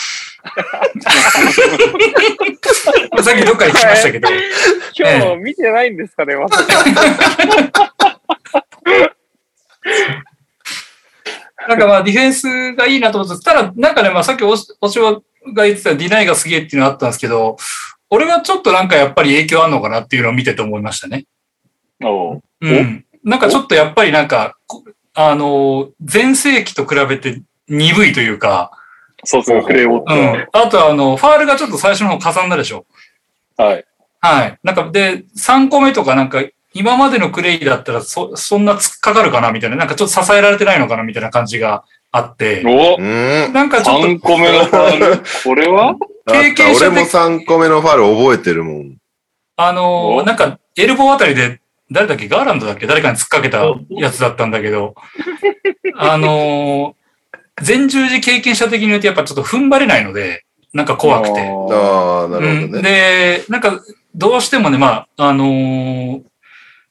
[3.23, 4.29] さっきどっかで聞きましたけど。
[4.95, 6.85] 今日見てないんですかね、まさか。
[11.67, 15.19] なんかまあディフェンスがいいなと思ってただ、なんかね、まあさっきおしおしわ
[15.55, 17.57] が言ってたディナイがすげえっていうのあったんですけど、
[18.11, 21.25] 俺はちょっとなんかやっぱり影響あるのかなっていうのを見てて思いましたね。
[22.03, 23.03] おううん。
[23.23, 24.83] なんかちょっとやっぱりなんか、こ
[25.15, 28.71] あの、前世紀と比べて鈍いというか、
[29.23, 30.13] そうそう、クレイウォット。
[30.13, 30.47] うん。
[30.51, 32.85] あとあの、ファールがちょっと最初の方かさんだでしょ。
[33.57, 33.85] はい。
[34.21, 34.59] はい。
[34.63, 43.53] なんか、で、3個目とかなんか、今までのクレイだったらそ、そんな突っかかるかなみたいな、なんかちょっと支えられてないのかなみたいな感じがあって、おうーん。
[43.53, 45.23] なんかちょっと、3個目のファール。
[45.49, 45.95] 俺は？
[46.27, 48.97] 経験者的俺も3個目のファール覚えてるもん。
[49.57, 51.61] あのおーなんか、エルボーあたりで、
[51.91, 52.27] 誰だっけ？
[52.27, 52.87] ガーランドだっけ？
[52.87, 54.95] 誰かに突っかけたやつだったんだけど、
[55.95, 57.04] あのー
[57.65, 61.39] 前十字経験者的に言うとやっぱちょっと踏ん張れないので、なんか怖くて。
[61.39, 62.81] ああ、なるほどうん、ね。
[62.81, 63.79] で、なんか、
[64.13, 66.21] どうしてもね、まあ、あのー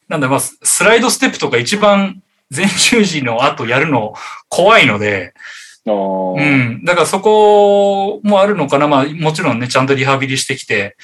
[0.09, 2.23] なんだ、まあ、ススライドステップとか一番
[2.55, 4.15] 前十字の後やるの
[4.49, 5.34] 怖いので、
[5.87, 6.85] うん。
[6.85, 8.89] だからそこもあるのかな。
[8.89, 10.97] まあ、もちろんね、ちゃんとリハビリしてきて、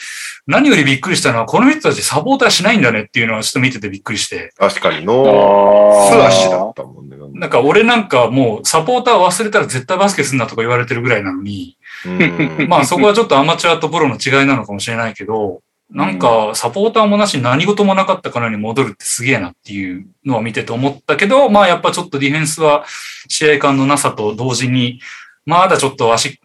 [0.46, 4.52] 何よりびっくりしたのは、この人たちサポーターしないんだねっていうのはちょっと見ててびっくりして。
[4.56, 7.16] 確かに、あノーースラッシュだったもんね。
[7.34, 12.66] なんか俺なんかもうサポーター忘れたら絶対バスケすんなとか言われてるぐらいなのに、うん。
[12.68, 15.60] まあそこはちょっとアマチュアとプロの違いなのかもしれないけど、
[15.92, 22.84] なんかサポーターもなしに何事もなかったからに戻るってすげえなっていうのを見てて思ったけど、まあやっぱちょっとディフェンスは
[23.28, 25.00] 試合感のなさと同時に、
[25.46, 26.40] まだちょっと足、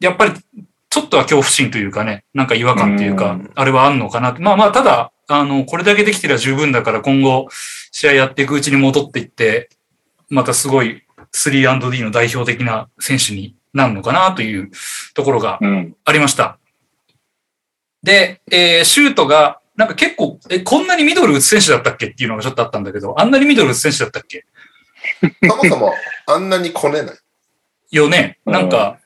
[0.00, 0.32] やっぱり
[0.88, 4.40] ちょっとは恐怖心というかね、なんか違和感というかうん、あれはあんのかなって。
[4.40, 7.48] まあまあただ、あの、これだけできてりゃ十分だから今後
[7.92, 9.68] 試合やっていくうちに戻っていって、
[10.30, 11.02] またすごい
[11.34, 14.70] 3&D の代表的な選手になるのかなという
[15.14, 15.96] ところがうん。
[16.04, 16.58] ありました。
[18.04, 22.06] で、えーシュートが、なんか結構、え、こんなにミドル打つ選手だったっけ？
[22.06, 24.44] っていうのがちょっとあったんだけど、あんなにミドル打つ選手だったっけ？
[25.48, 25.94] そもそも、
[26.26, 27.16] あんなにこねない。
[27.90, 28.38] よね。
[28.44, 28.98] なんか、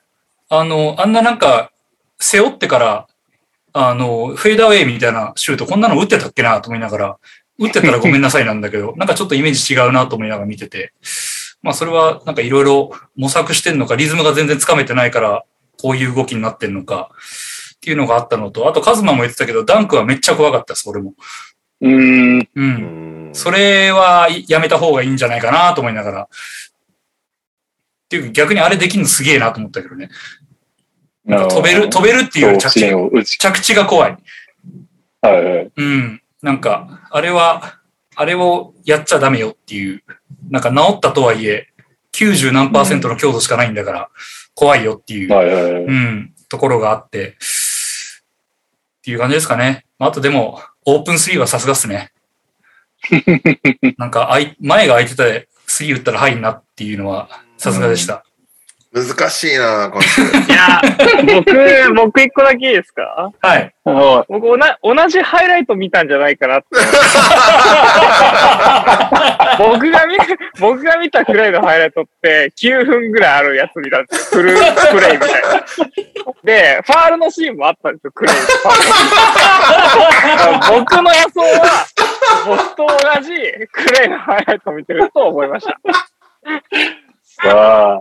[0.50, 1.70] あの、あんななんか、
[2.18, 3.06] 背負ってから、
[3.72, 7.16] あの、フェーダーウェイみたいなシュート、こんなの打ってたっけなと思いながら、
[7.58, 10.92] 打ってたらごめんなさいなんだけど、 なんかちょっとイメージ違うなと思いながら見てて、
[11.62, 15.44] まあそれはなんかいろいろ模索してんのか、リズムが全然つかめてないから、
[15.80, 17.10] こういう動きになってんのか、
[17.78, 21.14] っていうのがあったのと、あとカズマも言ってたけど、ダンクはめっちゃ怖かったです、俺も。
[21.80, 22.40] うーん。
[22.40, 22.48] う。
[22.56, 23.34] うんん。
[23.34, 26.22] それはやめた方がいいんじゃないかなと思いながら。
[26.22, 26.26] っ
[28.08, 30.10] ていうか逆にあれできるのすげえなと思ったけどね。
[31.24, 32.70] なんか飛べる、飛べるっていうより着
[33.24, 34.16] 地着地が怖い。
[35.20, 35.72] はいはい。
[35.76, 36.22] うん。
[36.42, 37.80] なんか、あれは、
[38.16, 40.02] あれをやっちゃダメよっていう。
[40.50, 41.68] なんか治ったとはいえ、
[42.12, 44.10] 90何パーセントの強度しかないんだから、
[44.54, 45.84] 怖いよっていう、はいはいはい。
[45.84, 47.36] うん、ところがあって
[49.10, 49.84] いう感じですかね。
[49.98, 52.12] あとでも、オープン3はさすがっすね。
[53.98, 58.24] なんかあい、前が空いてて、3打ったら入んなっていうのは、さすがでした。
[58.90, 60.22] 難しいな、今週。
[60.22, 60.80] いや、
[61.44, 63.30] 僕、 僕一個だけいいですか？
[63.42, 63.74] はい。
[63.84, 66.66] は僕おな、同じハイライト見たんじゃないかなって。
[69.58, 70.16] 僕が見、
[70.60, 74.42] 僕が見たくらいのハイライトって9分ぐらいあるやつ見たんですよ。
[74.42, 74.60] フルプ
[75.00, 75.48] レイみたいな。
[76.44, 81.86] で、ファールのシーンもあったんですよ、クレイのファールのシーン 僕の予想は、
[82.46, 83.30] 僕と同じ
[83.72, 85.72] クレイのハイライトを見てると思いました。
[87.42, 88.00] さあ。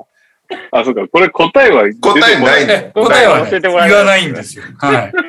[0.71, 1.07] あ、そうか。
[1.07, 4.63] これ答えは答えないんだえ答えは、ね、教えてもらえます言わないんですよ。
[4.79, 5.13] はい。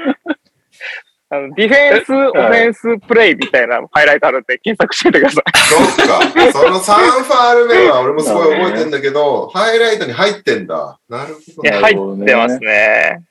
[1.30, 5.44] あのディフェンス、オフェンスプレイみたいなハイライトあるんで検索してみてください。
[5.58, 6.22] そっか。
[6.52, 10.98] その3ファール目は俺もすごい覚えてんだけど、ハイライトに入ってんだ。
[11.08, 11.80] なるほどいや、ね。
[11.80, 13.22] 入ってますね。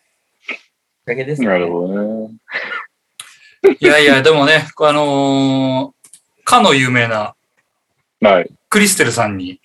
[1.08, 1.48] だけですね。
[1.48, 2.30] なるほどね。
[3.80, 5.98] いやいや、でもね、あのー
[6.48, 7.36] かの有名な
[8.22, 8.50] はい。
[8.70, 9.60] クリステルさんに、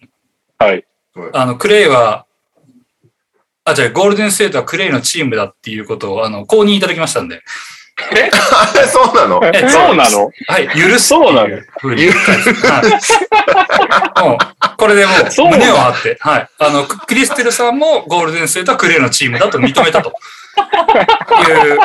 [0.59, 0.85] はい。
[1.33, 2.27] あの、クレイは、
[3.65, 7.43] あ、じゃあ、ゴールデンステートはクレイのチームだっていうことを、あの、公認いただきましたんで。
[8.91, 9.41] そうなの？
[9.45, 10.31] えそうなの？
[10.49, 11.61] はい、許すそうなの？
[11.79, 11.95] ふう
[14.79, 16.49] これでもう、そうなの胸を張って、はい。
[16.59, 20.13] あの、ククリステルさんもゴールデンステートはクレイのチームだと認めたと。
[21.49, 21.79] いう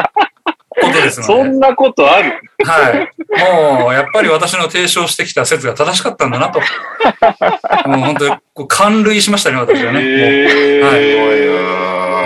[0.81, 1.33] ことですので。
[1.33, 2.41] そんなことある？
[2.63, 3.79] はい。
[3.81, 6.59] もう、やっぱり私の提唱してきた説が正しかったんだなと。
[7.87, 9.99] もう本当にこう感涙しましたね、私はね。
[10.83, 11.47] はい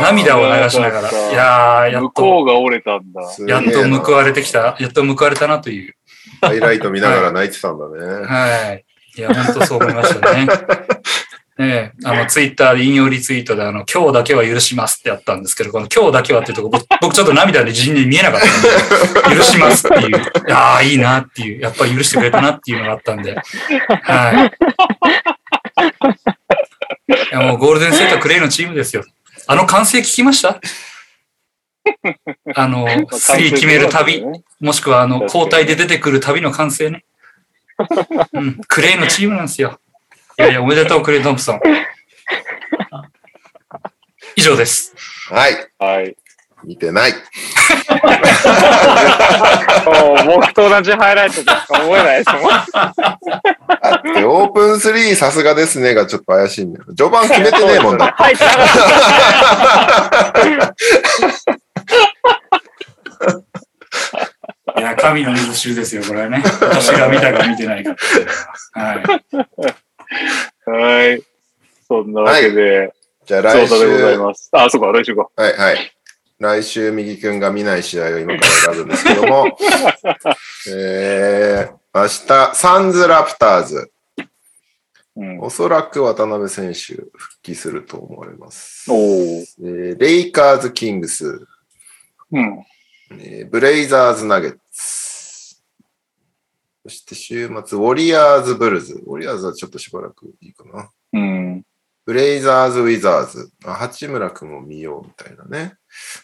[0.01, 1.11] 涙を流しながら。
[1.11, 3.21] いやー、やっ向ことうが折れたんだ。
[3.47, 5.95] やっと報われてきた、やっと報われたなという。
[6.41, 8.25] ハイライト見ながら泣いてたんだね。
[8.25, 8.85] はい。
[9.15, 10.47] いや、本当そう思いましたね。
[11.63, 20.15] ええ、あの、ツイッターで引用リツイートで、あの、今日だけは許しますってやったんですけど、この今日だけはっていうところ、僕僕ちょっと涙で自分に見えなかったんで、許しますっていう、
[20.51, 24.51] ああ、いいなっていう、やっぱり許してくれたなっていうのがあったんで、は
[25.79, 25.87] い。
[27.13, 29.05] いや、もうゴールデンセータークレイのチームですよ。
[29.45, 30.59] あの歓声聞きました？
[32.55, 34.25] あの、スリー決める旅。
[34.59, 37.05] もしくは、あの、交代で出てくる旅の完成ね。
[38.33, 39.79] うん、クレイのチームなんですよ。
[40.41, 41.59] いやいや、おめでとう、クレイ・トンプソン。
[44.35, 44.95] 以上です。
[45.29, 45.53] はい。
[45.77, 46.17] はい。
[46.63, 47.11] 見てない。
[47.11, 47.17] そ
[50.23, 54.13] う僕と同じハイライトとしか思えないですもん。
[54.15, 56.85] で、オープン3さすがですねがちょっと怪しいんだよ。
[56.95, 58.11] 序盤決めてねえもんだ。
[58.17, 58.45] 入った。
[64.79, 66.41] いや、神の水集ですよ、これはね。
[66.43, 68.31] 私が見たか見てないかっていうの
[68.83, 68.93] は。
[68.93, 69.03] はい。
[70.65, 71.23] はい。
[71.87, 72.93] そんなわけで、
[73.25, 74.49] じゃあ来そうだでござい週、ます。
[74.51, 75.29] あ、そうか、来週か。
[75.35, 75.93] はいはい。
[76.39, 79.57] 来週、右くんが見ない試合を今から選ぶんですけども、
[80.75, 83.91] えー、明日、サンズ・ラプターズ。
[85.15, 85.39] うん。
[85.39, 88.89] おそらく渡辺選手復帰すると思われます。
[88.89, 91.45] おーえーレイカーズ・キングス、
[92.31, 92.65] うん。
[93.19, 95.00] えーブレイザーズ・ナゲッツ。
[96.91, 98.95] そして週末、ウォリアーズ・ブルズ。
[99.05, 100.91] ウォリアーズはちょっとしばらくいいかな。
[101.13, 101.65] うん。
[102.05, 103.49] ブレイザーズ・ウィザーズ。
[103.63, 105.75] あ、八村くんも見ようみたいなね。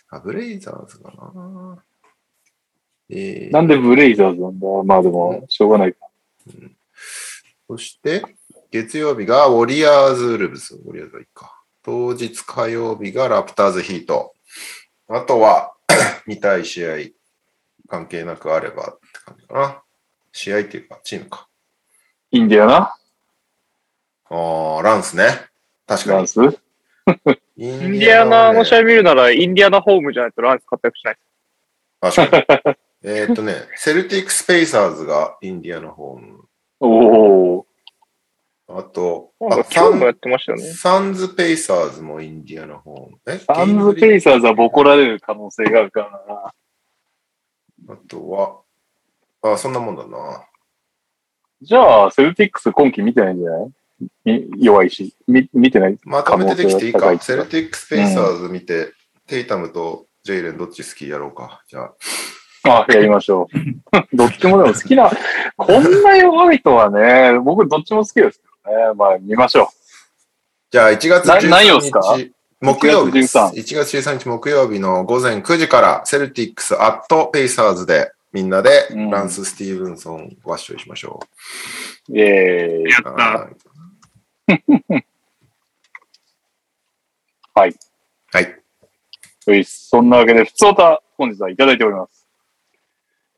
[0.10, 1.84] あ、ブレイザーズかな。
[3.10, 4.68] えーなんでブレイザーズなんだ？
[4.84, 6.00] まあでも、しょうがないか。
[7.70, 8.26] そして、
[8.70, 10.76] 月曜日がウォリアーズ・ウルブス。
[10.76, 11.64] ウォリアーズはいいか。
[11.82, 14.34] 当日火曜日がラプターズ・ヒート。
[15.08, 15.74] あとは、
[16.28, 16.96] 見たい試合、
[17.88, 19.82] 関係なくあればって感じかな。
[20.38, 21.48] 試合っていうか、チームか。
[22.30, 22.96] インディアナ？
[24.30, 25.26] あー、ランスね。
[25.88, 26.18] 確かに。
[26.18, 26.40] ランス？
[26.44, 31.18] イ インディアナの試合見るなら、インディアナホームじゃないとランス活躍しない。
[32.02, 32.38] 確か
[32.70, 32.78] に。
[33.04, 36.46] えーっとね、セルティックス・ペイサーズがインディアナホーム。
[36.82, 37.66] おー。
[38.70, 40.64] あと、あか今日もやってましたよね。
[40.66, 43.20] サンズ・ペイサーズもインディアナホーム。
[43.26, 46.54] えサンズペイサーズはボコられる可能性があるから
[47.88, 47.94] な。
[47.94, 48.62] あとは、
[49.44, 50.44] あ、そんなもんだな。
[51.62, 53.70] じゃあ、セルティックス今季見てないんじゃない？
[54.26, 55.16] み弱いし。
[55.28, 55.98] み見てない？
[56.04, 57.18] まとめてできていいか。
[57.20, 58.94] セルティックス・ペイサーズ見て、
[59.28, 61.64] テイタムとジェイレンどっち好きやろうか。
[61.68, 61.82] じゃ
[62.64, 62.86] あ。
[62.88, 63.58] あ、やりましょう。
[64.16, 65.10] どっちもでも好きな、
[65.58, 68.94] こんな弱いとはね、僕どっちも好きですけどね。
[68.96, 69.70] まあ見ましょ
[70.70, 72.02] じゃあ、1月な13何曜っすか？
[72.18, 72.32] 日。
[72.60, 73.38] 木曜日です。
[73.38, 81.22] 1 1月13日木曜日の午前9時から、セルティックス・アット・ペイサーズで、みんなでうんランス・スティーブンソンワッショイしましょ
[82.08, 82.16] う。
[82.16, 82.30] イェー
[82.82, 82.84] イ。
[82.84, 82.88] う。
[83.16, 83.50] は
[84.48, 84.56] い
[87.56, 87.76] はい。
[88.32, 88.62] はい。
[89.48, 92.28] よいそんなわけで、普通歌、本日はいただいております。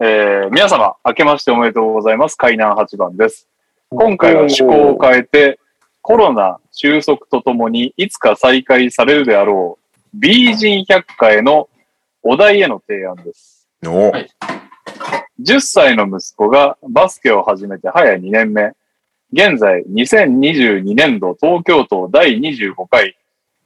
[0.02, 2.36] えー、皆様、明けましておめでとうございます。
[2.36, 3.48] 海南8番です。
[3.92, 5.62] 今回は趣向を変えて、
[6.02, 11.70] コロナ収束とともにいつか再開されるであろう、美人百科への
[12.22, 13.66] お題への提案です。
[13.86, 14.30] おはい
[15.42, 18.74] 10歳の息子がバスケを始めて早2年目。
[19.32, 23.16] 現在、2022年度東京都第25回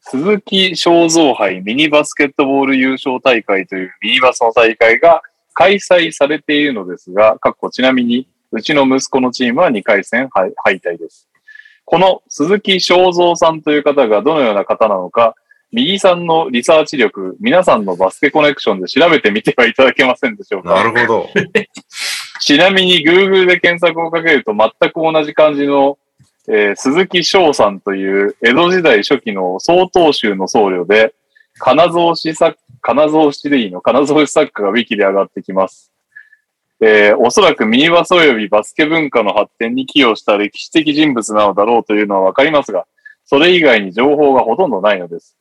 [0.05, 5.21] 鈴木正蔵杯ミニバスケットボール優勝大会というミニバスの大会が
[5.53, 11.29] 開催されているのですが、かっこちなみに、うちの息子のチームは2回戦敗退です。
[11.85, 15.35] この鈴木正蔵さんという方がどのような方なのか、
[15.73, 20.75] 右さんのリサーチ力、皆さんのバスケコネクションで調べてみてはいただけませんでしょうか？
[20.75, 21.29] なるほど。
[22.39, 25.97] ちなみに Google で検索をかけると全く同じ感じの、
[26.47, 31.15] えー鈴木翔さんという江戸時代初期の曹洞宗の僧侶で、
[31.57, 35.91] 金蔵詩作、金蔵詩でいいの金蔵詩作家がウィキで上がってきます。
[36.81, 42.85] えーおそらくミニバス及びバスケ文化の発展に寄与した歴史的人物なのだろうというのはわかりますが、
[43.25, 45.35] それ以外に情報がほとんどないのです。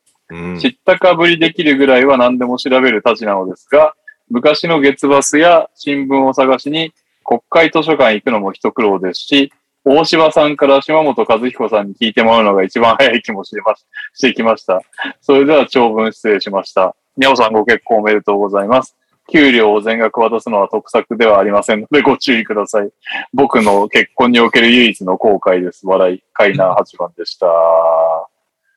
[0.59, 3.95] 知ったかぶりできるぐらいは何でも調べるたちなのですが、
[4.31, 6.93] 昔の月バスや新聞を探しに
[7.25, 9.53] 国会図書館行くのも一苦労ですし、
[9.85, 14.81] 大柴さんから島本和彦さんに聞いてもらうのが一番早い気もしまししてきました。
[15.21, 16.95] それでは長文失礼しました。
[17.17, 18.97] にゃおさんご結婚おめでとうございます。
[19.31, 22.91] 給料を全額渡すのは得策ではありませんのでご注意ください。
[23.33, 25.87] 僕の結婚における唯一の後悔です。
[25.87, 27.47] 笑い、カイナー8番でした。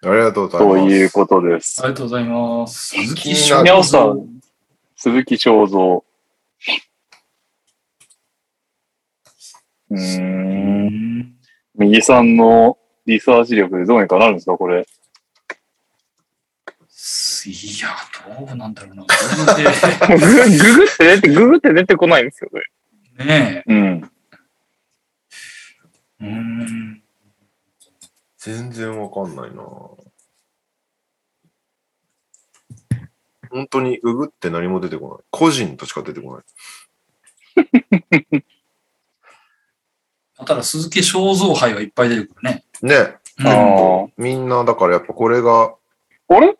[0.07, 0.79] ありがとうございます。
[0.81, 1.87] ということですあ。
[1.87, 2.87] りがとうございます。
[2.89, 4.27] 鈴木気になる宮尾さん、
[4.95, 6.03] 鈴木正蔵。
[9.89, 11.35] うんん。
[11.75, 14.85] 右さんのリサーチ力でどうにかなるんですか、これ。
[17.47, 17.89] いや、
[18.37, 19.05] どうなんだろうな。
[20.07, 22.61] ググ グって出て、ググって出てこないんですよね。
[23.17, 24.11] でねうん。
[26.21, 26.25] え。
[26.25, 27.04] うん。
[28.45, 29.63] 全然わかんないな
[33.49, 35.25] 本当にググって何も出てこない。
[35.31, 36.43] 個人としか出てこ
[37.57, 37.63] な
[38.35, 38.43] い。
[40.45, 42.63] ただ、鈴木正蔵杯はいっぱい出てくるね。
[42.83, 46.35] ね、うんあみんなだからやっぱこれが、あ。
[46.35, 46.55] あれ？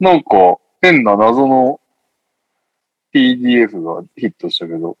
[0.00, 1.80] なんか、変な謎の
[3.14, 4.98] PDF がヒットしたけど、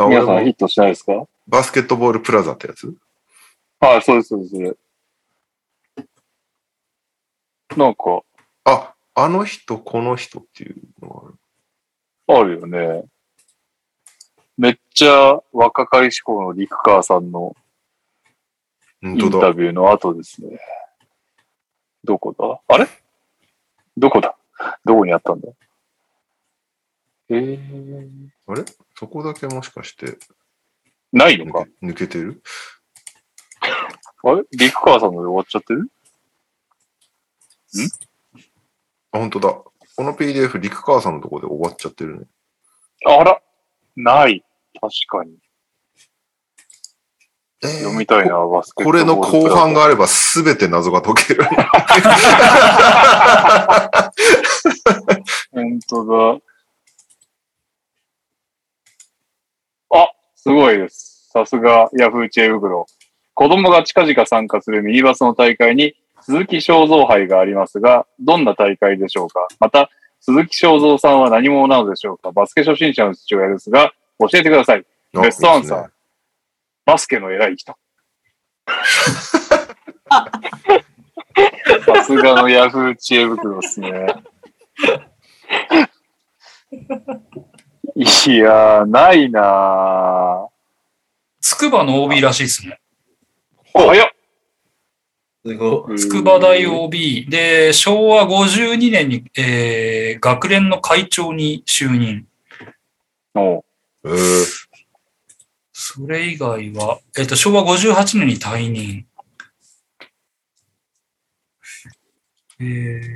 [0.00, 1.28] 皆さんヒットしないですか？
[1.46, 2.94] バスケットボールプラザってやつ？
[3.80, 4.56] はい、そうです、そうです。
[4.56, 4.76] それ
[7.76, 8.22] なんか、
[8.64, 11.34] あ、あの人、この人っていうのがある。
[12.26, 13.04] あるよね。
[14.56, 17.56] めっちゃ若かりし頃の陸川さんの
[19.02, 19.18] イン。
[19.18, 20.58] タビューの後ですね。
[22.04, 22.60] どこだ？
[22.74, 22.86] あれ？
[23.96, 24.36] どこだ？
[24.84, 25.48] どこにあったんだ？
[27.30, 28.64] えー、あれ？
[28.94, 30.16] そこだけもしかして抜
[31.14, 31.64] ないのか？
[31.64, 32.42] け抜けてる？
[33.60, 34.42] あれ？
[34.52, 35.88] 陸川さんので終わっちゃってる？
[39.12, 39.48] あ、本当だ。
[39.96, 42.26] この PDF、陸川さんのところで終わっちゃってるね。
[43.06, 43.40] あら
[43.96, 44.44] ない。
[44.80, 45.36] 確かに。
[47.62, 51.44] えー読みたいな、バスケットボールこれの後半があれば全て謎が解ける。
[55.52, 56.40] 本当だ。
[59.96, 60.08] あ、
[60.44, 61.30] すごいです。
[61.32, 62.84] さすが、ヤフー知恵袋。
[63.32, 69.48] 子供が近々参加するミニバスの大会に鈴木正蔵杯がありますが、どんな大会でしょうか？
[69.58, 69.88] また、
[70.20, 72.30] 鈴木正蔵さんは何者なのでしょうか？
[72.30, 74.84] バスケ初心者の父親ですが、教えてください。
[75.16, 75.90] あベストアンサーいいね
[76.84, 77.74] バスケの偉い人。
[81.86, 84.06] さすがのヤフー知恵袋ですね。
[87.96, 90.48] いやー、ないな
[91.40, 92.80] つくばの OB らしいですね。
[93.74, 93.78] ー。
[93.78, 94.08] 早っ
[95.46, 95.98] すごい。
[95.98, 102.26] 筑波大 OB で、昭和52年に、えー、学連の会長に就任。
[103.34, 103.64] おう
[104.04, 104.64] えー
[105.76, 109.06] それ以外は、えっ、と、昭和58年に退任。
[112.58, 113.08] えー、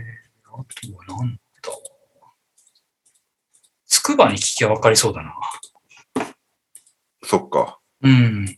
[0.45, 1.48] あとはなんだつ
[4.09, 5.35] くばに聞きゃ分かりそうだな。
[7.23, 7.79] そっか。
[8.03, 8.57] うん。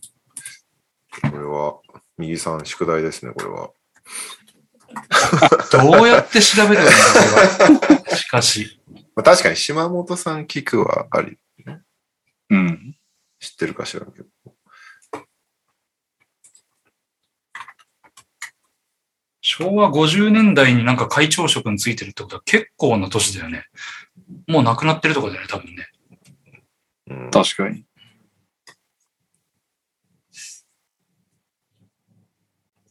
[1.29, 1.79] これは、
[2.17, 3.71] 右さん宿題ですね、これは。
[5.71, 8.15] どうやって調べるんだ、これは。
[8.15, 8.81] しかし。
[9.13, 11.37] まあ、確かに島本さん聞くはあり、
[12.49, 12.95] うん。
[13.39, 14.27] 知ってるかしらんけど。
[19.41, 23.65] 昭和50年代になんか会長職についてるってことは結構な年だよね。
[24.47, 25.87] もう亡くなってるとかだよね、多分ね。
[27.07, 27.85] うん、確かに。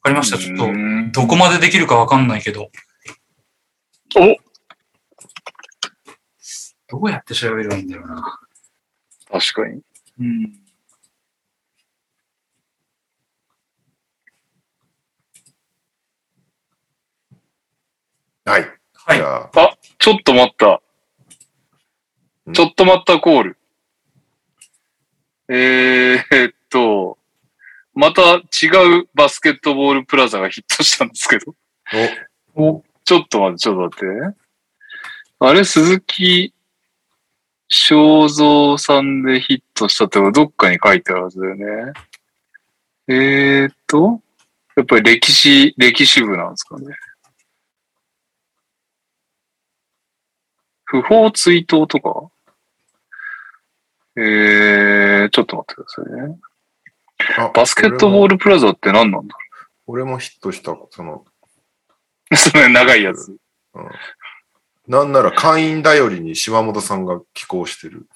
[0.02, 0.38] わかりました。
[0.38, 2.70] ちょっと、うんどこまでできるかわかんないけど。
[4.16, 4.36] お
[6.88, 8.40] どうやって調べればいいんだろうな。
[9.30, 9.82] 確かに。
[10.18, 10.52] うん。
[18.44, 18.80] はい。
[18.94, 20.78] はいあ、あ、ちょっと待ったん。
[22.52, 23.56] ちょっと待ったコール。
[25.48, 27.18] えーっと、
[27.94, 31.54] また違うバスケットボールプラザがヒットしたんですけど。
[32.54, 34.36] お、ちょっと待って、ちょっと待って。
[35.40, 36.54] あれ、鈴木
[37.68, 41.92] 正蔵さんでヒットしたってどっかに書いてあるはずだよね。
[43.08, 44.20] えーっと、
[44.76, 46.94] やっぱり歴史、歴史部なんですかね。
[50.84, 52.30] 不法追悼とか？
[54.16, 56.38] えー、ちょっと待ってくださいね。
[57.38, 59.36] あバスケットボールルプラザって何なんだ？
[59.86, 61.24] 俺もヒットした、その、
[62.34, 63.36] その長いやつ。
[64.88, 68.08] なんなら会員頼りに島本さんが寄稿してる。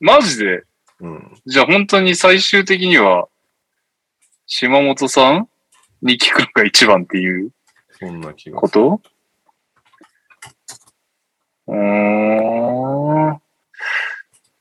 [0.00, 0.64] マジで？
[1.00, 1.34] うん。
[1.46, 3.28] じゃあ本当に最終的には、
[4.46, 5.48] 島本さん
[6.02, 7.50] に聞くのが一番っていう
[7.98, 8.68] そんな気がこ。
[8.68, 9.00] と？
[11.68, 13.15] うーん。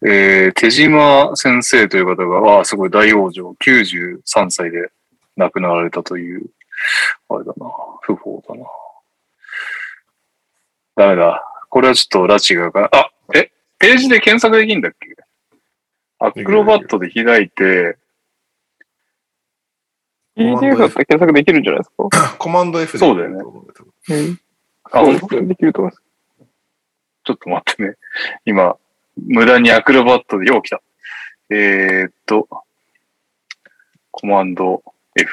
[0.08, 4.90] えー、手島先生という方が、ああ、すごい大往生、93歳で
[5.36, 6.46] 亡くなられたという、
[7.30, 7.66] あれだな、
[8.02, 8.66] 不法だな。
[10.96, 11.44] ダメだ。
[11.70, 15.16] これはちょっと拉致がか、あ、え、ページで検索できるんだっけ？
[16.20, 17.98] アクロバットで開いて、
[20.38, 22.36] PDF だったら検索できるんじゃないですか？
[22.38, 23.44] コマンド F でそうだよね
[24.10, 24.40] うん。
[24.92, 26.04] あ、できると思います。
[27.24, 27.96] ちょっと待ってね。
[28.46, 28.78] 今、
[29.18, 30.82] 無駄にアクロバットで、よう来た。
[31.50, 32.48] えー、っと、
[34.12, 34.84] コマンド
[35.16, 35.32] F。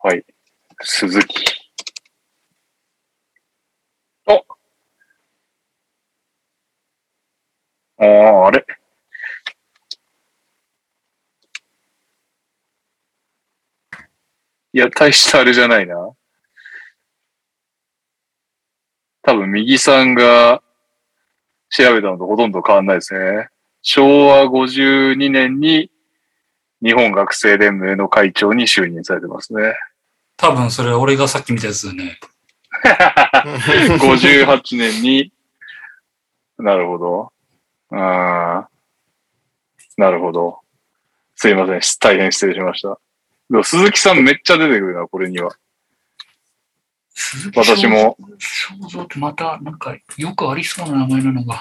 [0.00, 0.24] はい。
[0.80, 1.44] 鈴木。
[4.26, 4.42] あ
[7.98, 8.64] ああ、あれ
[14.72, 15.96] いや、大したあれじゃないな。
[19.22, 20.62] 多分右さんが
[21.70, 23.48] 調べたのとほとんど変わんないですね。
[23.82, 25.90] 昭和52年に
[26.82, 29.74] 日本学生連盟の会長に就任されてますね。
[30.36, 32.18] 多分それ俺がさっき見たやつだね。
[33.98, 35.32] 58年に、
[36.58, 37.32] なるほど。
[37.90, 38.78] あー
[39.96, 40.60] なるほど。
[41.34, 41.80] すいません。
[42.00, 42.98] 大変失礼しました。
[43.64, 45.50] 鈴木さんめっちゃ出てくるな、これには。
[47.20, 48.16] 鈴木私も。
[48.38, 51.60] 肖像ってまた、なんか、よくありそうな名前なのが。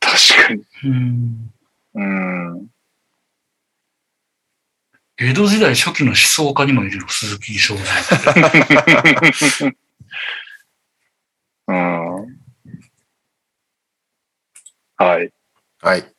[0.00, 0.64] 確かに。
[0.84, 1.52] うん。
[1.94, 2.66] うん。
[5.18, 7.86] 江戸時代初期の思想家にもいるよ、鈴木正造っ
[9.62, 9.76] て。
[11.68, 12.40] うん。
[14.96, 15.32] はい。
[15.80, 16.12] はい。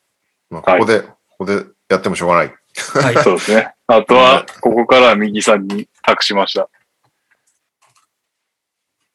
[0.49, 2.55] まあ、ここで、ここでやってもしょうがない。
[3.03, 3.23] はい。
[3.23, 3.73] そうですね。
[3.87, 6.69] あとは、ここからは右さんに託しました。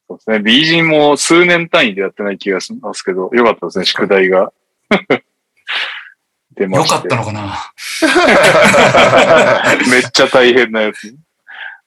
[0.09, 0.39] そうですね。
[0.41, 4.53] 美人も数年単位でやってない気がしますけど、よかったですね、宿題が。
[6.55, 6.79] 出ま。
[6.79, 7.73] よかったのかな？
[9.91, 11.15] めっちゃ大変なやつ。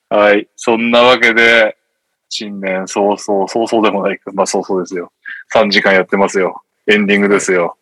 [0.09, 0.48] はい。
[0.56, 1.77] そんなわけで、
[2.30, 4.31] 新年早々、早々でもないか。
[4.33, 5.11] まあ早々ですよ。
[5.53, 6.64] 3時間やってますよ。
[6.88, 7.77] エンディングですよ。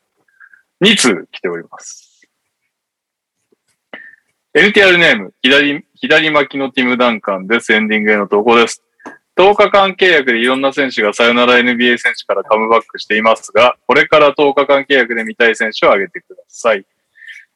[0.82, 2.27] 2通来ております。
[4.53, 7.74] NTR ネーム、左、左巻きのティム・ダンカンです。
[7.74, 8.83] エンディングへの投稿です。
[9.38, 16.83] 10日間契約でいろんな選手がさよなら NBA 選手からカムバックしていますが、これから10日間契約で見たい選手を挙げてください。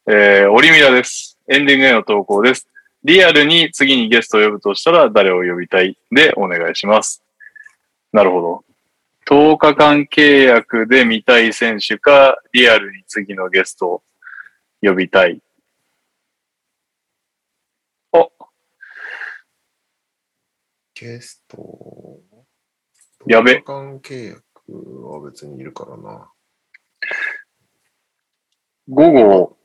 [0.07, 1.39] えー、オリミラです。
[1.47, 2.67] エンディングへの投稿です。
[3.03, 5.97] リアルに次にゲストを呼ぶとしたら誰を呼びたい？
[6.11, 7.23] でお願いします。
[8.13, 8.63] なるほど。
[9.25, 14.03] 10日間契約で見たい選手か、リアルに次のゲストを
[14.83, 15.41] 呼びたい。
[18.13, 18.31] お、
[21.01, 21.57] ゲスト。
[23.25, 24.43] やべ関契約
[25.03, 26.29] は別にいるからな。
[28.87, 29.57] 午後、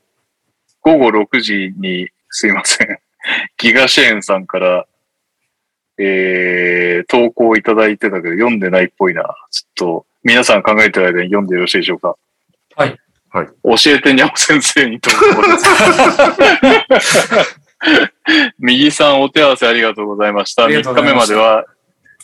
[0.81, 2.99] 午後6時に、すいません。
[3.57, 4.87] ギガシェーンさんから、
[5.99, 9.21] えー、投稿いただいてたけど、読んでないっぽいな。
[9.51, 12.17] ちょっと、皆さん考えてる間に読んでよろしいでしょうか。
[12.75, 12.97] はい。
[13.29, 13.47] はい。
[13.63, 15.43] 教えてにゃお先生に投稿
[16.89, 17.61] です。
[18.59, 20.65] 右さんお手合わせありがとうございました。
[20.65, 21.65] ありがと3日目までは、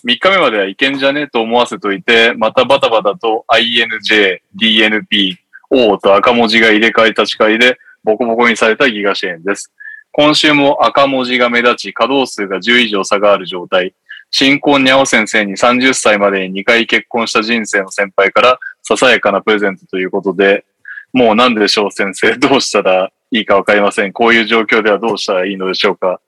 [0.05, 5.37] 3日目まではいけんじゃねと思わせといて、またバタバタと INJ、DNP、
[5.69, 9.71] O と赤文字が入れ替え立ち替えで、ボコボコにされたギガシェーンです。
[10.11, 13.93] 今週も赤文字が目立ち、稼働数が10以上差がある状態。
[14.29, 20.65] 新婚にゃお先生に30歳までに2回結婚した人生の先輩からささやかなプレゼントということで、
[21.13, 23.11] もう何でしょう先生、どうしたら？
[23.35, 24.13] いいかわかりません。
[24.13, 26.21] こういう状況ではどうしたらいいのでしょうか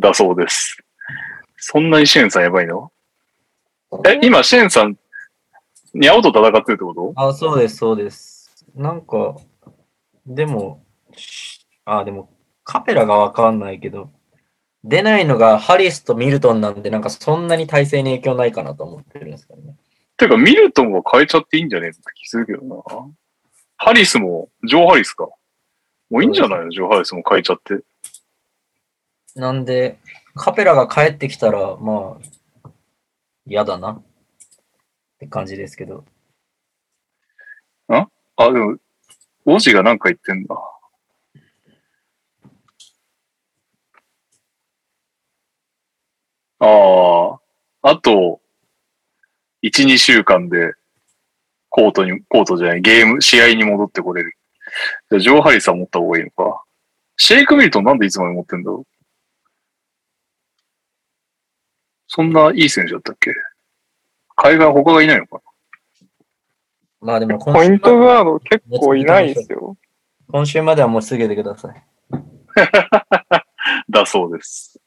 [0.00, 0.78] だそうです。
[1.56, 2.90] そんなにシェーンさんやばいの？
[4.04, 4.96] え、今シェーンさん、
[5.94, 7.12] にゃおと戦ってるってこと？
[7.14, 8.50] あ、そうです、そうです。
[8.74, 9.36] なんか、
[10.26, 10.82] でも、
[11.14, 12.30] しあ、でも、
[12.64, 14.10] カペラがわかんないけど、
[14.82, 19.76] 出ないのがハリスとミルトンなんで、なんかそんなに体制に影響ないかなと思ってるんですけどね。
[20.16, 22.82] てか、ミルトンは変えちゃっていいんじゃねえって気するけどな。
[23.76, 25.28] ハリスも、ジョー・ハリスか。
[26.12, 26.70] もういいんじゃないの？
[26.70, 27.80] ジョー・ハリスも変えちゃって。
[29.34, 29.98] なんで、
[30.34, 32.18] カペラが帰ってきたら、ま
[32.64, 32.70] あ、
[33.46, 34.02] 嫌だなっ
[35.18, 36.04] て感じですけど。
[37.88, 38.06] あ、
[38.52, 38.76] でも、
[39.46, 40.54] 王子がなんか言ってんだ。
[46.58, 47.38] あ
[47.82, 48.42] あ、あと、
[49.62, 50.74] 1、2週間で、
[51.70, 54.36] コートに、コートじゃない、ゲーム、試合に戻ってこれる。
[55.10, 56.62] じゃあ、ジョー・ハリスは持った方がいいのか。
[57.16, 58.86] シェイク・ミルトンなんでいつまで持ってんだろう
[62.08, 63.32] そんないい選手だったっけ？
[64.36, 65.40] 海外他がいないのか
[67.00, 69.76] まあでも今ポイント週ガード結構いないんですよ。
[70.30, 71.84] 今週まではもうすぐでください。
[72.10, 73.44] な
[74.00, 74.80] だそうです。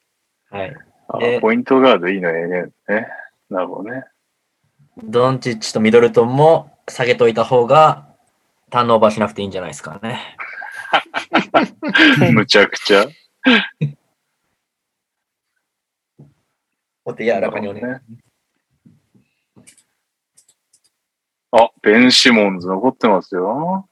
[0.50, 0.76] はい。
[1.08, 2.64] あでポイントガードいいのええね。
[2.88, 3.08] ね。
[3.50, 4.06] なるほどね。
[5.04, 8.15] ドンチッチとミドルトンも下げといた方が
[8.70, 10.38] ターンオーバーしなくていいんじゃないですかね。
[12.34, 13.06] むちゃくちゃ。
[17.04, 18.26] お手柔らかにお願いします。
[21.52, 23.88] あ、ベン・シモンズ残ってますよ。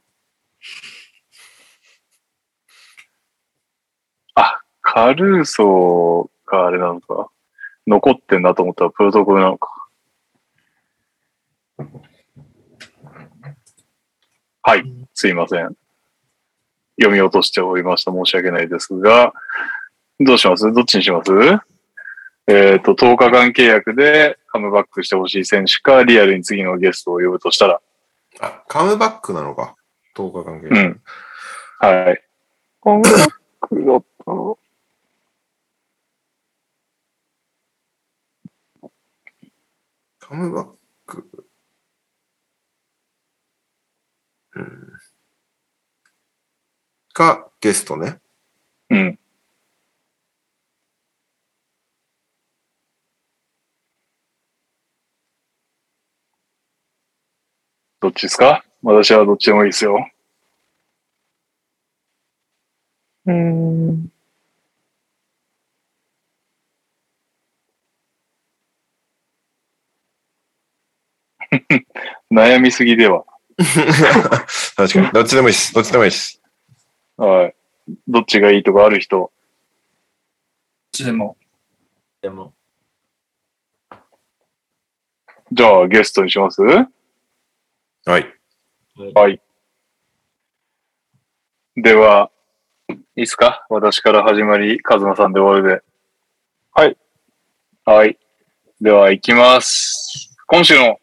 [4.35, 7.29] あ、カルーソがあれなのか。
[7.85, 9.69] 残ってんなと思ったらプロトコルなのか。
[14.65, 14.83] はい、
[15.13, 15.75] すいません。
[16.95, 18.13] 読み落としておりました。
[18.13, 19.33] 申し訳ないですが、
[20.21, 20.71] どうします？
[20.71, 21.31] どっちにします？
[22.47, 27.81] えっ、と、10日間契約でカムバックしてほしい選手か、リアルに次のゲストを呼ぶとしたら。
[28.39, 29.75] あ、カムバックなのか
[30.15, 30.67] ？10日関係。
[30.67, 31.01] うん。
[31.79, 32.23] はい。
[32.83, 33.27] 音楽だ
[34.25, 34.59] と、
[40.19, 40.67] カムバッ
[41.05, 41.42] ク。
[44.55, 44.93] うん。
[47.13, 48.19] か、ゲストね。
[48.89, 49.19] うん。
[58.01, 58.63] どっちですか？
[58.81, 60.09] 私はどっちでもいいですよ。
[63.25, 64.13] うーん。
[72.31, 73.25] 悩みすぎでは。
[74.75, 75.11] 確かに。
[75.11, 75.73] どっちでもいいです。
[75.73, 76.41] どっちでもいいです。
[77.17, 77.55] はい。
[78.07, 79.31] どっちがいいとかある人？
[80.91, 81.37] ちでも。
[82.21, 82.53] でも、
[85.51, 86.61] じゃあゲストにします？
[86.61, 86.87] は
[88.05, 88.33] い。
[89.13, 89.41] はい。
[91.75, 92.31] では、
[92.89, 93.65] いいですか？
[93.69, 95.83] 私から始まり、カズマさんで終わるで。
[96.73, 96.97] はい。
[97.85, 98.17] はい。
[98.79, 100.35] では、行きます。
[100.47, 100.99] 今週の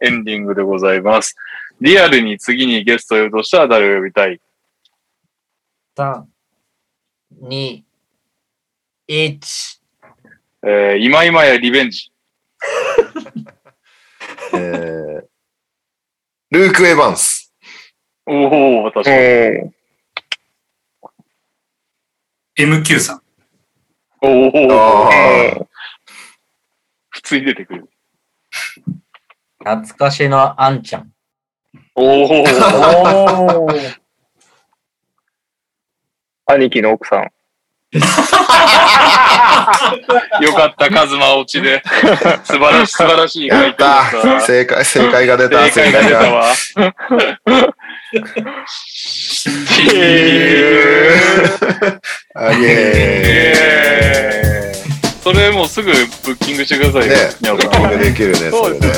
[0.00, 1.36] エンディングでございます。
[1.80, 4.38] リアルに次にゲストを呼ぶとしたら誰を呼びたい
[5.96, 6.24] ？3、
[7.42, 7.82] 2、
[9.08, 9.80] 1。
[10.62, 12.12] えー、今今やリベンジ。
[14.52, 15.24] えー、
[16.50, 17.54] ルーク・エヴァンス。
[18.26, 19.16] おお確かに。
[22.58, 22.82] うん。
[22.82, 23.22] MQ さん。
[24.20, 25.10] おおあ
[27.08, 27.88] 普通に出てくる。
[29.60, 31.10] 懐かしのあんちゃん。
[32.00, 33.68] おお。
[36.52, 37.28] 兄貴の奥さん。
[40.42, 41.82] よかった、カズマ落ちで。
[42.44, 45.70] 素晴らしい、素晴らしい回答だったた正解、正解が出た。
[45.70, 46.44] 正解が出たわ。
[52.34, 53.80] あげえー
[55.22, 55.92] それもうすぐ
[56.24, 57.08] ブッキングしてください。
[57.08, 58.88] ね、ブッキングできるね、それね。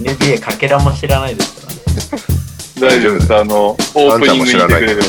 [0.00, 1.80] NBA かけらも知らないですからね。
[2.80, 3.34] 大丈夫です。
[3.34, 5.02] あの、オープニングにいてくれれば。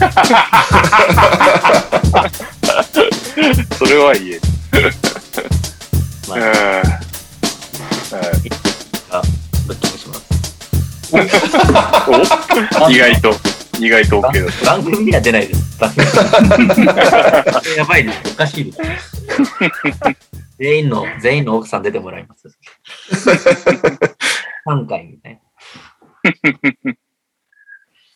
[3.76, 4.40] それはいいえ。
[6.28, 6.52] まうんあ、は
[8.22, 8.26] い
[9.98, 10.20] します。
[12.86, 12.88] お？
[12.90, 13.34] 意外と、
[13.80, 15.60] 意外と OK だっ番組には出ないです。
[17.76, 18.18] やばいです。
[18.32, 18.78] おかしいです。
[20.58, 22.48] 全員の、全員の奥さん出てもらいます。
[24.66, 25.40] 3回みたい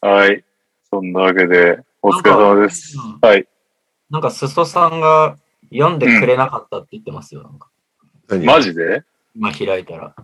[0.01, 0.07] た。
[0.09, 0.45] はい。
[0.91, 2.97] そんなわけで、お疲れ様です。
[2.97, 3.29] な。
[3.29, 3.49] はい。
[4.11, 5.37] なんか、すそさんが
[5.73, 7.43] 読んでくれなかったって言ってますよ。
[7.43, 7.71] なんか
[8.29, 8.45] 何？
[8.47, 9.03] マジで？
[9.35, 10.15] 今開いたら。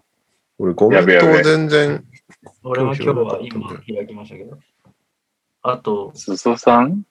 [0.59, 2.05] 俺コメントを全然、
[2.63, 4.59] 俺も今日は今開きましたけど。
[5.63, 7.03] あと、すそさん？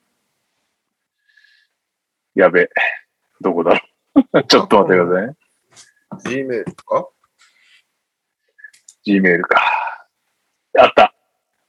[2.36, 2.70] やべ。
[3.40, 3.80] どこだろ
[4.32, 4.44] う？
[4.46, 5.36] ちょっと待ってくださいね。
[6.24, 7.08] G メールとか？
[9.10, 9.60] Gmail か。
[10.78, 11.12] あった。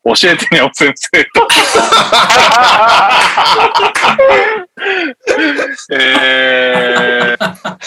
[0.04, 1.20] 教えてね、お先生。
[5.94, 7.78] えー、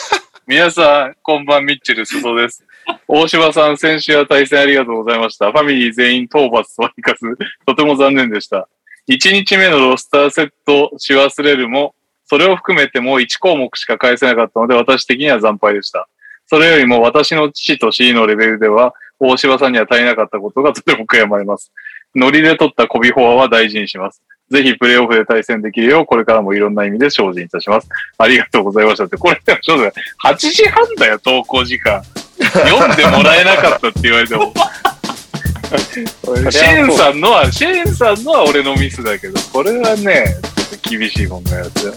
[0.47, 2.65] 皆さん、こんばん、ミッチェル・スソです。
[3.08, 5.52] 大柴さん、先週は対戦ありがとうございました。
[5.52, 8.68] ファミリー全員討伐はいかず、とても残念でした。
[9.08, 11.94] 1日目のロスターセットし忘れるも、
[12.26, 16.08] それを含めてもう1項目しか返せなかったので、私的には惨敗でした。
[16.47, 18.94] それよりも私の父と C のレベルでは、
[19.26, 21.72] 大柴さんには足りなかったことがとても悔やまれます。
[22.14, 24.22] ノリで取ったコビフォアは大事にします。
[24.50, 27.88] ぜひプレイオフで対戦できるよう、これからもいろんな意味で精進いたします。
[28.18, 29.16] ありがとうございましたって。
[29.16, 29.92] これ、ちょっとね
[30.24, 32.02] 8時半だよ、投稿時間。
[32.38, 34.52] 読んでもらえなかったって言われても。
[35.74, 41.94] シェーンさんのは、シェーンさんのは俺のミスだけど、これはね、ちょっと厳しいもんがやつよ。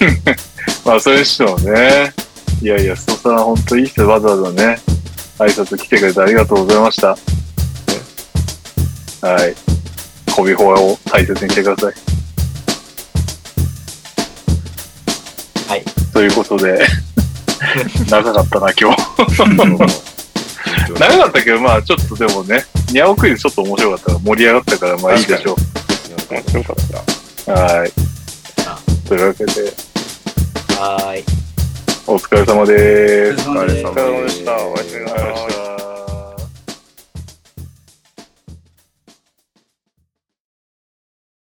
[0.84, 2.12] まあ、それにしてもね、
[2.62, 4.78] いやいや、ストさん本当いい人わざわざね、
[5.38, 7.08] 挨拶来てくれてありがとうございました。
[9.26, 9.54] はい。
[10.34, 11.94] コビホアを大切にしてください。
[15.68, 15.84] はい。
[16.12, 16.86] ということで、
[18.08, 19.02] 長かったな、今日。
[20.98, 25.56] 長かったけど、まあちょっとでもね、ニャオクイズちょっと面白かったから、盛り上がったから、まあいいでしょ
[26.30, 26.76] 面白かっ
[27.44, 27.52] た。
[27.52, 27.56] う。
[27.56, 27.92] はい。
[29.08, 29.52] というわけで、
[30.78, 31.24] はーい。
[32.08, 33.50] お疲れ様です。
[33.50, 34.64] お疲れ様ですお疲れ様でした。
[34.64, 35.65] おやすみなさい。